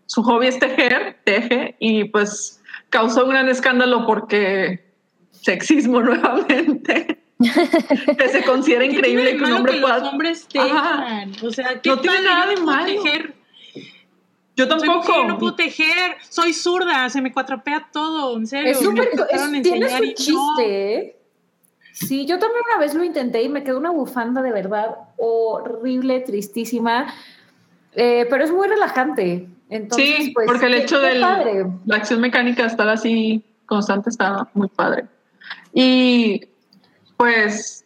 su 0.06 0.22
hobby 0.22 0.46
es 0.46 0.58
tejer, 0.58 1.18
teje, 1.24 1.76
y 1.78 2.04
pues 2.04 2.62
causó 2.90 3.24
un 3.24 3.30
gran 3.30 3.48
escándalo 3.48 4.06
porque 4.06 4.84
sexismo 5.32 6.00
nuevamente. 6.02 7.23
que 8.18 8.28
se 8.28 8.42
considera 8.44 8.84
¿Qué 8.84 8.90
tiene 8.90 9.08
increíble 9.08 9.36
que 9.36 9.44
un 9.44 9.52
hombre 9.52 9.74
que 9.74 9.80
pueda 9.80 9.98
los 9.98 10.08
hombres 10.08 10.48
Ajá. 10.56 11.04
tejan? 11.28 11.32
O 11.46 11.50
sea, 11.50 11.80
¿qué 11.80 11.90
No 11.90 12.00
tiene 12.00 12.22
nada 12.22 12.46
de 12.48 12.56
malo. 12.58 12.86
tejer. 13.02 13.34
Yo 14.56 14.68
Soy 14.68 14.78
tampoco. 14.78 15.12
mujer, 15.12 15.26
no 15.26 15.38
puedo 15.38 15.54
tejer, 15.56 16.16
soy 16.30 16.52
zurda, 16.52 17.08
se 17.10 17.20
me 17.20 17.32
cuatrapea 17.32 17.88
todo, 17.92 18.36
en 18.36 18.46
serio. 18.46 18.70
Es 18.70 18.78
súper, 18.80 19.10
tiene 19.62 19.88
su 19.88 20.04
y 20.04 20.14
chiste, 20.14 20.94
¿eh? 20.94 21.16
Sí, 21.92 22.24
yo 22.26 22.38
también 22.38 22.62
una 22.70 22.78
vez 22.78 22.94
lo 22.94 23.02
intenté 23.04 23.42
y 23.42 23.48
me 23.48 23.64
quedó 23.64 23.78
una 23.78 23.90
bufanda 23.90 24.42
de 24.42 24.52
verdad 24.52 24.94
horrible, 25.16 26.20
tristísima, 26.20 27.12
Eh, 27.96 28.26
pero 28.28 28.42
es 28.44 28.50
muy 28.52 28.66
relajante. 28.68 29.48
Entonces, 29.70 30.16
sí, 30.24 30.30
pues, 30.32 30.46
porque 30.46 30.66
el 30.66 30.74
hecho 30.74 31.00
de 31.00 31.20
padre. 31.20 31.66
la 31.86 31.96
acción 31.96 32.20
mecánica 32.20 32.66
estar 32.66 32.88
así 32.88 33.42
constante 33.66 34.10
está 34.10 34.48
muy 34.54 34.68
padre. 34.68 35.04
Y 35.72 36.42
pues 37.16 37.84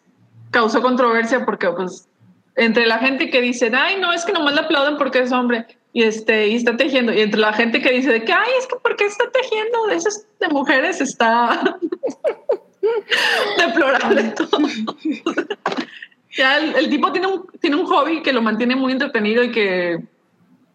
causó 0.50 0.80
controversia 0.82 1.44
porque 1.44 1.68
pues 1.70 2.08
entre 2.56 2.86
la 2.86 2.98
gente 2.98 3.30
que 3.30 3.40
dice, 3.40 3.70
ay, 3.74 4.00
no, 4.00 4.12
es 4.12 4.24
que 4.24 4.32
nomás 4.32 4.54
le 4.54 4.60
aplauden 4.60 4.96
porque 4.98 5.20
es 5.20 5.32
hombre 5.32 5.66
y 5.92 6.02
este 6.02 6.48
y 6.48 6.56
está 6.56 6.76
tejiendo 6.76 7.12
y 7.12 7.20
entre 7.20 7.40
la 7.40 7.52
gente 7.52 7.80
que 7.80 7.92
dice 7.92 8.12
de 8.12 8.24
que 8.24 8.32
ay, 8.32 8.50
es 8.58 8.66
que 8.66 8.76
porque 8.82 9.06
está 9.06 9.30
tejiendo 9.30 9.86
de 9.86 9.96
esas 9.96 10.26
de 10.40 10.48
mujeres 10.48 11.00
está 11.00 11.78
deplorable 13.58 14.22
todo. 14.36 14.58
ya 16.36 16.58
el, 16.58 16.74
el 16.76 16.90
tipo 16.90 17.10
tiene 17.12 17.26
un 17.26 17.46
tiene 17.60 17.76
un 17.76 17.86
hobby 17.86 18.22
que 18.22 18.32
lo 18.32 18.42
mantiene 18.42 18.76
muy 18.76 18.92
entretenido 18.92 19.42
y 19.42 19.50
que 19.50 20.02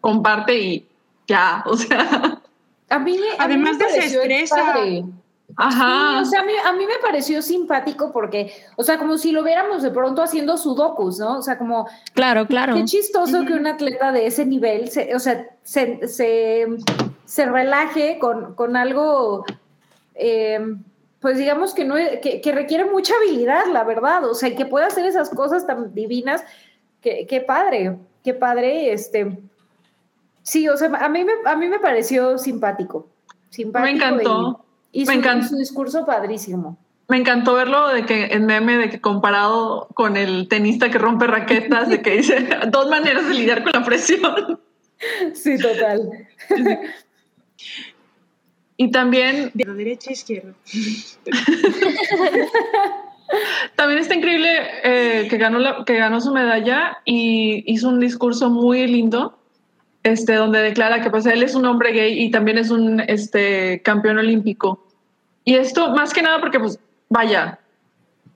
comparte 0.01 0.57
y 0.59 0.85
ya, 1.27 1.63
o 1.65 1.77
sea, 1.77 2.41
A 2.89 2.99
mí, 2.99 3.15
a 3.15 3.47
mí 3.47 3.53
Además 3.55 3.77
me 3.77 3.85
desestresa. 3.85 4.55
padre. 4.73 5.05
Ajá. 5.55 6.19
Sí, 6.19 6.21
o 6.21 6.25
sea, 6.25 6.41
a 6.41 6.43
mí, 6.45 6.53
a 6.65 6.73
mí 6.73 6.85
me 6.85 6.97
pareció 7.01 7.41
simpático 7.41 8.11
porque, 8.11 8.53
o 8.75 8.83
sea, 8.83 8.97
como 8.97 9.17
si 9.17 9.31
lo 9.31 9.43
viéramos 9.43 9.83
de 9.83 9.91
pronto 9.91 10.21
haciendo 10.21 10.57
sudokus, 10.57 11.19
¿no? 11.19 11.37
O 11.37 11.41
sea, 11.41 11.57
como 11.57 11.87
Claro, 12.13 12.47
claro. 12.47 12.75
qué 12.75 12.85
chistoso 12.85 13.45
que 13.45 13.53
un 13.53 13.67
atleta 13.67 14.11
de 14.11 14.27
ese 14.27 14.45
nivel, 14.45 14.89
se, 14.89 15.15
o 15.15 15.19
sea, 15.19 15.47
se, 15.63 16.07
se, 16.07 16.67
se 17.25 17.45
relaje 17.45 18.19
con, 18.19 18.55
con 18.55 18.75
algo, 18.75 19.45
eh, 20.15 20.59
pues 21.19 21.37
digamos 21.37 21.73
que, 21.73 21.85
no, 21.85 21.95
que, 21.95 22.41
que 22.41 22.51
requiere 22.51 22.85
mucha 22.85 23.13
habilidad, 23.15 23.65
la 23.71 23.83
verdad, 23.83 24.25
o 24.29 24.33
sea, 24.33 24.49
y 24.49 24.55
que 24.55 24.65
pueda 24.65 24.87
hacer 24.87 25.05
esas 25.05 25.29
cosas 25.29 25.65
tan 25.67 25.93
divinas, 25.93 26.43
qué 27.01 27.43
padre, 27.45 27.97
qué 28.23 28.33
padre, 28.33 28.93
este... 28.93 29.37
Sí, 30.43 30.67
o 30.67 30.75
sea, 30.75 30.89
a 30.89 31.09
mí 31.09 31.23
me, 31.23 31.33
a 31.45 31.55
mí 31.55 31.67
me 31.67 31.79
pareció 31.79 32.37
simpático. 32.37 33.07
simpático 33.49 33.85
Me 33.85 33.97
encantó. 33.97 34.59
Y, 34.59 34.72
y 34.93 35.03
Me 35.05 35.15
y 35.15 35.43
su 35.43 35.57
discurso 35.57 36.05
padrísimo. 36.05 36.77
Me 37.09 37.17
encantó 37.17 37.55
verlo 37.55 37.89
de 37.89 38.05
que 38.05 38.27
en 38.27 38.45
meme 38.45 38.77
de 38.77 38.89
que 38.89 39.01
comparado 39.01 39.89
con 39.93 40.15
el 40.15 40.47
tenista 40.47 40.89
que 40.89 40.97
rompe 40.99 41.27
raquetas, 41.27 41.89
de 41.89 42.01
que 42.01 42.11
dice 42.11 42.47
dos 42.71 42.87
maneras 42.89 43.27
de 43.27 43.33
lidiar 43.33 43.63
con 43.63 43.73
la 43.73 43.83
presión. 43.83 44.59
Sí, 45.33 45.57
total. 45.57 46.09
Y 48.77 48.89
también, 48.89 49.51
De 49.53 49.65
la 49.65 49.73
derecha 49.73 50.09
a 50.09 50.13
izquierda. 50.13 50.53
también 53.75 53.99
está 53.99 54.15
increíble 54.15 54.49
eh, 54.83 55.27
que, 55.29 55.37
ganó 55.37 55.59
la- 55.59 55.83
que 55.85 55.95
ganó 55.97 56.21
su 56.21 56.33
medalla 56.33 56.97
y 57.05 57.63
hizo 57.71 57.89
un 57.89 57.99
discurso 57.99 58.49
muy 58.49 58.87
lindo, 58.87 59.37
este, 60.03 60.35
donde 60.35 60.59
declara 60.61 61.01
que 61.01 61.09
pues 61.09 61.25
él 61.25 61.43
es 61.43 61.55
un 61.55 61.65
hombre 61.65 61.91
gay 61.91 62.19
y 62.21 62.31
también 62.31 62.57
es 62.57 62.71
un 62.71 62.99
este, 63.01 63.81
campeón 63.83 64.17
olímpico. 64.17 64.82
Y 65.45 65.55
esto 65.55 65.89
más 65.91 66.13
que 66.13 66.21
nada 66.21 66.39
porque 66.39 66.59
pues 66.59 66.79
vaya, 67.09 67.59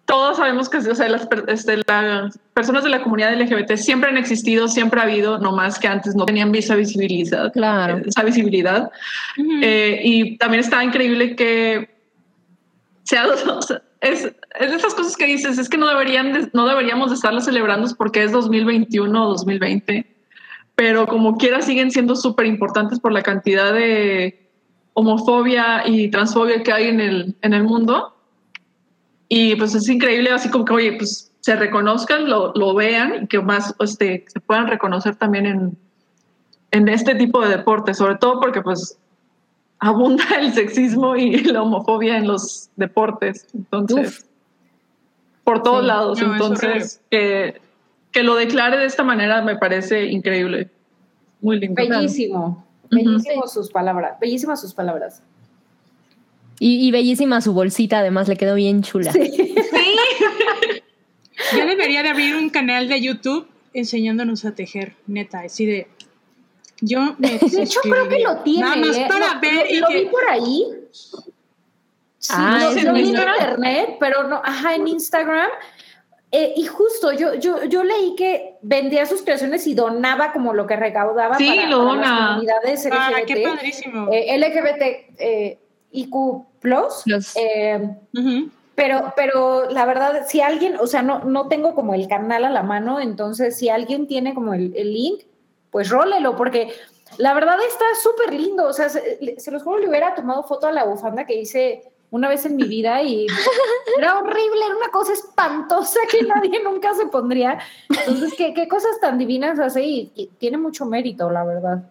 todos 0.05 0.37
sabemos 0.37 0.69
que 0.69 0.77
o 0.77 0.95
sea, 0.95 1.09
las, 1.09 1.27
este, 1.47 1.81
las 1.85 2.39
personas 2.53 2.83
de 2.83 2.89
la 2.89 3.03
comunidad 3.03 3.33
LGBT 3.39 3.75
siempre 3.75 4.09
han 4.09 4.17
existido, 4.17 4.67
siempre 4.69 4.99
ha 5.01 5.03
habido, 5.03 5.37
no 5.37 5.51
más 5.51 5.79
que 5.79 5.87
antes 5.87 6.15
no 6.15 6.25
tenían 6.25 6.55
esa 6.55 6.75
visibilidad. 6.75 7.51
Claro. 7.51 8.01
Esa 8.05 8.23
visibilidad. 8.23 8.89
Eh, 9.61 9.99
y 10.03 10.37
también 10.37 10.61
está 10.61 10.83
increíble 10.83 11.35
que 11.35 11.89
sea, 13.03 13.27
o 13.57 13.61
sea, 13.61 13.81
es, 13.99 14.23
es 14.59 14.71
de 14.71 14.75
esas 14.77 14.93
cosas 14.93 15.17
que 15.17 15.25
dices, 15.25 15.57
es 15.57 15.67
que 15.67 15.77
no, 15.77 15.87
deberían 15.87 16.31
de- 16.31 16.49
no 16.53 16.67
deberíamos 16.67 17.09
de 17.09 17.15
estarlo 17.15 17.41
celebrando 17.41 17.93
porque 17.97 18.23
es 18.23 18.31
2021 18.31 19.25
o 19.25 19.29
2020, 19.29 20.05
pero 20.75 21.05
como 21.07 21.37
quiera 21.37 21.61
siguen 21.61 21.91
siendo 21.91 22.15
súper 22.15 22.45
importantes 22.45 22.99
por 22.99 23.11
la 23.11 23.23
cantidad 23.23 23.73
de 23.73 24.46
homofobia 24.99 25.83
y 25.87 26.09
transfobia 26.09 26.63
que 26.63 26.73
hay 26.73 26.87
en 26.87 26.99
el, 26.99 27.35
en 27.43 27.53
el 27.53 27.63
mundo. 27.63 28.15
Y 29.29 29.55
pues 29.55 29.75
es 29.75 29.87
increíble, 29.89 30.31
así 30.31 30.49
como 30.49 30.65
que, 30.65 30.73
oye, 30.73 30.93
pues 30.93 31.31
se 31.41 31.55
reconozcan, 31.55 32.27
lo, 32.27 32.51
lo 32.55 32.73
vean 32.73 33.23
y 33.23 33.27
que 33.27 33.39
más 33.39 33.75
este, 33.79 34.25
se 34.27 34.39
puedan 34.39 34.65
reconocer 34.67 35.15
también 35.15 35.45
en, 35.45 35.77
en 36.71 36.89
este 36.89 37.13
tipo 37.13 37.41
de 37.41 37.49
deportes, 37.57 37.97
sobre 37.97 38.15
todo 38.15 38.39
porque 38.39 38.63
pues 38.63 38.97
abunda 39.77 40.25
el 40.39 40.51
sexismo 40.53 41.15
y 41.15 41.43
la 41.43 41.61
homofobia 41.61 42.17
en 42.17 42.25
los 42.27 42.71
deportes. 42.75 43.45
Entonces, 43.53 44.21
Uf. 44.21 44.25
por 45.43 45.61
todos 45.61 45.81
Sí. 45.81 45.87
lados. 45.87 46.21
No, 46.23 46.31
Entonces, 46.33 47.01
que, 47.11 47.61
que 48.11 48.23
lo 48.23 48.33
declare 48.33 48.79
de 48.79 48.85
esta 48.85 49.03
manera 49.03 49.43
me 49.43 49.57
parece 49.57 50.05
increíble. 50.07 50.71
Muy 51.39 51.59
lindo. 51.59 51.75
Bellísimo. 51.87 52.66
Ujú. 52.91 52.95
Bellísimo 53.05 53.47
sus 53.47 53.69
palabras. 53.71 54.19
Bellísimas 54.19 54.61
sus 54.61 54.73
palabras. 54.73 55.21
Y, 56.59 56.87
y 56.87 56.91
bellísima 56.91 57.39
su 57.41 57.53
bolsita, 57.53 57.99
además, 57.99 58.27
le 58.27 58.35
quedó 58.35 58.55
bien 58.55 58.81
chula. 58.83 59.11
Ya 61.55 61.65
debería 61.65 62.03
de 62.03 62.09
abrir 62.09 62.35
un 62.35 62.49
canal 62.49 62.87
de 62.89 62.99
YouTube 63.01 63.47
enseñándonos 63.73 64.43
a 64.45 64.55
tejer, 64.55 64.95
neta, 65.05 65.41
así 65.41 65.65
de... 65.65 65.87
Yo 66.81 67.15
me 67.19 67.37
De 67.37 67.63
hecho, 67.63 67.79
creo 67.81 68.07
que 68.09 68.19
lo 68.19 68.37
tiene. 68.39 68.61
Nada 68.61 68.75
más 68.75 68.97
¿eh? 68.97 69.05
para 69.07 69.33
Lo- 69.35 69.39
ver 69.39 69.65
lo, 69.65 69.69
y 69.75 69.77
lo 69.79 69.87
que- 69.87 69.99
vi 69.99 70.05
por 70.07 70.29
ahí. 70.29 70.65
Sí, 70.91 72.33
Ah, 72.35 72.59
lo, 72.63 72.69
¿es 72.71 72.83
lo 72.83 72.89
en 72.89 72.95
vi 72.95 72.99
en 73.01 73.05
Instagram? 73.07 73.35
internet, 73.39 73.89
pero 73.99 74.27
no, 74.27 74.41
ajá, 74.43 74.75
en 74.75 74.87
Instagram. 74.87 75.49
Eh, 76.31 76.53
y 76.57 76.65
justo, 76.65 77.13
yo, 77.13 77.35
yo, 77.35 77.63
yo 77.65 77.83
leí 77.85 78.13
que 78.17 78.55
vendía 78.61 79.05
sus 79.05 79.21
creaciones 79.21 79.65
y 79.65 79.73
donaba 79.73 80.33
como 80.33 80.53
lo 80.53 80.67
que 80.67 80.75
recaudaba 80.75 81.37
Sí, 81.37 81.47
para, 81.47 81.69
lo 81.69 81.77
para 81.77 81.89
dona. 81.89 82.01
las 82.01 82.27
comunidades 82.29 82.85
LGBT. 82.85 82.93
Ah, 82.93 83.11
qué 83.25 83.43
padrísimo. 83.47 84.09
eh, 84.11 84.37
LGBT 84.37 85.15
eh, 85.19 85.59
IQ 85.91 86.45
Plus. 86.59 87.03
Pero, 88.75 89.13
pero 89.15 89.69
la 89.71 89.85
verdad, 89.85 90.25
si 90.27 90.41
alguien, 90.41 90.75
o 90.79 90.85
sea, 90.85 91.01
no, 91.01 91.23
no 91.23 91.47
tengo 91.47 91.73
como 91.73 91.95
el 91.95 92.07
canal 92.07 92.45
a 92.45 92.49
la 92.51 92.61
mano, 92.61 92.99
entonces 92.99 93.57
si 93.57 93.69
alguien 93.69 94.05
tiene 94.05 94.35
como 94.35 94.53
el, 94.53 94.71
el 94.75 94.93
link, 94.93 95.21
pues 95.71 95.89
rólelo, 95.89 96.35
porque 96.35 96.71
la 97.17 97.33
verdad 97.33 97.57
está 97.67 97.85
súper 98.03 98.33
lindo. 98.39 98.65
O 98.67 98.73
sea, 98.73 98.89
se, 98.89 99.39
se 99.39 99.49
los 99.51 99.63
juro, 99.63 99.79
le 99.79 99.89
hubiera 99.89 100.13
tomado 100.13 100.43
foto 100.43 100.67
a 100.67 100.71
la 100.71 100.83
bufanda 100.83 101.25
que 101.25 101.33
dice 101.37 101.89
una 102.09 102.29
vez 102.29 102.45
en 102.45 102.55
mi 102.55 102.63
vida 102.63 103.01
y 103.03 103.27
era 103.97 104.17
horrible, 104.19 104.65
era 104.65 104.75
una 104.77 104.89
cosa 104.91 105.13
espantosa 105.13 105.99
que 106.09 106.23
nadie 106.23 106.61
nunca 106.63 106.93
se 106.93 107.05
pondría. 107.07 107.59
Entonces, 107.89 108.33
¿qué, 108.37 108.53
qué 108.53 108.67
cosas 108.67 108.99
tan 109.01 109.17
divinas 109.17 109.59
hace? 109.59 109.83
Y, 109.83 110.11
y 110.15 110.27
tiene 110.37 110.57
mucho 110.57 110.85
mérito, 110.85 111.29
la 111.29 111.43
verdad. 111.43 111.83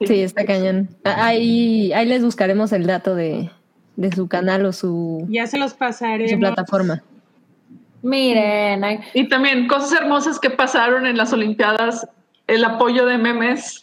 Sí, 0.00 0.20
está 0.22 0.44
cañón. 0.44 0.88
Ahí, 1.04 1.92
ahí 1.92 2.06
les 2.06 2.22
buscaremos 2.22 2.70
el 2.72 2.86
dato 2.86 3.14
de, 3.14 3.50
de 3.96 4.12
su 4.12 4.28
canal 4.28 4.66
o 4.66 4.72
su, 4.72 5.26
Ya 5.30 5.46
se 5.46 5.58
los 5.58 5.74
pasaré. 5.74 6.28
su 6.28 6.38
plataforma. 6.38 7.02
Miren, 8.02 9.00
Y 9.14 9.28
también 9.28 9.66
cosas 9.66 10.00
hermosas 10.00 10.38
que 10.38 10.50
pasaron 10.50 11.06
en 11.06 11.16
las 11.16 11.32
Olimpiadas, 11.32 12.06
el 12.46 12.64
apoyo 12.64 13.04
de 13.06 13.18
memes, 13.18 13.82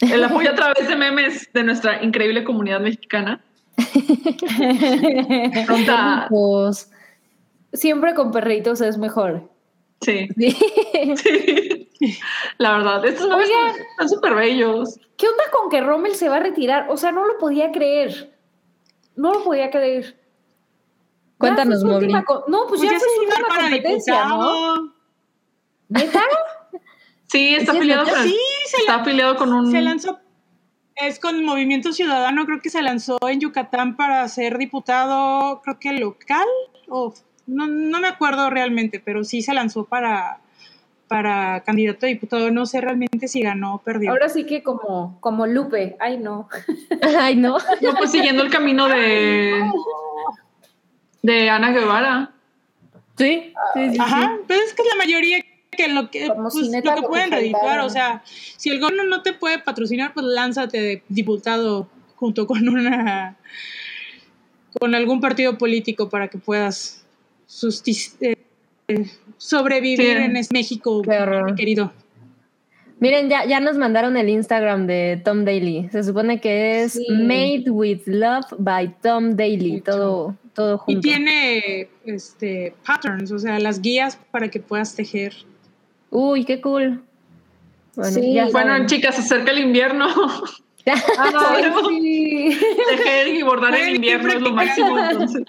el 0.00 0.22
apoyo 0.24 0.50
a 0.50 0.54
través 0.54 0.86
de 0.86 0.96
memes 0.96 1.48
de 1.54 1.62
nuestra 1.62 2.02
increíble 2.02 2.44
comunidad 2.44 2.80
mexicana. 2.80 3.40
Pronta- 5.66 6.26
Pues, 6.30 6.90
siempre 7.72 8.14
con 8.14 8.30
perritos 8.30 8.80
es 8.80 8.98
mejor. 8.98 9.50
sí, 10.00 10.28
sí. 10.36 10.50
sí. 11.16 12.18
La 12.58 12.72
verdad, 12.76 13.04
estos 13.06 13.26
están 13.30 14.08
súper 14.08 14.34
bellos. 14.34 14.98
¿Qué 15.16 15.26
onda 15.28 15.44
con 15.52 15.70
que 15.70 15.80
Rommel 15.80 16.14
se 16.14 16.28
va 16.28 16.36
a 16.36 16.40
retirar? 16.40 16.86
O 16.90 16.96
sea, 16.96 17.12
no 17.12 17.24
lo 17.26 17.38
podía 17.38 17.70
creer. 17.72 18.36
No 19.16 19.32
lo 19.32 19.44
podía 19.44 19.70
creer. 19.70 20.20
Cuéntanos, 21.38 21.82
co- 21.82 22.44
No, 22.48 22.66
pues, 22.68 22.80
Pues 22.80 22.82
ya 22.82 22.92
ya 22.92 22.98
fue 22.98 23.08
se 23.08 23.14
su 23.14 23.20
última 23.22 23.48
para 23.48 23.60
competencia, 23.62 24.24
¿no? 24.26 24.92
¿Neta? 25.88 26.22
Sí, 27.26 27.54
está 27.56 27.72
afiliado 27.72 28.04
con, 28.04 28.22
Sí, 28.22 28.38
se, 28.66 28.76
está 28.82 28.96
la- 28.96 29.02
afiliado 29.02 29.34
con 29.36 29.52
un... 29.52 29.70
se 29.72 29.80
lanzó. 29.80 30.18
Es 30.96 31.18
con 31.18 31.44
Movimiento 31.44 31.92
Ciudadano, 31.92 32.46
creo 32.46 32.60
que 32.60 32.70
se 32.70 32.82
lanzó 32.82 33.18
en 33.28 33.40
Yucatán 33.40 33.96
para 33.96 34.26
ser 34.28 34.58
diputado, 34.58 35.60
creo 35.62 35.78
que 35.80 35.92
local, 35.92 36.46
o 36.88 37.12
no, 37.46 37.66
no 37.66 38.00
me 38.00 38.08
acuerdo 38.08 38.48
realmente, 38.48 39.00
pero 39.00 39.24
sí 39.24 39.42
se 39.42 39.54
lanzó 39.54 39.84
para, 39.84 40.38
para 41.08 41.62
candidato 41.64 42.06
a 42.06 42.08
diputado. 42.08 42.50
No 42.50 42.66
sé 42.66 42.80
realmente 42.80 43.28
si 43.28 43.42
ganó 43.42 43.74
o 43.74 43.78
perdió. 43.78 44.10
Ahora 44.10 44.28
sí 44.28 44.46
que 44.46 44.62
como, 44.62 45.18
como 45.20 45.46
Lupe. 45.46 45.96
Ay, 46.00 46.18
no. 46.18 46.48
Ay, 47.18 47.36
no. 47.36 47.58
No, 47.80 47.94
pues 47.98 48.10
siguiendo 48.10 48.42
el 48.42 48.50
camino 48.50 48.88
de, 48.88 49.62
de 51.22 51.50
Ana 51.50 51.72
Guevara. 51.72 52.30
Sí, 53.16 53.52
sí, 53.74 53.90
sí. 53.90 53.96
Ajá, 54.00 54.38
pues 54.46 54.60
es 54.60 54.74
que 54.74 54.82
es 54.82 54.88
la 54.88 54.96
mayoría 54.96 55.38
que 55.76 55.88
lo 55.88 56.10
que, 56.10 56.28
pues, 56.28 56.54
lo 56.54 56.94
que 56.94 57.02
pueden 57.02 57.30
faltara. 57.52 57.84
o 57.84 57.90
sea, 57.90 58.22
si 58.56 58.70
el 58.70 58.80
gobierno 58.80 59.04
no 59.04 59.22
te 59.22 59.32
puede 59.32 59.58
patrocinar, 59.58 60.14
pues 60.14 60.26
lánzate 60.26 60.80
de 60.80 61.02
diputado 61.08 61.88
junto 62.16 62.46
con 62.46 62.68
una 62.68 63.36
con 64.80 64.94
algún 64.94 65.20
partido 65.20 65.56
político 65.56 66.08
para 66.08 66.28
que 66.28 66.38
puedas 66.38 67.04
sustis- 67.48 68.14
eh, 68.20 68.36
sobrevivir 69.38 69.98
Sí. 70.00 70.06
en 70.24 70.36
este 70.36 70.52
México, 70.52 71.02
mi 71.46 71.54
querido. 71.54 71.92
Miren, 73.00 73.28
ya, 73.28 73.44
ya 73.44 73.60
nos 73.60 73.76
mandaron 73.76 74.16
el 74.16 74.28
Instagram 74.28 74.86
de 74.86 75.20
Tom 75.24 75.44
Daly. 75.44 75.88
Se 75.92 76.02
supone 76.04 76.40
que 76.40 76.82
es 76.82 76.92
Sí. 76.94 77.06
Made 77.10 77.64
with 77.70 78.02
Love 78.06 78.46
by 78.58 78.94
Tom 79.02 79.36
Daly. 79.36 79.80
Todo, 79.80 80.36
todo 80.54 80.76
Y 80.76 80.78
junto. 80.78 81.00
tiene 81.02 81.88
este 82.06 82.74
patterns, 82.86 83.30
o 83.32 83.38
sea, 83.38 83.58
las 83.58 83.80
guías 83.82 84.18
para 84.30 84.48
que 84.48 84.60
puedas 84.60 84.94
tejer. 84.94 85.34
Uy, 86.16 86.44
qué 86.44 86.60
cool. 86.60 87.02
Bueno, 87.96 88.10
Sí. 88.12 88.34
ya 88.34 88.44
Bueno, 88.52 88.70
saben. 88.70 88.86
chicas, 88.86 89.16
se 89.16 89.22
acerca 89.22 89.50
el 89.50 89.58
invierno. 89.58 90.06
Ay, 90.86 91.64
sí. 91.88 92.58
Tejer 92.88 93.28
y 93.28 93.42
bordar 93.42 93.76
ir 93.78 93.96
invierno 93.96 94.32
es 94.32 94.40
lo 94.40 94.52
máximo. 94.52 94.96
Entonces. 94.98 95.42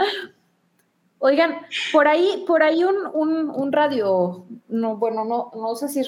Oigan, 1.19 1.57
por 1.91 2.07
ahí, 2.07 2.43
por 2.47 2.63
ahí 2.63 2.83
un, 2.83 2.95
un, 3.13 3.49
un 3.49 3.71
radio, 3.71 4.45
no, 4.67 4.97
bueno, 4.97 5.23
no, 5.25 5.51
no 5.55 5.75
sé 5.75 5.87
si 5.87 6.01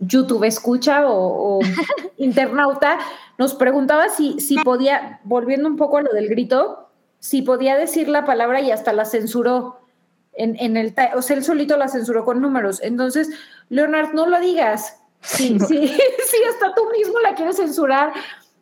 YouTube 0.00 0.44
escucha 0.44 1.06
o, 1.06 1.58
o 1.58 1.60
internauta, 2.18 2.98
nos 3.38 3.54
preguntaba 3.54 4.08
si, 4.08 4.40
si 4.40 4.56
podía, 4.58 5.20
volviendo 5.24 5.68
un 5.68 5.76
poco 5.76 5.98
a 5.98 6.02
lo 6.02 6.12
del 6.12 6.28
grito, 6.28 6.88
si 7.18 7.42
podía 7.42 7.76
decir 7.76 8.08
la 8.08 8.24
palabra 8.24 8.60
y 8.62 8.70
hasta 8.70 8.92
la 8.94 9.04
censuró. 9.04 9.81
En, 10.34 10.56
en 10.58 10.76
el, 10.76 10.94
o 11.14 11.22
sea, 11.22 11.36
él 11.36 11.44
solito 11.44 11.76
la 11.76 11.88
censuró 11.88 12.24
con 12.24 12.40
números. 12.40 12.80
Entonces, 12.82 13.28
Leonard, 13.68 14.12
no 14.14 14.26
lo 14.26 14.40
digas. 14.40 14.98
Sí, 15.20 15.58
sí, 15.68 15.88
sí, 15.88 16.36
hasta 16.50 16.74
tú 16.74 16.82
mismo 16.96 17.18
la 17.20 17.34
quieres 17.34 17.56
censurar. 17.56 18.12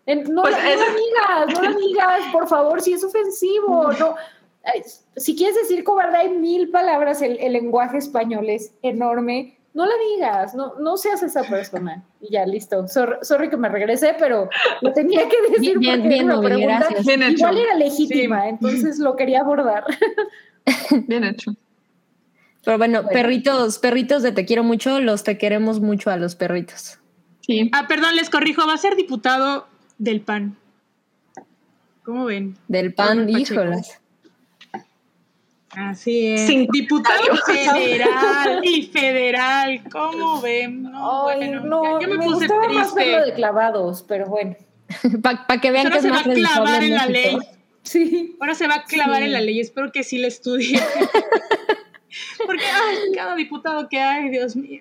En- 0.06 0.24
no, 0.34 0.42
Pues 0.42 0.54
la- 0.54 0.62
no 0.62 0.68
la 0.68 1.46
digas, 1.46 1.54
no 1.62 1.70
la 1.70 1.76
digas, 1.76 2.20
por 2.32 2.48
favor, 2.48 2.80
si 2.82 2.92
es 2.94 3.04
ofensivo. 3.04 3.92
No, 3.98 4.16
Ay, 4.62 4.82
si 5.16 5.34
quieres 5.36 5.56
decir 5.56 5.82
cobarde, 5.84 6.18
hay 6.18 6.30
mil 6.30 6.70
palabras, 6.70 7.22
el, 7.22 7.38
el 7.38 7.54
lenguaje 7.54 7.96
español 7.98 8.50
es 8.50 8.72
enorme. 8.82 9.56
No 9.72 9.86
la 9.86 9.94
digas, 10.14 10.54
no, 10.54 10.74
no 10.80 10.96
seas 10.96 11.22
esa 11.22 11.44
persona. 11.44 12.02
Y 12.20 12.32
ya, 12.32 12.44
listo. 12.44 12.86
Sor- 12.88 13.20
sorry 13.22 13.48
que 13.48 13.56
me 13.56 13.68
regresé, 13.68 14.16
pero 14.18 14.50
lo 14.82 14.92
tenía 14.92 15.26
que 15.28 15.36
decir 15.52 15.78
Bien, 15.78 16.00
porque 16.00 16.08
bien, 16.08 16.28
era 16.28 16.38
una 16.38 16.46
pregunta. 16.48 16.88
Bien 17.06 17.22
hecho. 17.22 17.34
Igual 17.36 17.58
era 17.58 17.74
legítima, 17.76 18.48
entonces 18.48 18.98
lo 18.98 19.14
quería 19.16 19.40
abordar. 19.40 19.84
Bien 21.08 21.24
hecho. 21.24 21.54
Pero 22.64 22.76
bueno, 22.78 23.02
Bueno. 23.02 23.14
perritos, 23.14 23.78
perritos 23.78 24.22
de 24.22 24.32
te 24.32 24.44
quiero 24.44 24.62
mucho, 24.64 25.00
los 25.00 25.24
te 25.24 25.38
queremos 25.38 25.80
mucho 25.80 26.10
a 26.10 26.16
los 26.16 26.34
perritos. 26.36 26.98
Sí. 27.40 27.70
Ah, 27.72 27.86
perdón, 27.88 28.16
les 28.16 28.28
corrijo, 28.30 28.66
va 28.66 28.74
a 28.74 28.78
ser 28.78 28.96
diputado 28.96 29.66
del 29.98 30.20
PAN. 30.20 30.56
¿Cómo 32.04 32.26
ven? 32.26 32.56
Del 32.68 32.92
pan, 32.94 33.28
híjolas. 33.28 33.98
Así 35.70 36.26
es. 36.26 36.46
Cinco 36.48 36.72
Diputado 36.72 37.36
federal 37.46 38.60
y 38.64 38.82
federal, 38.86 39.82
¿cómo 39.90 40.40
ven? 40.40 40.82
No, 40.82 41.28
Ay, 41.28 41.36
bueno, 41.38 41.60
no, 41.64 41.82
ya- 41.84 42.00
ya 42.00 42.08
me, 42.08 42.18
me, 42.18 42.24
puse 42.24 42.34
gustaba 42.48 42.68
más 42.72 42.94
de 42.94 43.02
triste. 43.04 43.32
clavados, 43.34 44.04
pero 44.06 44.26
bueno. 44.26 44.56
Para 45.22 45.60
que 45.60 45.70
vean 45.70 45.86
Ahora 45.86 45.92
que 45.92 45.98
es 45.98 46.02
se 46.02 46.10
va 46.10 46.16
más 46.16 46.26
a 46.26 46.32
clavar 46.32 46.82
en 46.82 46.94
la 46.94 47.06
ley. 47.06 47.38
Sí. 47.82 48.36
Ahora 48.40 48.54
se 48.54 48.66
va 48.66 48.74
a 48.76 48.84
clavar 48.84 49.18
Sí. 49.18 49.24
en 49.24 49.32
la 49.32 49.40
ley. 49.40 49.60
Espero 49.60 49.90
que 49.92 50.02
sí 50.04 50.18
la 50.18 50.28
estudie. 50.28 50.78
Porque, 52.46 52.64
ay, 52.64 53.12
cada 53.14 53.34
diputado 53.36 53.88
que 53.88 53.98
hay, 54.00 54.28
Dios 54.30 54.56
mío. 54.56 54.80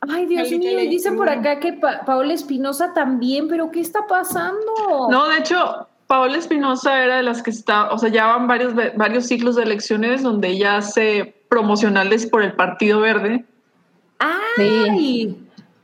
Ay, 0.00 0.26
Dios 0.26 0.50
mío, 0.50 0.76
dicen 0.80 1.16
por 1.16 1.28
acá 1.30 1.58
que 1.60 1.72
Pa- 1.74 2.04
Paola 2.04 2.34
Espinosa 2.34 2.92
también, 2.92 3.48
pero 3.48 3.70
¿qué 3.70 3.80
está 3.80 4.06
pasando? 4.06 5.08
No, 5.10 5.28
de 5.28 5.38
hecho, 5.38 5.88
Paola 6.06 6.36
Espinosa 6.36 7.02
era 7.02 7.16
de 7.16 7.22
las 7.22 7.42
que 7.42 7.50
está, 7.50 7.90
o 7.90 7.96
sea, 7.98 8.10
ya 8.10 8.26
van 8.26 8.46
varios, 8.46 8.74
varios 8.96 9.26
ciclos 9.26 9.56
de 9.56 9.62
elecciones 9.62 10.22
donde 10.22 10.48
ella 10.48 10.76
hace 10.76 11.34
promocionales 11.48 12.26
por 12.26 12.42
el 12.42 12.52
Partido 12.52 13.00
Verde. 13.00 13.44
¡Ay! 14.18 15.38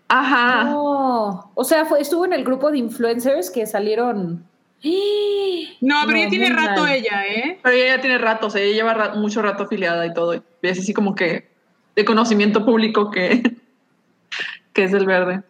Ajá. 0.08 0.64
No. 0.64 1.50
O 1.54 1.64
sea, 1.64 1.84
fue, 1.86 2.00
estuvo 2.02 2.24
en 2.24 2.32
el 2.32 2.44
grupo 2.44 2.70
de 2.70 2.78
influencers 2.78 3.50
que 3.50 3.64
salieron. 3.66 4.44
No, 4.82 5.96
pero 6.06 6.18
No, 6.18 6.24
ya 6.24 6.28
tiene 6.30 6.50
rato 6.50 6.82
mal. 6.82 6.92
ella, 6.92 7.26
¿eh? 7.26 7.58
Pero 7.62 7.74
ella 7.76 7.96
ya 7.96 8.00
tiene 8.00 8.18
rato, 8.18 8.46
o 8.46 8.50
sea, 8.50 8.62
ella 8.62 8.74
lleva 8.74 9.14
mucho 9.14 9.42
rato 9.42 9.64
afiliada 9.64 10.06
y 10.06 10.14
todo. 10.14 10.34
Y 10.34 10.42
es 10.62 10.78
así 10.78 10.92
como 10.94 11.14
que 11.14 11.48
de 11.96 12.04
conocimiento 12.04 12.64
público 12.64 13.10
que, 13.10 13.42
que 14.72 14.84
es 14.84 14.92
del 14.92 15.06
verde. 15.06 15.42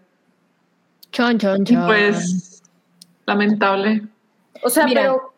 Chon, 1.13 1.39
chon, 1.39 1.63
Y 1.63 1.65
chon. 1.75 1.87
pues, 1.87 2.63
lamentable. 3.27 4.03
O 4.63 4.71
sea, 4.71 4.85
Mira. 4.87 5.03
pero. 5.03 5.31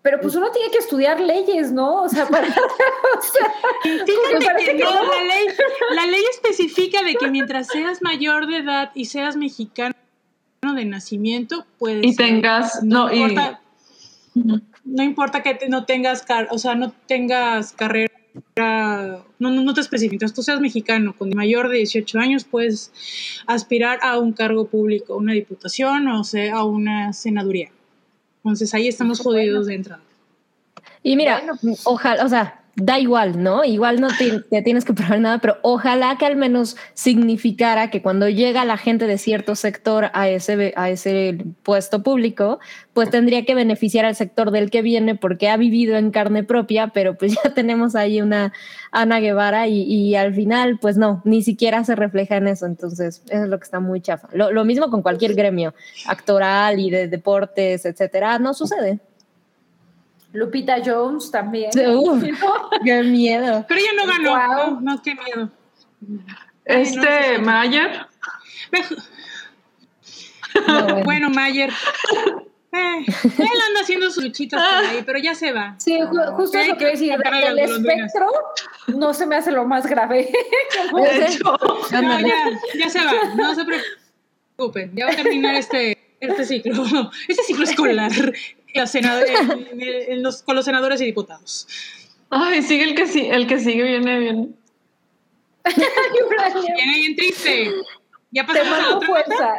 Pero 0.00 0.20
pues 0.20 0.34
uno 0.36 0.50
tiene 0.52 0.70
que 0.70 0.78
estudiar 0.78 1.20
leyes, 1.20 1.70
¿no? 1.72 2.02
O 2.04 2.08
sea, 2.08 2.26
para. 2.26 2.46
o 2.48 3.20
sea, 3.22 3.52
Fíjate 3.82 4.64
que 4.64 4.76
que 4.76 4.84
no, 4.84 4.92
no. 4.94 5.12
la 5.12 5.22
ley, 5.22 5.46
la 5.94 6.06
ley 6.06 6.22
especifica 6.30 7.02
de 7.02 7.14
que 7.16 7.28
mientras 7.28 7.66
seas 7.66 8.00
mayor 8.00 8.46
de 8.46 8.58
edad 8.58 8.90
y 8.94 9.06
seas 9.06 9.36
mexicano 9.36 9.94
de 10.74 10.84
nacimiento, 10.84 11.66
puedes. 11.78 12.04
Y 12.04 12.12
ser. 12.14 12.26
tengas, 12.26 12.82
no, 12.82 13.08
no, 13.08 13.12
y 13.14 13.18
importa, 13.22 13.60
no 14.84 15.02
importa 15.02 15.42
que 15.42 15.54
te- 15.54 15.68
no 15.68 15.84
tengas, 15.84 16.22
car- 16.22 16.48
o 16.50 16.58
sea, 16.58 16.74
no 16.74 16.92
tengas 17.06 17.72
carrera, 17.72 18.08
no, 18.56 19.50
no, 19.50 19.62
no 19.62 19.74
te 19.74 19.80
especificas, 19.80 20.32
tú 20.34 20.42
seas 20.42 20.60
mexicano, 20.60 21.14
con 21.16 21.30
mayor 21.30 21.68
de 21.68 21.78
18 21.78 22.18
años 22.18 22.44
puedes 22.44 22.92
aspirar 23.46 23.98
a 24.02 24.18
un 24.18 24.32
cargo 24.32 24.66
público, 24.68 25.16
una 25.16 25.32
diputación 25.32 26.08
o 26.08 26.24
sea, 26.24 26.54
a 26.56 26.64
una 26.64 27.12
senaduría. 27.12 27.70
Entonces 28.44 28.72
ahí 28.74 28.88
estamos 28.88 29.20
jodidos 29.20 29.66
de 29.66 29.74
entrada. 29.74 30.02
Y 31.02 31.16
mira, 31.16 31.42
ojalá, 31.84 32.24
o 32.24 32.28
sea, 32.28 32.57
da 32.80 32.98
igual, 32.98 33.42
¿no? 33.42 33.64
Igual 33.64 34.00
no 34.00 34.08
te, 34.08 34.62
tienes 34.62 34.84
que 34.84 34.94
probar 34.94 35.20
nada, 35.20 35.38
pero 35.38 35.58
ojalá 35.62 36.16
que 36.16 36.26
al 36.26 36.36
menos 36.36 36.76
significara 36.94 37.90
que 37.90 38.02
cuando 38.02 38.28
llega 38.28 38.64
la 38.64 38.76
gente 38.76 39.06
de 39.06 39.18
cierto 39.18 39.56
sector 39.56 40.10
a 40.14 40.28
ese, 40.28 40.72
a 40.76 40.88
ese 40.88 41.38
puesto 41.62 42.02
público, 42.02 42.60
pues 42.92 43.10
tendría 43.10 43.44
que 43.44 43.54
beneficiar 43.54 44.04
al 44.04 44.14
sector 44.14 44.52
del 44.52 44.70
que 44.70 44.82
viene 44.82 45.16
porque 45.16 45.48
ha 45.48 45.56
vivido 45.56 45.96
en 45.96 46.10
carne 46.10 46.44
propia, 46.44 46.88
pero 46.88 47.16
pues 47.16 47.36
ya 47.44 47.52
tenemos 47.52 47.96
ahí 47.96 48.20
una 48.20 48.52
Ana 48.92 49.18
Guevara 49.18 49.66
y, 49.66 49.82
y 49.82 50.14
al 50.14 50.34
final, 50.34 50.78
pues 50.80 50.96
no, 50.96 51.20
ni 51.24 51.42
siquiera 51.42 51.82
se 51.84 51.96
refleja 51.96 52.36
en 52.36 52.46
eso. 52.46 52.66
Entonces, 52.66 53.22
eso 53.28 53.42
es 53.42 53.48
lo 53.48 53.58
que 53.58 53.64
está 53.64 53.80
muy 53.80 54.00
chafa. 54.00 54.28
Lo, 54.32 54.52
lo 54.52 54.64
mismo 54.64 54.88
con 54.88 55.02
cualquier 55.02 55.34
gremio 55.34 55.74
actoral 56.06 56.78
y 56.78 56.90
de 56.90 57.08
deportes, 57.08 57.84
etcétera, 57.84 58.38
no 58.38 58.54
sucede. 58.54 59.00
Lupita 60.38 60.76
Jones 60.84 61.30
también. 61.30 61.70
Uf, 61.96 62.22
qué 62.84 63.02
miedo. 63.02 63.64
Pero 63.68 63.80
ella 63.80 63.90
no 63.96 64.06
ganó. 64.06 64.30
Wow. 64.30 64.70
No, 64.74 64.80
no, 64.94 65.02
qué 65.02 65.14
miedo. 65.14 65.50
Este 66.64 67.38
Mayer. 67.38 68.06
No, 70.66 70.82
bueno. 70.84 71.04
Bueno, 71.04 71.30
Mayer. 71.30 71.70
Eh, 72.70 73.04
él 73.06 73.48
anda 73.68 73.80
haciendo 73.80 74.10
sus 74.10 74.22
luchitas 74.24 74.62
por 74.62 74.90
ahí, 74.90 75.02
pero 75.04 75.18
ya 75.18 75.34
se 75.34 75.52
va. 75.52 75.74
Sí, 75.78 75.98
ju- 75.98 76.36
justo 76.36 76.58
eso 76.58 76.72
que 76.72 76.78
que 76.78 76.84
decir, 76.90 77.16
sacar 77.16 77.34
a 77.34 77.40
las 77.40 77.48
el 77.50 77.58
espectro 77.60 78.26
no 78.88 79.14
se 79.14 79.26
me 79.26 79.36
hace 79.36 79.50
lo 79.52 79.64
más 79.64 79.86
grave. 79.86 80.30
De 80.94 81.26
hecho, 81.26 81.56
No, 81.92 82.20
ya, 82.20 82.50
ya 82.78 82.88
se 82.90 82.98
va. 83.04 83.12
No 83.36 83.54
se 83.54 83.62
preocupen. 83.64 84.92
Ya 84.94 85.06
va 85.06 85.12
a 85.12 85.16
terminar 85.16 85.54
este, 85.54 86.16
este 86.20 86.44
ciclo. 86.44 86.84
Este 87.28 87.42
ciclo 87.44 87.64
escolar. 87.64 88.12
En 88.74 88.80
la 88.80 88.86
senado- 88.86 89.20
en- 89.24 89.80
en- 89.80 90.12
en 90.12 90.22
los- 90.22 90.42
con 90.42 90.54
los 90.56 90.64
senadores 90.64 91.00
y 91.00 91.04
diputados. 91.04 91.66
ay, 92.30 92.62
sigue 92.62 92.84
el 92.84 92.94
que 92.94 93.06
sí, 93.06 93.26
el 93.30 93.46
que 93.46 93.58
sigue 93.58 93.82
viene 93.82 94.18
bien. 94.18 94.56
Viene 96.76 96.94
bien 96.94 97.16
triste. 97.16 97.70
Ya 98.30 98.46
pasamos 98.46 98.78
a 98.78 98.96
otra. 98.96 99.06
fuerza. 99.08 99.54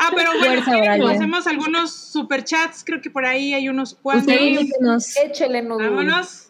Ah, 0.00 0.10
pero 0.14 0.30
bueno, 0.38 0.44
Fuerza, 0.46 0.64
¿quieren 0.72 0.82
que 0.82 0.88
Oralia. 1.02 1.10
hacemos 1.16 1.46
algunos 1.46 1.92
superchats. 1.92 2.82
Creo 2.84 3.00
que 3.00 3.10
por 3.10 3.24
ahí 3.24 3.54
hay 3.54 3.68
unos 3.68 3.94
cuantos. 3.94 4.26
Échele. 5.24 5.62
Vámonos. 5.62 6.49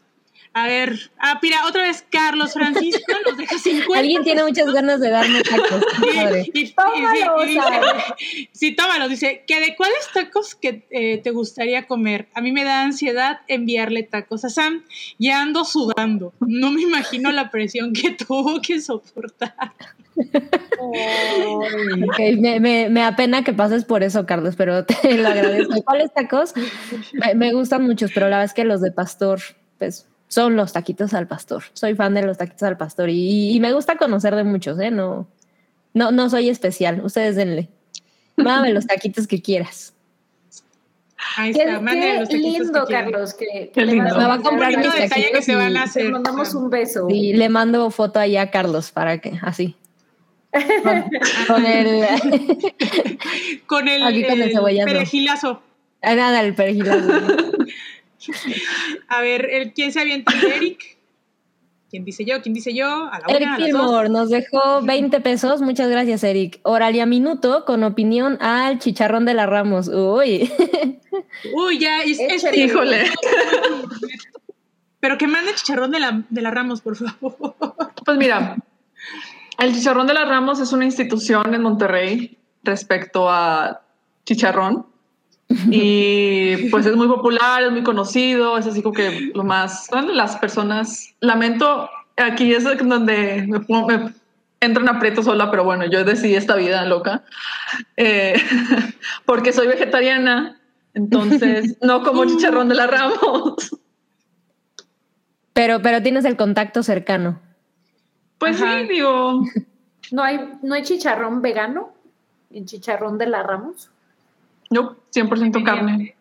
A 0.52 0.66
ver. 0.66 0.98
Ah, 1.18 1.38
mira, 1.40 1.64
otra 1.68 1.82
vez 1.84 2.04
Carlos 2.10 2.52
Francisco 2.54 3.12
nos 3.24 3.36
deja 3.38 3.56
50. 3.62 3.98
Alguien 4.00 4.24
tiene 4.24 4.42
muchas 4.42 4.66
ganas 4.72 5.00
de 5.00 5.10
darme 5.10 5.42
tacos. 5.42 5.84
Y, 6.52 6.58
y- 6.58 6.62
y- 6.64 6.72
Tómalo, 6.74 7.44
y 7.44 7.48
dice- 7.48 8.48
sí, 8.52 8.74
tómalo. 8.74 9.08
Dice 9.08 9.44
que 9.46 9.60
de 9.60 9.76
cuáles 9.76 10.08
tacos 10.12 10.56
que 10.56 10.86
eh, 10.90 11.18
te 11.22 11.30
gustaría 11.30 11.86
comer. 11.86 12.26
A 12.34 12.40
mí 12.40 12.50
me 12.50 12.64
da 12.64 12.82
ansiedad 12.82 13.40
enviarle 13.46 14.02
tacos 14.02 14.44
a 14.44 14.50
Sam. 14.50 14.82
Ya 15.18 15.40
ando 15.40 15.64
sudando. 15.64 16.32
No 16.40 16.72
me 16.72 16.82
imagino 16.82 17.30
la 17.30 17.50
presión 17.50 17.92
que 17.92 18.10
tuvo 18.10 18.60
que 18.60 18.80
soportar. 18.80 19.54
Me, 22.38 22.60
me, 22.60 22.88
me 22.88 23.02
apena 23.04 23.44
que 23.44 23.52
pases 23.52 23.84
por 23.84 24.02
eso, 24.02 24.26
Carlos, 24.26 24.54
pero 24.56 24.84
te 24.84 25.16
lo 25.16 25.28
agradezco. 25.28 25.82
¿Cuáles 25.82 26.12
tacos? 26.12 26.54
Me, 27.12 27.34
me 27.34 27.52
gustan 27.52 27.82
muchos, 27.84 28.10
pero 28.12 28.26
la 28.28 28.36
verdad 28.38 28.44
es 28.46 28.54
que 28.54 28.64
los 28.64 28.80
de 28.80 28.90
pastor, 28.92 29.40
pues 29.78 30.06
son 30.30 30.54
los 30.56 30.72
taquitos 30.72 31.12
al 31.12 31.26
pastor. 31.26 31.64
Soy 31.74 31.94
fan 31.94 32.14
de 32.14 32.22
los 32.22 32.38
taquitos 32.38 32.62
al 32.62 32.76
pastor 32.78 33.10
y, 33.10 33.50
y 33.50 33.60
me 33.60 33.72
gusta 33.72 33.96
conocer 33.96 34.34
de 34.36 34.44
muchos, 34.44 34.78
¿eh? 34.78 34.90
No, 34.90 35.28
no, 35.92 36.12
no 36.12 36.30
soy 36.30 36.48
especial. 36.48 37.00
Ustedes 37.04 37.34
denle. 37.36 37.68
Mándame 38.36 38.72
los 38.72 38.86
taquitos 38.86 39.26
que 39.26 39.42
quieras. 39.42 39.92
Ahí 41.36 41.52
Qué, 41.52 41.64
está. 41.64 41.78
qué 41.84 42.18
los 42.20 42.28
taquitos 42.28 42.60
lindo, 42.60 42.86
que. 42.86 42.92
Carlos. 42.94 43.34
Que, 43.34 43.70
Qué 43.74 43.84
le 43.84 43.92
lindo. 43.92 44.16
Me 44.16 44.24
va 44.24 44.34
a 44.34 44.36
Un 44.38 44.42
comprar 44.42 44.76
mis 44.76 44.94
detalle 44.94 45.30
que 45.32 45.40
te 45.40 45.54
van 45.54 45.76
a 45.76 45.80
y- 45.80 45.82
hacer. 45.82 46.04
Te 46.04 46.10
mandamos 46.10 46.54
un 46.54 46.70
beso. 46.70 47.06
Y 47.10 47.34
le 47.34 47.48
mando 47.48 47.90
foto 47.90 48.18
ahí 48.20 48.36
a 48.38 48.50
Carlos 48.50 48.90
para 48.92 49.18
que, 49.18 49.38
así. 49.42 49.74
Con, 50.82 51.04
con 51.48 51.66
el. 51.66 52.06
Con 53.66 53.88
el, 53.88 54.02
Aquí 54.04 54.22
con 54.24 54.32
el 54.32 54.42
el 54.42 54.52
cebollazo. 54.52 54.86
perejilazo. 54.86 55.62
Ah, 56.02 56.14
nada, 56.14 56.40
el 56.40 56.54
perejilazo. 56.54 57.08
A 59.08 59.20
ver, 59.20 59.48
el, 59.50 59.72
¿quién 59.72 59.92
se 59.92 60.00
avienta? 60.00 60.32
Eric. 60.54 60.98
¿Quién 61.90 62.04
dice 62.04 62.24
yo? 62.24 62.40
¿Quién 62.40 62.54
dice 62.54 62.72
yo? 62.72 62.86
A 62.86 63.18
la 63.18 63.34
Eric 63.34 63.48
una, 63.48 63.64
a 63.64 63.68
dos. 63.68 64.10
Nos 64.10 64.30
dejó 64.30 64.80
20 64.82 65.20
pesos. 65.20 65.60
Muchas 65.60 65.90
gracias, 65.90 66.22
Eric. 66.22 66.60
Oralia 66.62 67.04
Minuto 67.04 67.64
con 67.64 67.82
opinión 67.82 68.38
al 68.40 68.78
chicharrón 68.78 69.24
de 69.24 69.34
la 69.34 69.46
Ramos. 69.46 69.88
Uy. 69.88 70.50
Uy, 71.52 71.78
ya. 71.78 72.02
Es. 72.02 72.20
Híjole. 72.54 73.10
Pero 75.00 75.18
que 75.18 75.26
mande 75.26 75.54
chicharrón 75.54 75.90
de 75.90 75.98
la, 75.98 76.22
de 76.30 76.42
la 76.42 76.50
Ramos, 76.50 76.80
por 76.80 76.94
favor. 76.94 77.56
Pues 78.04 78.18
mira, 78.18 78.56
el 79.58 79.74
Chicharrón 79.74 80.06
de 80.06 80.14
las 80.14 80.28
Ramos 80.28 80.60
es 80.60 80.72
una 80.72 80.84
institución 80.84 81.52
en 81.54 81.62
Monterrey 81.62 82.38
respecto 82.62 83.28
a 83.28 83.82
chicharrón. 84.24 84.86
Y 85.70 86.68
pues 86.70 86.86
es 86.86 86.96
muy 86.96 87.08
popular, 87.08 87.62
es 87.62 87.72
muy 87.72 87.82
conocido, 87.82 88.56
es 88.58 88.66
así 88.66 88.82
como 88.82 88.94
que 88.94 89.30
lo 89.34 89.44
más, 89.44 89.86
bueno, 89.90 90.12
las 90.12 90.36
personas, 90.36 91.14
lamento, 91.20 91.90
aquí 92.16 92.52
es 92.54 92.64
donde 92.64 93.46
me, 93.46 93.58
me 93.58 94.14
entro 94.60 94.82
en 94.82 94.88
aprieto 94.88 95.22
sola, 95.22 95.50
pero 95.50 95.64
bueno, 95.64 95.86
yo 95.86 96.04
decidí 96.04 96.34
esta 96.34 96.56
vida 96.56 96.84
loca, 96.84 97.24
eh, 97.96 98.34
porque 99.24 99.52
soy 99.52 99.66
vegetariana, 99.66 100.60
entonces 100.94 101.76
no 101.82 102.02
como 102.02 102.24
chicharrón 102.24 102.68
de 102.68 102.74
las 102.74 102.90
Ramos. 102.90 103.76
Pero, 105.52 105.82
pero 105.82 106.02
tienes 106.02 106.24
el 106.24 106.36
contacto 106.36 106.82
cercano. 106.82 107.40
Pues 108.38 108.62
Ajá. 108.62 108.80
sí, 108.80 108.86
digo, 108.88 109.42
¿No 110.10 110.22
hay, 110.22 110.58
¿No 110.62 110.74
hay 110.74 110.82
chicharrón 110.82 111.40
vegano? 111.40 111.92
¿En 112.50 112.66
chicharrón 112.66 113.18
de 113.18 113.26
la 113.26 113.42
Ramos? 113.42 113.90
Yo 114.70 114.96
100% 115.14 115.64
carne. 115.64 116.14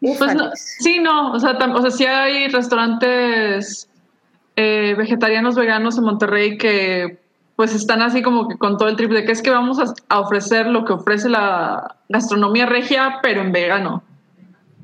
Pues 0.00 0.34
no, 0.34 0.50
sí, 0.54 1.00
no, 1.00 1.32
o 1.32 1.40
sea, 1.40 1.58
tam- 1.58 1.74
o 1.74 1.80
sea, 1.82 1.90
sí 1.90 2.04
hay 2.06 2.48
restaurantes 2.48 3.88
eh, 4.54 4.94
vegetarianos 4.96 5.56
veganos 5.56 5.98
en 5.98 6.04
Monterrey 6.04 6.56
que 6.58 7.18
pues 7.56 7.74
están 7.74 8.02
así 8.02 8.22
como 8.22 8.46
que 8.48 8.56
con 8.56 8.76
todo 8.78 8.88
el 8.88 8.94
trip 8.94 9.10
de 9.10 9.24
que 9.24 9.32
es 9.32 9.42
que 9.42 9.50
vamos 9.50 9.80
a, 9.80 9.92
a 10.08 10.20
ofrecer 10.20 10.66
lo 10.68 10.84
que 10.84 10.92
ofrece 10.92 11.28
la 11.28 11.96
gastronomía 12.08 12.66
regia, 12.66 13.18
pero 13.20 13.40
en 13.40 13.50
vegano. 13.50 14.04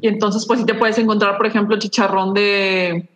Y 0.00 0.08
entonces 0.08 0.44
pues 0.46 0.60
sí 0.60 0.66
te 0.66 0.74
puedes 0.74 0.98
encontrar, 0.98 1.36
por 1.36 1.46
ejemplo, 1.46 1.78
chicharrón 1.78 2.34
de, 2.34 3.08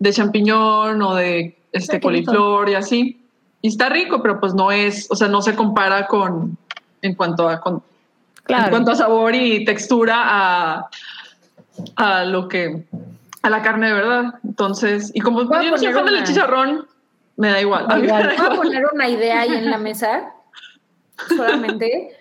de 0.00 0.12
champiñón 0.12 1.00
o 1.02 1.14
de 1.14 1.56
este 1.70 2.00
coliflor 2.00 2.68
y 2.70 2.74
así. 2.74 3.20
Y 3.62 3.68
está 3.68 3.88
rico, 3.88 4.20
pero 4.22 4.40
pues 4.40 4.54
no 4.54 4.72
es, 4.72 5.06
o 5.10 5.14
sea, 5.14 5.28
no 5.28 5.40
se 5.42 5.54
compara 5.54 6.08
con, 6.08 6.58
en 7.02 7.14
cuanto 7.14 7.48
a, 7.48 7.60
con, 7.60 7.82
Claro. 8.50 8.64
en 8.64 8.70
cuanto 8.70 8.90
a 8.92 8.96
sabor 8.96 9.34
y 9.34 9.64
textura 9.64 10.16
a, 10.24 10.90
a 11.96 12.24
lo 12.24 12.48
que 12.48 12.84
a 13.42 13.50
la 13.50 13.62
carne 13.62 13.88
de 13.88 13.92
verdad. 13.94 14.34
Entonces, 14.44 15.10
y 15.14 15.20
como 15.20 15.42
yo 15.42 15.70
no 15.70 15.78
soy 15.78 15.92
fan 15.92 16.04
del 16.06 16.24
chicharrón, 16.24 16.86
me 17.36 17.50
da 17.50 17.60
igual. 17.60 17.86
Me 17.88 17.94
da 17.94 17.98
Voy 17.98 18.10
a 18.10 18.34
igual. 18.34 18.56
poner 18.56 18.84
una 18.92 19.08
idea 19.08 19.40
ahí 19.40 19.54
en 19.54 19.70
la 19.70 19.78
mesa, 19.78 20.32
solamente. 21.28 22.16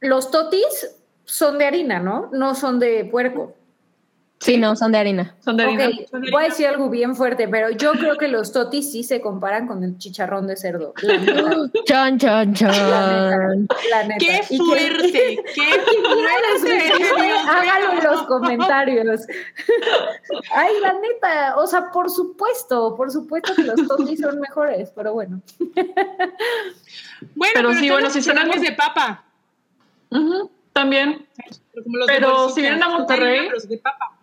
Los 0.00 0.30
totis 0.30 0.88
son 1.24 1.58
de 1.58 1.66
harina, 1.66 1.98
¿no? 1.98 2.28
No 2.32 2.54
son 2.54 2.78
de 2.78 3.04
puerco. 3.04 3.54
Sí, 4.42 4.56
no, 4.56 4.74
son 4.74 4.90
de 4.90 4.98
harina. 4.98 5.36
Son 5.44 5.56
de 5.56 5.62
harina. 5.62 5.86
Ok, 5.86 6.30
voy 6.32 6.42
a 6.42 6.46
decir 6.48 6.66
algo 6.66 6.90
bien 6.90 7.14
fuerte, 7.14 7.46
pero 7.46 7.70
yo 7.70 7.92
creo 7.92 8.16
que 8.18 8.26
los 8.26 8.50
totis 8.52 8.90
sí 8.90 9.04
se 9.04 9.20
comparan 9.20 9.68
con 9.68 9.84
el 9.84 9.98
chicharrón 9.98 10.48
de 10.48 10.56
cerdo. 10.56 10.94
La 11.02 11.16
neta, 11.16 11.42
Chon, 11.84 12.18
chon, 12.18 12.54
chon. 12.54 12.68
la 12.68 13.46
neta. 13.54 13.76
la 13.90 14.02
neta. 14.02 14.18
¡Qué 14.18 14.40
que- 14.48 14.56
fuerte! 14.58 15.38
¡Qué 15.54 15.62
fuerte! 16.02 16.92
Hágalo 17.48 17.92
en 17.98 18.04
los 18.04 18.22
comentarios. 18.24 19.20
Ay, 20.54 20.72
la 20.82 20.92
neta, 20.94 21.56
o 21.56 21.66
sea, 21.68 21.90
por 21.92 22.10
supuesto, 22.10 22.96
por 22.96 23.10
supuesto 23.12 23.54
que 23.54 23.62
los 23.62 23.86
totis 23.86 24.20
son 24.20 24.40
mejores, 24.40 24.90
pero 24.94 25.12
bueno. 25.12 25.40
Bueno, 27.34 27.52
Pero 27.54 27.68
pero, 27.68 27.74
sí, 27.80 27.90
bueno, 27.90 28.10
si 28.10 28.20
chicharrones 28.20 28.56
algo- 28.56 28.64
de 28.68 28.72
papa. 28.72 29.24
También. 30.72 31.26
como 31.84 31.98
los 31.98 32.06
Pero 32.06 32.26
de 32.28 32.32
bolsita. 32.34 32.54
si 32.54 32.60
vienen 32.62 32.82
a 32.82 32.88
Monterrey- 32.88 33.48
Los 33.50 33.68
de 33.68 33.78
papa. 33.78 34.18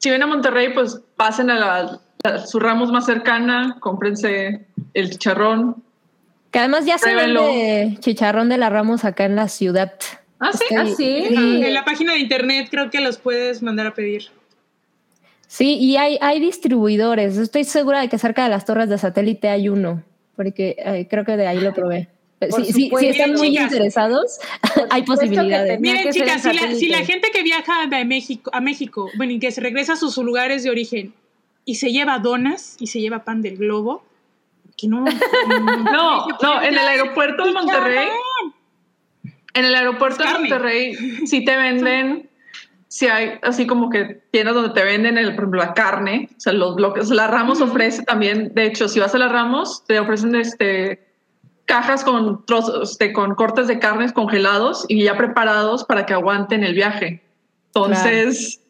Si 0.00 0.08
vienen 0.08 0.22
a 0.22 0.26
Monterrey, 0.26 0.72
pues 0.72 1.00
pasen 1.16 1.50
a 1.50 1.54
la, 1.56 2.00
a 2.24 2.38
su 2.46 2.58
Ramos 2.58 2.90
más 2.90 3.04
cercana, 3.04 3.76
cómprense 3.80 4.66
el 4.94 5.10
chicharrón. 5.10 5.82
Que 6.50 6.58
además 6.58 6.86
ya 6.86 6.96
se 6.98 7.14
vende 7.14 7.96
chicharrón 8.00 8.48
de 8.48 8.56
la 8.58 8.70
Ramos 8.70 9.04
acá 9.04 9.26
en 9.26 9.36
la 9.36 9.46
ciudad. 9.48 9.92
Ah, 10.40 10.50
sí. 10.54 10.64
Estoy- 10.70 10.76
¿Ah, 10.78 10.86
sí? 10.96 11.24
Sí. 11.28 11.62
En 11.64 11.74
la 11.74 11.84
página 11.84 12.14
de 12.14 12.18
internet 12.20 12.68
creo 12.70 12.90
que 12.90 13.00
los 13.02 13.18
puedes 13.18 13.62
mandar 13.62 13.86
a 13.88 13.94
pedir. 13.94 14.28
Sí, 15.46 15.76
y 15.78 15.96
hay, 15.98 16.16
hay 16.22 16.40
distribuidores. 16.40 17.36
Estoy 17.36 17.64
segura 17.64 18.00
de 18.00 18.08
que 18.08 18.16
cerca 18.18 18.44
de 18.44 18.48
las 18.48 18.64
torres 18.64 18.88
de 18.88 18.96
satélite 18.96 19.48
hay 19.50 19.68
uno, 19.68 20.02
porque 20.34 20.76
eh, 20.78 21.08
creo 21.10 21.24
que 21.26 21.36
de 21.36 21.46
ahí 21.46 21.60
lo 21.60 21.74
probé. 21.74 22.08
Por 22.48 22.64
Sí, 22.64 22.72
sí, 22.72 22.90
si 22.98 23.06
están 23.06 23.34
muy 23.34 23.50
Chicas. 23.50 23.64
interesados, 23.64 24.38
hay 24.90 25.02
que 25.02 25.06
posibilidades. 25.06 25.78
Miren, 25.78 26.04
que 26.04 26.12
ser 26.12 26.22
chicas, 26.24 26.42
si 26.42 26.88
la, 26.88 26.98
si 26.98 27.04
gente 27.04 27.30
que 27.32 27.42
viaja 27.42 27.86
de 27.86 28.04
México, 28.06 28.50
a 28.54 28.62
México, 28.62 29.10
bueno, 29.16 29.32
y 29.32 29.38
que 29.38 29.50
se 29.50 29.60
regresa 29.60 29.92
a 29.92 29.96
sus 29.96 30.16
lugares 30.16 30.62
de 30.64 30.70
origen 30.70 31.12
y 31.66 31.74
se 31.74 31.92
lleva 31.92 32.18
donas 32.18 32.76
y 32.80 32.86
se 32.86 33.00
lleva 33.00 33.24
pan 33.24 33.42
del 33.42 33.58
globo, 33.58 34.04
que 34.78 34.88
no. 34.88 35.04
No, 35.04 36.26
no, 36.42 36.62
en 36.62 36.78
el 36.78 36.88
aeropuerto 36.88 37.44
de 37.44 37.52
Monterrey, 37.52 38.08
en 39.52 39.64
el 39.64 39.74
aeropuerto 39.74 40.24
de. 40.24 40.30
Monterrey 40.30 40.94
sí 41.26 41.44
te 41.44 41.56
venden, 41.56 42.30
sí 42.88 43.06
hay 43.06 43.32
así 43.42 43.66
como 43.66 43.90
que 43.90 44.22
tiendas 44.30 44.54
donde 44.54 44.72
te 44.72 44.82
venden, 44.82 45.18
el, 45.18 45.34
por 45.34 45.44
ejemplo, 45.44 45.60
la 45.60 45.74
carne, 45.74 46.30
o 46.34 46.40
sea, 46.40 46.54
los 46.54 46.74
bloques, 46.74 47.10
la 47.10 47.26
Ramos 47.26 47.60
ofrece 47.60 48.02
también, 48.02 48.54
de 48.54 48.64
hecho, 48.64 48.88
si 48.88 48.98
vas 48.98 49.14
a 49.14 49.18
la 49.18 49.28
Ramos, 49.28 49.84
te 49.86 50.00
ofrecen 50.00 50.34
este 50.36 51.09
cajas 51.70 52.02
con 52.04 52.44
trozos, 52.46 52.98
de, 52.98 53.12
con 53.12 53.34
cortes 53.36 53.66
de 53.68 53.78
carnes 53.78 54.12
congelados 54.12 54.84
y 54.88 55.04
ya 55.04 55.16
preparados 55.16 55.84
para 55.84 56.04
que 56.04 56.12
aguanten 56.14 56.64
el 56.64 56.74
viaje. 56.74 57.22
Entonces, 57.66 58.60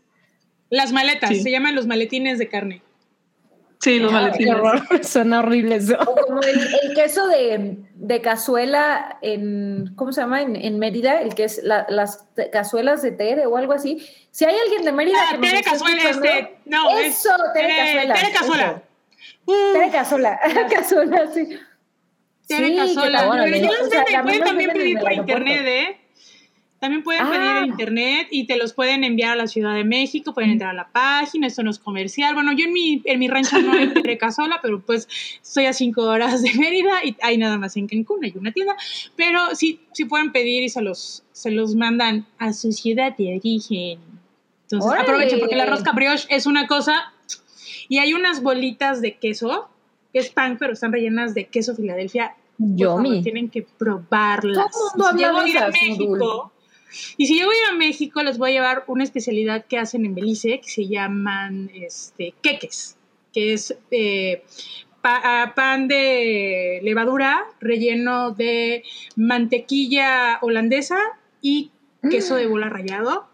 Las 0.69 0.93
maletas, 0.93 1.31
Sí. 1.31 1.41
se 1.43 1.51
llaman 1.51 1.75
los 1.75 1.87
maletines 1.87 2.39
de 2.39 2.49
carne. 2.49 2.83
sí, 3.79 3.99
los 3.99 4.11
Qué 4.13 4.15
maletines. 4.19 4.55
horror, 4.55 4.83
Suena 5.05 5.39
horrible 5.41 5.77
eso. 5.77 5.97
O 6.07 6.15
como 6.27 6.41
el, 6.43 6.61
el 6.83 6.95
queso 6.95 7.27
de, 7.27 7.79
de 7.95 8.21
cazuela 8.21 9.19
en, 9.23 9.93
¿cómo 9.97 10.13
se 10.13 10.21
llama? 10.21 10.43
En, 10.43 10.55
en 10.55 10.79
Mérida, 10.79 11.23
el 11.23 11.35
que 11.35 11.45
es 11.45 11.61
la- 11.65 11.87
las 11.89 12.27
cazuelas 12.53 13.01
de 13.03 13.13
Tere 13.13 13.47
o 13.47 13.57
algo 13.57 13.73
así. 13.73 14.07
Si 14.31 14.45
hay 14.45 14.55
alguien 14.65 14.85
de 14.85 14.93
Mérida 14.93 15.17
Ah, 15.29 15.33
que 15.33 15.39
Tere 15.49 15.63
Cazuela, 15.63 16.03
este, 16.11 16.59
no, 16.67 16.91
es 16.99 17.19
Eso, 17.25 17.35
Tere 17.55 17.75
Cazuela, 17.77 18.15
Tere 18.15 18.33
Cazuela. 18.33 18.65
eso. 18.67 18.83
Uh, 19.47 19.73
Tere 19.73 19.91
Cazuela, 19.91 20.41
cazuela, 20.71 21.27
sí. 21.35 21.59
Tere 22.57 22.69
Sí, 22.69 22.77
Cazuela. 22.77 23.19
también- 23.29 23.45
Pero 23.53 23.57
ya 23.67 23.79
los 23.79 23.89
o 23.89 23.91
sea, 23.91 24.23
pueden 24.23 24.45
también 24.45 24.71
pedir 24.73 24.99
por 24.99 25.13
internet, 25.13 25.63
¿eh? 25.67 25.97
También 26.81 27.03
pueden 27.03 27.23
Ah. 27.27 27.31
pedir 27.31 27.57
en 27.59 27.65
internet 27.67 28.29
y 28.31 28.47
te 28.47 28.57
los 28.57 28.73
pueden 28.73 29.05
enviar 29.05 29.33
a 29.33 29.37
la 29.37 29.47
Ciudad 29.47 29.75
de 29.75 29.85
México, 29.85 30.33
pueden 30.33 30.51
entrar 30.53 30.71
a 30.71 30.73
la 30.73 30.89
página, 30.89 31.47
esto 31.47 31.63
no 31.63 31.71
es 31.71 31.79
comercial. 31.79 32.33
Bueno, 32.35 32.53
yo 32.53 32.65
en 32.65 32.73
mi, 32.73 33.03
en 33.05 33.19
mi 33.19 33.29
rancho 33.29 33.61
no 33.61 33.73
hay 33.75 33.93
Cazuela, 34.19 34.61
pero 34.63 34.81
pues 34.81 35.07
estoy 35.43 35.67
a 35.67 35.75
cinco 35.75 36.03
horas 36.05 36.41
de 36.43 36.55
Mérida 36.55 37.05
y 37.05 37.15
hay 37.21 37.37
nada 37.37 37.59
más 37.59 37.77
en 37.77 37.87
Cancún, 37.87 38.25
hay 38.25 38.33
una 38.35 38.51
tienda. 38.53 38.77
Pero 39.15 39.55
sí, 39.55 39.81
sí 39.93 40.07
pueden 40.07 40.33
pedir 40.33 40.63
y 40.63 40.71
se 40.71 40.81
los, 40.81 41.23
se 41.33 41.51
los 41.51 41.75
mandan 41.75 42.27
a 42.39 42.55
su 42.55 42.73
ciudad 42.73 43.15
de 43.15 43.37
origen. 43.37 44.01
Entonces 44.63 44.91
aprovechen 44.99 45.39
porque 45.39 45.57
la 45.57 45.67
rosca 45.67 45.93
brioche 45.93 46.27
es 46.31 46.47
una 46.47 46.67
cosa 46.67 47.13
y 47.91 47.99
hay 47.99 48.15
unas 48.15 48.43
bolitas 48.43 49.03
de 49.03 49.19
queso, 49.19 49.69
que 50.15 50.21
es 50.21 50.31
pan, 50.31 50.57
pero 50.59 50.73
están 50.73 50.93
rellenas 50.93 51.35
de 51.35 51.45
queso 51.45 51.77
Filadelfia. 51.77 52.37
Por 52.61 52.79
favor, 52.79 53.05
Yomi. 53.07 53.23
tienen 53.23 53.49
que 53.49 53.63
probarlas. 53.63 54.71
Todo 54.97 55.11
el 55.11 55.17
mundo 55.17 55.17
Si 55.17 55.17
llego 55.19 55.39
a 55.39 55.49
ir 55.49 55.59
a 55.59 55.69
México, 55.71 56.53
y 57.17 57.27
si 57.27 57.35
llego 57.35 57.51
a 57.51 57.55
ir 57.55 57.61
a 57.73 57.77
México, 57.77 58.23
les 58.23 58.37
voy 58.39 58.51
a 58.51 58.53
llevar 58.55 58.85
una 58.89 59.05
especialidad 59.05 59.65
que 59.67 59.79
hacen 59.79 60.05
en 60.05 60.15
Belice, 60.15 60.61
que 60.61 60.69
se 60.69 60.87
llaman 60.89 61.71
este, 61.75 62.35
queques, 62.43 62.97
que 63.33 63.53
es 63.55 63.77
eh, 63.91 64.45
pa- 65.01 65.21
ah, 65.25 65.53
pan 65.55 65.87
de 65.89 66.81
levadura 66.83 67.45
relleno 67.61 68.33
de 68.33 68.83
mantequilla 69.17 70.39
holandesa 70.43 70.99
y 71.41 71.71
queso 72.11 72.35
de 72.35 72.47
bola 72.47 72.69
rallado. 72.69 73.27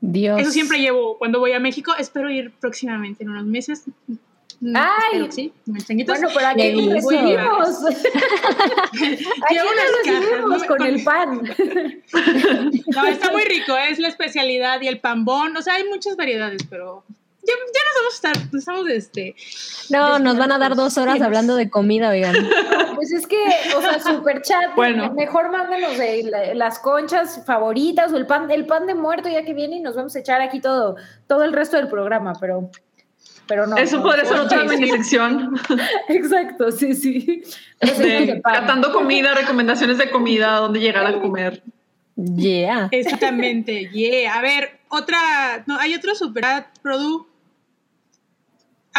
Dios. 0.00 0.40
Eso 0.40 0.52
siempre 0.52 0.78
llevo 0.78 1.18
cuando 1.18 1.40
voy 1.40 1.52
a 1.52 1.58
México. 1.60 1.92
Espero 1.98 2.30
ir 2.30 2.52
próximamente 2.60 3.24
en 3.24 3.30
unos 3.30 3.44
meses. 3.44 3.84
Mm, 4.60 4.76
¡Ay! 4.76 5.28
sí. 5.30 5.52
Bueno, 5.66 6.28
pero 6.34 6.46
aquí 6.48 6.72
gusto. 6.72 7.10
recibimos. 7.10 7.84
Aquí 7.84 9.56
cajas, 9.56 9.90
recibimos 10.04 10.64
con 10.64 10.82
el 10.82 11.04
pan. 11.04 11.42
No, 12.94 13.06
está 13.06 13.30
muy 13.30 13.44
rico, 13.44 13.76
es 13.76 13.98
la 13.98 14.08
especialidad 14.08 14.80
y 14.80 14.88
el 14.88 15.00
pambón. 15.00 15.56
O 15.56 15.62
sea, 15.62 15.74
hay 15.74 15.84
muchas 15.84 16.16
variedades, 16.16 16.62
pero 16.68 17.04
ya, 17.46 17.52
ya 17.54 17.80
nos 17.84 17.94
vamos 17.96 18.12
a 18.12 18.16
estar, 18.16 18.36
nos 18.52 18.54
estamos 18.60 18.88
este. 18.88 19.36
No, 19.90 20.18
nos 20.18 20.36
van 20.36 20.52
a 20.52 20.58
dar 20.58 20.74
dos 20.74 20.98
horas 20.98 21.20
hablando 21.20 21.54
de 21.54 21.70
comida, 21.70 22.08
oigan. 22.10 22.34
Pues 22.96 23.12
es 23.12 23.26
que, 23.26 23.36
o 23.76 23.80
sea, 23.80 24.00
super 24.00 24.42
chat. 24.42 24.74
Bueno. 24.74 25.12
Mejor 25.14 25.50
mándenos 25.50 25.96
de 25.98 26.24
la- 26.24 26.54
las 26.54 26.78
conchas 26.80 27.42
favoritas 27.46 28.12
o 28.12 28.16
el 28.16 28.26
pan, 28.26 28.50
el 28.50 28.66
pan 28.66 28.86
de 28.86 28.94
muerto 28.94 29.28
ya 29.28 29.44
que 29.44 29.54
viene 29.54 29.76
y 29.76 29.80
nos 29.80 29.94
vamos 29.94 30.16
a 30.16 30.18
echar 30.18 30.40
aquí 30.40 30.60
todo, 30.60 30.96
todo 31.28 31.44
el 31.44 31.52
resto 31.52 31.76
del 31.76 31.88
programa, 31.88 32.32
pero, 32.40 32.70
pero 33.48 33.66
no. 33.66 33.76
Eso 33.76 33.96
no, 33.96 34.02
podría 34.04 34.24
ser 34.24 34.38
otra 34.38 34.68
sí, 34.68 34.76
mini 34.76 34.90
sección 34.90 35.58
Exacto, 36.08 36.70
sí, 36.70 36.94
sí. 36.94 37.42
De 37.80 38.40
catando 38.44 38.92
comida, 38.92 39.34
recomendaciones 39.34 39.98
de 39.98 40.10
comida, 40.10 40.56
dónde 40.56 40.78
llegar 40.78 41.06
a 41.06 41.20
comer. 41.20 41.62
Yeah. 42.16 42.88
Exactamente, 42.90 43.90
yeah. 43.90 44.36
A 44.36 44.42
ver, 44.42 44.80
otra, 44.88 45.64
no, 45.66 45.78
hay 45.78 45.94
otro 45.94 46.14
super 46.14 46.66
Produ. 46.82 47.27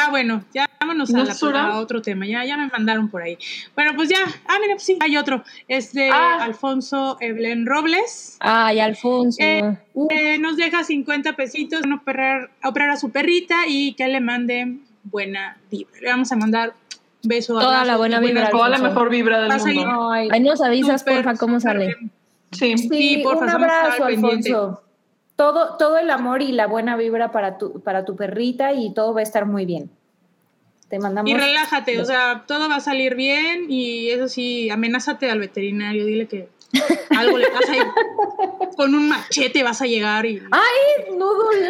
Ah, 0.05 0.09
bueno, 0.09 0.43
ya 0.53 0.69
vámonos 0.79 1.09
a, 1.13 1.17
¿No 1.17 1.51
la- 1.51 1.67
a 1.67 1.79
otro 1.79 2.01
tema, 2.01 2.25
ya, 2.25 2.45
ya 2.45 2.57
me 2.57 2.67
mandaron 2.67 3.09
por 3.09 3.21
ahí. 3.21 3.37
Bueno, 3.75 3.91
pues 3.95 4.09
ya, 4.09 4.17
ah, 4.47 4.57
mira, 4.61 4.73
pues 4.75 4.83
sí, 4.83 4.97
hay 5.01 5.17
otro. 5.17 5.43
Es 5.67 5.93
de 5.93 6.09
Ah. 6.09 6.39
Alfonso 6.43 7.17
Evelyn 7.19 7.65
Robles. 7.65 8.37
Ay, 8.39 8.79
Alfonso. 8.79 9.37
Eh, 9.41 9.77
Eh, 10.09 10.37
nos 10.39 10.55
deja 10.55 10.83
50 10.83 11.33
pesitos 11.35 11.83
en 11.83 11.91
operar, 11.93 12.49
a 12.61 12.69
operar 12.69 12.91
a 12.91 12.95
su 12.97 13.09
perrita 13.11 13.67
y 13.67 13.93
que 13.93 14.07
le 14.07 14.21
manden 14.21 14.81
buena 15.03 15.57
vibra. 15.69 15.91
Le 16.01 16.09
vamos 16.09 16.31
a 16.31 16.35
mandar 16.37 16.73
un 17.23 17.27
beso. 17.27 17.53
Toda 17.55 17.65
abrazo 17.81 17.85
la 17.85 17.97
buena 17.97 18.19
vibra, 18.21 18.49
Toda 18.49 18.69
la 18.69 18.75
Alfonso. 18.77 18.93
mejor 18.95 19.09
vibra 19.09 19.41
del 19.41 19.49
mundo. 19.75 20.11
Ay, 20.11 20.29
Ahí 20.31 20.39
nos 20.39 20.61
avisas, 20.61 21.03
porfa, 21.03 21.35
cómo 21.35 21.59
sale. 21.59 21.87
bien. 21.87 22.11
Sí. 22.51 22.77
sí, 22.77 22.87
Sí, 22.89 23.19
porfa, 23.23 23.43
un 23.43 23.49
abrazo, 23.49 24.05
al 24.05 24.13
pendiente. 24.15 24.53
Todo, 25.39 25.77
todo 25.77 25.97
el 25.97 26.09
amor 26.09 26.41
y 26.41 26.51
la 26.51 26.67
buena 26.67 26.97
vibra 26.97 27.31
para 27.31 27.57
tu, 27.57 27.81
para 27.81 28.03
tu 28.03 28.17
perrita 28.17 28.73
y 28.73 28.93
todo 28.93 29.13
va 29.13 29.21
a 29.21 29.23
estar 29.23 29.45
muy 29.45 29.63
bien. 29.65 29.89
Te 30.89 30.99
mandamos. 30.99 31.31
Y 31.31 31.33
relájate, 31.33 32.01
o 32.01 32.03
sea, 32.03 32.43
todo 32.45 32.67
va 32.67 32.75
a 32.75 32.81
salir 32.81 33.15
bien 33.15 33.67
y 33.69 34.09
eso 34.09 34.27
sí, 34.27 34.69
amenázate 34.69 35.31
al 35.31 35.39
veterinario, 35.39 36.05
dile 36.05 36.27
que 36.27 36.49
algo 37.17 37.37
le 37.37 37.47
pasa 37.51 37.73
y 37.73 38.75
con 38.75 38.93
un 38.93 39.07
machete 39.07 39.63
vas 39.63 39.81
a 39.81 39.85
llegar 39.85 40.25
y... 40.25 40.43
¡Ay, 40.51 41.13
Nudul! 41.13 41.69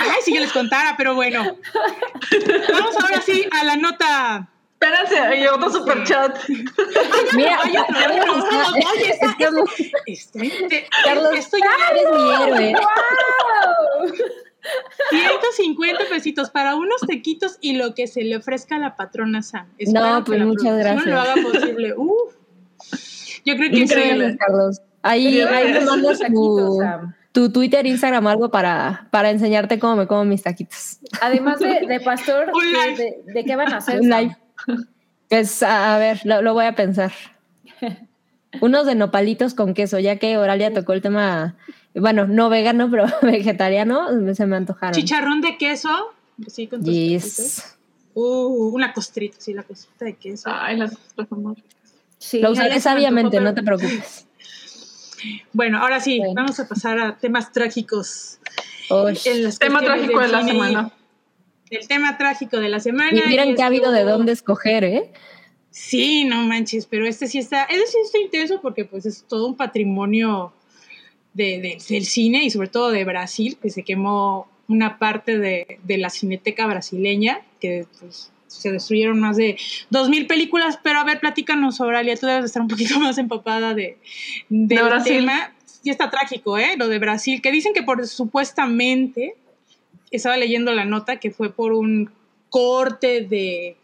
Ay, 0.00 0.20
sí 0.22 0.34
que 0.34 0.40
les 0.40 0.52
contara, 0.52 0.96
pero 0.98 1.14
bueno. 1.14 1.44
Vamos 2.74 2.96
ahora 3.00 3.22
sí 3.22 3.48
a 3.58 3.64
la 3.64 3.76
nota... 3.76 4.50
Espérense, 4.84 5.18
hay 5.18 5.46
otro 5.46 5.70
super 5.70 6.04
chat. 6.04 6.36
Mira, 7.34 7.58
Hay 7.62 7.76
otro, 7.76 7.96
hay 7.96 8.18
otro, 8.20 8.34
vamos, 8.34 8.74
oye, 8.94 9.10
esta- 9.10 9.26
Estamos- 9.38 9.70
Este, 10.06 10.46
este- 10.46 10.86
Carlos, 11.04 11.30
esto 11.36 11.56
ya 11.58 11.90
eres 11.90 12.04
mi 12.12 12.44
héroe. 12.44 12.74
¡Wow! 12.74 14.14
150 15.10 16.04
pesitos 16.10 16.50
para 16.50 16.74
unos 16.76 17.00
tequitos 17.06 17.58
y 17.60 17.74
lo 17.76 17.94
que 17.94 18.06
se 18.06 18.22
le 18.22 18.36
ofrezca 18.36 18.76
a 18.76 18.78
la 18.78 18.96
patrona 18.96 19.42
Sam. 19.42 19.66
Espero 19.78 20.04
No, 20.06 20.24
pues 20.24 20.40
muchas 20.44 20.78
gracias. 20.78 21.06
lo 21.06 21.20
haga 21.20 21.34
posible. 21.42 21.94
Uf. 21.96 22.34
Yo 23.44 23.56
creo 23.56 23.70
que 23.70 23.78
Increíble. 23.78 24.32
sí. 24.32 24.38
Carlos. 24.38 24.80
Ahí, 25.02 25.40
ahí 25.42 25.72
me 25.74 25.80
mandas 25.80 26.18
tu, 26.18 26.70
tu 27.32 27.52
Twitter, 27.52 27.84
Instagram, 27.86 28.26
algo 28.26 28.50
para, 28.50 29.06
para 29.10 29.28
enseñarte 29.30 29.78
cómo 29.78 29.96
me 29.96 30.06
como 30.06 30.24
mis 30.24 30.42
taquitos. 30.42 30.98
Además 31.20 31.58
de, 31.58 31.86
de 31.86 32.00
Pastor, 32.04 32.46
¿de, 32.46 32.94
de- 32.96 33.32
de 33.34 33.44
qué 33.44 33.54
van 33.56 33.72
a 33.74 33.76
hacer? 33.78 34.00
Un 34.00 34.08
live. 34.08 34.36
Pues, 35.28 35.62
a, 35.62 35.94
a 35.94 35.98
ver, 35.98 36.20
lo, 36.24 36.42
lo 36.42 36.54
voy 36.54 36.66
a 36.66 36.74
pensar. 36.74 37.12
Unos 38.60 38.86
de 38.86 38.94
nopalitos 38.94 39.54
con 39.54 39.74
queso, 39.74 39.98
ya 39.98 40.16
que 40.16 40.38
Oralia 40.38 40.72
tocó 40.72 40.92
el 40.92 41.02
tema, 41.02 41.56
bueno, 41.94 42.26
no 42.26 42.48
vegano, 42.48 42.90
pero 42.90 43.06
vegetariano, 43.22 44.34
se 44.34 44.46
me 44.46 44.56
antojaron. 44.56 44.94
Chicharrón 44.94 45.40
de 45.40 45.58
queso. 45.58 46.14
Sí, 46.46 46.66
con 46.66 46.84
tus. 46.84 46.94
Yes. 46.94 47.76
Uh, 48.14 48.68
una 48.72 48.92
costrita, 48.92 49.36
sí, 49.40 49.54
la 49.54 49.64
costrita 49.64 50.04
de 50.04 50.14
queso. 50.14 50.48
Ay, 50.52 50.76
las. 50.76 50.96
Sí. 52.18 52.40
Lo 52.40 52.52
usaré 52.52 52.80
sabiamente, 52.80 53.38
antojó, 53.38 53.50
no 53.50 53.54
te 53.54 53.62
preocupes. 53.62 54.26
Bueno, 55.52 55.78
ahora 55.78 56.00
sí, 56.00 56.18
Bueno. 56.18 56.34
vamos 56.36 56.60
a 56.60 56.68
pasar 56.68 56.98
a 56.98 57.16
temas 57.16 57.52
trágicos. 57.52 58.38
Uy. 58.90 59.18
En 59.24 59.44
las 59.44 59.58
Tema 59.58 59.80
trágico 59.80 60.20
de 60.20 60.28
la 60.28 60.44
semana. 60.44 60.92
El 61.70 61.86
tema 61.88 62.16
trágico 62.18 62.58
de 62.58 62.68
la 62.68 62.80
semana. 62.80 63.10
Y 63.24 63.28
miren 63.28 63.50
y 63.50 63.54
que 63.54 63.62
ha 63.62 63.66
habido 63.66 63.90
de 63.92 64.04
dónde 64.04 64.32
escoger, 64.32 64.84
¿eh? 64.84 65.10
Sí, 65.70 66.24
no 66.24 66.42
manches, 66.42 66.86
pero 66.86 67.06
este 67.06 67.26
sí 67.26 67.38
está, 67.38 67.64
este 67.64 67.86
sí 67.86 67.98
está 68.04 68.18
intenso 68.18 68.60
porque 68.60 68.84
pues 68.84 69.06
es 69.06 69.24
todo 69.26 69.46
un 69.48 69.56
patrimonio 69.56 70.52
de, 71.32 71.58
de- 71.60 71.78
del 71.88 72.04
cine 72.04 72.44
y 72.44 72.50
sobre 72.50 72.68
todo 72.68 72.90
de 72.92 73.04
Brasil, 73.04 73.58
que 73.60 73.70
se 73.70 73.82
quemó 73.82 74.48
una 74.68 74.98
parte 74.98 75.36
de, 75.38 75.78
de 75.82 75.98
la 75.98 76.10
cineteca 76.10 76.66
brasileña, 76.66 77.40
que 77.60 77.86
pues 77.98 78.30
se 78.46 78.70
destruyeron 78.70 79.18
más 79.18 79.36
de 79.36 79.56
dos 79.90 80.08
mil 80.08 80.28
películas, 80.28 80.78
pero 80.80 81.00
a 81.00 81.04
ver, 81.04 81.18
platícanos, 81.18 81.80
Oralia, 81.80 82.14
tú 82.16 82.26
debes 82.26 82.42
de 82.42 82.46
estar 82.46 82.62
un 82.62 82.68
poquito 82.68 83.00
más 83.00 83.18
empapada 83.18 83.74
de, 83.74 83.98
del 84.48 84.68
De 84.78 84.82
Brasil. 84.82 85.16
tema. 85.18 85.52
Sí 85.82 85.90
está 85.90 86.08
trágico, 86.08 86.56
¿eh? 86.56 86.76
Lo 86.78 86.86
de 86.88 86.98
Brasil, 87.00 87.42
que 87.42 87.50
dicen 87.50 87.74
que 87.74 87.82
por 87.82 88.06
supuestamente, 88.06 89.34
estaba 90.16 90.36
leyendo 90.36 90.72
la 90.72 90.84
nota, 90.84 91.16
que 91.18 91.30
fue 91.30 91.50
por 91.52 91.72
un 91.72 92.10
corte 92.50 93.22
de 93.22 93.76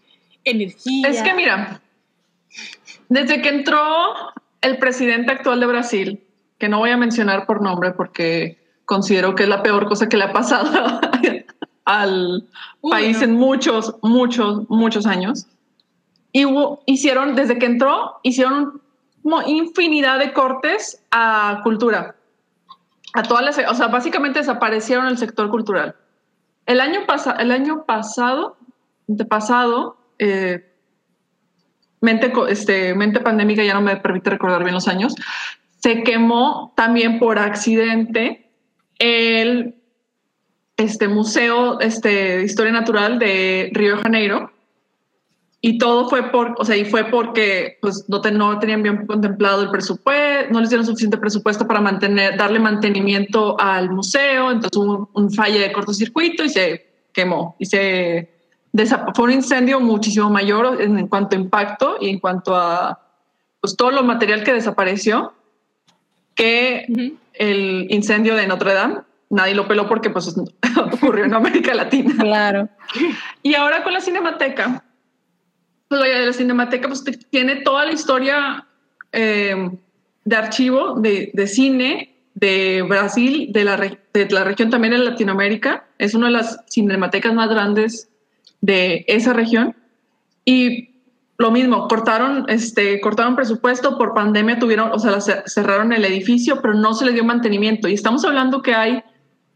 energía. 0.45 1.09
Es 1.09 1.23
que 1.23 1.35
mira, 1.35 1.81
desde 3.09 3.43
que 3.43 3.49
entró 3.49 3.79
el 4.61 4.79
presidente 4.79 5.33
actual 5.33 5.61
de 5.61 5.67
Brasil, 5.67 6.25
que 6.59 6.69
no 6.69 6.79
voy 6.79 6.91
a 6.91 6.97
mencionar 6.97 7.47
por 7.47 7.63
nombre 7.63 7.93
porque 7.93 8.59
considero 8.85 9.35
que 9.35 9.45
es 9.45 9.49
la 9.49 9.63
peor 9.63 9.89
cosa 9.89 10.09
que 10.09 10.17
le 10.17 10.25
ha 10.25 10.33
pasado 10.33 11.01
al 11.85 12.45
Uy, 12.81 12.91
país 12.91 13.19
no. 13.19 13.25
en 13.25 13.33
muchos, 13.35 13.95
muchos, 14.03 14.69
muchos 14.69 15.07
años. 15.07 15.47
Y 16.33 16.45
hubo- 16.45 16.83
hicieron, 16.87 17.35
desde 17.35 17.59
que 17.59 17.67
entró, 17.67 18.19
hicieron 18.23 18.81
como 19.23 19.43
infinidad 19.43 20.19
de 20.19 20.33
cortes 20.33 21.03
a 21.11 21.61
cultura. 21.63 22.15
A 23.13 23.23
todas 23.25 23.45
las, 23.45 23.59
o 23.71 23.75
sea, 23.75 23.89
básicamente 23.89 24.39
desaparecieron 24.39 25.07
el 25.09 25.19
sector 25.19 25.51
cultural. 25.51 25.97
El 26.71 26.81
año, 26.81 27.01
pasa, 27.05 27.33
el 27.33 27.51
año 27.51 27.85
pasado, 27.85 28.57
antepasado, 29.09 29.97
eh, 30.21 30.73
mente, 32.01 32.33
este, 32.49 32.95
mente 32.95 33.19
pandémica 33.19 33.65
ya 33.65 33.75
no 33.75 33.81
me 33.81 33.97
permite 33.97 34.31
recordar 34.31 34.63
bien 34.63 34.75
los 34.75 34.87
años, 34.87 35.17
se 35.83 36.05
quemó 36.05 36.73
también 36.77 37.19
por 37.19 37.41
accidente 37.41 38.53
el 39.01 39.75
este, 40.77 41.09
Museo 41.09 41.81
este, 41.81 42.37
de 42.37 42.45
Historia 42.45 42.71
Natural 42.71 43.19
de 43.19 43.71
Río 43.73 43.97
de 43.97 44.03
Janeiro. 44.03 44.53
Y 45.63 45.77
todo 45.77 46.09
fue 46.09 46.31
por, 46.31 46.55
o 46.59 46.65
sea, 46.65 46.75
y 46.77 46.87
fue 46.87 47.05
porque 47.05 47.77
pues, 47.83 48.07
no, 48.09 48.23
no 48.33 48.59
tenían 48.59 48.83
bien 48.83 49.07
contemplado 49.07 49.63
el 49.63 49.71
presupuesto, 49.71 50.51
no 50.51 50.61
les 50.61 50.71
dieron 50.71 50.87
suficiente 50.87 51.19
presupuesto 51.19 51.67
para 51.67 51.83
mantener, 51.83 52.39
darle 52.39 52.59
mantenimiento 52.59 53.61
al 53.61 53.91
museo. 53.91 54.51
Entonces 54.51 54.77
hubo 54.79 55.11
un, 55.13 55.31
fallo 55.31 55.61
de 55.61 55.71
cortocircuito 55.71 56.45
y 56.45 56.49
se 56.49 56.87
quemó. 57.13 57.57
Y 57.59 57.67
se 57.67 58.31
fue 59.15 59.25
un 59.25 59.33
incendio 59.33 59.81
muchísimo 59.81 60.31
mayor 60.31 60.81
en, 60.81 61.07
cuanto 61.09 61.37
a 61.37 61.39
impacto 61.41 61.97
y 62.01 62.09
en 62.09 62.21
cuanto 62.21 62.57
a 62.57 62.99
pues, 63.61 63.77
todo 63.77 63.91
lo 63.91 64.03
material 64.03 64.43
que 64.43 64.55
desapareció 64.55 65.35
que 66.35 66.87
el 67.35 67.87
incendio 67.91 68.35
de 68.35 68.47
Notre 68.47 68.73
Dame. 68.73 69.01
Nadie 69.29 69.55
lo 69.55 69.69
peló 69.69 69.87
porque 69.87 70.09
pues, 70.09 70.35
ocurrió 70.95 71.27
en 71.27 71.35
América 71.35 71.75
Latina. 71.75 72.15
Claro. 72.19 72.69
Y 73.43 73.55
ahora 73.55 73.85
con 73.85 73.93
la 73.93 74.01
Cinemateca, 74.01 74.85
la 75.99 76.33
Cinemateca 76.33 76.89
pues, 76.89 77.05
tiene 77.31 77.57
toda 77.57 77.87
la 77.87 77.93
historia 77.93 78.67
eh, 79.13 79.71
de 80.25 80.37
archivo 80.37 80.95
de, 80.95 81.31
de, 81.35 81.47
cine 81.47 82.17
de 82.35 82.83
Brasil, 82.89 83.49
de 83.53 83.65
la, 83.65 83.77
de 83.77 84.29
la 84.31 84.45
región 84.45 84.71
también 84.71 84.95
en 84.95 85.05
Latinoamérica. 85.05 85.87
Es 85.99 86.15
una 86.15 86.27
de 86.27 86.33
las 86.33 86.61
cinematecas 86.69 87.35
más 87.35 87.49
grandes 87.49 88.09
de 88.61 89.05
esa 89.09 89.33
región. 89.33 89.75
Y 90.45 90.91
lo 91.39 91.51
mismo, 91.51 91.89
cortaron, 91.89 92.45
este, 92.49 93.01
cortaron 93.01 93.35
presupuesto 93.35 93.99
por 93.99 94.15
pandemia, 94.15 94.59
tuvieron, 94.59 94.93
o 94.93 94.99
sea, 94.99 95.21
cerraron 95.47 95.93
el 95.93 96.05
edificio, 96.05 96.61
pero 96.61 96.75
no 96.75 96.95
se 96.95 97.07
le 97.07 97.13
dio 97.13 97.25
mantenimiento. 97.25 97.89
Y 97.89 97.95
estamos 97.95 98.25
hablando 98.25 98.63
que 98.63 98.75
hay 98.75 99.03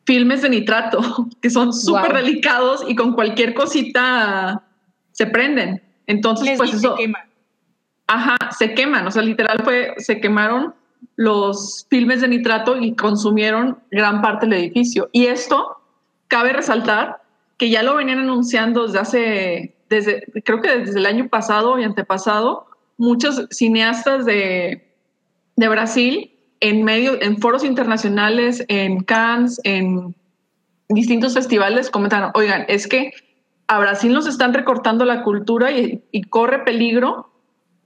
filmes 0.07 0.43
de 0.43 0.51
nitrato 0.51 1.29
que 1.43 1.51
son 1.51 1.73
súper 1.73 2.15
delicados 2.15 2.85
y 2.89 2.97
con 2.97 3.13
cualquier 3.13 3.55
cosita 3.55 4.65
se 5.13 5.27
prenden. 5.27 5.83
Entonces, 6.07 6.57
pues 6.57 6.75
eso. 6.75 6.97
Se 6.97 7.03
queman. 7.03 7.23
Ajá, 8.07 8.37
se 8.57 8.75
queman. 8.75 9.07
O 9.07 9.11
sea, 9.11 9.23
literal 9.23 9.63
fue, 9.65 9.95
se 9.99 10.21
quemaron 10.21 10.75
los 11.17 11.87
filmes 11.91 12.21
de 12.21 12.29
nitrato 12.29 12.77
y 12.81 12.95
consumieron 12.95 13.79
gran 13.91 14.21
parte 14.21 14.47
del 14.47 14.59
edificio. 14.59 15.09
Y 15.13 15.27
esto 15.27 15.79
cabe 16.29 16.53
resaltar 16.53 17.23
que 17.59 17.71
ya 17.71 17.83
lo 17.83 17.95
venían 17.95 18.19
anunciando 18.19 18.87
desde 18.87 18.99
hace 18.99 19.75
desde, 19.89 20.25
creo 20.45 20.61
que 20.61 20.79
desde 20.79 20.99
el 20.99 21.07
año 21.07 21.29
pasado 21.29 21.79
y 21.79 21.85
antepasado, 21.85 22.67
muchos 22.97 23.47
cineastas 23.51 24.25
de, 24.25 24.95
de 25.57 25.69
Brasil 25.69 26.31
en 26.61 26.83
medio, 26.85 27.21
en 27.21 27.39
foros 27.39 27.65
internacionales, 27.65 28.65
en 28.69 29.03
Cannes, 29.05 29.61
en 29.65 30.15
distintos 30.89 31.35
festivales, 31.35 31.91
comentaron, 31.91 32.31
oigan, 32.35 32.65
es 32.69 32.87
que 32.87 33.13
a 33.67 33.79
Brasil 33.79 34.13
nos 34.13 34.27
están 34.27 34.53
recortando 34.55 35.05
la 35.05 35.23
cultura 35.23 35.73
y, 35.73 36.03
corre 36.31 36.65
peligro 36.65 37.31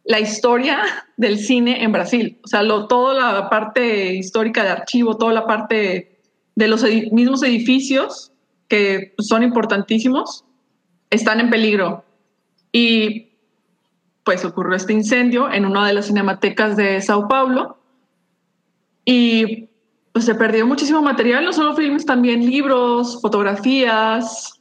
la 0.05 0.21
historia 0.21 0.81
del 1.17 1.39
cine 1.39 1.83
en 1.83 1.93
Brasil. 1.93 2.39
O 2.45 2.49
sea, 2.49 2.63
lo, 2.63 2.87
toda 2.87 3.15
la 3.15 3.51
parte 3.51 4.15
histórica 4.15 4.65
de 4.65 4.71
archivo, 4.71 5.17
toda 5.17 5.33
la 5.33 5.47
parte 5.47 6.19
de 6.55 6.69
los 6.69 6.83
mismos 7.13 7.43
edificios 7.43 8.33
que 8.69 9.15
son 9.19 9.43
importantísimos, 9.43 10.45
están 11.11 11.41
en 11.41 11.51
peligro. 11.51 12.05
Y 12.73 13.29
pues 14.25 14.45
ocurrió 14.45 14.77
este 14.77 14.93
incendio 14.93 15.51
en 15.51 15.65
una 15.65 15.87
de 15.87 15.95
las 15.95 16.07
cinematecas 16.07 16.77
de 16.77 17.01
Sao 17.01 17.29
Paulo 17.29 17.79
y 19.07 19.69
pues 20.13 20.27
se 20.27 20.35
perdió 20.35 20.67
muchísimo 20.67 21.01
material, 21.01 21.47
no 21.47 21.53
solo 21.55 21.75
filmes, 21.75 22.05
también 22.05 22.45
libros, 22.45 23.23
fotografías, 23.23 24.58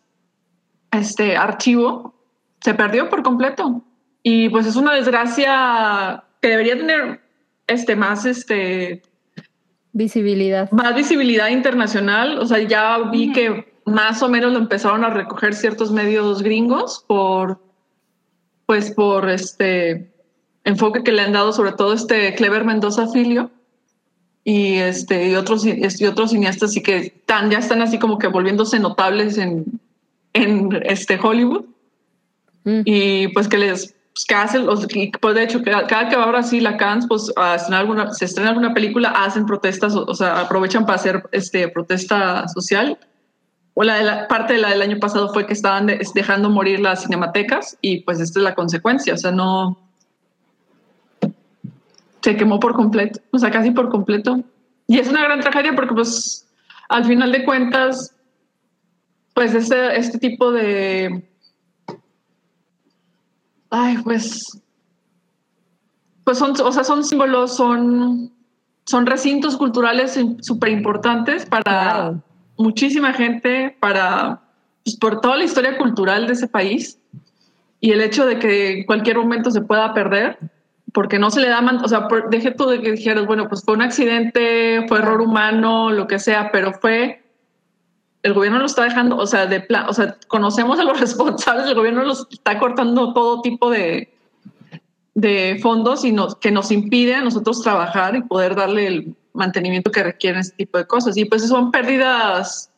este 0.92 1.38
archivo, 1.38 2.14
se 2.62 2.74
perdió 2.74 3.10
por 3.10 3.24
completo. 3.24 3.84
Y 4.24 4.50
pues 4.50 4.66
es 4.66 4.76
una 4.76 4.94
desgracia 4.94 6.24
que 6.42 6.50
debería 6.50 6.78
tener 6.78 7.22
este 7.68 7.96
más 7.96 8.26
este 8.26 9.02
visibilidad. 9.94 10.72
Más 10.72 10.96
visibilidad 10.96 11.50
internacional, 11.50 12.40
o 12.40 12.46
sea, 12.46 12.60
ya 12.60 12.98
vi 13.12 13.32
que 13.32 13.74
más 13.86 14.22
o 14.22 14.30
menos 14.30 14.52
lo 14.52 14.60
empezaron 14.60 15.04
a 15.04 15.10
recoger 15.10 15.56
ciertos 15.56 15.92
medios 15.92 16.44
gringos 16.44 17.04
por, 17.08 17.60
pues 18.66 18.92
por 18.92 19.30
este 19.30 20.12
enfoque 20.66 21.04
que 21.04 21.14
le 21.14 21.22
han 21.22 21.32
dado 21.32 21.54
sobre 21.54 21.72
todo 21.72 21.94
este 21.94 22.36
Clever 22.36 22.66
Mendoza 22.66 23.08
Filio 23.08 23.50
y 24.44 24.76
este 24.76 25.30
y 25.30 25.36
otros 25.36 25.66
y 25.66 26.06
otros 26.06 26.32
cineastas 26.32 26.76
y 26.76 26.84
que 26.84 26.98
están 26.98 27.50
ya 27.50 27.60
están 27.60 27.82
así 27.82 27.98
como 27.98 28.18
que 28.18 28.28
volviéndose 28.28 28.80
notables 28.80 29.38
en, 29.38 29.80
en 30.34 30.82
este 30.86 31.20
Hollywood 31.22 31.66
mm. 32.64 32.82
y 32.86 33.28
pues 33.30 33.48
que 33.48 33.58
les 33.58 33.96
pues, 34.14 34.26
que 34.28 34.36
hacen 34.36 34.66
los 34.66 34.88
pues 35.22 35.36
de 35.36 35.44
hecho 35.44 35.62
cada, 35.64 36.10
que 36.10 36.16
va 36.16 36.24
a 36.24 36.28
Brasil 36.28 36.64
la 36.64 36.78
Cannes 36.78 37.06
pues 37.08 37.32
alguna, 37.72 38.14
se 38.14 38.26
estrena 38.26 38.50
alguna 38.50 38.74
película 38.74 39.10
hacen 39.10 39.46
protestas 39.46 39.96
o, 39.96 40.06
o 40.06 40.16
sea 40.16 40.42
aprovechan 40.42 40.86
para 40.86 40.96
hacer 40.96 41.24
este 41.32 41.68
protesta 41.70 42.48
social 42.48 42.98
o 43.80 43.84
la, 43.84 43.98
de 43.98 44.04
la 44.06 44.28
parte 44.28 44.54
de 44.54 44.60
la 44.60 44.70
del 44.70 44.82
año 44.82 44.98
pasado 44.98 45.32
fue 45.32 45.46
que 45.46 45.54
estaban 45.54 45.86
dejando 46.16 46.50
morir 46.50 46.80
las 46.80 47.04
cinematecas 47.04 47.78
y 47.80 48.00
pues 48.00 48.20
esta 48.20 48.40
es 48.40 48.44
la 48.44 48.56
consecuencia, 48.56 49.14
o 49.14 49.18
sea, 49.18 49.32
no 49.32 49.78
se 52.24 52.36
quemó 52.36 52.60
por 52.60 52.74
completo, 52.74 53.20
o 53.32 53.38
sea, 53.38 53.52
casi 53.52 53.70
por 53.70 53.90
completo. 53.90 54.42
Y 54.88 54.98
es 54.98 55.08
una 55.08 55.24
gran 55.24 55.42
tragedia 55.42 55.76
porque 55.76 55.94
pues 55.94 56.48
al 56.90 57.06
final 57.06 57.32
de 57.32 57.46
cuentas, 57.46 58.16
pues 59.38 59.54
este, 59.54 60.00
este 60.00 60.18
tipo 60.18 60.52
de... 60.52 61.24
Ay, 63.70 64.00
pues... 64.04 64.60
Pues 66.24 66.40
son, 66.40 66.60
o 66.60 66.72
sea, 66.72 66.84
son 66.84 67.04
símbolos, 67.04 67.56
son, 67.56 68.34
son 68.88 69.06
recintos 69.06 69.56
culturales 69.56 70.20
súper 70.42 70.70
importantes 70.70 71.46
para 71.46 72.16
muchísima 72.58 73.14
gente 73.14 73.78
para, 73.80 74.42
pues, 74.84 74.98
por 74.98 75.22
toda 75.22 75.38
la 75.38 75.44
historia 75.44 75.78
cultural 75.78 76.26
de 76.26 76.34
ese 76.34 76.48
país. 76.48 77.00
Y 77.80 77.92
el 77.92 78.02
hecho 78.02 78.26
de 78.26 78.40
que 78.40 78.80
en 78.80 78.86
cualquier 78.88 79.20
momento 79.20 79.52
se 79.52 79.62
pueda 79.62 79.94
perder, 79.94 80.40
porque 80.94 81.20
no 81.20 81.30
se 81.30 81.42
le 81.42 81.50
da, 81.50 81.62
o 81.84 81.88
sea, 81.88 82.08
deje 82.32 82.50
tú 82.50 82.66
de 82.66 82.82
que 82.82 82.94
dijeras, 82.94 83.28
bueno, 83.28 83.48
pues 83.48 83.64
fue 83.64 83.76
un 83.76 83.84
accidente, 83.84 84.84
fue 84.88 84.98
error 84.98 85.22
humano, 85.22 85.92
lo 85.92 86.08
que 86.08 86.18
sea, 86.18 86.50
pero 86.52 86.74
fue, 86.74 87.22
el 88.24 88.34
gobierno 88.34 88.60
lo 88.60 88.66
está 88.66 88.84
dejando, 88.84 89.18
o 89.18 89.28
sea, 89.28 89.46
de 89.46 89.62
plan, 89.62 89.86
o 89.88 89.94
sea, 89.94 90.18
conocemos 90.28 90.80
a 90.80 90.84
los 90.84 91.00
responsables, 91.00 91.68
el 91.68 91.76
gobierno 91.76 92.04
los 92.04 92.28
está 92.32 92.60
cortando 92.60 93.14
todo 93.14 93.42
tipo 93.42 93.70
de, 93.70 94.14
de 95.14 95.60
fondos 95.62 96.06
y 96.06 96.12
nos, 96.12 96.36
que 96.36 96.52
nos 96.52 96.72
impide 96.72 97.16
a 97.16 97.22
nosotros 97.22 97.62
trabajar 97.62 98.16
y 98.16 98.22
poder 98.22 98.56
darle 98.56 98.88
el 98.88 99.16
mantenimiento 99.34 99.92
que 99.92 100.04
requieren 100.04 100.42
este 100.42 100.58
tipo 100.58 100.78
de 100.78 100.86
cosas. 100.86 101.16
Y 101.18 101.26
pues 101.26 101.48
son 101.48 101.72
pérdidas 101.72 102.70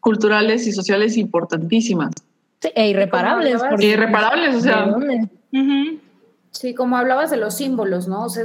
culturales 0.00 0.66
y 0.66 0.72
sociales 0.72 1.16
importantísimas. 1.16 2.12
Sí, 2.60 2.70
e 2.74 2.90
irreparables. 2.90 3.62
Porque 3.68 3.86
irreparables, 3.86 4.54
o 4.54 4.60
sea. 4.60 4.94
Sí, 6.52 6.74
como 6.74 6.96
hablabas 6.96 7.30
de 7.30 7.36
los 7.36 7.54
símbolos, 7.54 8.08
¿no? 8.08 8.24
O 8.24 8.28
sea, 8.30 8.44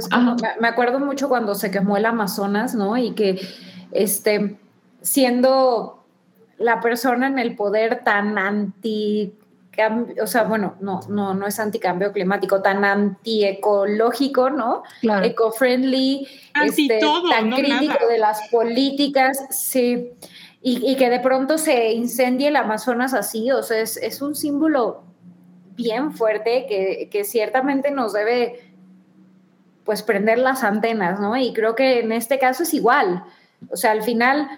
me 0.60 0.68
acuerdo 0.68 0.98
mucho 0.98 1.30
cuando 1.30 1.54
se 1.54 1.70
quemó 1.70 1.96
el 1.96 2.04
Amazonas, 2.04 2.74
¿no? 2.74 2.98
Y 2.98 3.12
que, 3.12 3.40
este, 3.90 4.58
siendo 5.00 6.01
la 6.58 6.80
persona 6.80 7.26
en 7.26 7.38
el 7.38 7.56
poder 7.56 8.02
tan 8.04 8.38
anti 8.38 9.34
o 10.22 10.26
sea, 10.26 10.44
bueno, 10.44 10.76
no, 10.80 11.00
no, 11.08 11.34
no 11.34 11.46
es 11.46 11.58
anticambio 11.58 12.12
climático, 12.12 12.60
tan 12.60 12.84
antiecológico, 12.84 14.50
¿no? 14.50 14.82
Claro. 15.00 15.24
Eco-friendly, 15.24 16.28
este, 16.64 17.00
tan 17.30 17.50
crítico 17.50 18.06
de 18.06 18.18
las 18.18 18.48
políticas, 18.50 19.46
sí. 19.50 20.10
Y, 20.64 20.94
que 20.94 21.10
de 21.10 21.18
pronto 21.18 21.58
se 21.58 21.92
incendie 21.92 22.48
el 22.48 22.56
Amazonas 22.56 23.14
así, 23.14 23.50
o 23.50 23.62
sea, 23.64 23.80
es, 23.80 24.22
un 24.22 24.36
símbolo 24.36 25.02
bien 25.74 26.12
fuerte 26.12 26.66
que, 26.68 27.08
que, 27.10 27.24
ciertamente 27.24 27.90
nos 27.90 28.12
debe, 28.12 28.72
pues, 29.84 30.02
prender 30.02 30.38
las 30.38 30.62
antenas, 30.62 31.18
¿no? 31.18 31.36
Y 31.36 31.52
creo 31.52 31.74
que 31.74 32.00
en 32.00 32.12
este 32.12 32.38
caso 32.38 32.62
es 32.62 32.74
igual. 32.74 33.24
O 33.70 33.76
sea, 33.76 33.90
al 33.90 34.02
final, 34.02 34.48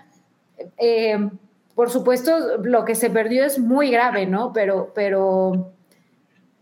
eh, 0.76 1.30
por 1.74 1.90
supuesto, 1.90 2.58
lo 2.62 2.84
que 2.84 2.94
se 2.94 3.10
perdió 3.10 3.44
es 3.44 3.58
muy 3.58 3.90
grave, 3.90 4.26
¿no? 4.26 4.52
Pero, 4.52 4.92
pero 4.94 5.72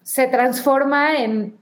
se 0.02 0.26
transforma 0.28 1.18
en 1.22 1.56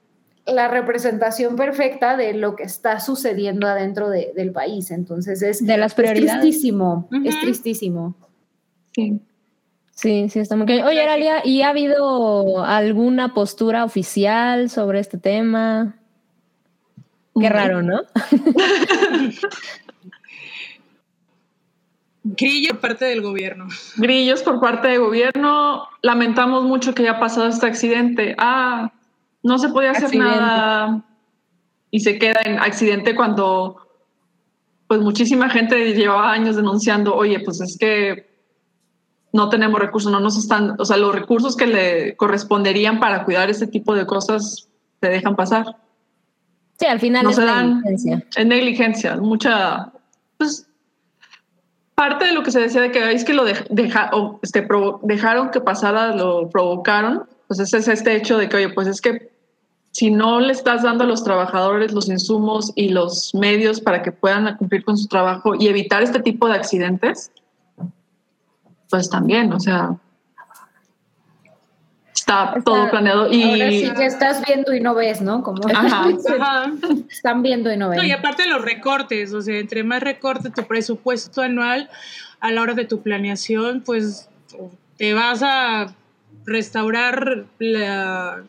la 0.46 0.68
representación 0.68 1.56
perfecta 1.56 2.16
de 2.16 2.34
lo 2.34 2.56
que 2.56 2.64
está 2.64 3.00
sucediendo 3.00 3.66
adentro 3.66 4.08
del 4.08 4.52
país. 4.52 4.90
Entonces 4.90 5.42
es, 5.42 5.64
de 5.64 5.76
las 5.76 5.94
prioridades. 5.94 6.34
es 6.34 6.40
tristísimo, 6.40 7.08
es 7.24 7.40
tristísimo. 7.40 8.14
Sí. 8.92 9.20
Sí, 9.92 10.30
sí, 10.30 10.38
está 10.38 10.56
muy 10.56 10.64
bien. 10.64 10.84
Oye, 10.86 11.02
Aralia, 11.02 11.44
¿y 11.44 11.60
ha 11.60 11.68
habido 11.68 12.64
alguna 12.64 13.34
postura 13.34 13.84
oficial 13.84 14.70
sobre 14.70 14.98
este 14.98 15.18
tema? 15.18 15.96
Qué 17.38 17.48
raro, 17.50 17.82
¿no? 17.82 18.00
Grillos 22.22 22.72
por 22.72 22.80
parte 22.80 23.04
del 23.06 23.22
gobierno. 23.22 23.68
Grillos 23.96 24.42
por 24.42 24.60
parte 24.60 24.88
del 24.88 25.00
gobierno. 25.00 25.84
Lamentamos 26.02 26.64
mucho 26.64 26.94
que 26.94 27.02
haya 27.02 27.18
pasado 27.18 27.48
este 27.48 27.66
accidente. 27.66 28.34
Ah, 28.38 28.92
no 29.42 29.58
se 29.58 29.70
podía 29.70 29.92
hacer 29.92 30.14
nada 30.14 31.02
y 31.90 32.00
se 32.00 32.18
queda 32.18 32.40
en 32.44 32.58
accidente 32.58 33.14
cuando 33.14 33.76
pues 34.86 35.00
muchísima 35.00 35.48
gente 35.48 35.94
llevaba 35.94 36.32
años 36.32 36.56
denunciando, 36.56 37.14
oye, 37.14 37.40
pues 37.40 37.60
es 37.60 37.78
que 37.78 38.28
no 39.32 39.48
tenemos 39.48 39.78
recursos, 39.78 40.10
no 40.10 40.18
nos 40.18 40.36
están, 40.36 40.74
o 40.80 40.84
sea, 40.84 40.96
los 40.96 41.14
recursos 41.14 41.56
que 41.56 41.66
le 41.68 42.16
corresponderían 42.16 42.98
para 42.98 43.24
cuidar 43.24 43.48
este 43.48 43.68
tipo 43.68 43.94
de 43.94 44.04
cosas 44.04 44.68
se 45.00 45.08
dejan 45.08 45.36
pasar. 45.36 45.76
Sí, 46.76 46.86
al 46.86 46.98
final 46.98 47.22
no 47.22 47.30
es 47.30 47.36
se 47.36 47.44
dan, 47.44 47.80
negligencia. 47.82 48.26
Es 48.34 48.46
negligencia, 48.46 49.16
mucha, 49.18 49.92
pues 50.36 50.66
parte 52.00 52.24
de 52.24 52.32
lo 52.32 52.42
que 52.42 52.50
se 52.50 52.60
decía 52.60 52.80
de 52.80 52.90
que 52.90 53.12
es 53.12 53.26
que 53.26 53.34
lo 53.34 53.46
este, 53.46 54.66
dejaron 55.02 55.50
que 55.50 55.60
pasara, 55.60 56.16
lo 56.16 56.48
provocaron, 56.48 57.24
pues 57.46 57.60
ese 57.60 57.76
es 57.76 57.88
este 57.88 58.16
hecho 58.16 58.38
de 58.38 58.48
que, 58.48 58.56
oye, 58.56 58.70
pues 58.70 58.88
es 58.88 59.02
que 59.02 59.30
si 59.90 60.10
no 60.10 60.40
le 60.40 60.50
estás 60.50 60.82
dando 60.82 61.04
a 61.04 61.06
los 61.06 61.22
trabajadores 61.22 61.92
los 61.92 62.08
insumos 62.08 62.72
y 62.74 62.88
los 62.88 63.34
medios 63.34 63.82
para 63.82 64.00
que 64.00 64.12
puedan 64.12 64.56
cumplir 64.56 64.82
con 64.82 64.96
su 64.96 65.08
trabajo 65.08 65.54
y 65.54 65.68
evitar 65.68 66.02
este 66.02 66.20
tipo 66.20 66.48
de 66.48 66.54
accidentes, 66.54 67.32
pues 68.88 69.10
también, 69.10 69.52
o 69.52 69.60
sea, 69.60 69.94
está, 72.30 72.44
Está- 72.58 72.60
todo 72.64 72.90
planeado 72.90 73.32
y... 73.32 73.42
Ahora 73.42 73.70
sí 73.70 73.90
que 73.96 74.06
estás 74.06 74.42
viendo 74.46 74.74
y 74.74 74.80
no 74.80 74.94
ves, 74.94 75.20
¿no? 75.20 75.42
Como 75.42 75.62
Ajá. 75.68 76.06
Ajá. 76.40 76.72
están 77.10 77.42
viendo 77.42 77.72
y 77.72 77.76
no 77.76 77.88
ven. 77.90 77.98
No, 77.98 78.04
y 78.04 78.10
aparte 78.12 78.42
de 78.44 78.48
los 78.48 78.62
recortes, 78.62 79.32
o 79.32 79.42
sea, 79.42 79.58
entre 79.58 79.82
más 79.84 80.02
recorte 80.02 80.50
tu 80.50 80.64
presupuesto 80.64 81.42
anual 81.42 81.90
a 82.40 82.50
la 82.52 82.62
hora 82.62 82.74
de 82.74 82.84
tu 82.84 83.02
planeación, 83.02 83.82
pues 83.84 84.28
te 84.96 85.12
vas 85.14 85.42
a 85.42 85.94
restaurar 86.46 87.44
la- 87.58 88.42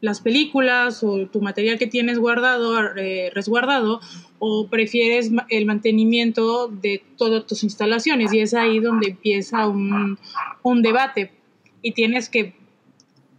las 0.00 0.20
películas 0.20 1.02
o 1.02 1.26
tu 1.28 1.40
material 1.40 1.78
que 1.78 1.86
tienes 1.86 2.18
guardado, 2.18 2.94
eh, 2.96 3.30
resguardado, 3.34 4.00
o 4.38 4.66
prefieres 4.68 5.30
el 5.48 5.64
mantenimiento 5.64 6.68
de 6.68 7.02
todas 7.16 7.46
tus 7.46 7.64
instalaciones. 7.64 8.30
Y 8.34 8.40
es 8.40 8.52
ahí 8.52 8.80
donde 8.80 9.08
empieza 9.12 9.66
un, 9.66 10.18
un 10.62 10.82
debate. 10.82 11.32
Y 11.80 11.92
tienes 11.92 12.28
que 12.28 12.54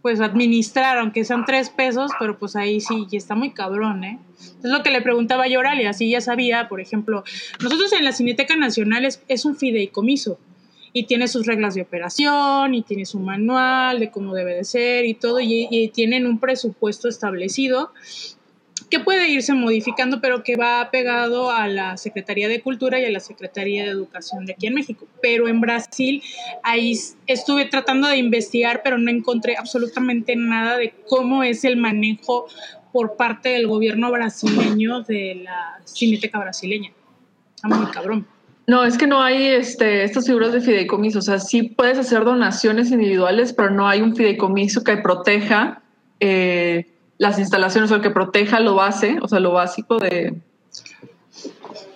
pues 0.06 0.20
administrar, 0.20 0.98
aunque 0.98 1.24
sean 1.24 1.44
tres 1.44 1.68
pesos, 1.68 2.12
pero 2.20 2.38
pues 2.38 2.54
ahí 2.54 2.80
sí, 2.80 3.08
ya 3.10 3.18
está 3.18 3.34
muy 3.34 3.50
cabrón, 3.50 4.04
¿eh? 4.04 4.20
Es 4.38 4.70
lo 4.70 4.84
que 4.84 4.92
le 4.92 5.02
preguntaba 5.02 5.48
yo 5.48 5.58
a 5.58 5.62
Oralia, 5.62 5.92
si 5.94 6.08
ya 6.08 6.20
sabía, 6.20 6.68
por 6.68 6.80
ejemplo, 6.80 7.24
nosotros 7.60 7.92
en 7.92 8.04
la 8.04 8.12
Cineteca 8.12 8.54
Nacional 8.54 9.04
es, 9.04 9.20
es 9.26 9.44
un 9.44 9.56
fideicomiso 9.56 10.38
y 10.92 11.06
tiene 11.06 11.26
sus 11.26 11.44
reglas 11.44 11.74
de 11.74 11.82
operación 11.82 12.76
y 12.76 12.82
tiene 12.82 13.04
su 13.04 13.18
manual 13.18 13.98
de 13.98 14.12
cómo 14.12 14.32
debe 14.32 14.54
de 14.54 14.62
ser 14.62 15.06
y 15.06 15.14
todo, 15.14 15.40
y, 15.40 15.66
y 15.72 15.88
tienen 15.88 16.24
un 16.24 16.38
presupuesto 16.38 17.08
establecido 17.08 17.90
que 18.90 19.00
puede 19.00 19.28
irse 19.28 19.52
modificando, 19.52 20.20
pero 20.20 20.42
que 20.42 20.56
va 20.56 20.90
pegado 20.90 21.50
a 21.50 21.66
la 21.66 21.96
Secretaría 21.96 22.48
de 22.48 22.60
Cultura 22.60 23.00
y 23.00 23.04
a 23.04 23.10
la 23.10 23.20
Secretaría 23.20 23.84
de 23.84 23.90
Educación 23.90 24.46
de 24.46 24.52
aquí 24.52 24.66
en 24.66 24.74
México. 24.74 25.06
Pero 25.20 25.48
en 25.48 25.60
Brasil, 25.60 26.22
ahí 26.62 26.96
estuve 27.26 27.64
tratando 27.64 28.08
de 28.08 28.16
investigar, 28.16 28.82
pero 28.84 28.98
no 28.98 29.10
encontré 29.10 29.56
absolutamente 29.56 30.36
nada 30.36 30.76
de 30.76 30.94
cómo 31.08 31.42
es 31.42 31.64
el 31.64 31.76
manejo 31.76 32.46
por 32.92 33.16
parte 33.16 33.50
del 33.50 33.66
gobierno 33.66 34.10
brasileño 34.10 35.02
de 35.02 35.42
la 35.44 35.80
Cineteca 35.84 36.38
brasileña. 36.38 36.92
Está 37.56 37.68
muy 37.68 37.86
cabrón. 37.90 38.26
No, 38.68 38.84
es 38.84 38.98
que 38.98 39.06
no 39.06 39.22
hay 39.22 39.46
este, 39.46 40.02
estas 40.02 40.26
figuras 40.26 40.52
de 40.52 40.60
fideicomiso. 40.60 41.20
O 41.20 41.22
sea, 41.22 41.38
sí 41.38 41.62
puedes 41.62 41.98
hacer 41.98 42.24
donaciones 42.24 42.90
individuales, 42.90 43.52
pero 43.52 43.70
no 43.70 43.88
hay 43.88 44.00
un 44.00 44.16
fideicomiso 44.16 44.82
que 44.82 44.96
proteja 44.96 45.82
eh, 46.20 46.86
las 47.18 47.38
instalaciones 47.38 47.90
o 47.92 48.00
que 48.00 48.10
proteja 48.10 48.60
lo 48.60 48.74
base, 48.74 49.18
o 49.22 49.28
sea, 49.28 49.40
lo 49.40 49.52
básico 49.52 49.98
de 49.98 50.34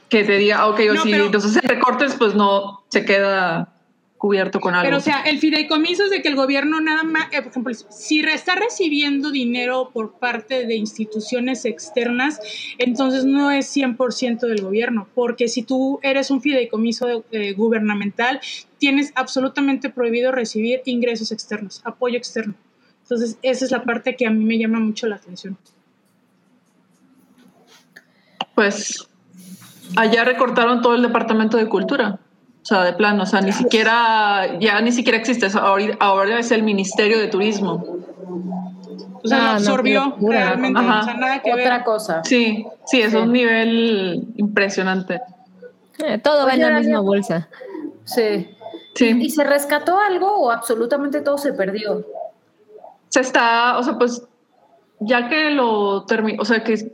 que 0.09 0.25
te 0.25 0.37
diga, 0.39 0.67
ok, 0.67 0.81
o 0.91 0.95
No, 0.95 1.03
si 1.03 1.13
nos 1.13 1.45
hacen 1.45 1.63
recortes, 1.63 2.17
pues 2.19 2.35
no 2.35 2.85
se 2.89 3.05
queda 3.05 3.73
cubierto 4.19 4.61
con 4.61 4.75
algo. 4.75 4.85
Pero, 4.85 4.99
o 4.99 5.01
sea, 5.01 5.23
el 5.23 5.39
fideicomiso 5.39 6.05
es 6.05 6.11
de 6.11 6.21
que 6.21 6.29
el 6.29 6.37
gobierno 6.37 6.79
nada 6.83 7.05
más, 7.05 7.29
eh, 7.33 7.41
por 7.41 7.53
ejemplo, 7.53 7.73
si 7.75 8.21
está 8.21 8.55
recibiendo 8.55 9.31
dinero 9.31 9.91
por 9.95 10.19
parte 10.19 10.67
de 10.67 10.75
instituciones 10.75 11.65
externas, 11.65 12.39
entonces 12.77 13.25
no 13.25 13.51
es 13.51 13.75
100% 13.75 14.41
del 14.41 14.61
gobierno, 14.61 15.09
porque 15.15 15.49
si 15.49 15.63
tú 15.63 16.01
eres 16.03 16.31
un 16.31 16.43
fideicomiso 16.43 17.25
eh, 17.31 17.53
gubernamental, 17.55 18.41
tienes 18.77 19.11
absolutamente 19.15 19.89
prohibido 19.89 20.33
recibir 20.33 20.83
ingresos 20.85 21.33
externos, 21.33 21.81
apoyo 21.85 22.19
externo. 22.19 22.55
Entonces, 23.11 23.39
esa 23.43 23.65
es 23.65 23.73
la 23.73 23.83
parte 23.83 24.15
que 24.15 24.25
a 24.25 24.31
mí 24.31 24.45
me 24.45 24.57
llama 24.57 24.79
mucho 24.79 25.09
la 25.09 25.17
atención. 25.17 25.57
pues 28.55 29.09
allá 29.97 30.23
recortaron 30.25 30.83
todo 30.83 30.95
el 30.95 31.03
departamento 31.03 31.57
de 31.57 31.67
cultura. 31.69 32.19
O 32.63 32.65
sea, 32.65 32.85
de 32.85 32.93
plano, 32.93 33.23
o 33.23 33.27
sea, 33.27 33.41
ni 33.41 33.53
siquiera, 33.53 34.59
ya 34.61 34.81
ni 34.83 34.93
siquiera 34.93 35.19
existe. 35.19 35.47
eso. 35.47 35.59
Ahora, 35.61 35.97
ahora 35.99 36.39
es 36.39 36.51
el 36.53 36.63
Ministerio 36.63 37.19
de 37.19 37.29
Turismo. 37.29 37.83
O 39.23 39.27
sea, 39.27 39.53
Ah, 39.53 39.57
absorbió 39.57 40.15
realmente, 40.21 40.79
Ajá. 40.79 41.01
o 41.01 41.05
sea, 41.05 41.15
nada 41.15 41.43
que 41.43 41.53
Otra 41.53 41.77
ver. 41.79 41.85
cosa. 41.85 42.23
Sí, 42.25 42.67
sí, 42.87 43.01
es 43.01 43.13
Sí. 43.13 43.17
un 43.17 43.33
nivel 43.33 44.29
impresionante. 44.37 45.21
Eh, 45.99 46.19
todo 46.19 46.45
va 46.47 46.53
en 46.55 46.61
la 46.61 46.79
misma 46.79 47.01
bolsa. 47.01 47.49
Sí. 48.05 48.47
Sí. 48.95 49.07
¿Y 49.21 49.31
se 49.31 49.45
rescató 49.45 49.99
algo 49.99 50.37
o 50.37 50.51
absolutamente 50.51 51.23
todo 51.23 51.39
se 51.39 51.53
perdió? 51.55 52.05
Se 53.11 53.21
está, 53.21 53.77
o 53.77 53.83
sea, 53.83 53.99
pues 53.99 54.27
ya 55.01 55.29
que 55.29 55.51
lo 55.51 56.05
terminó, 56.07 56.41
o 56.41 56.45
sea, 56.47 56.65
que 56.65 56.93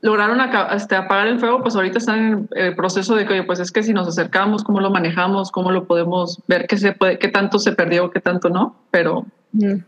lograron 0.00 0.40
este, 0.72 0.94
apagar 0.96 1.26
el 1.26 1.38
fuego, 1.40 1.60
pues 1.62 1.74
ahorita 1.74 1.98
están 1.98 2.18
en 2.18 2.48
el 2.52 2.74
proceso 2.76 3.14
de 3.16 3.26
que, 3.26 3.32
oye, 3.34 3.42
pues 3.42 3.58
es 3.60 3.70
que 3.72 3.82
si 3.82 3.92
nos 3.92 4.06
acercamos, 4.08 4.62
cómo 4.64 4.80
lo 4.80 4.90
manejamos, 4.90 5.50
cómo 5.50 5.70
lo 5.72 5.86
podemos 5.86 6.40
ver, 6.46 6.66
qué 6.66 6.76
se 6.78 6.92
puede, 6.92 7.18
qué 7.18 7.28
tanto 7.28 7.58
se 7.58 7.72
perdió, 7.72 8.10
qué 8.10 8.20
tanto 8.20 8.48
no, 8.48 8.76
pero 8.90 9.26
Mm. 9.52 9.80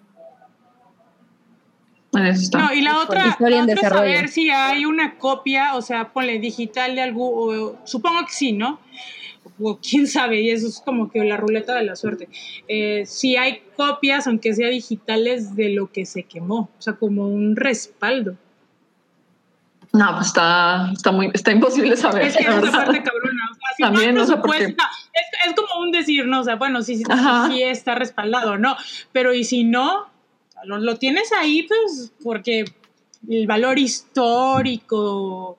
en 2.13 2.27
eso 2.27 2.43
está. 2.43 2.59
No, 2.59 2.73
y 2.73 2.81
la 2.81 2.99
otra, 2.99 3.27
Historia 3.29 3.59
la 3.59 3.63
en 3.73 3.79
otra 3.79 3.89
es 3.89 3.95
saber 3.95 4.29
si 4.29 4.51
hay 4.51 4.85
una 4.85 5.17
copia, 5.19 5.77
o 5.77 5.83
sea, 5.83 6.09
ponle 6.13 6.39
digital 6.41 6.95
de 6.97 7.03
algo, 7.03 7.31
o- 7.31 7.77
supongo 7.85 8.25
que 8.27 8.33
sí, 8.33 8.53
¿no? 8.53 8.81
O 9.63 9.79
quién 9.79 10.07
sabe, 10.07 10.41
y 10.41 10.51
eso 10.51 10.67
es 10.69 10.81
como 10.81 11.11
que 11.11 11.23
la 11.25 11.37
ruleta 11.37 11.75
de 11.75 11.85
la 11.85 11.97
suerte. 11.97 12.29
Eh, 12.69 13.05
si 13.07 13.37
hay 13.37 13.63
copias, 13.77 14.27
aunque 14.27 14.55
sea 14.55 14.69
digitales, 14.69 15.55
de 15.55 15.71
lo 15.71 15.91
que 15.93 16.07
se 16.07 16.23
quemó, 16.23 16.71
o 16.79 16.83
sea, 16.83 16.95
como 16.95 17.29
un 17.29 17.57
respaldo. 17.57 18.37
No, 19.93 20.15
pues 20.15 20.29
está, 20.29 20.91
está 20.93 21.11
muy, 21.11 21.31
está 21.35 21.51
imposible 21.51 21.97
saber. 21.97 22.23
Es 22.27 22.37
que 22.37 22.45
es 22.45 22.49
la 22.49 22.71
parte 22.71 23.03
cabrona. 23.03 23.49
O 23.51 23.55
sea, 23.55 23.77
si 23.77 23.83
También, 23.83 24.15
no 24.15 24.21
no 24.21 24.27
sé 24.27 24.37
por 24.37 24.57
qué. 24.57 24.69
no, 24.69 24.85
es, 25.13 25.49
es 25.49 25.55
como 25.55 25.83
un 25.83 25.91
decir, 25.91 26.27
¿no? 26.27 26.41
O 26.41 26.45
sea, 26.45 26.57
bueno, 26.57 26.83
sí, 26.83 26.97
sí, 26.97 27.05
sí 27.49 27.63
está 27.63 27.97
respaldado, 27.97 28.57
¿no? 28.57 28.77
Pero 29.13 29.35
y 29.35 29.43
si 29.43 29.65
no, 29.65 30.07
lo, 30.65 30.79
lo 30.79 30.97
tienes 30.97 31.33
ahí, 31.33 31.65
pues, 31.65 32.13
porque 32.23 32.65
el 33.29 33.47
valor 33.47 33.79
histórico 33.79 35.59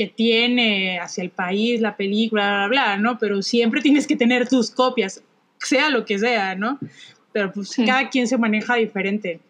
que 0.00 0.06
tiene 0.06 0.98
hacia 0.98 1.22
el 1.22 1.28
país, 1.28 1.82
la 1.82 1.94
película, 1.94 2.66
bla, 2.68 2.68
bla, 2.68 2.68
bla, 2.68 2.96
¿no? 2.96 3.18
Pero 3.18 3.42
siempre 3.42 3.82
tienes 3.82 4.06
que 4.06 4.16
tener 4.16 4.48
tus 4.48 4.70
copias, 4.70 5.22
sea 5.58 5.90
lo 5.90 6.06
que 6.06 6.18
sea, 6.18 6.54
¿no? 6.54 6.78
Pero 7.32 7.52
pues 7.52 7.68
Sí. 7.68 7.84
cada 7.84 8.08
quien 8.08 8.26
se 8.26 8.38
maneja 8.38 8.76
diferente. 8.76 9.40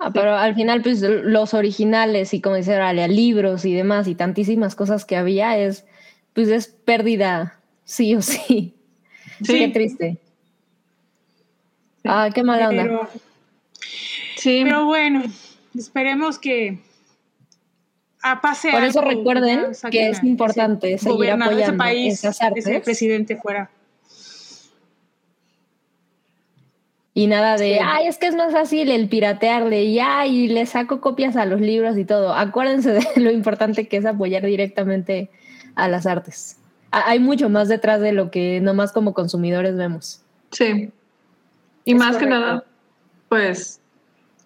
Ah, 0.00 0.10
pero 0.12 0.34
al 0.34 0.56
final, 0.56 0.82
pues 0.82 1.02
los 1.02 1.54
originales 1.54 2.34
y 2.34 2.40
como 2.40 2.56
dice 2.56 2.74
Aralia, 2.74 3.06
libros 3.06 3.64
y 3.64 3.72
demás 3.74 4.08
y 4.08 4.16
tantísimas 4.16 4.74
cosas 4.74 5.04
que 5.04 5.14
había 5.16 5.56
es, 5.56 5.84
pues 6.32 6.48
es 6.48 6.66
pérdida, 6.66 7.60
sí 7.84 8.16
o 8.16 8.22
sí. 8.22 8.74
Sí. 9.44 9.56
Qué 9.56 9.68
triste. 9.68 10.18
Ah, 12.04 12.28
qué 12.34 12.42
mala 12.42 12.70
onda. 12.70 12.82
Pero, 12.82 13.08
Sí, 14.36 14.62
pero 14.64 14.84
bueno, 14.86 15.22
esperemos 15.76 16.40
que 16.40 16.80
a 18.22 18.40
pase 18.40 18.70
Por 18.70 18.84
eso 18.84 19.00
recuerden 19.00 19.66
que 19.90 20.08
es 20.10 20.18
ese 20.18 20.26
importante 20.26 20.98
seguir 20.98 21.14
gobernador 21.16 21.54
de 21.54 21.62
ese 21.62 21.70
apoyando 21.70 21.84
país, 21.84 22.14
esas 22.14 22.36
ese 22.36 22.44
artes. 22.44 22.82
presidente 22.84 23.36
fuera. 23.36 23.70
Y 27.12 27.26
nada 27.26 27.56
de, 27.56 27.74
Sí. 27.74 27.78
ay, 27.82 28.06
es 28.06 28.18
que 28.18 28.26
es 28.28 28.34
más 28.36 28.52
fácil 28.52 28.90
el 28.90 29.08
piratearle 29.08 29.84
y 29.84 29.98
ay, 29.98 30.48
le 30.48 30.64
saco 30.66 31.00
copias 31.00 31.36
a 31.36 31.44
los 31.44 31.60
libros 31.60 31.98
y 31.98 32.04
todo. 32.04 32.32
Acuérdense 32.34 32.92
de 32.92 33.04
lo 33.16 33.30
importante 33.30 33.88
que 33.88 33.96
es 33.96 34.06
apoyar 34.06 34.44
directamente 34.44 35.28
a 35.74 35.88
las 35.88 36.06
artes. 36.06 36.56
Ha- 36.92 37.10
Hay 37.10 37.18
mucho 37.18 37.48
más 37.48 37.68
detrás 37.68 38.00
de 38.00 38.12
lo 38.12 38.30
que 38.30 38.60
nomás 38.60 38.92
como 38.92 39.12
consumidores 39.12 39.76
vemos. 39.76 40.22
Sí. 40.52 40.90
Y 41.84 41.92
Es 41.92 41.98
más 41.98 42.16
que 42.16 42.26
nada, 42.26 42.64
pues 43.28 43.80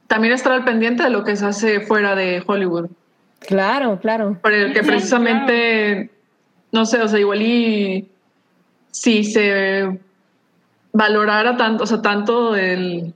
también 0.07 0.33
estar 0.33 0.53
al 0.53 0.65
pendiente 0.65 1.03
de 1.03 1.11
lo 1.11 1.25
que 1.25 1.37
se 1.37 1.45
hace 1.47 1.81
fuera 1.81 2.15
de 2.15 2.43
Hollywood. 2.47 2.89
Claro, 3.47 3.99
claro. 4.01 4.39
Porque 4.43 4.67
Ujú, 4.81 4.87
precisamente, 4.87 6.11
no 6.73 6.87
sé, 6.87 7.01
o 7.03 7.09
sea, 7.09 7.19
igual 7.21 7.43
y 7.43 8.09
si 8.91 9.25
se 9.25 9.99
valorara 10.93 11.57
tanto, 11.57 11.85
o 11.85 11.87
sea, 11.87 12.01
tanto 12.03 12.55
el 12.57 13.13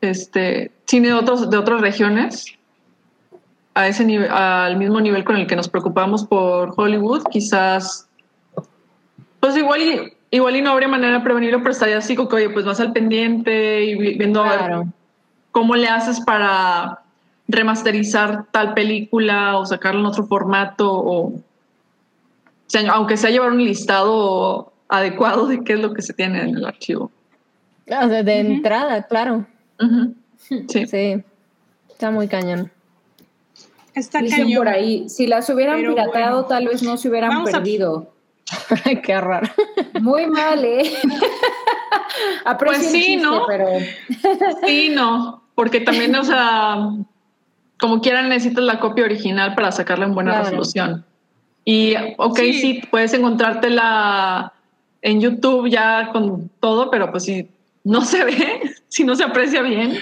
este 0.00 0.72
cine 0.86 1.08
de 1.08 1.14
otros, 1.14 1.48
de 1.48 1.56
otras 1.56 1.80
regiones 1.80 2.46
a 3.74 3.86
ese 3.86 4.04
nivel, 4.04 4.28
al 4.30 4.76
mismo 4.76 5.00
nivel 5.00 5.24
con 5.24 5.36
el 5.36 5.46
que 5.46 5.56
nos 5.56 5.68
preocupamos 5.68 6.24
por 6.24 6.74
Hollywood, 6.76 7.22
quizás 7.30 8.08
pues 9.40 9.56
igual 9.56 9.80
y 9.82 10.12
igual 10.30 10.56
y 10.56 10.62
no 10.62 10.70
habría 10.72 10.88
manera 10.88 11.18
de 11.18 11.24
prevenirlo, 11.24 11.58
pero 11.58 11.70
estaría 11.70 11.98
así 11.98 12.16
como 12.16 12.28
que, 12.28 12.36
oye, 12.36 12.50
pues 12.50 12.64
vas 12.64 12.80
al 12.80 12.92
pendiente 12.92 13.84
y 13.84 13.94
vi- 13.96 14.14
viendo 14.18 14.42
a 14.42 14.48
ver 14.48 14.58
Claro. 14.58 14.86
cómo 15.50 15.74
le 15.76 15.88
haces 15.88 16.20
para 16.20 17.00
remasterizar 17.48 18.46
tal 18.50 18.74
película 18.74 19.58
o 19.58 19.66
sacarla 19.66 20.00
en 20.00 20.06
otro 20.06 20.24
formato 20.26 20.90
o, 20.92 21.26
o 21.28 21.42
sea, 22.66 22.90
aunque 22.92 23.16
sea 23.16 23.30
llevar 23.30 23.50
un 23.52 23.64
listado 23.64 24.72
adecuado 24.88 25.46
de 25.46 25.62
qué 25.64 25.74
es 25.74 25.80
lo 25.80 25.92
que 25.94 26.02
se 26.02 26.12
tiene 26.14 26.42
en 26.42 26.56
el 26.56 26.64
archivo. 26.64 27.10
Ah, 27.90 28.06
De, 28.06 28.38
entrada, 28.40 29.02
claro. 29.06 29.46
Sí. 30.68 30.86
Sí. 30.86 31.22
Está 31.90 32.10
muy 32.10 32.28
cañón. 32.28 32.70
Está 33.94 34.20
Dicen 34.20 34.44
cañón. 34.44 34.58
por 34.58 34.68
ahí, 34.68 35.08
si 35.08 35.26
las 35.26 35.48
hubieran 35.50 35.76
Pero 35.80 35.94
pirateado, 35.94 36.34
bueno. 36.42 36.48
tal 36.48 36.66
vez 36.68 36.82
no 36.82 36.96
se 36.96 37.08
hubieran 37.10 37.30
Vamos 37.30 37.48
a- 37.50 37.52
perdido. 37.58 38.12
Qué 39.04 39.20
raro. 39.20 39.48
Muy 40.00 40.26
mal, 40.26 40.64
¿eh? 40.64 40.90
Pues 42.58 42.78
sí, 42.90 43.00
chiste, 43.02 43.16
¿no? 43.22 43.44
pero 43.46 43.66
Sí, 44.66 44.90
no, 44.94 45.42
porque 45.54 45.80
también, 45.80 46.14
o 46.16 46.24
sea, 46.24 46.76
como 47.82 48.00
quieran 48.00 48.28
necesitas 48.28 48.62
la 48.64 48.78
copia 48.78 49.04
original 49.04 49.54
para 49.56 49.72
sacarla 49.72 50.06
en 50.06 50.14
buena 50.14 50.30
Claro. 50.30 50.44
resolución. 50.46 51.04
Y, 51.64 51.94
ok, 52.16 52.38
Sí. 52.38 52.52
sí. 52.54 52.82
puedes 52.90 53.12
encontrártela 53.12 54.52
en 55.02 55.20
YouTube 55.20 55.68
ya 55.68 56.10
con 56.12 56.48
todo, 56.60 56.90
pero 56.90 57.10
pues 57.10 57.24
si 57.24 57.48
no 57.84 58.02
se 58.04 58.24
ve, 58.24 58.34
si 58.88 59.02
no 59.04 59.14
se 59.16 59.24
aprecia 59.24 59.62
bien, 59.62 59.98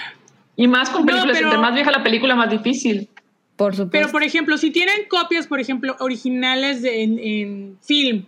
y 0.56 0.68
más 0.68 0.90
con 0.90 1.02
No, 1.02 1.06
películas, 1.06 1.36
pero- 1.38 1.48
entre 1.48 1.60
más 1.60 1.74
vieja 1.74 1.90
la 1.90 2.02
película, 2.02 2.34
más 2.36 2.50
difícil. 2.50 3.08
Por 3.56 3.72
supuesto. 3.74 3.90
Pero, 3.92 4.08
por 4.10 4.22
ejemplo, 4.22 4.56
si 4.58 4.70
tienen 4.70 5.06
copias, 5.08 5.46
por 5.46 5.58
ejemplo, 5.60 5.96
originales 6.00 6.82
de- 6.82 7.02
en, 7.02 7.18
en 7.18 7.78
film, 7.82 8.24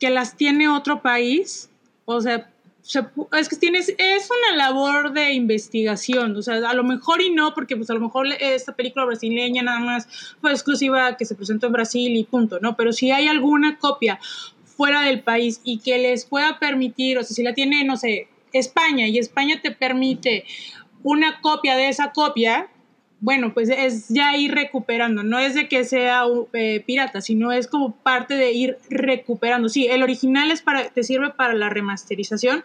que 0.00 0.08
las 0.10 0.34
tiene 0.36 0.68
otro 0.68 1.00
país, 1.02 1.70
o 2.06 2.20
sea, 2.22 2.48
se 2.84 3.02
es 3.38 3.48
que 3.48 3.56
tienes, 3.56 3.94
es 3.96 4.28
una 4.30 4.58
labor 4.58 5.14
de 5.14 5.32
investigación, 5.32 6.36
o 6.36 6.42
sea, 6.42 6.56
a 6.68 6.74
lo 6.74 6.84
mejor 6.84 7.22
y 7.22 7.30
no, 7.32 7.54
porque 7.54 7.76
pues 7.78 7.88
a 7.88 7.94
lo 7.94 8.00
mejor 8.00 8.26
esta 8.38 8.76
película 8.76 9.06
brasileña 9.06 9.62
nada 9.62 9.80
más 9.80 10.06
fue 10.42 10.52
exclusiva 10.52 11.16
que 11.16 11.24
se 11.24 11.34
presentó 11.34 11.66
en 11.66 11.72
Brasil 11.72 12.14
y 12.14 12.24
punto, 12.24 12.60
¿no? 12.60 12.76
Pero 12.76 12.92
si 12.92 13.10
hay 13.10 13.26
alguna 13.26 13.78
copia 13.78 14.20
fuera 14.64 15.00
del 15.00 15.22
país 15.22 15.62
y 15.64 15.78
que 15.78 15.96
les 15.96 16.26
pueda 16.26 16.58
permitir, 16.58 17.16
o 17.16 17.22
sea, 17.22 17.34
si 17.34 17.42
la 17.42 17.54
tiene, 17.54 17.84
no 17.84 17.96
sé, 17.96 18.28
España 18.52 19.08
y 19.08 19.16
España 19.16 19.60
te 19.62 19.70
permite 19.70 20.44
una 21.02 21.40
copia 21.40 21.76
de 21.76 21.88
esa 21.88 22.12
copia, 22.12 22.68
bueno, 23.24 23.54
pues 23.54 23.70
es 23.70 24.08
ya 24.10 24.36
ir 24.36 24.52
recuperando, 24.54 25.22
no 25.22 25.38
es 25.38 25.54
de 25.54 25.66
que 25.66 25.84
sea 25.84 26.24
eh, 26.52 26.84
pirata, 26.86 27.22
sino 27.22 27.52
es 27.52 27.68
como 27.68 27.96
parte 27.96 28.34
de 28.34 28.52
ir 28.52 28.76
recuperando. 28.90 29.70
Sí, 29.70 29.86
el 29.86 30.02
original 30.02 30.50
es 30.50 30.60
para, 30.60 30.90
te 30.90 31.02
sirve 31.02 31.30
para 31.30 31.54
la 31.54 31.70
remasterización, 31.70 32.64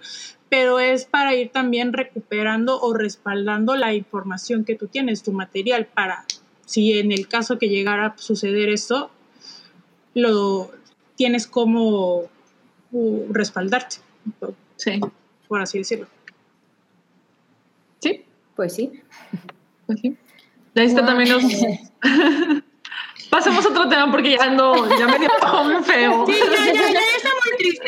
pero 0.50 0.82
es 0.82 1.06
para 1.06 1.34
ir 1.34 1.52
también 1.52 1.94
recuperando 1.94 2.78
o 2.82 2.94
respaldando 2.94 3.78
la 3.78 3.94
información 3.94 4.66
que 4.66 4.76
tú 4.76 4.88
tienes, 4.88 5.24
tu 5.24 5.32
material, 5.32 5.86
para 5.86 6.26
si 6.66 7.00
en 7.00 7.14
el 7.14 7.30
caso 7.30 7.58
que 7.58 7.70
llegara 7.70 8.08
a 8.08 8.18
suceder 8.18 8.68
esto, 8.68 9.12
lo 10.14 10.72
tienes 11.16 11.48
como 11.48 12.24
uh, 12.92 13.26
respaldarte, 13.34 13.98
por- 14.42 14.56
Sí, 14.76 15.00
por 15.48 15.62
así 15.62 15.78
decirlo. 15.78 16.08
sí, 18.00 18.26
pues 18.58 18.74
sí. 18.76 18.92
pues 19.88 20.02
sí. 20.02 20.18
Está 20.76 21.06
también 21.06 21.30
los... 21.32 21.44
Pasemos 23.30 23.64
a 23.64 23.70
otro 23.70 23.88
tema 23.88 24.10
porque 24.12 24.32
ya 24.32 24.44
ando, 24.44 24.74
ya 24.98 25.06
me 25.06 25.20
dio 25.20 25.30
muy 25.64 25.84
feo. 25.84 26.26
Sí, 26.26 26.34
ya, 26.34 26.74
ya, 26.74 26.90
ya 26.92 27.00
está 27.16 27.30
muy 27.30 27.58
triste. 27.60 27.86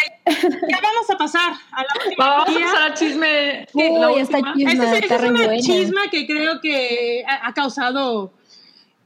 Ya 0.69 0.79
vamos 0.83 1.09
a 1.09 1.17
pasar 1.17 1.53
a 1.71 1.81
la 1.81 1.87
última 2.05 2.25
Vamos 2.29 2.47
a 2.47 2.51
guía. 2.51 2.65
pasar 2.67 2.81
al 2.83 2.93
chisme. 2.93 3.67
Uy, 3.73 3.83
la 3.99 4.11
está 4.21 4.37
última. 4.37 4.53
chisme. 4.53 4.71
Esta 4.73 4.83
es, 4.83 5.03
está 5.03 5.15
esta 5.15 5.15
es 5.15 5.31
una 5.31 5.45
buena. 5.45 5.61
chisma 5.61 6.01
que 6.11 6.27
creo 6.27 6.61
que 6.61 7.23
ha, 7.27 7.47
ha 7.47 7.53
causado 7.53 8.33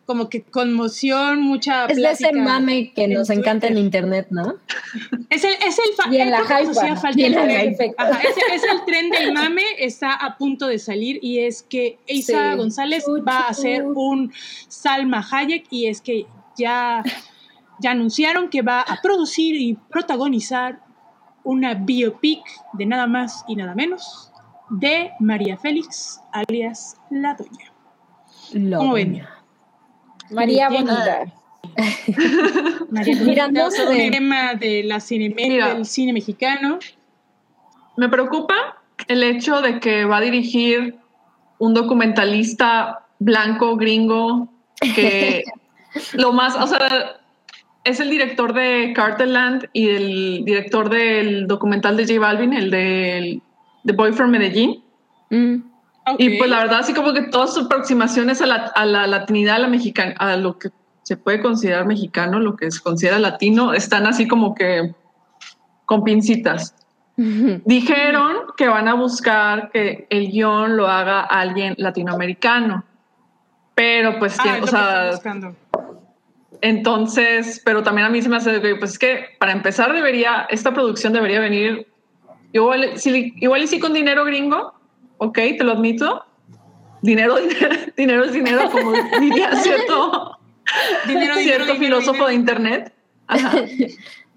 como 0.05 0.29
que 0.29 0.43
conmoción, 0.43 1.41
mucha 1.41 1.85
Es 1.85 1.97
de 1.97 2.11
ese 2.11 2.31
mame 2.31 2.93
que 2.93 3.07
nos 3.07 3.29
encanta 3.31 3.67
en 3.67 3.77
internet, 3.77 4.27
¿no? 4.29 4.55
Es 5.31 5.43
el, 5.43 5.53
es 5.53 5.79
el 5.79 5.95
fa- 5.97 6.11
Y 6.13 6.17
en 6.17 6.29
la 6.31 6.39
hacía 6.39 6.95
falta 6.95 7.19
Y 7.19 7.23
en 7.25 7.33
el 7.33 7.39
la 7.39 7.43
tren. 7.45 7.71
hype. 7.73 7.95
Ajá, 7.97 8.19
es, 8.21 8.35
es 8.53 8.63
el 8.71 8.85
tren 8.85 9.09
del 9.09 9.33
mame, 9.33 9.63
está 9.79 10.13
a 10.13 10.37
punto 10.37 10.67
de 10.67 10.77
salir 10.77 11.17
y 11.23 11.39
es 11.39 11.63
que 11.63 11.97
Isa 12.07 12.51
Sí. 12.51 12.57
González 12.57 13.03
va 13.27 13.39
a 13.39 13.47
hacer 13.49 13.83
un 13.83 14.31
Salma 14.67 15.25
Hayek 15.31 15.65
y 15.71 15.87
es 15.87 16.01
que 16.01 16.27
ya, 16.57 17.01
ya 17.79 17.91
anunciaron 17.91 18.49
que 18.49 18.61
va 18.61 18.81
a 18.81 19.01
producir 19.01 19.55
y 19.55 19.73
protagonizar 19.89 20.81
una 21.43 21.73
biopic 21.73 22.41
de 22.73 22.85
nada 22.85 23.07
más 23.07 23.43
y 23.47 23.55
nada 23.55 23.73
menos 23.75 24.31
de 24.69 25.11
María 25.19 25.57
Félix, 25.57 26.19
alias 26.31 26.97
La 27.09 27.33
Doña. 27.35 28.77
¿Cómo 28.77 28.93
ven? 28.93 29.23
María. 30.31 30.69
Bonita. 30.69 31.25
María 32.89 33.15
Mira, 33.23 33.45
Félix, 33.45 33.51
no 33.51 33.59
todo 33.59 33.71
sé. 33.71 34.05
un 34.05 34.11
tema 34.11 34.53
de 34.55 34.83
la 34.83 34.99
cine, 34.99 35.33
Mira. 35.35 35.73
del 35.73 35.85
cine 35.85 36.13
mexicano. 36.13 36.79
Me 37.97 38.09
preocupa 38.09 38.55
el 39.07 39.23
hecho 39.23 39.61
de 39.61 39.79
que 39.79 40.05
va 40.05 40.17
a 40.17 40.21
dirigir 40.21 40.95
un 41.59 41.73
documentalista 41.73 43.05
blanco, 43.19 43.75
gringo, 43.77 44.49
que 44.79 45.43
lo 46.13 46.33
más, 46.33 46.55
o 46.55 46.67
sea, 46.67 47.17
es 47.83 47.99
el 47.99 48.09
director 48.09 48.53
de 48.53 48.93
Carterland 48.95 49.69
y 49.73 49.89
el 49.89 50.45
director 50.45 50.89
del 50.89 51.47
documental 51.47 51.97
de 51.97 52.05
J 52.05 52.19
Balvin, 52.19 52.53
el 52.53 52.71
de 52.71 53.41
The 53.85 53.93
Boy 53.93 54.11
from 54.13 54.31
Medellín. 54.31 54.83
Mm. 55.29 55.74
Y 56.17 56.37
pues 56.37 56.49
la 56.49 56.59
verdad, 56.59 56.79
así 56.79 56.93
como 56.93 57.13
que 57.13 57.23
todas 57.23 57.53
sus 57.53 57.65
aproximaciones 57.65 58.41
a 58.41 58.45
la, 58.45 58.55
a 58.75 58.85
la 58.85 59.07
latinidad, 59.07 59.55
a 59.55 59.59
la 59.59 59.67
mexicana, 59.67 60.13
a 60.19 60.35
lo 60.37 60.59
que 60.59 60.69
se 61.03 61.17
puede 61.17 61.41
considerar 61.41 61.85
mexicano, 61.85 62.39
lo 62.39 62.55
que 62.55 62.69
se 62.71 62.81
considera 62.81 63.19
latino, 63.19 63.73
están 63.73 64.05
así 64.07 64.27
como 64.27 64.53
que 64.55 64.93
con 65.85 66.03
pincitas. 66.03 66.75
Dijeron 67.17 68.37
que 68.57 68.67
van 68.67 68.87
a 68.87 68.93
buscar 68.93 69.71
que 69.71 70.05
el 70.09 70.31
guion 70.31 70.75
lo 70.75 70.87
haga 70.87 71.21
alguien 71.21 71.73
latinoamericano, 71.77 72.83
pero 73.73 74.19
pues, 74.19 74.37
Ah, 74.39 74.43
tiene- 74.43 74.61
o 74.61 74.67
sea, 74.67 75.11
entonces, 76.61 77.61
pero 77.63 77.83
también 77.83 78.07
a 78.07 78.09
mí 78.09 78.21
se 78.21 78.29
me 78.29 78.37
hace 78.37 78.59
pues 78.75 78.91
es 78.91 78.99
que 78.99 79.25
para 79.39 79.51
empezar 79.51 79.93
debería, 79.93 80.45
esta 80.49 80.73
producción 80.73 81.13
debería 81.13 81.39
venir, 81.39 81.87
igual, 82.51 82.97
si, 82.97 83.33
igual 83.37 83.63
y 83.63 83.67
sí 83.67 83.79
con 83.79 83.93
dinero 83.93 84.25
gringo, 84.25 84.73
ok, 85.17 85.35
te 85.35 85.63
lo 85.63 85.73
admito, 85.73 86.25
dinero, 87.01 87.37
dinero, 87.37 87.75
dinero 87.97 88.23
es 88.25 88.33
dinero, 88.33 88.69
como 88.71 88.91
diría 89.19 89.55
cierto, 89.61 90.39
Dinero, 91.07 91.35
dinero, 91.35 91.35
cierto 91.35 91.73
dinero, 91.73 91.79
filósofo 91.79 92.27
de 92.27 92.33
internet. 92.33 92.93
Ajá. 93.27 93.53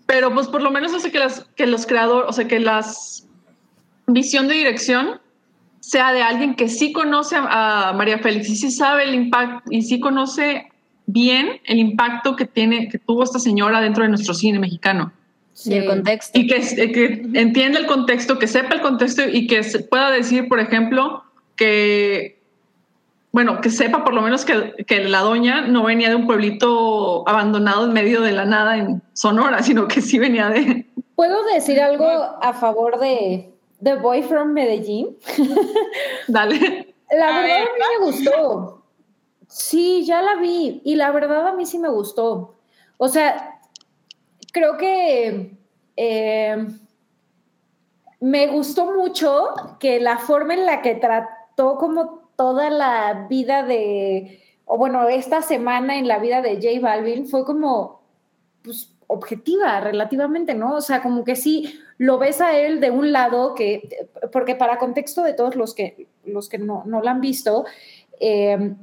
Pero 0.06 0.32
pues 0.32 0.48
por 0.48 0.62
lo 0.62 0.70
menos 0.70 0.94
hace 0.94 1.10
que, 1.10 1.18
las, 1.18 1.46
que 1.56 1.66
los 1.66 1.86
creadores, 1.86 2.30
o 2.30 2.32
sea, 2.32 2.48
que 2.48 2.60
las 2.60 3.26
visión 4.06 4.48
de 4.48 4.54
dirección 4.54 5.20
sea 5.80 6.12
de 6.12 6.22
alguien 6.22 6.54
que 6.54 6.68
sí 6.68 6.92
conoce 6.92 7.36
a, 7.36 7.90
a 7.90 7.92
María 7.92 8.18
Félix 8.18 8.48
y 8.48 8.56
sí 8.56 8.70
sabe 8.70 9.04
el 9.04 9.14
impacto 9.14 9.70
y 9.70 9.82
sí 9.82 10.00
conoce 10.00 10.68
bien 11.06 11.60
el 11.64 11.78
impacto 11.78 12.36
que 12.36 12.44
tiene, 12.44 12.88
que 12.88 12.98
tuvo 12.98 13.22
esta 13.22 13.38
señora 13.38 13.80
dentro 13.80 14.02
de 14.02 14.10
nuestro 14.10 14.34
cine 14.34 14.58
mexicano. 14.58 15.12
Y 15.64 15.74
el 15.74 15.86
contexto. 15.86 16.38
Y 16.38 16.46
que, 16.46 16.60
que 16.92 17.22
entienda 17.34 17.78
el 17.78 17.86
contexto, 17.86 18.38
que 18.38 18.46
sepa 18.46 18.74
el 18.74 18.80
contexto 18.80 19.22
y 19.26 19.46
que 19.46 19.62
se 19.62 19.80
pueda 19.80 20.10
decir, 20.10 20.48
por 20.48 20.60
ejemplo, 20.60 21.24
que, 21.56 22.40
bueno, 23.32 23.60
que 23.60 23.70
sepa 23.70 24.04
por 24.04 24.14
lo 24.14 24.22
menos 24.22 24.44
que, 24.44 24.84
que 24.86 25.04
la 25.04 25.20
doña 25.20 25.62
no 25.62 25.84
venía 25.84 26.08
de 26.08 26.14
un 26.14 26.26
pueblito 26.26 27.28
abandonado 27.28 27.86
en 27.86 27.92
medio 27.92 28.20
de 28.20 28.32
la 28.32 28.44
nada 28.44 28.78
en 28.78 29.02
Sonora, 29.12 29.62
sino 29.62 29.88
que 29.88 30.00
sí 30.00 30.18
venía 30.18 30.48
de... 30.48 30.86
¿Puedo 31.16 31.44
decir 31.46 31.80
algo 31.80 32.06
a 32.06 32.52
favor 32.52 33.00
de 33.00 33.52
The 33.82 33.96
Boy 33.96 34.22
from 34.22 34.52
Medellín? 34.52 35.16
Dale. 36.28 36.94
La 37.10 37.28
A 37.28 37.40
verdad 37.40 37.42
ver, 37.42 37.62
a 37.62 37.64
mí 37.64 37.80
me 37.98 38.06
gustó. 38.06 38.82
Sí, 39.48 40.04
ya 40.04 40.22
la 40.22 40.36
vi 40.36 40.82
y 40.84 40.94
la 40.94 41.10
verdad 41.10 41.48
a 41.48 41.54
mí 41.54 41.66
sí 41.66 41.78
me 41.78 41.88
gustó. 41.88 42.54
O 42.98 43.08
sea, 43.08 43.57
creo 44.52 44.76
que 44.76 45.56
eh, 45.96 46.66
me 48.20 48.46
gustó 48.48 48.92
mucho 48.92 49.76
que 49.78 50.00
la 50.00 50.18
forma 50.18 50.54
en 50.54 50.66
la 50.66 50.82
que 50.82 50.94
trató 50.94 51.76
como 51.76 52.30
toda 52.36 52.70
la 52.70 53.26
vida 53.28 53.62
de, 53.62 54.42
o 54.64 54.78
bueno, 54.78 55.08
esta 55.08 55.42
semana 55.42 55.98
en 55.98 56.06
la 56.08 56.18
vida 56.18 56.40
de 56.40 56.56
J 56.56 56.80
Balvin 56.80 57.26
fue 57.26 57.44
como, 57.44 58.02
pues, 58.62 58.94
objetiva 59.08 59.80
relativamente, 59.80 60.54
¿no? 60.54 60.76
O 60.76 60.80
sea, 60.80 61.02
como 61.02 61.24
que 61.24 61.34
sí 61.34 61.80
lo 61.96 62.18
ves 62.18 62.40
a 62.40 62.56
él 62.58 62.78
de 62.80 62.90
un 62.90 63.10
lado 63.10 63.54
que, 63.54 64.08
porque 64.30 64.54
para 64.54 64.78
contexto 64.78 65.22
de 65.22 65.32
todos 65.32 65.56
los 65.56 65.74
que, 65.74 66.06
los 66.24 66.48
que 66.48 66.58
no, 66.58 66.84
no 66.86 67.00
lo 67.00 67.08
han 67.08 67.20
visto, 67.20 67.64
eh, 68.20 68.74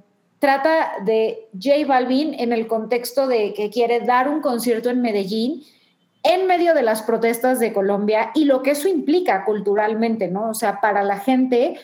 trata 0.46 0.92
de 1.04 1.50
J 1.54 1.88
Balvin 1.88 2.36
en 2.36 2.54
el 2.54 2.68
contexto 2.68 3.26
de 3.26 3.52
que 3.56 3.72
quiere 3.72 4.02
dar 4.02 4.30
un 4.30 4.42
concierto 4.42 4.92
en 4.92 5.02
Medellín 5.02 5.64
en 6.22 6.46
medio 6.46 6.76
de 6.76 6.84
las 6.84 7.02
protestas 7.02 7.60
de 7.60 7.74
Colombia 7.74 8.30
y 8.36 8.46
lo 8.46 8.62
que 8.62 8.72
eso 8.72 8.88
implica 8.88 9.44
culturalmente, 9.44 10.28
¿no? 10.28 10.52
O 10.52 10.54
sea, 10.54 10.82
para 10.82 11.02
la 11.02 11.18
gente, 11.18 11.80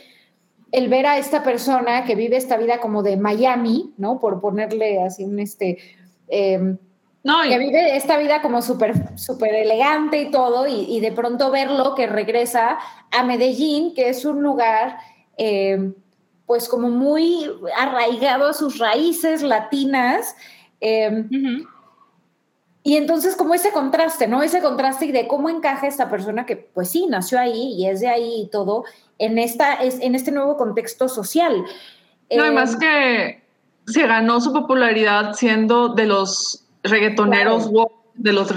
el 0.71 0.89
ver 0.89 1.07
a 1.07 1.17
esta 1.17 1.41
persona 1.41 2.03
que 2.03 2.13
vive 2.13 2.37
esta 2.37 2.55
vida 2.57 2.79
como 2.79 3.01
de 3.01 3.17
Miami, 3.17 3.95
¿no? 3.97 4.19
Por 4.19 4.39
ponerle 4.39 5.01
así 5.01 5.23
un 5.23 5.39
este... 5.39 5.79
Em, 6.27 6.77
no, 7.23 7.41
que 7.41 7.57
vive 7.57 7.95
esta 7.95 8.19
vida 8.19 8.43
como 8.43 8.61
súper 8.61 9.17
súper 9.17 9.55
elegante 9.55 10.21
y 10.21 10.29
todo, 10.29 10.67
y, 10.67 10.99
de 10.99 11.11
pronto 11.11 11.49
verlo 11.49 11.95
que 11.95 12.05
regresa 12.05 12.77
a 13.09 13.23
Medellín, 13.23 13.95
que 13.95 14.09
es 14.09 14.23
un 14.23 14.43
lugar 14.43 14.97
em, 15.37 15.95
pues 16.51 16.67
como 16.67 16.89
muy 16.89 17.49
arraigado 17.77 18.49
a 18.49 18.53
sus 18.53 18.77
raíces 18.77 19.41
latinas. 19.41 20.35
Em, 20.81 21.29
y 22.83 22.97
entonces 22.97 23.37
como 23.37 23.53
ese 23.53 23.71
contraste, 23.71 24.27
¿no? 24.27 24.43
Ese 24.43 24.59
contraste 24.59 25.13
de 25.13 25.29
cómo 25.29 25.49
encaja 25.49 25.87
esta 25.87 26.09
persona 26.09 26.45
que 26.45 26.57
pues 26.57 26.89
sí, 26.89 27.07
nació 27.07 27.39
ahí 27.39 27.73
y 27.77 27.87
es 27.87 28.01
de 28.01 28.09
ahí 28.09 28.41
y 28.41 28.49
todo, 28.49 28.83
en, 29.17 29.39
esta, 29.39 29.75
es, 29.75 30.01
en 30.01 30.13
este 30.13 30.33
nuevo 30.33 30.57
contexto 30.57 31.07
social. 31.07 31.63
No, 32.35 32.45
y 32.45 32.51
más 32.51 32.73
em, 32.73 32.79
que 32.79 33.43
se 33.85 34.05
ganó 34.05 34.41
su 34.41 34.51
popularidad 34.51 35.33
siendo 35.35 35.87
de 35.87 36.05
los 36.05 36.65
reggaetoneros 36.83 37.71
de 38.15 38.33
los 38.33 38.53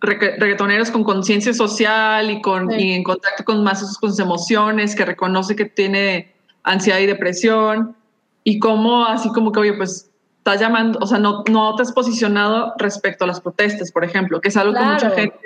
reggaetoneros 0.00 0.90
con 0.90 1.04
conciencia 1.04 1.54
social 1.54 2.28
y, 2.28 2.42
con, 2.42 2.72
y 2.72 2.94
en 2.94 3.04
contacto 3.04 3.44
con 3.44 3.62
más 3.62 3.96
con 3.98 4.10
sus 4.10 4.18
emociones, 4.18 4.96
que 4.96 5.04
reconoce 5.04 5.54
que 5.54 5.66
tiene 5.66 6.34
ansiedad 6.66 6.98
y 6.98 7.06
depresión, 7.06 7.96
y 8.44 8.58
cómo 8.58 9.06
así 9.06 9.30
como 9.30 9.50
que, 9.50 9.60
oye, 9.60 9.72
pues 9.72 10.10
estás 10.38 10.60
llamando, 10.60 10.98
o 11.00 11.06
sea, 11.06 11.18
no, 11.18 11.42
no 11.50 11.74
te 11.74 11.82
has 11.82 11.92
posicionado 11.92 12.74
respecto 12.78 13.24
a 13.24 13.26
las 13.26 13.40
protestas, 13.40 13.90
por 13.90 14.04
ejemplo, 14.04 14.40
que 14.40 14.48
es 14.48 14.56
algo 14.56 14.74
que 14.74 14.84
mucha 14.84 15.10
gente, 15.10 15.40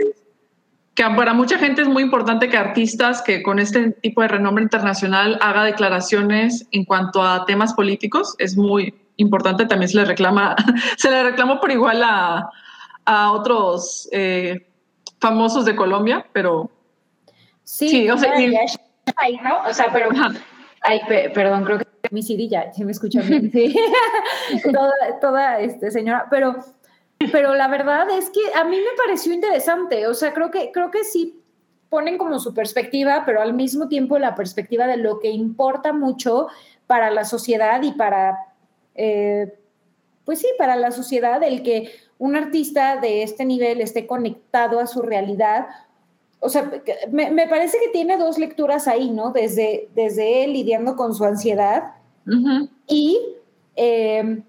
que 0.94 1.04
para 1.04 1.32
mucha 1.32 1.58
gente 1.58 1.80
es 1.80 1.88
muy 1.88 2.02
importante 2.02 2.50
que 2.50 2.58
artistas 2.58 3.22
que 3.22 3.42
con 3.42 3.58
este 3.58 3.92
tipo 3.92 4.20
de 4.20 4.28
renombre 4.28 4.62
internacional 4.62 5.38
haga 5.40 5.64
declaraciones 5.64 6.66
en 6.72 6.84
cuanto 6.84 7.22
a 7.22 7.46
temas 7.46 7.72
políticos, 7.72 8.34
es 8.38 8.56
muy 8.56 8.94
importante, 9.16 9.64
también 9.64 9.88
se 9.88 9.96
le 9.96 10.04
reclama, 10.04 10.54
se 10.98 11.10
le 11.10 11.22
reclama 11.22 11.60
por 11.60 11.70
igual 11.70 12.02
a, 12.02 12.50
a 13.06 13.32
otros 13.32 14.08
eh, 14.12 14.66
famosos 15.18 15.64
de 15.64 15.76
Colombia, 15.76 16.26
pero... 16.32 16.70
Sí, 17.64 18.10
o 18.10 18.18
sea, 18.18 18.34
¿no? 19.42 19.62
O 19.66 19.72
sea, 19.72 19.86
pero... 19.92 20.10
Ay, 20.80 21.00
perdón, 21.34 21.64
creo 21.64 21.78
que 21.78 21.86
mi 22.10 22.22
CD 22.22 22.48
ya, 22.48 22.72
se 22.72 22.84
me 22.84 22.92
escucha 22.92 23.20
bien. 23.20 23.50
Sí. 23.52 23.74
toda, 24.72 24.92
toda 25.20 25.60
este, 25.60 25.90
señora, 25.90 26.26
pero, 26.30 26.56
pero 27.32 27.54
la 27.54 27.68
verdad 27.68 28.08
es 28.10 28.30
que 28.30 28.40
a 28.54 28.64
mí 28.64 28.76
me 28.76 28.96
pareció 28.96 29.32
interesante. 29.32 30.06
O 30.06 30.14
sea, 30.14 30.32
creo 30.32 30.50
que, 30.50 30.72
creo 30.72 30.90
que 30.90 31.04
sí 31.04 31.40
ponen 31.90 32.16
como 32.16 32.38
su 32.38 32.54
perspectiva, 32.54 33.24
pero 33.26 33.42
al 33.42 33.52
mismo 33.52 33.88
tiempo 33.88 34.18
la 34.18 34.34
perspectiva 34.34 34.86
de 34.86 34.96
lo 34.96 35.18
que 35.18 35.30
importa 35.30 35.92
mucho 35.92 36.46
para 36.86 37.10
la 37.10 37.24
sociedad 37.24 37.82
y 37.82 37.92
para, 37.92 38.38
eh, 38.94 39.58
pues 40.24 40.38
sí, 40.38 40.46
para 40.56 40.76
la 40.76 40.92
sociedad, 40.92 41.42
el 41.42 41.62
que 41.62 41.90
un 42.18 42.36
artista 42.36 42.96
de 42.96 43.22
este 43.22 43.44
nivel 43.44 43.80
esté 43.80 44.06
conectado 44.06 44.78
a 44.78 44.86
su 44.86 45.02
realidad 45.02 45.66
o 46.40 46.48
sea, 46.48 46.70
me, 47.10 47.46
parece 47.48 47.78
que 47.78 47.90
tiene 47.90 48.16
dos 48.16 48.38
lecturas 48.38 48.88
ahí, 48.88 49.10
¿no? 49.10 49.30
Desde, 49.30 49.88
desde 49.94 50.44
él 50.44 50.54
lidiando 50.54 50.96
con 50.96 51.14
su 51.14 51.24
ansiedad 51.24 51.92
y 52.86 53.18
em, 53.76 54.42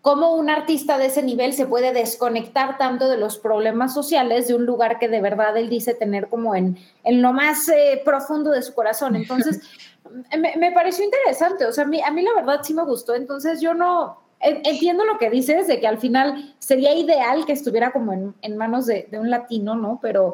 cómo 0.00 0.34
un 0.34 0.48
artista 0.48 0.96
de 0.96 1.06
ese 1.06 1.22
nivel 1.22 1.52
se 1.52 1.66
puede 1.66 1.92
desconectar 1.92 2.78
tanto 2.78 3.08
de 3.08 3.18
los 3.18 3.36
problemas 3.36 3.92
sociales 3.92 4.48
de 4.48 4.54
un 4.54 4.64
lugar 4.64 4.98
que 4.98 5.08
de 5.08 5.20
verdad 5.20 5.56
él 5.58 5.68
dice 5.68 5.92
tener 5.92 6.28
como 6.28 6.54
en, 6.54 6.78
en 7.04 7.20
lo 7.20 7.34
más 7.34 7.68
eh, 7.68 8.00
profundo 8.02 8.50
de 8.50 8.62
su 8.62 8.74
corazón. 8.74 9.14
Entonces, 9.14 9.60
me, 10.58 10.72
pareció 10.72 11.04
interesante, 11.04 11.66
o 11.66 11.72
sea, 11.72 11.84
a 11.84 11.86
mí, 11.86 12.00
a 12.00 12.10
mí 12.10 12.22
la 12.22 12.34
verdad 12.34 12.60
sí 12.62 12.72
me 12.72 12.84
gustó, 12.84 13.14
entonces 13.14 13.60
yo 13.60 13.74
no, 13.74 14.20
entiendo 14.40 15.04
lo 15.04 15.18
que 15.18 15.28
dices 15.28 15.66
de 15.66 15.80
que 15.80 15.86
al 15.86 15.98
final 15.98 16.54
sería 16.58 16.94
ideal 16.94 17.44
que 17.44 17.52
estuviera 17.52 17.90
como 17.90 18.14
en, 18.14 18.34
en 18.40 18.56
manos 18.56 18.86
de, 18.86 19.06
de, 19.10 19.18
un 19.18 19.28
latino, 19.28 19.76
¿no? 19.76 19.98
Pero 20.00 20.32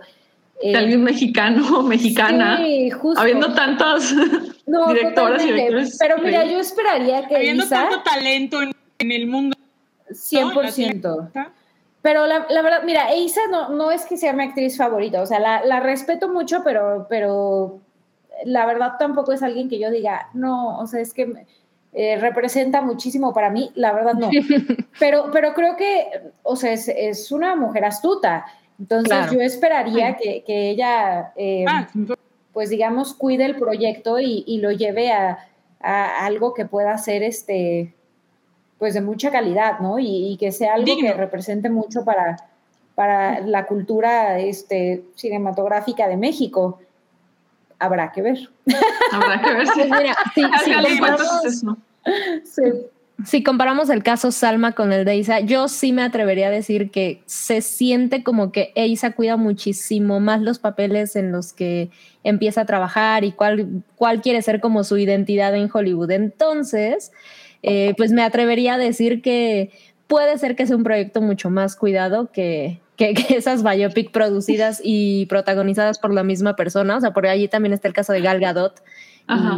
de 0.62 0.72
eh, 0.72 0.76
alguien 0.76 1.02
mexicano 1.02 1.78
o 1.78 1.82
mexicana. 1.82 2.58
Sí, 2.58 2.90
justo. 2.90 3.20
Habiendo 3.20 3.52
tantas 3.54 4.14
directoras 4.66 5.44
y 5.44 5.52
directores. 5.52 5.96
Pero 5.98 6.18
mira, 6.18 6.44
yo 6.44 6.58
esperaría 6.58 7.26
que. 7.26 7.36
Habiendo 7.36 7.68
tanto 7.68 8.02
talento 8.02 8.62
en, 8.62 9.12
el 9.12 9.26
mundo. 9.26 9.56
100%. 10.08 11.50
Pero 12.02 12.26
la, 12.26 12.46
la, 12.48 12.62
verdad, 12.62 12.82
mira, 12.84 13.14
Isa 13.16 13.40
no, 13.50 13.70
no 13.70 13.90
es 13.90 14.06
que 14.06 14.16
sea 14.16 14.32
mi 14.32 14.44
actriz 14.44 14.76
favorita, 14.76 15.20
o 15.20 15.26
sea, 15.26 15.40
la, 15.40 15.64
la, 15.64 15.80
respeto 15.80 16.28
mucho, 16.28 16.62
pero, 16.62 17.08
pero 17.10 17.80
la 18.44 18.64
verdad 18.64 18.92
tampoco 18.96 19.32
es 19.32 19.42
alguien 19.42 19.68
que 19.68 19.80
yo 19.80 19.90
diga, 19.90 20.28
no, 20.32 20.78
o 20.78 20.86
sea, 20.86 21.00
es 21.00 21.12
que 21.12 21.46
eh, 21.92 22.16
representa 22.18 22.80
muchísimo 22.80 23.32
para 23.32 23.50
mí, 23.50 23.72
la 23.74 23.92
verdad 23.92 24.14
no. 24.14 24.30
pero, 25.00 25.30
pero 25.32 25.52
creo 25.52 25.76
que, 25.76 26.30
o 26.44 26.54
sea, 26.54 26.72
es, 26.72 26.86
es 26.86 27.32
una 27.32 27.56
mujer 27.56 27.84
astuta 27.84 28.46
entonces 28.78 29.30
yo 29.32 29.40
esperaría 29.40 30.16
que, 30.16 30.44
ella, 30.46 31.32
eh, 31.36 31.64
ah, 31.68 31.88
pues 32.52 32.70
digamos, 32.70 33.14
cuide 33.14 33.44
el 33.44 33.56
proyecto 33.56 34.18
y, 34.18 34.58
lo 34.58 34.70
lleve 34.70 35.12
a, 35.12 35.38
algo 35.80 36.54
que 36.54 36.66
pueda 36.66 36.96
ser 36.98 37.22
este, 37.22 37.94
pues 38.78 38.94
de 38.94 39.00
mucha 39.00 39.30
calidad, 39.30 39.78
¿no? 39.80 39.98
Y, 39.98 40.36
que 40.38 40.52
sea 40.52 40.74
algo 40.74 40.96
que 41.00 41.12
represente 41.12 41.70
mucho 41.70 42.04
para, 42.04 42.36
para 42.94 43.40
la 43.40 43.66
cultura 43.66 44.38
este, 44.38 45.04
cinematográfica 45.14 46.08
de 46.08 46.16
México. 46.16 46.80
Habrá 47.78 48.10
que 48.12 48.22
ver. 48.22 48.50
Habrá 49.12 49.40
que 49.42 49.54
ver. 49.54 49.66
si 49.68 49.84
mira, 49.84 50.16
sí, 50.34 50.42
sí, 52.44 52.72
si 53.24 53.42
comparamos 53.42 53.88
el 53.88 54.02
caso 54.02 54.30
Salma 54.30 54.72
con 54.72 54.92
el 54.92 55.04
de 55.06 55.16
Isa, 55.16 55.40
yo 55.40 55.68
sí 55.68 55.92
me 55.92 56.02
atrevería 56.02 56.48
a 56.48 56.50
decir 56.50 56.90
que 56.90 57.22
se 57.24 57.62
siente 57.62 58.22
como 58.22 58.52
que 58.52 58.72
Isa 58.74 59.12
cuida 59.12 59.38
muchísimo 59.38 60.20
más 60.20 60.42
los 60.42 60.58
papeles 60.58 61.16
en 61.16 61.32
los 61.32 61.54
que 61.54 61.90
empieza 62.24 62.62
a 62.62 62.66
trabajar 62.66 63.24
y 63.24 63.32
cuál, 63.32 63.82
cuál 63.96 64.20
quiere 64.20 64.42
ser 64.42 64.60
como 64.60 64.84
su 64.84 64.98
identidad 64.98 65.54
en 65.54 65.70
Hollywood. 65.72 66.10
Entonces, 66.10 67.10
eh, 67.62 67.94
pues 67.96 68.12
me 68.12 68.22
atrevería 68.22 68.74
a 68.74 68.78
decir 68.78 69.22
que 69.22 69.70
puede 70.08 70.36
ser 70.36 70.54
que 70.54 70.66
sea 70.66 70.76
un 70.76 70.84
proyecto 70.84 71.22
mucho 71.22 71.48
más 71.48 71.74
cuidado 71.74 72.30
que, 72.30 72.80
que, 72.96 73.14
esas 73.30 73.62
biopic 73.62 74.10
producidas 74.10 74.80
y 74.84 75.24
protagonizadas 75.26 75.98
por 75.98 76.12
la 76.12 76.22
misma 76.22 76.54
persona. 76.54 76.96
O 76.96 77.00
sea, 77.00 77.12
por 77.12 77.26
allí 77.26 77.48
también 77.48 77.72
está 77.72 77.88
el 77.88 77.94
caso 77.94 78.12
de 78.12 78.20
Gal 78.20 78.40
Gadot 78.40 78.82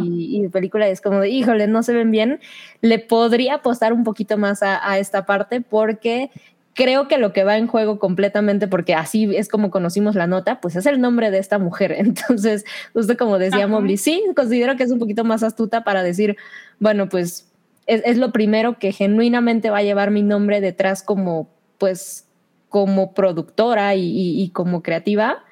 y, 0.03 0.43
y, 0.43 0.49
película 0.49 0.87
es 0.87 1.01
como 1.01 1.19
de, 1.19 1.29
híjole, 1.29 1.67
no 1.67 1.83
se 1.83 1.93
ven 1.93 2.11
bien, 2.11 2.39
le 2.81 2.99
podría 2.99 3.55
apostar 3.55 3.93
un 3.93 4.03
poquito 4.03 4.37
más 4.37 4.63
a, 4.63 4.97
esta 4.97 5.25
parte 5.25 5.61
porque 5.61 6.31
creo 6.73 7.07
que 7.07 7.17
lo 7.17 7.33
que 7.33 7.43
va 7.43 7.57
en 7.57 7.67
juego 7.67 7.99
completamente, 7.99 8.67
porque 8.67 8.95
así 8.95 9.29
es 9.35 9.49
como 9.49 9.69
conocimos 9.69 10.15
la 10.15 10.27
nota, 10.27 10.61
pues 10.61 10.75
es 10.75 10.85
el 10.85 11.01
nombre 11.01 11.29
de 11.29 11.39
esta 11.39 11.59
mujer. 11.59 11.91
Entonces, 11.97 12.65
usted 12.93 13.17
como 13.17 13.37
decía 13.37 13.67
Mobley, 13.67 13.97
sí, 13.97 14.23
considero 14.35 14.75
que 14.75 14.83
es 14.83 14.91
un 14.91 14.99
poquito 14.99 15.23
más 15.23 15.43
astuta 15.43 15.83
para 15.83 16.03
decir, 16.03 16.37
bueno, 16.79 17.09
pues 17.09 17.51
es, 17.85 18.01
es, 18.05 18.17
lo 18.17 18.31
primero 18.31 18.79
que 18.79 18.91
genuinamente 18.91 19.69
va 19.69 19.79
a 19.79 19.83
llevar 19.83 20.11
mi 20.11 20.23
nombre 20.23 20.61
detrás 20.61 21.03
como, 21.03 21.49
pues, 21.77 22.27
como 22.69 23.13
productora 23.13 23.95
y, 23.95 24.41
y 24.41 24.49
como 24.51 24.83
creativa. 24.83 25.43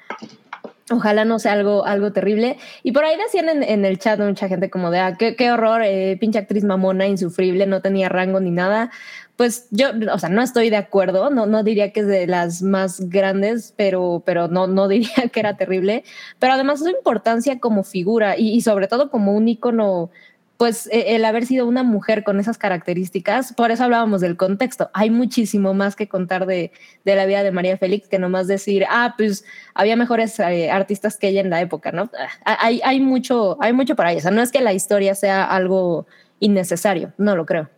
Ojalá 0.90 1.24
no 1.24 1.38
sea 1.38 1.52
algo, 1.52 1.84
algo 1.84 2.12
terrible. 2.12 2.56
Y 2.82 2.92
por 2.92 3.04
ahí 3.04 3.16
decían 3.16 3.48
en, 3.62 3.84
el 3.84 3.98
chat 3.98 4.18
mucha 4.20 4.48
gente 4.48 4.70
como 4.70 4.90
de, 4.90 5.00
ah, 5.00 5.16
qué, 5.16 5.50
horror, 5.52 5.82
eh, 5.84 6.16
pinche 6.18 6.38
actriz 6.38 6.64
mamona, 6.64 7.06
insufrible, 7.06 7.66
no 7.66 7.82
tenía 7.82 8.08
rango 8.08 8.40
ni 8.40 8.50
nada. 8.50 8.90
Pues 9.36 9.68
yo, 9.70 9.90
o 10.12 10.18
sea, 10.18 10.28
no 10.30 10.42
estoy 10.42 10.68
de 10.68 10.76
acuerdo, 10.76 11.30
no, 11.30 11.46
no 11.46 11.62
diría 11.62 11.92
que 11.92 12.00
es 12.00 12.06
de 12.08 12.26
las 12.26 12.60
más 12.62 13.08
grandes, 13.08 13.72
pero, 13.76 14.22
pero 14.26 14.48
no, 14.48 14.66
no 14.66 14.88
diría 14.88 15.28
que 15.32 15.40
era 15.40 15.56
terrible. 15.56 16.04
Pero 16.38 16.54
además 16.54 16.80
su 16.80 16.88
importancia 16.88 17.60
como 17.60 17.84
figura 17.84 18.36
y, 18.36 18.60
sobre 18.62 18.88
todo 18.88 19.10
como 19.10 19.34
un 19.34 19.46
ícono 19.48 20.10
pues 20.58 20.88
e, 20.92 21.14
el 21.14 21.24
haber 21.24 21.46
sido 21.46 21.66
una 21.66 21.82
mujer 21.84 22.24
con 22.24 22.40
esas 22.40 22.58
características, 22.58 23.54
por 23.54 23.70
eso 23.70 23.84
hablábamos 23.84 24.20
del 24.20 24.36
contexto. 24.36 24.90
Hay 24.92 25.08
muchísimo 25.08 25.72
más 25.72 25.96
que 25.96 26.08
contar 26.08 26.44
de, 26.46 26.72
de 27.04 27.16
la 27.16 27.24
vida 27.24 27.42
de 27.42 27.52
María 27.52 27.78
Félix 27.78 28.08
que 28.08 28.18
nomás 28.18 28.48
decir, 28.48 28.84
ah, 28.90 29.14
pues 29.16 29.44
había 29.72 29.96
mejores 29.96 30.38
eh, 30.40 30.70
artistas 30.70 31.16
que 31.16 31.28
ella 31.28 31.40
en 31.40 31.50
la 31.50 31.60
época, 31.60 31.92
¿no? 31.92 32.10
Ah, 32.44 32.58
hay, 32.60 32.80
hay, 32.84 33.00
mucho, 33.00 33.56
hay 33.62 33.72
mucho 33.72 33.96
para 33.96 34.10
ella. 34.10 34.18
O 34.18 34.22
sea, 34.22 34.30
no 34.32 34.42
es 34.42 34.52
que 34.52 34.60
la 34.60 34.72
historia 34.74 35.14
sea 35.14 35.44
algo 35.44 36.06
innecesario, 36.40 37.12
no 37.18 37.36
lo 37.36 37.46
creo. 37.46 37.70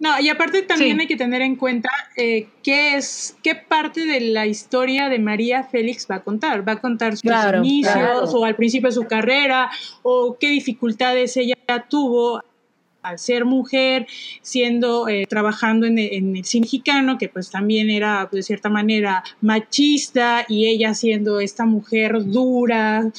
No, 0.00 0.20
y 0.20 0.28
aparte 0.28 0.62
también 0.62 1.00
hay 1.00 1.08
que 1.08 1.16
tener 1.16 1.42
en 1.42 1.56
cuenta 1.56 1.90
eh, 2.16 2.48
qué 2.62 2.94
es, 2.94 3.36
qué 3.42 3.56
parte 3.56 4.06
de 4.06 4.20
la 4.20 4.46
historia 4.46 5.08
de 5.08 5.18
María 5.18 5.64
Félix 5.64 6.06
va 6.08 6.16
a 6.16 6.20
contar. 6.22 6.66
Va 6.66 6.72
a 6.72 6.80
contar 6.80 7.16
sus 7.16 7.30
inicios 7.64 8.32
o 8.32 8.44
al 8.44 8.54
principio 8.54 8.88
de 8.90 8.94
su 8.94 9.04
carrera 9.04 9.70
o 10.02 10.36
qué 10.38 10.50
dificultades 10.50 11.36
ella 11.36 11.56
tuvo 11.88 12.40
al 13.02 13.18
ser 13.18 13.44
mujer, 13.44 14.06
siendo, 14.42 15.08
eh, 15.08 15.26
trabajando 15.28 15.86
en, 15.86 15.98
en, 15.98 16.36
el 16.36 16.44
cine 16.44 16.64
mexicano, 16.64 17.16
que 17.16 17.28
pues 17.28 17.50
también 17.50 17.90
era 17.90 18.28
de 18.30 18.42
cierta 18.42 18.68
manera 18.68 19.22
machista, 19.40 20.44
y 20.48 20.66
ella 20.66 20.94
siendo 20.94 21.40
esta 21.40 21.64
mujer 21.64 22.24
dura, 22.24 23.10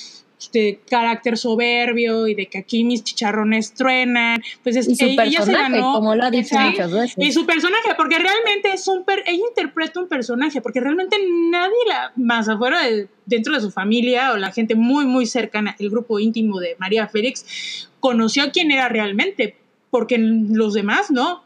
de 0.53 0.79
carácter 0.89 1.37
soberbio 1.37 2.27
y 2.27 2.33
de 2.33 2.47
que 2.47 2.57
aquí 2.57 2.83
mis 2.83 3.03
chicharrones 3.03 3.73
truenan. 3.73 4.41
Pues 4.63 4.75
es, 4.77 4.87
y 4.87 4.95
su 4.95 5.05
ella 5.05 5.41
se 5.41 5.51
ganó, 5.51 5.93
como 5.93 6.15
lo 6.15 6.23
ha 6.23 6.31
dicho 6.31 6.57
muchas 6.57 6.91
veces. 6.91 7.15
Y 7.17 7.31
su 7.31 7.45
personaje, 7.45 7.89
porque 7.97 8.17
realmente 8.17 8.71
es 8.73 8.87
un 8.87 9.03
ella 9.25 9.43
interpreta 9.49 9.99
un 9.99 10.07
personaje, 10.07 10.61
porque 10.61 10.79
realmente 10.79 11.17
nadie 11.51 11.75
la 11.87 12.11
más 12.15 12.47
afuera 12.47 12.83
de, 12.83 13.07
dentro 13.25 13.53
de 13.53 13.61
su 13.61 13.71
familia 13.71 14.31
o 14.31 14.37
la 14.37 14.51
gente 14.51 14.75
muy 14.75 15.05
muy 15.05 15.25
cercana, 15.25 15.75
el 15.79 15.89
grupo 15.89 16.19
íntimo 16.19 16.59
de 16.59 16.75
María 16.79 17.07
Félix, 17.07 17.89
conoció 17.99 18.51
quién 18.51 18.71
era 18.71 18.87
realmente, 18.87 19.55
porque 19.89 20.17
los 20.17 20.73
demás 20.73 21.11
no. 21.11 21.43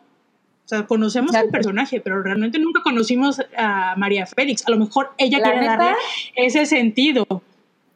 O 0.65 0.67
sea, 0.67 0.85
conocemos 0.85 1.35
el 1.35 1.49
personaje, 1.49 1.99
pero 1.99 2.23
realmente 2.23 2.57
nunca 2.57 2.81
conocimos 2.83 3.41
a 3.57 3.95
María 3.97 4.25
Félix. 4.25 4.65
A 4.65 4.71
lo 4.71 4.77
mejor 4.77 5.11
ella 5.17 5.41
quiere 5.41 5.65
darle 5.65 5.91
ese 6.35 6.65
sentido. 6.65 7.25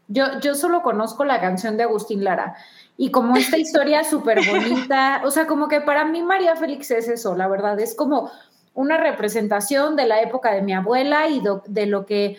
Yo, 0.07 0.39
yo 0.41 0.55
solo 0.55 0.81
conozco 0.81 1.25
la 1.25 1.41
canción 1.41 1.77
de 1.77 1.83
Agustín 1.83 2.23
Lara. 2.23 2.55
Y 2.97 3.11
como 3.11 3.35
esta 3.35 3.57
historia 3.57 4.03
súper 4.03 4.39
bonita, 4.45 5.21
o 5.25 5.31
sea, 5.31 5.47
como 5.47 5.67
que 5.67 5.81
para 5.81 6.05
mí 6.05 6.23
María 6.23 6.55
Félix 6.55 6.91
es 6.91 7.07
eso, 7.07 7.35
la 7.35 7.47
verdad, 7.47 7.79
es 7.79 7.95
como 7.95 8.31
una 8.73 8.97
representación 8.97 9.95
de 9.95 10.05
la 10.05 10.21
época 10.21 10.51
de 10.51 10.61
mi 10.61 10.73
abuela 10.73 11.27
y 11.27 11.41
de, 11.67 11.85
lo 11.87 12.05
que 12.05 12.37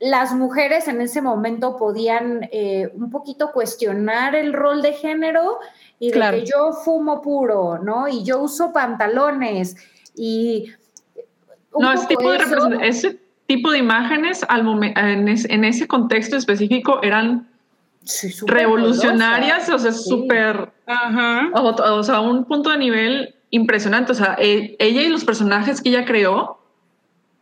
las 0.00 0.34
mujeres 0.34 0.88
en 0.88 1.00
ese 1.00 1.22
momento 1.22 1.76
podían 1.76 2.48
eh, 2.50 2.90
un 2.94 3.10
poquito 3.10 3.52
cuestionar 3.52 4.34
el 4.34 4.52
rol 4.52 4.82
de 4.82 4.94
género 4.94 5.60
y 6.00 6.10
de 6.10 6.20
que 6.20 6.44
yo 6.44 6.72
fumo 6.72 7.22
puro, 7.22 7.78
¿no? 7.78 8.08
Y 8.08 8.24
yo 8.24 8.40
uso 8.42 8.72
pantalones 8.72 9.76
y... 10.16 10.72
no, 11.78 11.92
es 11.92 12.06
tipo 12.08 12.32
de 12.32 12.38
representación 12.38 13.23
tipo 13.46 13.70
de 13.70 13.78
imágenes 13.78 14.44
al 14.48 14.66
en, 14.82 15.28
en, 15.28 15.64
ese 15.64 15.86
contexto 15.86 16.36
específico 16.36 17.00
eran 17.02 17.48
revolucionarias, 18.46 19.68
o 19.70 19.78
sea, 19.78 19.92
súper, 19.92 20.72
o, 21.54 22.02
sea, 22.02 22.20
un 22.20 22.44
punto 22.44 22.70
de 22.70 22.78
nivel 22.78 23.34
impresionante. 23.50 24.12
O 24.12 24.14
sea, 24.14 24.36
e, 24.38 24.76
ella 24.78 25.02
y 25.02 25.08
los 25.08 25.24
personajes 25.24 25.80
que 25.80 25.90
ella 25.90 26.04
creó 26.04 26.58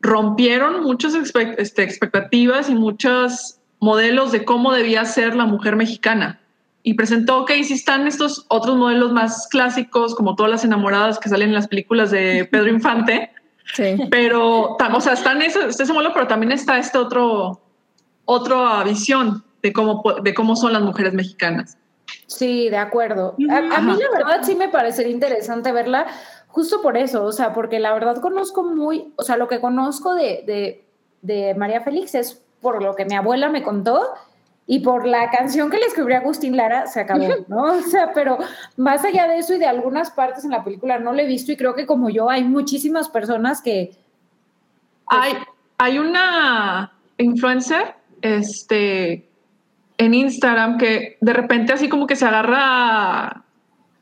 rompieron 0.01 0.83
muchas 0.83 1.15
este, 1.15 1.83
expectativas 1.83 2.69
y 2.69 2.75
muchos 2.75 3.59
modelos 3.81 4.33
de 4.33 4.45
cómo 4.45 4.73
debía 4.73 5.05
ser 5.05 5.35
la 5.35 5.47
mujer 5.47 5.77
mexicana. 5.77 6.41
Y 6.85 6.95
presentó 6.95 7.45
que 7.45 7.63
sí 7.63 7.75
están 7.75 8.09
estos 8.09 8.45
otros 8.49 8.77
modelos 8.77 9.13
más 9.13 9.47
clásicos, 9.49 10.17
como 10.17 10.35
todas 10.35 10.51
las 10.51 10.65
enamoradas 10.65 11.21
que 11.21 11.29
salen 11.29 11.49
en 11.49 11.55
las 11.55 11.69
películas 11.69 12.11
de 12.11 12.45
Pedro 12.51 12.69
Infante, 12.71 13.31
Sí. 13.75 13.97
Pero, 14.11 14.77
o 14.77 15.01
sea, 15.01 15.15
está 15.15 15.33
en 15.33 15.43
ese, 15.43 15.67
ese 15.69 15.93
modelo, 15.93 16.13
pero 16.13 16.27
también 16.27 16.53
está 16.53 16.79
este 16.79 16.99
otro, 16.99 17.61
otra 18.25 18.83
visión 18.85 19.45
de 19.63 19.73
cómo, 19.73 20.03
de 20.23 20.35
cómo 20.35 20.57
son 20.57 20.73
las 20.73 20.83
mujeres 20.83 21.13
mexicanas. 21.15 21.79
Sí, 22.27 22.69
de 22.69 22.77
acuerdo. 22.77 23.35
A, 23.51 23.81
mí 23.81 23.93
la 23.93 24.19
verdad 24.19 24.41
sí 24.43 24.55
me 24.55 24.69
parecería 24.69 25.13
interesante 25.13 25.73
verla 25.73 26.07
justo 26.49 26.83
por 26.83 26.97
eso, 26.97 27.25
o 27.25 27.33
sea, 27.33 27.55
porque 27.55 27.81
la 27.81 27.93
verdad 27.95 28.21
conozco 28.21 28.63
muy, 28.63 29.13
o 29.17 29.23
sea, 29.23 29.37
lo 29.37 29.49
que 29.49 29.61
conozco 29.61 30.15
de, 30.15 30.43
de, 30.47 30.85
de 31.23 31.55
María 31.55 31.81
Félix 31.81 32.15
es 32.15 32.43
por 32.61 32.83
lo 32.83 32.95
que 32.95 33.07
mi 33.07 33.15
abuela 33.15 33.49
me 33.49 33.63
contó 33.63 34.09
y 34.67 34.81
por 34.81 35.07
la 35.07 35.31
canción 35.31 35.71
que 35.71 35.79
le 35.79 35.87
escribió 35.87 36.17
Agustín 36.17 36.57
Lara 36.57 36.87
se 36.87 37.01
acabó, 37.01 37.27
¿no? 37.49 37.65
O 37.65 37.83
sea, 37.83 38.13
pero 38.15 38.39
más 38.77 39.05
allá 39.05 39.27
de 39.27 39.39
eso 39.39 39.55
y 39.55 39.59
de 39.59 39.67
algunas 39.67 40.11
partes 40.11 40.45
en 40.45 40.51
la 40.51 40.63
película 40.63 40.99
no 40.99 41.13
lo 41.13 41.21
he 41.21 41.27
visto 41.27 41.53
y 41.53 41.57
creo 41.57 41.75
que 41.75 41.87
como 41.87 42.11
yo 42.11 42.31
hay 42.31 42.45
muchísimas 42.45 43.09
personas 43.09 43.61
que... 43.61 43.97
Pues, 45.09 45.21
hay, 45.21 45.35
hay 45.79 45.99
una 45.99 46.93
influencer 47.19 47.95
este, 48.23 49.29
en 49.99 50.15
Instagram 50.15 50.79
que 50.79 51.19
de 51.21 51.33
repente 51.33 51.73
así 51.73 51.89
como 51.89 52.07
que 52.07 52.17
se 52.17 52.25
agarra 52.25 52.59
a 52.61 53.45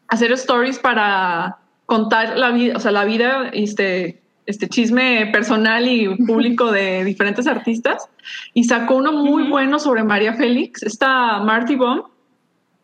hacer 0.09 0.31
stories 0.32 0.78
para 0.78 1.59
contar 1.87 2.37
la 2.37 2.51
vida, 2.51 2.74
o 2.77 2.81
sea, 2.81 2.93
la 2.93 3.05
vida 3.05 3.51
este, 3.53 4.23
este 4.46 4.68
chisme 4.68 5.28
personal 5.32 5.86
y 5.86 6.08
público 6.26 6.72
de 6.72 7.04
diferentes 7.04 7.46
artistas 7.46 8.08
y 8.54 8.64
sacó 8.64 8.96
uno 8.96 9.12
muy 9.12 9.44
bueno 9.44 9.78
sobre 9.78 10.02
María 10.02 10.34
Félix, 10.34 10.82
esta 10.82 11.38
Marty 11.40 11.76
Baum. 11.76 12.02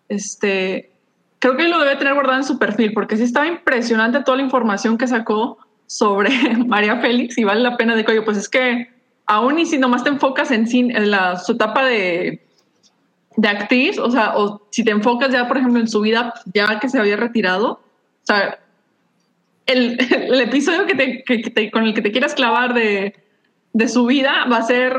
Este, 0.08 0.92
creo 1.38 1.56
que 1.56 1.68
lo 1.68 1.80
debe 1.80 1.96
tener 1.96 2.14
guardado 2.14 2.38
en 2.38 2.44
su 2.44 2.58
perfil 2.58 2.92
porque 2.92 3.16
sí 3.16 3.24
estaba 3.24 3.46
impresionante 3.46 4.22
toda 4.22 4.36
la 4.36 4.44
información 4.44 4.96
que 4.96 5.08
sacó 5.08 5.58
sobre 5.86 6.30
María 6.66 7.00
Félix 7.00 7.36
y 7.38 7.44
vale 7.44 7.60
la 7.60 7.76
pena 7.76 7.96
de 7.96 8.04
que, 8.04 8.12
oye, 8.12 8.22
pues 8.22 8.36
es 8.36 8.48
que 8.48 8.90
aún 9.26 9.58
y 9.58 9.66
si 9.66 9.78
nomás 9.78 10.04
te 10.04 10.10
enfocas 10.10 10.50
en, 10.50 10.66
en 10.72 11.10
la, 11.10 11.36
su 11.36 11.52
etapa 11.52 11.84
de, 11.84 12.46
de 13.36 13.48
actriz, 13.48 13.98
o 13.98 14.10
sea, 14.10 14.36
o 14.36 14.66
si 14.70 14.84
te 14.84 14.90
enfocas 14.90 15.30
ya, 15.30 15.48
por 15.48 15.58
ejemplo, 15.58 15.80
en 15.80 15.88
su 15.88 16.00
vida 16.00 16.32
ya 16.54 16.78
que 16.78 16.88
se 16.88 16.98
había 16.98 17.16
retirado, 17.16 17.72
o 17.72 17.80
sea, 18.22 18.58
el, 19.66 19.98
el 20.32 20.40
episodio 20.40 20.86
que 20.86 20.94
te, 20.94 21.24
que 21.24 21.50
te, 21.50 21.70
con 21.70 21.84
el 21.84 21.94
que 21.94 22.02
te 22.02 22.12
quieras 22.12 22.34
clavar 22.34 22.74
de, 22.74 23.14
de, 23.72 23.88
su 23.88 24.06
vida 24.06 24.46
va 24.50 24.58
a 24.58 24.62
ser, 24.62 24.92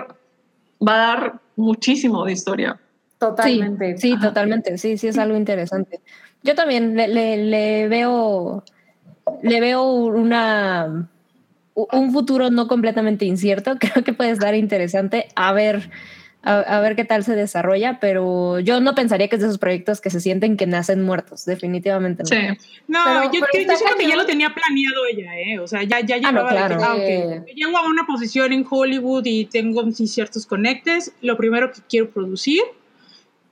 va 0.86 0.94
a 0.94 0.98
dar 0.98 1.40
muchísimo 1.56 2.26
de 2.26 2.34
historia. 2.34 2.80
Totalmente. 3.18 3.98
Sí, 3.98 4.18
totalmente. 4.20 4.78
Sí, 4.78 4.98
sí, 4.98 5.08
es 5.08 5.18
algo 5.18 5.36
interesante. 5.36 6.02
Yo 6.44 6.54
también 6.54 6.96
le, 6.96 7.08
le, 7.08 7.38
le 7.38 7.88
veo, 7.88 8.64
le 9.42 9.60
veo 9.60 9.92
una, 9.92 11.10
un 11.74 12.12
futuro 12.12 12.52
no 12.52 12.68
completamente 12.68 13.26
incierto. 13.26 13.78
Creo 13.80 14.04
que 14.04 14.14
puede 14.14 14.32
estar 14.32 14.54
interesante. 14.54 15.30
A 15.36 15.52
ver 15.54 15.90
a, 16.48 16.80
ver 16.82 16.96
qué 16.96 17.04
tal 17.04 17.24
se 17.24 17.36
desarrolla, 17.36 18.00
pero 18.00 18.60
yo 18.60 18.80
no 18.80 18.96
pensaría 18.96 19.28
que 19.28 19.36
es 19.36 19.42
de 19.42 19.48
esos 19.48 19.60
proyectos 19.60 20.00
que 20.00 20.10
se 20.10 20.22
sienten 20.22 20.56
que 20.56 20.66
nacen 20.66 21.04
muertos, 21.04 21.46
definitivamente 21.46 22.24
no. 22.24 22.30
Sí. 22.30 22.70
No, 22.88 23.24
yo, 23.34 23.42
creo 23.42 23.98
que 23.98 24.08
ya 24.08 24.16
lo 24.16 24.26
tenía 24.26 24.54
planeado 24.54 25.06
ella, 25.12 25.38
¿eh? 25.38 25.60
O 25.60 25.68
sea, 25.68 25.84
ya, 25.84 26.00
ya 26.00 26.16
ah, 26.16 26.20
llevaba 26.20 26.50
claro. 26.50 26.78
ah, 26.82 26.96
Llego 27.54 27.78
a 27.78 27.88
una 27.88 28.06
posición 28.06 28.54
en 28.54 28.66
Hollywood 28.70 29.26
y 29.26 29.46
tengo 29.46 29.84
ciertos 29.92 30.46
conectes. 30.46 31.14
Lo 31.22 31.38
primero 31.38 31.72
que 31.72 31.82
quiero 31.88 32.10
producir 32.10 32.62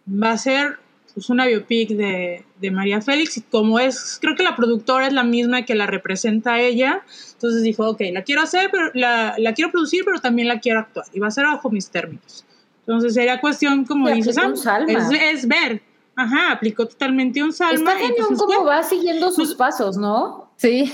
va 0.07 0.31
a 0.31 0.37
ser 0.37 0.77
pues, 1.13 1.29
una 1.29 1.45
biopic 1.47 1.89
de, 1.89 2.45
de, 2.59 2.71
María 2.71 3.01
Félix 3.01 3.37
y 3.37 3.41
como 3.41 3.79
es, 3.79 4.19
creo 4.21 4.35
que 4.35 4.43
la 4.43 4.55
productora 4.55 5.07
es 5.07 5.13
la 5.13 5.23
misma 5.23 5.63
que 5.63 5.75
la 5.75 5.87
representa 5.87 6.53
a 6.53 6.61
ella, 6.61 7.03
entonces 7.33 7.63
dijo, 7.63 7.89
ok, 7.89 8.01
la 8.11 8.23
quiero 8.23 8.41
hacer, 8.41 8.69
pero 8.71 8.91
la, 8.93 9.35
la 9.37 9.53
quiero 9.53 9.71
producir, 9.71 10.03
pero 10.05 10.19
también 10.19 10.47
la 10.47 10.59
quiero 10.59 10.79
actuar 10.79 11.05
y 11.13 11.19
va 11.19 11.27
a 11.27 11.31
ser 11.31 11.45
bajo 11.45 11.69
mis 11.69 11.89
términos. 11.89 12.45
Entonces 12.87 13.15
sería 13.15 13.41
cuestión, 13.41 13.85
como 13.85 14.09
dices, 14.09 14.37
es, 14.37 15.47
ver. 15.47 15.81
Ajá, 16.15 16.51
aplicó 16.51 16.87
totalmente 16.87 17.43
un 17.43 17.51
salma. 17.51 17.73
Está 17.73 17.91
genial 17.97 18.27
cómo 18.37 18.63
va 18.63 18.83
siguiendo 18.83 19.31
sus 19.31 19.49
pues, 19.49 19.55
pasos, 19.55 19.97
¿no? 19.97 20.51
Sí. 20.55 20.93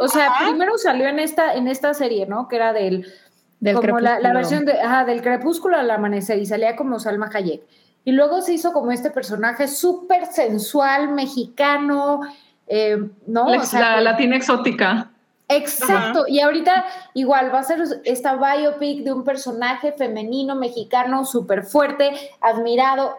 O 0.00 0.06
sea, 0.06 0.32
primero 0.44 0.76
salió 0.78 1.08
en 1.08 1.18
esta, 1.18 1.54
en 1.54 1.66
esta 1.66 1.94
serie, 1.94 2.26
¿no? 2.26 2.46
Que 2.46 2.56
era 2.56 2.72
del, 2.72 3.10
del 3.58 3.76
como 3.76 3.98
la, 3.98 4.20
la, 4.20 4.32
versión 4.32 4.64
de, 4.66 4.80
ajá, 4.80 5.04
del 5.04 5.22
crepúsculo 5.22 5.76
al 5.76 5.90
amanecer 5.90 6.38
y 6.38 6.46
salía 6.46 6.76
como 6.76 7.00
Salma 7.00 7.30
Hayek. 7.32 7.62
Y 8.04 8.12
luego 8.12 8.42
se 8.42 8.52
hizo 8.52 8.72
como 8.72 8.92
este 8.92 9.10
personaje 9.10 9.66
súper 9.66 10.26
sensual, 10.26 11.12
mexicano, 11.12 12.20
eh, 12.66 12.98
¿no? 13.26 13.48
La, 13.48 13.58
o 13.58 13.64
sea, 13.64 13.96
la 13.96 14.00
latina 14.12 14.36
exótica. 14.36 15.10
Exacto, 15.50 16.26
y 16.28 16.40
ahorita 16.40 16.84
igual 17.14 17.52
va 17.52 17.58
a 17.58 17.64
ser 17.64 17.82
esta 18.04 18.36
biopic 18.36 19.02
de 19.02 19.12
un 19.12 19.24
personaje 19.24 19.92
femenino 19.92 20.54
mexicano 20.54 21.24
súper 21.24 21.64
fuerte, 21.64 22.12
admirado. 22.40 23.18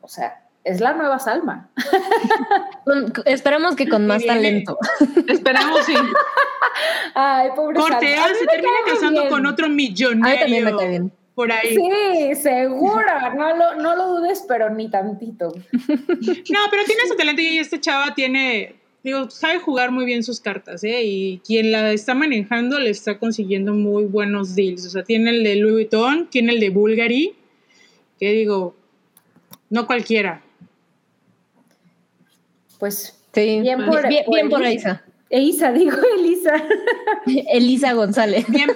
O 0.00 0.08
sea, 0.08 0.40
es 0.64 0.80
la 0.80 0.92
nueva 0.92 1.18
Salma. 1.18 1.70
esperamos 3.24 3.76
que 3.76 3.88
con 3.88 4.06
más 4.06 4.24
talento. 4.24 4.78
esperamos, 5.28 5.84
sí. 5.84 5.94
Ay, 7.14 7.50
pobre 7.56 7.78
Cortea 7.78 8.28
se 8.34 8.46
termina 8.46 8.72
casando 8.86 9.28
con 9.28 9.46
otro 9.46 9.68
millonario. 9.68 10.44
A 10.44 10.46
mí 10.46 10.54
también 10.60 10.64
me 10.64 10.76
cae 10.76 10.88
bien. 10.88 11.12
por 11.34 11.50
ahí. 11.50 11.74
Sí, 11.74 12.34
seguro, 12.36 13.06
no 13.36 13.56
lo, 13.56 13.74
no 13.76 13.96
lo 13.96 14.06
dudes, 14.08 14.44
pero 14.46 14.70
ni 14.70 14.90
tantito. 14.90 15.52
No, 16.50 16.58
pero 16.70 16.84
tiene 16.84 17.06
su 17.08 17.16
talento 17.16 17.42
y 17.42 17.58
esta 17.58 17.80
chava 17.80 18.14
tiene, 18.14 18.79
digo, 19.02 19.30
sabe 19.30 19.58
jugar 19.60 19.90
muy 19.92 20.04
bien 20.04 20.22
sus 20.22 20.40
cartas, 20.40 20.84
¿eh? 20.84 21.02
Y 21.04 21.38
quien 21.46 21.72
la 21.72 21.90
está 21.92 22.14
manejando 22.14 22.78
le 22.78 22.90
está 22.90 23.18
consiguiendo 23.18 23.72
muy 23.74 24.04
buenos 24.04 24.54
deals. 24.54 24.86
O 24.86 24.90
sea, 24.90 25.02
tiene 25.04 25.30
el 25.30 25.42
de 25.44 25.56
Louis 25.56 25.74
Vuitton, 25.74 26.28
tiene 26.30 26.52
el 26.52 26.60
de 26.60 26.70
Bulgari, 26.70 27.34
que 28.18 28.32
digo, 28.32 28.76
no 29.70 29.86
cualquiera. 29.86 30.42
Pues 32.78 33.16
Sí, 33.32 33.60
Bien 33.60 33.86
por- 33.86 34.08
bien, 34.08 34.24
por 34.24 34.34
bien 34.34 34.48
por 34.50 34.62
Elisa. 34.64 35.04
Elisa. 35.30 35.70
Elisa, 35.70 35.72
digo 35.72 35.96
Elisa. 36.18 36.64
Elisa 37.52 37.92
González. 37.92 38.44
Bien, 38.48 38.70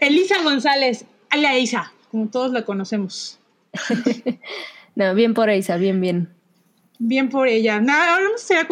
Elisa 0.00 0.42
González, 0.42 1.06
a 1.30 1.58
Isa, 1.58 1.90
como 2.10 2.28
todos 2.28 2.52
la 2.52 2.64
conocemos. 2.64 3.38
No, 4.96 5.14
bien 5.14 5.32
por 5.34 5.48
Elisa, 5.48 5.76
bien, 5.76 6.00
bien. 6.00 6.28
Bien 6.98 7.28
por 7.30 7.46
ella. 7.48 7.80
Nada, 7.80 8.16
ahora 8.16 8.26
será 8.36 8.68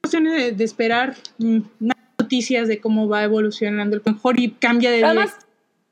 cuestión 0.00 0.24
de, 0.24 0.52
de 0.52 0.64
esperar 0.64 1.16
mm, 1.38 1.58
más 1.80 1.96
noticias 2.18 2.68
de 2.68 2.80
cómo 2.80 3.08
va 3.08 3.24
evolucionando 3.24 3.96
el 3.96 4.02
mejor 4.04 4.38
y 4.38 4.50
cambia 4.52 4.90
de 4.90 5.04
Además- 5.04 5.36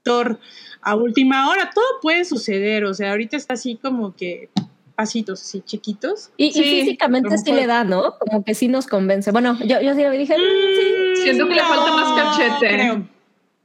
director 0.05 0.39
a 0.83 0.95
última 0.95 1.49
hora. 1.51 1.71
Todo 1.75 1.85
puede 2.01 2.25
suceder, 2.25 2.85
o 2.85 2.95
sea, 2.95 3.11
ahorita 3.11 3.37
está 3.37 3.55
así 3.55 3.77
como 3.77 4.15
que 4.15 4.49
pasitos 4.95 5.43
así 5.43 5.61
chiquitos. 5.61 6.31
Y, 6.37 6.47
y 6.47 6.53
Sí, 6.53 6.63
físicamente 6.63 7.29
a 7.29 7.33
lo 7.33 7.39
sí 7.39 7.53
le 7.53 7.67
da, 7.67 7.85
¿no? 7.85 8.15
Como 8.19 8.45
que 8.45 8.55
sí 8.55 8.69
nos 8.69 8.87
convence. 8.87 9.31
Bueno, 9.33 9.59
yo, 9.61 9.81
yo 9.81 9.95
sí 9.95 10.01
le 10.03 10.11
dije, 10.13 10.37
mm, 10.37 11.17
sí. 11.17 11.23
Siento 11.23 11.49
que 11.49 11.55
le 11.57 11.61
falta 11.63 11.93
más 11.93 12.13
cachete. 12.37 12.69
creo. 12.75 13.09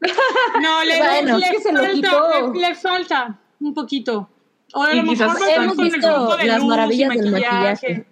No, 0.61 0.84
le, 0.84 0.97
Bueno, 0.97 1.38
le 1.38 1.45
es 1.45 1.51
que 1.51 1.59
se 1.61 1.72
lo 1.72 1.80
falta, 1.80 2.51
le, 2.53 2.59
le 2.59 2.76
falta 2.76 3.39
un 3.59 3.73
poquito. 3.76 4.27
O 4.73 4.81
a 4.84 4.93
Y 4.93 4.97
lo 4.97 5.03
mejor 5.03 5.38
hemos 5.55 5.77
visto 5.77 6.38
las 6.43 6.57
luz 6.57 6.63
y 6.63 6.68
maravillas 6.68 7.09
del 7.15 7.31
maquillaje. 7.31 8.05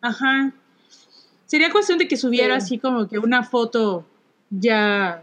Ajá. 0.00 0.52
Sería 1.48 1.70
cuestión 1.72 1.98
de 1.98 2.06
que 2.06 2.16
subiera 2.16 2.60
Sí. 2.60 2.64
así 2.66 2.78
como 2.78 3.08
que 3.08 3.18
una 3.18 3.42
foto 3.42 4.04
ya 4.50 5.22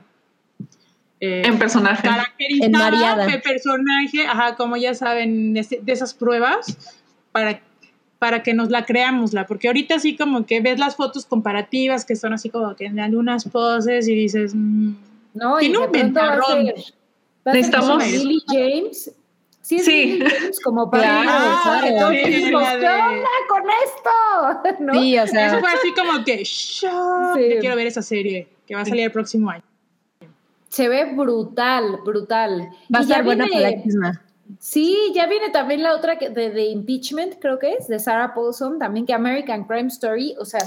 eh, 1.22 1.44
En 1.46 1.58
personaje. 1.58 2.04
caracterizada 2.08 3.26
de 3.26 3.40
personaje, 3.40 4.28
ajá, 4.28 4.56
como 4.58 4.76
ya 4.76 4.94
saben, 4.94 5.54
de 5.54 5.64
esas 5.88 6.14
pruebas, 6.14 6.78
para, 7.32 7.62
para 8.20 8.44
que 8.44 8.54
nos 8.54 8.70
la 8.70 8.86
creamos, 8.86 9.32
la, 9.34 9.48
porque 9.48 9.68
ahorita 9.68 9.96
así 9.96 10.18
como 10.18 10.46
que 10.46 10.60
ves 10.60 10.78
las 10.80 10.96
fotos 10.98 11.26
comparativas 11.26 12.04
que 12.06 12.16
son 12.18 12.34
así 12.34 12.50
como 12.50 12.76
que 12.76 12.86
en 12.88 13.00
algunas 13.00 13.46
poses 13.46 14.08
y 14.10 14.16
dices, 14.16 14.54
mm, 14.54 14.94
No, 15.36 15.62
y 15.62 15.68
un 15.68 15.74
pronto 15.74 15.92
va 15.92 16.00
a 16.00 16.04
ventarrón. 16.04 16.66
ser- 16.66 16.76
va 16.76 17.52
a 17.52 17.54
ser 17.54 17.56
Necesitamos- 17.56 18.08
Lily 18.08 18.42
James. 18.48 19.12
Sí, 19.66 19.78
es 19.78 19.86
Sí. 19.86 20.20
Como 20.64 20.92
para 20.92 21.04
Claro, 21.24 21.30
Ah, 21.32 21.82
¿qué 21.82 21.92
onda 21.96 23.30
con 23.50 23.64
esto? 23.84 24.84
¿No? 24.84 24.94
Sí, 24.94 25.18
o 25.18 25.24
eso 25.24 25.32
sea, 25.34 25.60
fue 25.60 25.70
así 25.70 25.92
como 25.94 26.24
que, 26.24 26.44
shock, 26.44 27.36
Sí. 27.38 27.50
yo 27.56 27.60
quiero 27.62 27.76
ver 27.76 27.88
esa 27.88 28.04
serie 28.04 28.48
que 28.68 28.76
va 28.76 28.82
a 28.82 28.86
salir 28.86 29.06
el 29.06 29.12
próximo 29.12 29.50
año. 29.50 29.64
Se 30.70 30.88
ve 30.88 31.06
brutal, 31.16 31.98
brutal. 32.06 32.70
va 32.94 33.00
a 33.00 33.02
estar 33.02 33.24
buena 33.24 33.46
viene- 33.46 33.62
para 33.64 33.76
la 33.78 33.84
chisma. 33.84 34.22
Sí, 34.60 34.96
ya 35.16 35.26
viene 35.26 35.50
también 35.50 35.82
la 35.82 35.96
otra 35.96 36.20
que- 36.20 36.30
de, 36.30 36.52
de 36.52 36.66
Impeachment, 36.66 37.40
creo 37.42 37.58
que 37.58 37.74
es, 37.74 37.88
de 37.88 37.98
Sarah 37.98 38.36
Paulson, 38.36 38.78
también 38.78 39.08
que 39.08 39.14
American 39.14 39.64
Crime 39.64 39.88
Story. 39.88 40.36
O 40.40 40.46
sea, 40.46 40.62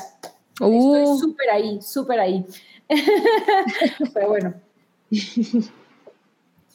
Uh, 0.60 0.96
estoy 0.96 1.18
súper 1.20 1.50
ahí, 1.50 1.78
súper 1.80 2.18
ahí. 2.18 2.44
Pero 4.12 4.28
bueno. 4.28 4.54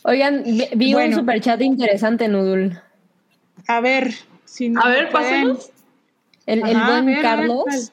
Oigan, 0.04 0.44
vi, 0.76 0.94
Bueno. 0.94 1.16
un 1.16 1.22
superchat 1.22 1.62
interesante, 1.62 2.28
Nudul. 2.28 2.80
A 3.68 3.80
ver, 3.82 4.14
si 4.46 4.70
no 4.70 4.82
A 4.82 4.88
ver, 4.90 5.10
pásanos. 5.10 5.72
El, 6.46 6.60
el 6.68 6.76
Ajá, 6.76 6.92
buen 6.92 7.06
ver, 7.06 7.22
Carlos. 7.22 7.92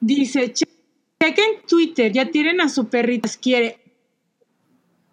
Dice, 0.00 0.52
"Che- 0.52 0.68
chequen 1.20 1.62
Twitter, 1.66 2.12
ya 2.12 2.26
tienen 2.30 2.60
a 2.60 2.68
su 2.68 2.88
perritas, 2.88 3.36
quiere. 3.36 3.80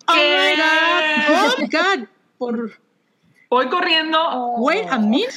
Oh 0.07 0.13
my 0.13 0.55
god, 0.57 1.03
oh 1.29 1.55
my 1.61 1.67
god, 1.67 2.07
por 2.37 2.71
Voy 3.49 3.67
corriendo. 3.69 4.19
wait 4.57 4.85
a 4.89 4.97
minute. 4.99 5.33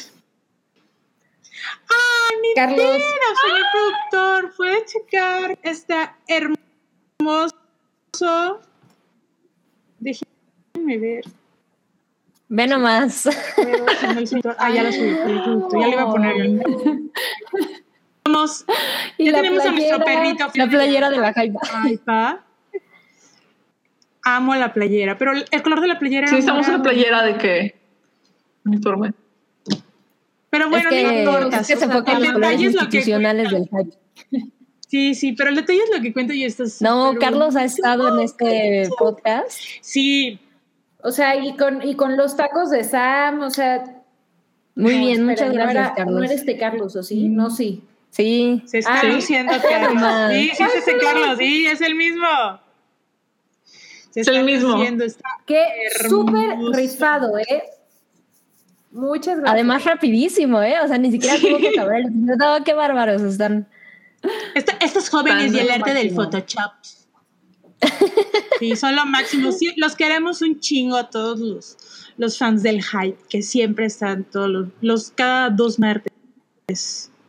Ah, 1.88 2.30
ni 2.42 2.54
Carlos. 2.54 2.78
pena, 2.78 3.28
señor 3.42 3.66
productor, 3.72 4.56
puede 4.56 4.84
checar 4.84 5.58
está 5.62 6.18
hermoso. 6.26 7.54
Déjenme 9.98 10.98
ver. 10.98 11.24
Ve 12.48 12.66
nomás. 12.66 13.28
Ah, 14.58 14.70
ya 14.70 14.82
lo 14.84 14.92
subí, 14.92 15.16
ya 15.80 15.86
le 15.86 15.92
iba 15.92 16.02
a 16.02 16.10
poner 16.10 16.36
el 16.36 16.62
Vamos, 18.24 18.64
Y 19.18 19.26
ya 19.26 19.32
la 19.32 19.38
tenemos 19.38 19.64
a 19.64 19.72
nuestro 19.72 20.04
perrito. 20.04 20.46
La 20.54 20.68
playera 20.68 21.10
de 21.10 21.18
la 21.18 21.32
Jaiba. 21.32 21.60
Ay, 21.72 21.96
pa. 21.98 22.44
Amo 24.22 24.54
la 24.56 24.72
playera, 24.72 25.16
pero 25.16 25.32
el 25.32 25.62
color 25.62 25.80
de 25.80 25.86
la 25.86 25.98
playera 25.98 26.26
Sí, 26.26 26.38
estamos 26.38 26.66
en 26.66 26.74
la 26.74 26.82
playera 26.82 27.22
de 27.22 27.36
que. 27.36 27.76
Uniforme. 28.64 29.14
Pero 30.50 30.70
bueno, 30.70 30.88
es 30.88 30.94
que, 30.94 31.02
no 31.04 31.12
importa. 31.12 31.60
es 31.60 31.66
que 31.66 31.76
se 31.76 31.86
los 31.86 32.02
colores 32.02 32.34
detalle 32.34 32.66
es 32.66 32.74
lo 32.74 32.88
que 32.88 32.96
institucionales 32.96 33.50
del 33.50 33.68
hype. 33.68 33.96
Sí, 34.88 35.14
sí, 35.14 35.32
pero 35.32 35.50
el 35.50 35.56
detalle 35.56 35.80
es 35.82 35.90
lo 35.96 36.00
que 36.00 36.12
cuento 36.12 36.32
y 36.32 36.44
esto 36.44 36.62
es 36.64 36.80
No, 36.80 37.14
Carlos 37.18 37.56
ha 37.56 37.64
estado 37.64 38.14
en 38.14 38.20
este 38.24 38.88
podcast. 38.98 39.50
Sí, 39.80 40.38
O 41.02 41.10
sea, 41.10 41.36
y 41.36 41.56
con, 41.56 41.86
y 41.86 41.94
con 41.96 42.16
los 42.16 42.36
tacos 42.36 42.70
de 42.70 42.84
Sam, 42.84 43.40
o 43.42 43.50
sea. 43.50 43.84
Muy 44.74 44.94
no, 44.94 44.98
bien, 45.00 45.10
espera, 45.10 45.24
muchas 45.30 45.48
no 45.48 45.54
gracias, 45.54 45.74
era- 45.86 45.94
Carlos. 45.94 46.14
No 46.16 46.22
eres 46.24 46.40
este 46.40 46.56
Carlos, 46.58 46.96
¿o 46.96 47.02
sí? 47.02 47.28
No, 47.28 47.50
sí. 47.50 47.82
Sí, 48.10 48.62
se 48.66 48.78
está 48.78 49.00
Ah, 49.00 49.04
luciendo 49.04 49.52
sí. 49.54 49.60
Carlos. 49.68 50.32
Sí, 50.32 50.50
sí, 50.54 50.62
es 50.62 50.74
ese 50.76 50.96
Carlos, 50.98 51.38
sí, 51.38 51.66
es 51.66 51.80
el 51.80 51.94
mismo. 51.94 52.26
Se 54.10 54.20
Es 54.20 54.28
el 54.28 54.44
mismo. 54.44 54.72
luciendo, 54.76 55.04
está- 55.04 55.28
Qué 55.46 55.64
súper 56.08 56.56
rifado, 56.72 57.36
¿eh? 57.38 57.62
Muchas 58.92 59.36
gracias. 59.36 59.52
además 59.52 59.84
rapidísimo, 59.84 60.62
¿eh? 60.62 60.76
O 60.82 60.88
sea, 60.88 60.96
ni 60.96 61.10
siquiera 61.10 61.36
tuvo 61.38 61.58
que 61.58 61.74
saber. 61.74 62.06
No, 62.12 62.64
qué 62.64 62.72
bárbaros 62.72 63.20
están. 63.22 63.66
Esta- 64.54 64.76
estos 64.80 65.08
jóvenes 65.10 65.52
y 65.52 65.58
el 65.58 65.70
arte 65.70 65.94
del. 65.94 66.12
Photoshop. 66.14 66.72
Sí, 68.58 68.74
son 68.76 68.96
lo 68.96 69.04
máximo. 69.06 69.52
Sí, 69.52 69.72
los 69.76 69.94
queremos 69.96 70.40
un 70.42 70.60
chingo 70.60 70.96
a 70.96 71.10
todos 71.10 71.38
los, 71.40 71.76
los 72.16 72.38
fans 72.38 72.62
del 72.62 72.82
hype, 72.82 73.18
que 73.28 73.42
siempre 73.42 73.84
están 73.86 74.24
todos 74.24 74.48
los, 74.48 74.68
los 74.80 75.10
cada 75.10 75.50
dos 75.50 75.78
martes. 75.78 76.12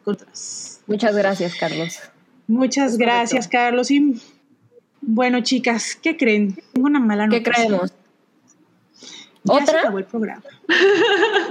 Otras. 0.06 0.80
Muchas 0.88 1.16
gracias, 1.16 1.56
Carlos. 1.56 2.00
Muchas 2.48 2.94
Es 2.94 2.98
gracias, 2.98 3.48
Carlos. 3.50 3.92
Y 3.92 4.22
bueno, 5.02 5.42
chicas, 5.42 5.96
¿qué 6.02 6.16
creen? 6.16 6.58
Tengo 6.74 6.88
una 6.88 7.00
mala 7.02 7.28
¿Qué 7.28 7.42
noticia. 7.42 7.54
creemos? 7.66 7.92
Ya 9.44 9.54
se 9.58 9.64
¿Otra? 9.64 9.80
acabó 9.82 10.00
el 10.00 10.06
programa. 10.06 10.44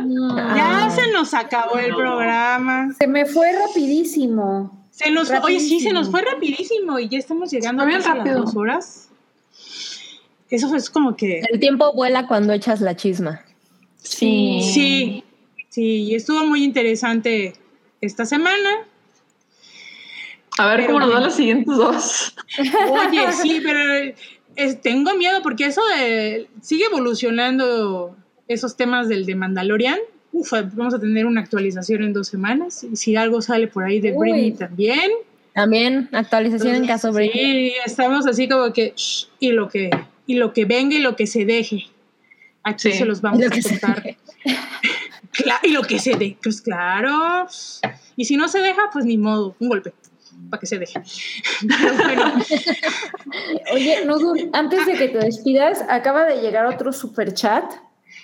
No. 0.07 0.37
Ya 0.57 0.87
Ah. 0.87 0.91
se 0.91 1.11
nos 1.13 1.35
acabó 1.35 1.77
el 1.79 1.95
programa. 1.95 2.89
Se 2.99 3.07
me 3.07 3.27
fue 3.27 3.53
rapidísimo. 3.53 4.86
Se 4.97 5.11
nos, 5.11 5.31
oye, 5.31 5.61
sí, 5.61 5.79
se 5.81 5.93
nos 5.93 6.11
fue 6.11 6.23
rapidísimo 6.23 6.99
y 6.99 7.09
ya 7.09 7.19
estamos 7.19 7.51
llegando 7.51 7.83
Fue 7.85 7.95
a 7.95 7.99
las 7.99 8.07
rápido. 8.07 8.41
dos 8.41 8.57
horas. 8.57 9.11
Eso 10.49 10.75
es 10.75 10.89
como 10.89 11.17
que 11.17 11.41
El 11.51 11.61
tiempo 11.61 11.93
vuela 11.93 12.27
cuando 12.27 12.55
echas 12.55 12.81
la 12.81 12.97
chisma. 12.97 13.43
Sí. 13.99 14.61
Sí, 14.73 15.25
sí, 15.69 15.83
y 16.05 16.15
estuvo 16.15 16.47
muy 16.47 16.65
interesante 16.65 17.53
esta 18.01 18.25
semana. 18.25 18.71
A 20.57 20.67
ver 20.69 20.77
Pero 20.79 20.87
cómo 20.95 21.01
nos 21.01 21.09
dan 21.09 21.17
bueno. 21.17 21.27
las 21.27 21.37
siguientes 21.37 21.77
dos. 21.77 22.35
Oye, 23.09 23.33
sí, 23.43 23.61
pero 23.63 24.15
es- 24.57 24.81
tengo 24.81 25.15
miedo 25.15 25.43
porque 25.43 25.67
eso 25.67 25.83
de, 25.99 26.49
sigue 26.63 26.87
evolucionando 26.87 28.17
esos 28.49 28.77
temas 28.79 29.09
del 29.09 29.27
de 29.27 29.35
Mandalorian. 29.35 29.99
Uf, 30.39 30.53
vamos 30.75 30.93
a 30.95 30.99
tener 31.01 31.25
una 31.27 31.41
actualización 31.41 32.03
en 32.03 32.13
dos 32.13 32.29
semanas. 32.29 32.85
Y 32.85 32.97
si 32.97 33.17
algo 33.17 33.41
sale 33.41 33.69
por 33.69 33.85
ahí 33.85 34.01
de 34.01 34.13
Uy. 34.13 34.31
Britney 34.31 34.53
también. 34.53 35.11
También 35.55 36.09
actualización 36.13 36.75
en 36.75 36.87
caso 36.87 37.13
Britney. 37.13 37.71
Sí, 37.71 37.77
estamos 37.87 38.27
así 38.27 38.47
como 38.47 38.71
que 38.75 38.93
shh, 38.95 39.29
y 39.41 39.53
lo 39.53 39.69
que 39.69 39.89
y 40.27 40.35
lo 40.35 40.53
que 40.53 40.65
venga 40.67 40.95
y 40.95 40.99
lo 40.99 41.17
que 41.17 41.27
se 41.27 41.45
deje. 41.47 41.85
Aquí 42.63 42.91
Sí. 42.91 42.99
se 42.99 43.05
los 43.07 43.21
vamos 43.23 43.41
lo 43.41 43.47
a 43.47 43.51
contar. 43.51 44.17
Y 45.63 45.71
lo 45.71 45.83
que 45.83 45.99
se 45.99 46.15
deje, 46.17 46.37
pues 46.43 46.61
claro. 46.63 47.47
Y 48.17 48.25
si 48.25 48.37
no 48.37 48.49
se 48.49 48.61
deja, 48.61 48.83
pues 48.93 49.05
ni 49.05 49.19
modo, 49.19 49.55
un 49.61 49.69
golpe 49.69 49.93
para 50.51 50.61
que 50.61 50.67
se 50.67 50.79
deje. 50.79 51.01
Pero 51.69 51.95
bueno, 51.95 52.35
Oye, 53.73 54.05
Nudul, 54.05 54.51
antes 54.53 54.87
de 54.87 54.95
que 54.95 55.09
te 55.09 55.19
despidas, 55.19 55.85
acaba 55.89 56.25
de 56.25 56.41
llegar 56.41 56.67
otro 56.67 56.93
super 56.93 57.33
chat. 57.35 57.65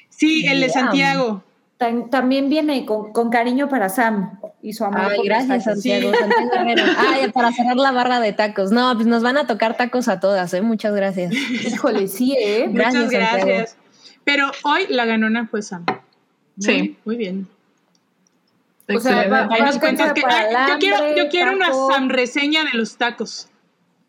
sí, 0.09 0.47
el 0.47 0.61
de 0.61 0.69
Yeah. 0.69 1.43
Santiago. 1.85 2.09
también 2.11 2.49
viene 2.49 2.85
con, 2.87 3.13
con 3.13 3.31
cariño 3.31 3.69
para 3.69 3.89
Sam 3.89 4.39
y 4.63 4.73
su 4.73 4.85
amor. 4.85 5.01
Ay, 5.11 5.17
por 5.17 5.25
gracias, 5.27 5.65
tacos. 5.65 5.83
Santiago. 5.83 6.13
Santiago 6.19 6.51
Herrera. 6.55 6.85
Ay, 6.99 7.31
para 7.33 7.53
cerrar 7.53 7.77
la 7.77 7.91
barra 7.93 8.21
de 8.21 8.33
tacos. 8.33 8.71
No, 8.73 8.93
pues 8.95 9.07
nos 9.07 9.23
van 9.23 9.37
a 9.37 9.47
tocar 9.47 9.77
tacos 9.77 10.09
a 10.09 10.21
todas, 10.21 10.53
¿eh? 10.55 10.63
Muchas 10.63 10.95
gracias. 10.95 11.33
Híjole, 11.33 12.09
sí, 12.09 12.35
¿eh? 12.39 12.67
Gracias, 12.71 13.05
Muchas 13.05 13.19
gracias. 13.21 13.77
Pero 14.25 14.51
hoy 14.65 14.87
la 14.89 15.05
ganona 15.05 15.47
fue 15.49 15.63
Sam. 15.63 15.85
Muy- 15.87 16.65
Sí. 16.67 16.99
Muy 17.05 17.17
bien. 17.17 17.49
O 18.95 19.01
sea, 19.01 19.27
va- 19.29 19.47
nos 19.47 19.79
cuentas 19.79 20.13
que. 20.13 20.23
ay, 20.27 20.55
yo 20.73 20.79
quiero, 20.79 21.17
yo 21.17 21.29
quiero 21.29 21.53
una. 21.53 21.69
Sam 21.73 22.09
reseña 22.09 22.65
de 22.65 22.77
los 22.79 22.97
tacos. 22.97 23.49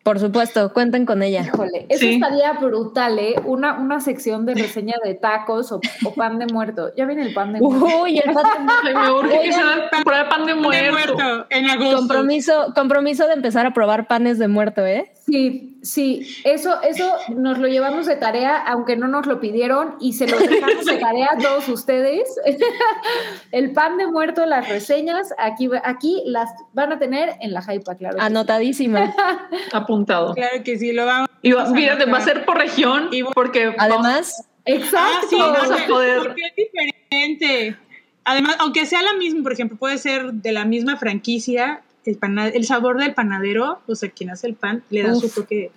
Por 0.04 0.20
supuesto, 0.20 0.74
cuenten 0.74 1.06
con 1.06 1.24
ella. 1.24 1.44
Híjole, 1.44 1.86
eso 1.88 2.02
Sí. 2.02 2.16
estaría 2.16 2.52
brutal, 2.54 3.18
¿eh? 3.20 3.36
Una, 3.46 3.80
una 3.80 4.02
sección 4.02 4.46
de 4.46 4.54
reseña 4.54 4.96
de 5.02 5.14
tacos 5.14 5.72
o, 5.72 5.80
o 6.04 6.14
pan 6.14 6.40
de 6.40 6.46
muerto. 6.48 6.92
Ya 6.98 7.06
viene 7.06 7.22
el 7.22 7.34
pan 7.34 7.54
de 7.54 7.62
muerto. 7.62 7.86
Uy, 8.04 8.18
el 8.18 8.34
pan 8.34 8.44
de 8.44 8.90
Ay, 8.90 8.94
me 8.96 9.12
urge 9.14 9.42
que 9.44 9.54
sea 9.54 9.90
pan 10.30 10.46
de 10.46 10.54
De 10.54 10.60
muerto. 10.60 10.92
muerto 10.92 11.46
en 11.50 11.70
agosto. 11.70 11.96
compromiso, 12.00 12.74
compromiso 12.76 13.28
de 13.28 13.34
empezar 13.34 13.66
a 13.66 13.72
probar 13.74 14.08
panes 14.08 14.40
de 14.40 14.50
muerto, 14.50 14.86
¿eh? 14.86 15.10
Sí, 15.26 15.78
sí, 15.82 16.28
eso, 16.44 16.82
eso 16.82 17.14
nos 17.30 17.58
lo 17.58 17.68
llevamos 17.70 18.06
de 18.08 18.18
tarea, 18.18 18.58
aunque 18.58 18.98
no 18.98 19.08
nos 19.08 19.26
lo 19.26 19.40
pidieron, 19.40 19.96
y 20.02 20.14
se 20.14 20.28
lo 20.28 20.38
dejamos 20.38 20.86
de 20.86 20.98
tarea 21.00 21.30
a 21.32 21.38
todos 21.38 21.70
ustedes. 21.70 22.24
el 23.52 23.72
pan 23.72 23.98
de 23.98 24.08
muerto, 24.08 24.46
las 24.46 24.68
reseñas, 24.68 25.34
aquí, 25.38 25.70
aquí 25.84 26.24
las 26.26 26.50
van 26.74 26.92
a 26.92 27.00
tener 27.00 27.36
en 27.42 27.54
la 27.54 27.62
hypa, 27.62 27.96
claro. 27.96 28.16
que 28.18 28.22
sí. 28.22 28.26
Anotadísima. 28.28 29.14
Apuntado. 29.72 30.34
Claro 30.34 30.62
que 30.64 30.78
sí, 30.78 30.92
lo 30.92 31.06
vamos. 31.06 31.30
Y 31.42 31.52
va, 31.52 31.64
Vamos 31.64 31.78
a 31.78 31.82
fíjate, 31.82 32.06
va 32.06 32.18
a 32.18 32.22
ser 32.22 32.46
por 32.46 32.58
región, 32.58 33.08
Y- 33.12 33.24
porque 33.24 33.68
vamos- 33.68 33.80
Además, 33.80 34.48
Exacto. 34.66 34.98
Ah, 35.00 35.22
sí, 35.30 35.36
Vamos 35.38 35.70
no, 35.70 35.76
a 35.76 35.88
poder- 35.88 36.18
porque 36.20 36.42
es 36.48 36.56
diferente. 36.56 37.78
Además, 38.26 38.56
aunque 38.60 38.86
sea 38.86 39.02
la 39.02 39.14
misma, 39.14 39.44
por 39.44 39.52
ejemplo, 39.54 39.78
puede 39.78 39.98
ser 39.98 40.32
de 40.34 40.52
la 40.54 40.64
misma 40.64 40.96
franquicia, 40.98 41.82
el, 42.06 42.18
pana- 42.18 42.48
el 42.48 42.66
sabor 42.66 42.98
del 42.98 43.14
panadero, 43.14 43.82
o 43.88 43.96
sea, 43.96 44.10
quien 44.10 44.30
hace 44.30 44.48
el 44.48 44.56
pan, 44.56 44.84
le 44.90 45.04
da 45.04 45.16
su 45.16 45.30
toque. 45.30 45.72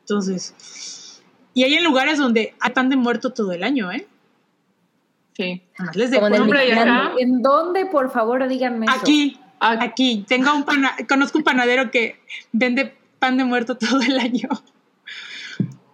Entonces, 0.00 1.22
y 1.54 1.62
hay 1.64 1.74
en 1.74 1.84
lugares 1.84 2.18
donde 2.18 2.54
hay 2.60 2.72
pan 2.72 2.88
de 2.88 2.96
muerto 2.96 3.32
todo 3.32 3.52
el 3.52 3.62
año, 3.62 3.90
¿eh? 3.92 4.06
sí. 5.36 5.62
Además, 5.76 5.96
les 5.96 6.06
en 6.06 6.10
dejo 6.12 6.26
acá, 6.26 7.12
¿En 7.18 7.42
dónde, 7.42 7.86
por 7.86 8.10
favor, 8.10 8.46
díganme 8.48 8.86
aquí, 8.88 9.38
ah, 9.60 9.78
aquí, 9.80 10.24
tengo 10.28 10.54
un 10.54 10.64
pana- 10.64 10.96
conozco 11.08 11.38
un 11.38 11.44
panadero 11.44 11.90
que 11.90 12.20
vende 12.52 12.94
pan 13.18 13.36
de 13.36 13.44
muerto 13.44 13.76
todo 13.76 14.00
el 14.02 14.18
año. 14.18 14.48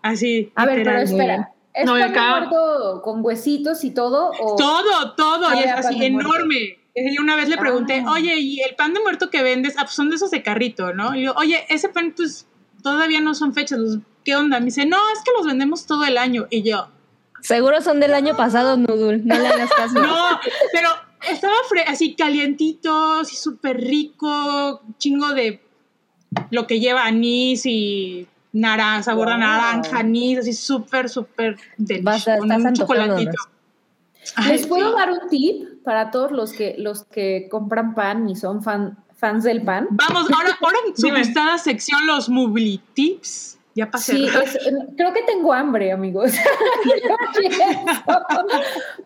Así. 0.03 0.53
A 0.55 0.65
ver, 0.65 0.83
pero 0.85 0.99
espera. 0.99 1.53
¿Es 1.75 1.85
No, 1.87 1.93
pan 1.93 2.13
de 2.13 2.19
muerto 2.21 3.03
con 3.05 3.25
huesitos 3.25 3.85
y 3.85 3.91
todo? 3.93 4.31
O... 4.41 4.57
Todo, 4.57 5.15
todo, 5.15 5.55
y 5.55 5.59
es 5.59 5.73
así 5.73 6.05
enorme. 6.05 6.78
Y 7.13 7.19
una 7.19 7.37
vez 7.37 7.49
le 7.49 7.57
pregunté, 7.57 8.03
Ah. 8.07 8.13
oye, 8.13 8.37
¿y 8.39 8.61
el 8.61 8.75
pan 8.77 8.95
de 8.95 9.01
muerto 9.01 9.31
que 9.31 9.43
vendes? 9.43 9.75
Ah, 9.77 9.83
pues 9.83 9.95
son 9.95 10.11
de 10.11 10.17
esos 10.17 10.31
de 10.31 10.43
carrito, 10.43 10.93
¿no? 10.95 11.15
Y 11.15 11.21
digo, 11.21 11.35
oye, 11.37 11.65
ese 11.69 11.89
pan, 11.89 12.13
pues 12.17 12.47
todavía 12.83 13.21
no 13.21 13.35
son 13.35 13.53
fechas, 13.55 13.79
los- 13.79 13.99
¿qué 14.25 14.37
onda? 14.37 14.59
Me 14.61 14.67
dice, 14.67 14.87
no, 14.87 14.97
es 15.15 15.21
que 15.25 15.31
los 15.37 15.47
vendemos 15.47 15.87
todo 15.87 16.05
el 16.05 16.19
año. 16.19 16.47
Y 16.51 16.63
yo, 16.63 16.89
seguro 17.41 17.81
son 17.83 18.01
del 18.01 18.15
año 18.15 18.37
pasado, 18.37 18.77
Nudul. 18.77 19.27
No 19.27 19.39
le 19.39 19.49
hagas 19.49 19.71
caso. 19.73 19.95
no, 20.03 20.41
pero 20.73 20.89
estaba 21.31 21.55
así 21.87 22.15
calientito, 22.15 23.15
así 23.21 23.37
súper 23.37 23.81
rico, 23.81 24.83
chingo 24.99 25.29
de 25.35 25.61
lo 26.51 26.67
que 26.67 26.79
lleva 26.81 27.05
anís 27.07 27.65
y 27.67 28.27
naranja, 28.53 29.03
sabor 29.05 29.29
a 29.29 29.33
Wow. 29.33 29.41
naranja, 29.41 29.99
anís, 29.99 30.39
así 30.39 30.53
súper, 30.53 31.09
súper 31.09 31.57
de 31.77 32.01
Basta, 32.03 32.39
con 32.39 32.51
estás 32.51 32.65
un 32.71 32.75
chocolatito. 32.75 33.31
Ay, 34.37 34.49
¿Les 34.53 34.67
puedo 34.67 34.91
sí. 34.91 34.97
dar 34.99 35.11
un 35.11 35.29
tip 35.31 35.68
para 35.89 36.11
todos 36.11 36.33
los 36.33 36.53
que, 36.53 36.75
los 36.77 37.05
que 37.05 37.49
compran 37.51 37.95
pan 37.95 38.29
y 38.29 38.37
son 38.37 38.63
fan, 38.63 38.99
fans 39.15 39.43
del 39.43 39.63
pan? 39.63 39.89
Vamos, 39.93 40.31
ahora, 40.31 40.51
ahora 40.61 40.77
en 40.87 40.95
su 40.95 41.09
gustada 41.09 41.57
sección, 41.57 42.07
los 42.07 42.29
Movie 42.29 42.79
Tips. 42.93 43.59
Ya 43.75 43.91
pasé. 43.91 44.13
Sí, 44.13 44.27
es- 44.27 44.59
creo 44.99 45.15
que 45.15 45.23
tengo 45.23 45.51
hambre, 45.55 45.91
amigos. 45.93 46.33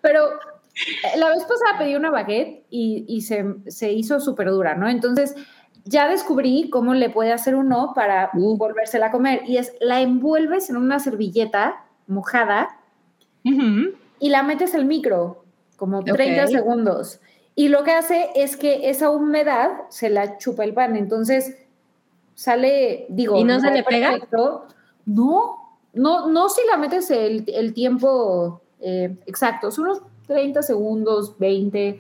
Pero 0.01 0.27
eh, 0.33 1.19
la 1.19 1.29
vez 1.29 1.45
pasada 1.45 1.79
pedí 1.79 1.95
una 1.95 2.11
baguette 2.11 2.65
y, 2.69 3.05
y 3.07 3.21
se, 3.23 3.45
se 3.69 3.93
hizo 3.93 4.19
súper 4.19 4.51
dura, 4.51 4.75
¿no? 4.75 4.89
Entonces 4.89 5.37
ya 5.85 6.09
descubrí 6.09 6.69
cómo 6.71 6.95
le 6.95 7.11
puede 7.11 7.33
hacer 7.33 7.55
uno 7.55 7.93
para 7.95 8.31
Uh. 8.35 8.57
volvérsela 8.57 9.07
a 9.07 9.11
comer. 9.13 9.43
Y 9.47 9.59
es, 9.59 9.73
la 9.81 10.01
envuelves 10.01 10.69
en 10.71 10.79
una 10.79 10.99
servilleta 10.99 11.85
mojada 12.09 12.77
y 13.45 14.31
la 14.31 14.43
metes 14.43 14.75
al 14.75 14.85
micro, 14.85 15.42
como 15.83 15.99
Ok. 15.99 16.13
30 16.13 16.47
segundos. 16.47 17.19
Y 17.57 17.67
lo 17.67 17.83
que 17.83 17.91
hace 17.91 18.29
es 18.37 18.57
que 18.57 18.89
esa 18.89 19.11
humedad 19.11 19.71
se 19.89 20.11
la 20.11 20.39
chupa 20.39 20.63
el 20.63 20.75
pan. 20.75 20.95
Entonces 20.95 21.57
sale, 22.37 23.07
digo, 23.09 23.37
¿Y 23.37 23.43
no 23.43 23.59
se 23.59 23.73
le 23.73 23.83
pega? 23.83 24.11
perfecto. 24.13 24.67
No, 25.07 25.57
no, 25.93 26.29
no 26.29 26.49
si 26.49 26.61
la 26.71 26.77
metes 26.77 27.11
el, 27.11 27.45
el 27.49 27.75
tiempo 27.75 28.61
eh, 28.81 29.17
exacto, 29.27 29.73
son 29.73 29.87
unos 29.87 30.03
30 30.29 30.63
segundos, 30.63 31.37
20. 31.41 31.99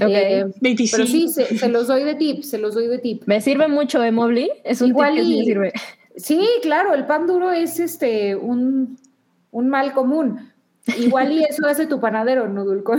Ok. 0.00 0.08
eh, 0.08 0.46
25. 0.62 0.96
pero 0.96 1.06
sí, 1.06 1.28
se, 1.28 1.58
se 1.58 1.68
los 1.68 1.86
doy 1.86 2.04
de 2.04 2.14
tip, 2.14 2.42
se 2.42 2.56
los 2.56 2.74
doy 2.74 2.86
de 2.86 2.98
tip. 2.98 3.24
Me 3.26 3.42
sirve 3.42 3.68
mucho, 3.68 4.02
¿eh, 4.02 4.10
Mobley? 4.10 4.50
Es 4.64 4.80
un 4.80 4.88
Igual 4.88 5.10
tip 5.16 5.18
que 5.20 5.24
sí 5.26 5.34
y- 5.34 5.38
me 5.40 5.44
sirve. 5.44 5.72
Sí, 6.16 6.48
claro, 6.62 6.94
el 6.94 7.04
pan 7.06 7.26
duro 7.26 7.52
es 7.52 7.78
este 7.78 8.34
un, 8.34 8.98
un 9.50 9.68
mal 9.68 9.92
común. 9.92 10.50
Igual 10.96 11.32
y 11.32 11.44
eso 11.44 11.66
hace 11.66 11.86
tu 11.86 12.00
panadero, 12.00 12.48
no 12.48 12.64
Vete 12.64 12.92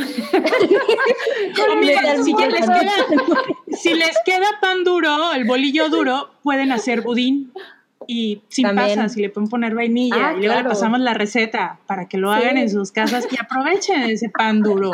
al 2.07 2.19
si, 2.23 2.33
ya 2.37 2.47
les 2.47 2.65
queda, 2.65 2.93
si 3.77 3.93
les 3.93 4.17
queda 4.25 4.47
pan 4.61 4.83
duro, 4.83 5.33
el 5.33 5.45
bolillo 5.45 5.89
duro, 5.89 6.29
pueden 6.43 6.71
hacer 6.71 7.01
budín. 7.01 7.51
Y 8.07 8.41
sin 8.47 8.65
También. 8.65 8.87
pasas, 8.97 9.15
y 9.17 9.21
le 9.21 9.29
pueden 9.29 9.49
poner 9.49 9.75
vainilla. 9.75 10.29
Ah, 10.29 10.33
y 10.33 10.37
luego 10.37 10.53
claro. 10.53 10.63
le 10.63 10.69
pasamos 10.69 10.99
la 10.99 11.13
receta 11.13 11.79
para 11.85 12.07
que 12.07 12.17
lo 12.17 12.33
Sí. 12.33 12.39
hagan 12.41 12.57
en 12.57 12.67
sus 12.69 12.91
casas 12.91 13.27
y 13.29 13.35
aprovechen 13.39 14.01
ese 14.03 14.29
pan 14.29 14.61
duro. 14.63 14.91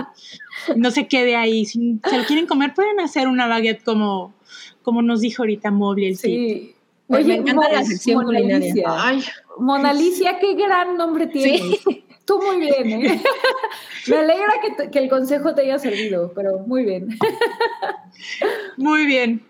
No 0.75 0.91
se 0.91 1.07
quede 1.07 1.37
ahí. 1.37 1.65
Si 1.65 1.99
se 2.09 2.17
lo 2.17 2.25
quieren 2.25 2.45
comer, 2.45 2.73
pueden 2.73 2.99
hacer 2.99 3.27
una 3.29 3.47
baguette 3.47 3.83
como, 3.83 4.33
como 4.81 5.01
nos 5.01 5.21
dijo 5.21 5.43
ahorita 5.43 5.71
Mobley 5.71 6.07
el 6.07 6.19
tip. 6.19 6.23
Sí. 6.23 6.75
Me- 7.07 7.19
encanta 7.21 7.69
la 7.69 7.69
Mona- 7.69 7.85
sección 7.85 8.15
Mona 8.17 8.25
culinaria. 8.39 8.55
Alicia. 8.57 8.85
ay, 8.89 9.23
Mona 9.59 9.89
Alicia, 9.91 10.39
qué 10.39 10.55
gran 10.55 10.97
nombre 10.97 11.27
tienes. 11.27 11.79
Tú 12.25 12.41
muy 12.41 12.57
bien, 12.59 13.03
¿eh? 13.05 13.21
Me 14.07 14.17
alegra 14.17 14.53
que, 14.61 14.71
te- 14.71 14.91
que 14.91 14.99
el 14.99 15.09
consejo 15.09 15.53
te 15.53 15.61
haya 15.61 15.77
servido, 15.79 16.31
pero 16.33 16.59
muy 16.59 16.83
bien. 16.83 17.17
Muy 18.77 19.05
bien. 19.05 19.45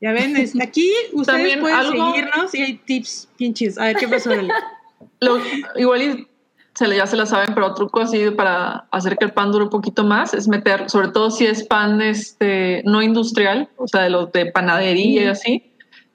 Ya 0.00 0.12
ven, 0.12 0.36
es- 0.36 0.54
aquí 0.60 0.90
ustedes 1.12 1.26
También 1.38 1.60
pueden 1.60 1.76
algo- 1.76 2.12
seguirnos 2.12 2.54
y 2.54 2.62
hay 2.62 2.74
tips 2.78 3.28
bien 3.38 3.54
chidos. 3.54 3.78
A 3.78 3.84
ver 3.86 3.96
qué 3.96 4.08
pasó. 4.08 4.30
Lo- 5.20 5.40
igual 5.76 6.02
y 6.02 6.28
se 6.74 6.88
le, 6.88 6.96
ya 6.96 7.06
se 7.06 7.16
la 7.16 7.24
saben, 7.26 7.54
pero 7.54 7.72
truco 7.74 8.00
así 8.00 8.30
para 8.30 8.86
hacer 8.90 9.16
que 9.16 9.24
el 9.26 9.32
pan 9.32 9.52
dure 9.52 9.64
un 9.64 9.70
poquito 9.70 10.02
más 10.04 10.34
es 10.34 10.48
meter, 10.48 10.90
sobre 10.90 11.08
todo 11.08 11.30
si 11.30 11.46
es 11.46 11.62
pan 11.64 12.02
este, 12.02 12.82
no 12.84 13.00
industrial, 13.00 13.68
o 13.76 13.86
sea, 13.86 14.02
de 14.02 14.10
los 14.10 14.32
de 14.32 14.46
panadería 14.46 15.22
y 15.22 15.26
así, 15.26 15.72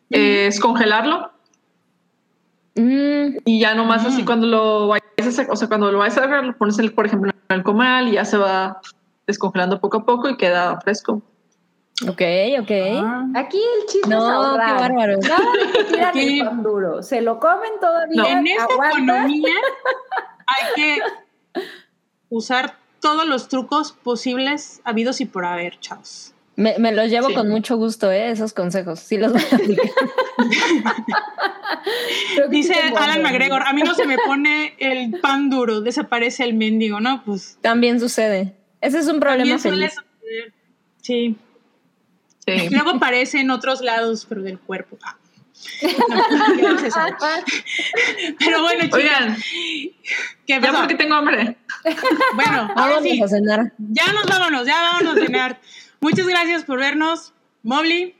es 0.09 0.59
congelarlo 0.59 1.31
Mm, 2.75 3.37
y 3.45 3.59
ya 3.59 3.73
nomás 3.75 4.05
así 4.05 4.21
Mm. 4.21 4.25
cuando 4.25 4.47
lo 4.47 4.87
vayas 4.87 5.03
a 5.19 5.31
sacar, 5.31 5.53
o 5.53 5.55
sea, 5.55 5.67
cuando 5.67 5.91
lo 5.91 5.97
vayas 5.99 6.17
a 6.17 6.21
sacar, 6.23 6.43
lo 6.45 6.57
pones, 6.57 6.77
el, 6.79 6.93
por 6.93 7.05
ejemplo, 7.05 7.31
en 7.49 7.55
el 7.57 7.63
comal 7.63 8.07
y 8.07 8.13
ya 8.13 8.25
se 8.25 8.37
va 8.37 8.79
descongelando 9.27 9.79
poco 9.81 9.97
a 9.97 10.05
poco 10.05 10.29
y 10.29 10.37
queda 10.37 10.79
fresco. 10.81 11.21
ok, 12.07 12.21
ok. 12.61 12.71
Ah. 13.03 13.25
Aquí 13.35 13.57
el 13.57 13.85
chisme 13.87 14.15
No, 14.15 14.55
es 14.55 14.65
qué 14.65 14.73
bárbaro. 14.73 15.17
Nada 15.17 15.39
de 15.65 15.71
que 15.73 15.83
tiran 15.85 16.13
Sí. 16.13 16.39
el 16.39 16.45
pan 16.45 16.63
duro. 16.63 17.03
Se 17.03 17.21
lo 17.21 17.39
comen 17.39 17.71
todavía, 17.81 18.21
No. 18.21 18.27
En 18.27 18.47
esta 18.47 18.63
aguantan. 18.63 19.03
economía 19.03 19.53
hay 20.47 20.73
que 20.75 20.99
usar 22.29 22.75
todos 23.01 23.25
los 23.27 23.47
trucos 23.49 23.91
posibles 23.91 24.81
habidos 24.83 25.19
y 25.21 25.25
por 25.25 25.45
haber, 25.45 25.79
chavos. 25.79 26.33
Me, 26.59 26.77
me 26.77 26.91
los 26.91 27.09
llevo 27.09 27.29
Sí. 27.29 27.35
con 27.35 27.47
mucho 27.49 27.77
gusto, 27.77 28.11
¿eh? 28.11 28.31
Esos 28.31 28.51
consejos. 28.53 28.99
Sí 28.99 29.17
los 29.17 29.31
voy 29.31 29.41
a 29.41 29.55
aplicar. 29.55 29.85
Dice 32.49 32.73
Alan. 32.97 33.21
McGregor, 33.21 33.63
a 33.65 33.73
mí 33.73 33.81
no 33.81 33.93
se 33.93 34.05
me 34.05 34.17
pone 34.17 34.75
el 34.79 35.19
pan 35.21 35.49
duro, 35.49 35.81
desaparece 35.81 36.43
el 36.43 36.53
mendigo, 36.55 36.99
¿no? 36.99 37.23
Pues 37.23 37.57
También 37.61 37.99
sucede. 37.99 38.55
Ese 38.81 38.99
es 38.99 39.07
un 39.07 39.19
problema 39.19 39.57
también 39.57 39.59
suele 39.59 39.89
feliz. 39.89 39.93
suceder. 40.19 40.53
Sí. 41.01 41.37
Sí. 42.45 42.69
Luego 42.71 42.91
aparece 42.91 43.39
en 43.39 43.51
otros 43.51 43.81
lados, 43.81 44.25
pero 44.27 44.41
del 44.41 44.59
cuerpo. 44.59 44.97
Ah. 45.03 45.15
No. 45.81 46.23
Pero 48.39 48.61
bueno, 48.61 48.83
chicas, 48.83 48.93
Oigan, 48.93 49.37
¿qué 50.47 50.59
ya 50.61 50.71
porque 50.73 50.95
tengo 50.95 51.15
hambre. 51.15 51.57
Bueno, 52.33 52.61
ahora 52.75 52.95
Vámonos 52.95 53.03
sí, 53.03 53.21
a 53.21 53.27
cenar. 53.27 53.73
ya 53.77 54.11
nos 54.13 54.25
vámonos, 54.25 54.65
ya 54.65 54.81
vámonos 54.81 55.17
a 55.17 55.25
cenar. 55.25 55.59
Muchas 56.01 56.27
gracias 56.27 56.63
por 56.63 56.79
vernos. 56.79 57.33
Mobley. 57.63 58.15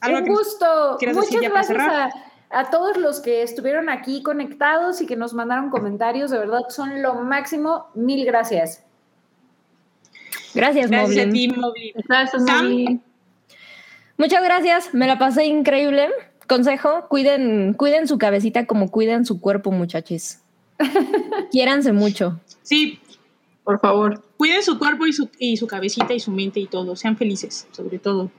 ¿algo 0.00 0.18
Un 0.18 0.24
que- 0.24 0.30
gusto. 0.30 0.98
Muchas 1.00 1.16
decir 1.16 1.40
ya 1.42 1.48
para 1.50 1.66
gracias 1.66 1.78
cerrar? 1.78 2.10
a, 2.50 2.60
a 2.60 2.70
todos 2.70 2.96
los 2.96 3.20
que 3.20 3.42
estuvieron 3.42 3.88
aquí 3.88 4.22
conectados 4.22 5.00
y 5.00 5.06
que 5.06 5.16
nos 5.16 5.34
mandaron 5.34 5.70
comentarios. 5.70 6.30
De 6.30 6.38
verdad, 6.38 6.62
son 6.68 7.02
lo 7.02 7.14
máximo. 7.14 7.86
Mil 7.94 8.24
gracias. 8.26 8.82
Gracias, 10.54 10.90
Gracias 10.90 11.24
a 11.24 11.26
Mobley. 11.26 11.48
ti, 11.48 11.54
Mobley. 11.56 11.92
Gracias. 12.08 12.42
Muchas 14.18 14.42
gracias. 14.42 14.94
Me 14.94 15.06
la 15.06 15.18
pasé 15.18 15.44
increíble. 15.44 16.08
Consejo, 16.48 17.06
cuiden, 17.08 17.74
cuiden 17.74 18.06
su 18.08 18.18
cabecita 18.18 18.66
como 18.66 18.90
cuiden 18.90 19.24
su 19.26 19.40
cuerpo, 19.40 19.70
muchachos. 19.72 20.38
Quiéranse 21.50 21.92
mucho. 21.92 22.40
Sí, 22.62 23.00
Por 23.66 23.80
favor. 23.80 24.22
cuiden 24.36 24.62
su 24.62 24.78
cuerpo 24.78 25.06
y 25.06 25.12
su, 25.12 25.28
y 25.40 25.56
su 25.56 25.66
cabecita 25.66 26.14
y 26.14 26.20
su 26.20 26.30
mente 26.30 26.60
y 26.60 26.66
todo. 26.66 26.94
Sean 26.94 27.16
felices, 27.16 27.66
sobre 27.72 27.98
todo. 27.98 28.30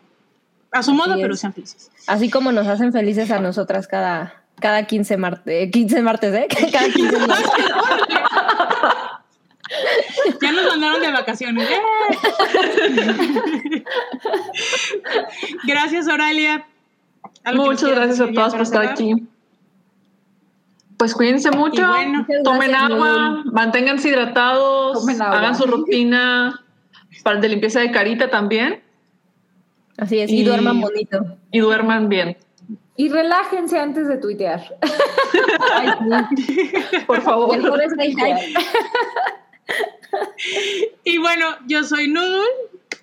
A 0.72 0.82
su 0.82 0.94
modo, 0.94 1.16
pero 1.16 1.36
sean 1.36 1.54
felices. 1.54 1.92
Así 2.08 2.30
como 2.30 2.54
nos 2.54 2.66
hacen 2.66 2.94
felices 2.94 3.30
a 3.32 3.40
nosotras 3.42 3.90
cada, 3.90 4.42
cada 4.62 4.88
15, 4.88 5.18
marte- 5.18 5.70
15 5.70 6.02
martes, 6.02 6.34
¿eh? 6.34 6.48
Cada 6.72 6.90
15 6.90 7.20
martes. 7.28 7.52
Ya 10.42 10.52
nos 10.54 10.66
mandaron 10.66 11.02
de 11.02 11.12
vacaciones. 11.12 11.68
¡Eh! 11.70 11.78
gracias, 15.68 16.08
Oralia. 16.08 16.66
¿Algo 17.44 17.64
que 17.64 17.70
nos 17.72 17.82
Muchas 17.84 17.96
gracias 17.98 18.22
a 18.22 18.32
para 18.34 18.50
por 18.50 18.62
estar 18.62 18.86
aquí. 18.86 19.28
Pues 20.98 21.14
cuídense 21.14 21.52
mucho, 21.52 21.88
bueno, 21.88 22.26
tomen 22.44 22.70
gracias, 22.72 22.92
agua, 22.92 23.44
manténganse 23.52 24.10
hidratados, 24.10 25.00
Tomen 25.00 25.22
agua. 25.22 25.38
hagan 25.38 25.56
su 25.56 25.66
rutina 25.68 26.64
para 27.24 27.40
de 27.40 27.50
limpieza 27.50 27.80
de 27.82 27.92
carita 27.92 28.30
también 28.30 28.82
Así 29.98 30.20
es, 30.20 30.30
y, 30.32 30.42
Y- 30.42 30.44
duerman 30.44 30.82
bonito. 30.82 31.38
y 31.52 31.60
duerman 31.60 32.10
bien. 32.10 32.38
Y 33.00 33.10
relájense 33.10 33.78
antes 33.80 34.08
de 34.08 34.18
tuitear. 34.18 34.76
Ay, 35.76 35.90
sí. 36.38 36.72
Por 37.06 37.22
favor. 37.22 37.56
Mejor 37.56 37.80
es. 37.82 37.94
Y 41.04 41.18
bueno, 41.20 41.46
yo 41.68 41.84
soy 41.84 42.08
Noodle. 42.08 42.42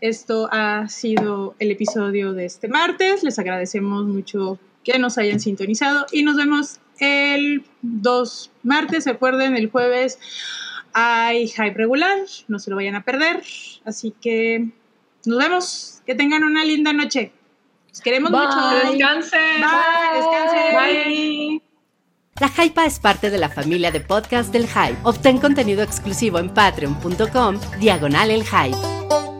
Esto 0.00 0.48
ha 0.50 0.88
sido 0.88 1.54
el 1.60 1.70
episodio 1.70 2.32
de 2.32 2.44
este 2.44 2.68
martes. 2.68 3.22
Les 3.22 3.38
agradecemos 3.38 4.04
mucho 4.04 4.58
que 4.82 4.98
nos 4.98 5.16
hayan 5.18 5.38
sintonizado 5.40 6.06
y 6.12 6.22
nos 6.24 6.36
vemos 6.36 6.80
el 6.98 7.64
dos 7.82 8.50
martes. 8.62 9.06
Recuerden, 9.06 9.56
el 9.56 9.70
jueves 9.70 10.18
hay 10.92 11.48
hype 11.48 11.74
regular. 11.74 12.18
No 12.48 12.58
se 12.58 12.70
lo 12.70 12.76
vayan 12.76 12.94
a 12.94 13.04
perder. 13.04 13.42
Así 13.84 14.14
que 14.20 14.68
nos 15.26 15.38
vemos. 15.38 15.90
Que 16.06 16.14
tengan 16.14 16.44
una 16.44 16.64
linda 16.64 16.92
noche. 16.92 17.32
Los 17.88 18.00
queremos 18.00 18.30
Bye. 18.30 18.40
mucho. 18.40 18.90
Descansen. 18.92 19.60
Bye. 19.60 20.20
Descansen. 20.20 20.76
Bye. 20.76 21.62
La 22.40 22.48
Hypa 22.48 22.84
es 22.84 22.98
parte 22.98 23.30
de 23.30 23.38
la 23.38 23.48
familia 23.48 23.92
de 23.92 24.00
podcast 24.00 24.52
del 24.52 24.66
Hype. 24.66 24.98
Obtén 25.04 25.38
contenido 25.38 25.82
exclusivo 25.82 26.40
en 26.40 26.52
patreon.com, 26.52 27.60
diagonal 27.78 28.30
el 28.32 28.44
Hype. 28.44 29.33